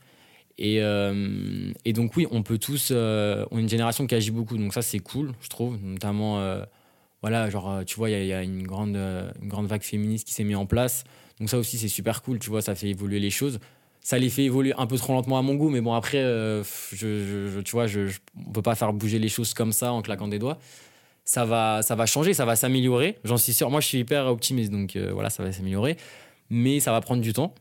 Et, 0.58 0.78
et 0.78 1.94
donc, 1.94 2.16
oui, 2.16 2.28
on 2.32 2.44
peut 2.44 2.58
tous. 2.60 2.92
on 2.92 3.58
est 3.58 3.62
une 3.62 3.70
génération 3.70 4.06
qui 4.08 4.16
agit 4.16 4.32
beaucoup. 4.32 4.58
Donc, 4.58 4.74
ça, 4.74 4.82
c'est 4.82 5.00
cool, 5.00 5.34
je 5.42 5.50
trouve. 5.50 5.78
Notamment, 5.82 6.40
voilà, 7.26 7.50
genre, 7.50 7.72
euh, 7.72 7.84
tu 7.84 7.96
vois, 7.96 8.12
il 8.12 8.28
y 8.28 8.34
a- 8.34 8.44
une 8.44 8.68
grande, 8.68 8.96
euh, 8.96 9.32
une 9.42 9.48
grande 9.48 9.66
vague 9.66 9.82
féministe 9.82 10.28
qui 10.28 10.34
s'est 10.36 10.44
mise 10.44 10.56
en 10.58 10.68
place. 10.68 11.06
Donc, 11.40 11.50
ça 11.50 11.58
aussi, 11.58 11.80
c'est 11.80 11.88
super 11.88 12.22
cool, 12.22 12.38
tu 12.38 12.52
vois, 12.52 12.62
ça 12.62 12.76
fait 12.76 12.90
évoluer 12.90 13.20
les 13.20 13.32
choses. 13.32 13.58
Ça 14.00 14.20
les 14.20 14.30
fait 14.30 14.44
évoluer 14.44 14.74
un 14.78 14.86
peu 14.86 14.96
trop 14.96 15.12
lentement 15.14 15.40
à 15.40 15.42
mon 15.42 15.56
goût, 15.56 15.72
mais 15.72 15.82
bon, 15.82 15.94
après, 15.96 16.20
euh, 16.20 16.64
je, 16.94 17.60
tu 17.62 17.72
vois, 17.72 17.88
je, 17.88 18.06
je- 18.06 18.20
on 18.48 18.52
peut 18.52 18.62
pas 18.62 18.76
faire 18.76 18.94
bouger 18.94 19.18
les 19.18 19.28
choses 19.30 19.56
comme 19.56 19.72
ça 19.72 19.92
en 19.92 20.04
claquant 20.04 20.28
des 20.28 20.38
doigts. 20.38 20.60
Ça 21.24 21.46
va, 21.46 21.82
ça 21.82 21.96
va 21.96 22.06
changer, 22.06 22.36
ça 22.36 22.46
va 22.46 22.56
s'améliorer, 22.56 23.18
j'en 23.24 23.38
suis 23.38 23.54
sûr. 23.54 23.72
Moi, 23.72 23.82
je 23.82 23.88
suis 23.88 23.98
hyper 23.98 24.28
optimiste, 24.28 24.72
donc 24.72 24.96
voilà, 24.96 25.32
ça 25.32 25.42
va 25.42 25.52
s'améliorer. 25.52 25.98
Mais 26.52 26.80
ça 26.80 26.92
va 26.92 27.02
prendre 27.02 27.24
du 27.24 27.34
temps. 27.34 27.56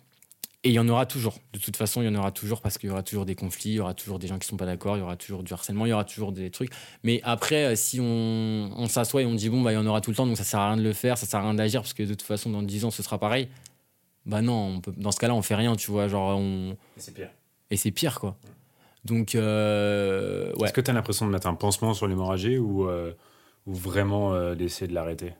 Et 0.64 0.70
il 0.70 0.72
y 0.72 0.78
en 0.78 0.88
aura 0.88 1.04
toujours. 1.04 1.38
De 1.52 1.58
toute 1.58 1.76
façon, 1.76 2.00
il 2.00 2.06
y 2.06 2.08
en 2.08 2.14
aura 2.14 2.32
toujours 2.32 2.62
parce 2.62 2.78
qu'il 2.78 2.88
y 2.88 2.92
aura 2.92 3.02
toujours 3.02 3.26
des 3.26 3.34
conflits, 3.34 3.70
il 3.70 3.74
y 3.74 3.80
aura 3.80 3.92
toujours 3.94 4.18
des 4.18 4.26
gens 4.26 4.38
qui 4.38 4.48
sont 4.48 4.56
pas 4.56 4.64
d'accord, 4.64 4.96
il 4.96 5.00
y 5.00 5.02
aura 5.02 5.16
toujours 5.16 5.42
du 5.42 5.52
harcèlement, 5.52 5.84
il 5.84 5.90
y 5.90 5.92
aura 5.92 6.04
toujours 6.04 6.32
des 6.32 6.50
trucs. 6.50 6.70
Mais 7.02 7.20
après, 7.22 7.64
euh, 7.64 7.76
si 7.76 8.00
on, 8.00 8.70
on 8.74 8.88
s'assoit 8.88 9.22
et 9.22 9.26
on 9.26 9.34
dit 9.34 9.50
bon, 9.50 9.60
bah, 9.60 9.72
il 9.72 9.74
y 9.74 9.78
en 9.78 9.86
aura 9.86 10.00
tout 10.00 10.10
le 10.10 10.16
temps, 10.16 10.26
donc 10.26 10.38
ça 10.38 10.44
sert 10.44 10.60
à 10.60 10.68
rien 10.68 10.76
de 10.78 10.82
le 10.82 10.94
faire, 10.94 11.18
ça 11.18 11.26
sert 11.26 11.40
à 11.40 11.42
rien 11.42 11.54
d'agir 11.54 11.82
parce 11.82 11.92
que 11.92 12.02
de 12.02 12.14
toute 12.14 12.22
façon, 12.22 12.50
dans 12.50 12.62
10 12.62 12.86
ans, 12.86 12.90
ce 12.90 13.02
sera 13.02 13.18
pareil. 13.18 13.48
Bah 14.26 14.40
non, 14.40 14.76
on 14.76 14.80
peut, 14.80 14.92
dans 14.96 15.12
ce 15.12 15.20
cas-là, 15.20 15.34
on 15.34 15.42
fait 15.42 15.54
rien, 15.54 15.76
tu 15.76 15.90
vois. 15.90 16.08
Genre, 16.08 16.38
on... 16.38 16.76
c'est 16.96 17.12
pire. 17.12 17.28
Et 17.70 17.76
c'est 17.76 17.90
pire, 17.90 18.20
quoi. 18.20 18.36
Donc, 19.04 19.34
euh, 19.34 20.50
ouais. 20.54 20.64
Est-ce 20.64 20.72
que 20.72 20.80
tu 20.80 20.90
as 20.90 20.94
l'impression 20.94 21.26
de 21.26 21.30
mettre 21.30 21.46
un 21.46 21.54
pansement 21.54 21.92
sur 21.92 22.06
l'hémorragie 22.06 22.56
ou, 22.56 22.88
euh, 22.88 23.12
ou 23.66 23.74
vraiment 23.74 24.32
euh, 24.32 24.54
d'essayer 24.54 24.88
de 24.88 24.94
l'arrêter? 24.94 25.34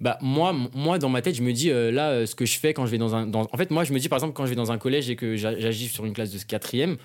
Bah 0.00 0.18
moi, 0.20 0.54
moi 0.74 0.98
dans 0.98 1.08
ma 1.08 1.22
tête, 1.22 1.34
je 1.34 1.42
me 1.42 1.52
dis 1.52 1.70
euh, 1.70 1.90
là, 1.90 2.10
euh, 2.10 2.26
ce 2.26 2.34
que 2.34 2.46
je 2.46 2.58
fais 2.58 2.72
quand 2.74 2.86
je 2.86 2.90
vais 2.90 2.98
dans 2.98 3.14
un, 3.14 3.26
dans- 3.26 3.48
en 3.52 3.56
fait, 3.56 3.70
moi, 3.70 3.84
je 3.84 3.92
me 3.92 3.98
dis 3.98 4.08
par 4.08 4.16
exemple 4.18 4.32
quand 4.34 4.44
je 4.44 4.50
vais 4.50 4.56
dans 4.56 4.70
un 4.72 4.78
collège 4.78 5.10
et 5.10 5.16
que 5.16 5.36
j'a- 5.36 5.58
j'agis 5.58 5.88
sur 5.88 6.04
une 6.04 6.12
classe 6.12 6.30
de 6.30 6.38
quatrième, 6.44 6.96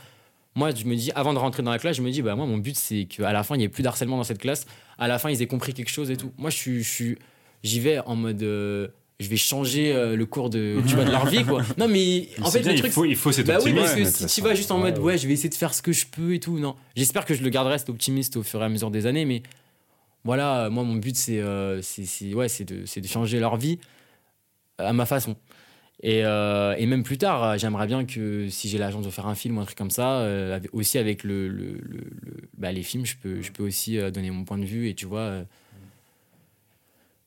moi, 0.56 0.70
je 0.76 0.86
me 0.86 0.96
dis 0.96 1.12
avant 1.16 1.34
de 1.34 1.40
rentrer 1.40 1.64
dans 1.64 1.72
la 1.72 1.80
classe, 1.80 1.98
je 1.98 2.02
me 2.04 2.12
dis 2.12 2.22
bah 2.22 2.36
moi, 2.36 2.46
mon 2.46 2.58
but 2.58 2.76
c'est 2.76 3.06
qu'à 3.06 3.34
la 3.34 3.44
fin, 3.44 3.56
il 3.56 3.60
n'y 3.60 3.64
ait 3.64 3.70
plus 3.70 3.82
d'harcèlement 3.84 4.18
dans 4.18 4.24
cette 4.24 4.38
classe. 4.40 4.66
À 5.00 5.08
la 5.08 5.18
fin, 5.20 5.30
ils 5.32 5.42
aient 5.42 5.48
compris 5.48 5.74
quelque 5.74 5.90
chose 5.90 6.12
et 6.12 6.18
tout. 6.18 6.32
Moi, 6.38 6.50
je 6.52 6.56
suis, 6.58 6.84
je 6.84 7.16
j'y 7.64 7.80
vais 7.80 8.00
en 8.06 8.16
mode. 8.16 8.44
euh, 8.44 8.88
je 9.20 9.30
vais 9.30 9.38
changer 9.38 9.94
le 10.16 10.26
cours 10.26 10.50
de, 10.50 10.82
tu 10.88 10.96
vois, 10.96 11.06
de 11.06 11.12
leur 11.12 11.26
vie, 11.28 11.46
quoi. 11.46 11.62
Non, 11.78 11.88
mais 11.88 12.28
en 12.42 12.50
fait, 12.52 12.60
bien, 12.60 12.72
le 12.72 12.78
il 12.78 12.82
truc, 12.82 12.92
faut- 12.92 13.06
il 13.06 13.16
faut 13.16 13.32
cet 13.32 13.46
bah 13.48 13.58
oui, 13.64 13.72
parce 13.74 13.94
que 13.94 14.04
si 14.06 14.26
tu 14.28 14.42
vas 14.42 14.54
juste 14.54 14.70
en 14.72 14.80
mode, 14.80 14.98
Ouais, 14.98 15.04
ouais, 15.14 15.18
je 15.18 15.28
vais 15.28 15.34
essayer 15.34 15.50
de 15.50 15.56
faire 15.56 15.74
ce 15.74 15.82
que 15.82 15.94
je 15.94 16.06
peux 16.08 16.34
et 16.34 16.40
tout, 16.40 16.60
non. 16.60 16.76
J'espère 16.96 17.24
que 17.24 17.34
je 17.34 17.42
le 17.42 17.50
garderai 17.50 17.78
cet 17.78 17.90
optimiste 17.90 18.36
au 18.38 18.44
fur 18.44 18.62
et 18.62 18.66
à 18.66 18.70
mesure 18.70 18.92
des 18.92 19.06
années, 19.06 19.24
mais 19.24 19.42
voilà, 20.24 20.70
moi, 20.70 20.84
mon 20.84 20.96
but, 20.96 21.16
c'est 21.16 21.40
euh, 21.40 21.82
ouais, 22.34 22.48
de, 22.48 23.00
de 23.02 23.08
changer 23.08 23.40
leur 23.40 23.58
vie 23.58 23.80
à 24.78 24.94
ma 24.94 25.06
façon. 25.06 25.36
Et, 26.02 26.26
euh, 26.26 26.76
et 26.78 26.86
même 26.86 27.04
plus 27.04 27.18
tard, 27.18 27.44
euh, 27.44 27.58
j'aimerais 27.58 27.88
bien 27.88 28.04
que 28.06 28.50
si 28.50 28.68
j'ai 28.68 28.78
la 28.78 28.92
chance 28.92 29.06
de 29.06 29.10
faire 29.10 29.28
un 29.28 29.36
film 29.36 29.58
ou 29.58 29.62
un 29.62 29.66
truc 29.66 29.78
comme 29.78 29.92
ça, 29.92 30.20
euh, 30.20 30.60
aussi 30.74 30.98
avec 30.98 31.24
le, 31.24 31.48
le- 31.48 31.74
le- 31.82 32.10
le- 32.22 32.50
bah, 32.58 32.72
les 32.74 32.84
films, 32.84 33.06
je 33.06 33.16
peux, 33.16 33.42
je 33.42 33.52
peux 33.52 33.64
aussi 33.64 33.98
euh, 33.98 34.12
donner 34.12 34.30
mon 34.32 34.44
point 34.44 34.58
de 34.58 34.66
vue 34.66 34.90
et 34.90 34.96
tu 34.96 35.06
vois, 35.06 35.20
euh, 35.22 35.44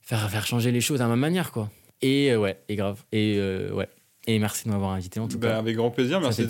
faire, 0.03 0.29
faire 0.31 0.47
changer 0.47 0.73
les 0.73 0.81
choses 0.81 1.01
à 1.01 1.07
ma 1.07 1.17
manière, 1.17 1.53
quoi. 1.53 1.71
Et 2.03 2.31
euh, 2.33 2.39
ouais, 2.39 2.59
et 2.69 2.77
grave. 2.77 3.03
Et 3.13 3.37
euh, 3.39 3.73
ouais. 3.73 3.89
Et 4.27 4.39
merci 4.39 4.65
de 4.65 4.71
m'avoir 4.71 4.91
invité 4.91 5.21
en 5.21 5.29
tout 5.29 5.39
Bah, 5.39 5.49
cas. 5.51 5.59
avec 5.59 5.77
grand 5.77 5.91
plaisir, 5.91 6.21
merci 6.21 6.43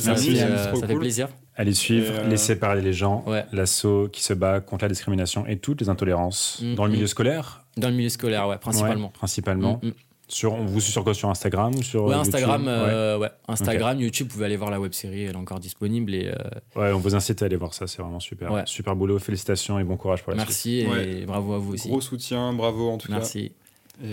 euh, 0.42 0.70
trop 0.72 0.80
ça 0.80 0.86
fait 0.88 0.96
plaisir. 0.96 1.28
Allez 1.56 1.72
suivre, 1.74 2.12
euh, 2.14 2.28
laissez 2.28 2.56
parler 2.56 2.82
les 2.82 2.92
gens, 2.92 3.24
Ouais. 3.26 3.44
l'assaut 3.52 4.08
qui 4.12 4.22
se 4.22 4.34
bat 4.34 4.60
contre 4.60 4.84
la 4.84 4.88
discrimination 4.90 5.46
et 5.46 5.56
toutes 5.58 5.80
les 5.80 5.88
intolérances 5.88 6.60
Mm, 6.62 6.74
dans 6.74 6.84
le 6.84 6.92
milieu 6.92 7.04
mm. 7.04 7.08
scolaire. 7.08 7.62
Dans 7.76 7.88
le 7.88 7.94
milieu 7.94 8.08
scolaire, 8.10 8.46
ouais, 8.48 8.58
principalement. 8.58 9.06
Ouais, 9.08 9.12
principalement. 9.14 9.80
Mm. 9.82 9.90
Sur, 10.28 10.54
on 10.54 10.64
vous 10.66 10.80
suit 10.80 10.90
sur 10.90 11.04
quoi? 11.04 11.14
Sur 11.14 11.30
Instagram 11.30 11.72
ou 11.76 11.82
sur 11.84 12.04
Ouais, 12.06 12.14
euh, 12.14 12.18
Instagram, 12.18 12.62
YouTube? 12.62 12.68
euh, 12.74 13.18
ouais. 13.18 13.28
Instagram, 13.46 14.00
YouTube, 14.00 14.26
vous 14.26 14.32
pouvez 14.34 14.46
aller 14.46 14.56
voir 14.56 14.70
la 14.72 14.80
web 14.80 14.92
série, 14.92 15.22
elle 15.22 15.30
est 15.30 15.36
encore 15.36 15.60
disponible. 15.60 16.12
Et, 16.14 16.26
euh, 16.26 16.34
Ouais, 16.80 16.90
on 16.92 16.98
vous 16.98 17.14
incite 17.14 17.42
à 17.42 17.44
aller 17.46 17.54
voir 17.56 17.72
ça, 17.74 17.86
c'est 17.86 18.02
vraiment 18.02 18.18
super. 18.18 18.50
Ouais. 18.52 18.62
Super 18.66 18.96
boulot, 18.96 19.20
félicitations 19.20 19.78
et 19.78 19.84
bon 19.84 19.96
courage 19.96 20.24
pour 20.24 20.32
la 20.32 20.38
suite. 20.38 20.48
merci 20.48 20.80
et 20.80 20.88
Ouais. 20.88 21.24
bravo 21.26 21.54
à 21.54 21.58
vous 21.58 21.74
aussi. 21.74 21.88
Gros 21.88 22.00
soutien, 22.00 22.52
bravo 22.52 22.90
en 22.90 22.98
tout 22.98 23.10
Merci. 23.10 23.50
cas. 23.50 23.54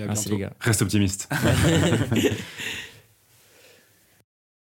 Merci 0.06 0.30
bientôt. 0.30 0.32
les 0.32 0.38
gars. 0.44 0.54
Reste 0.62 0.82
optimiste. 0.84 1.30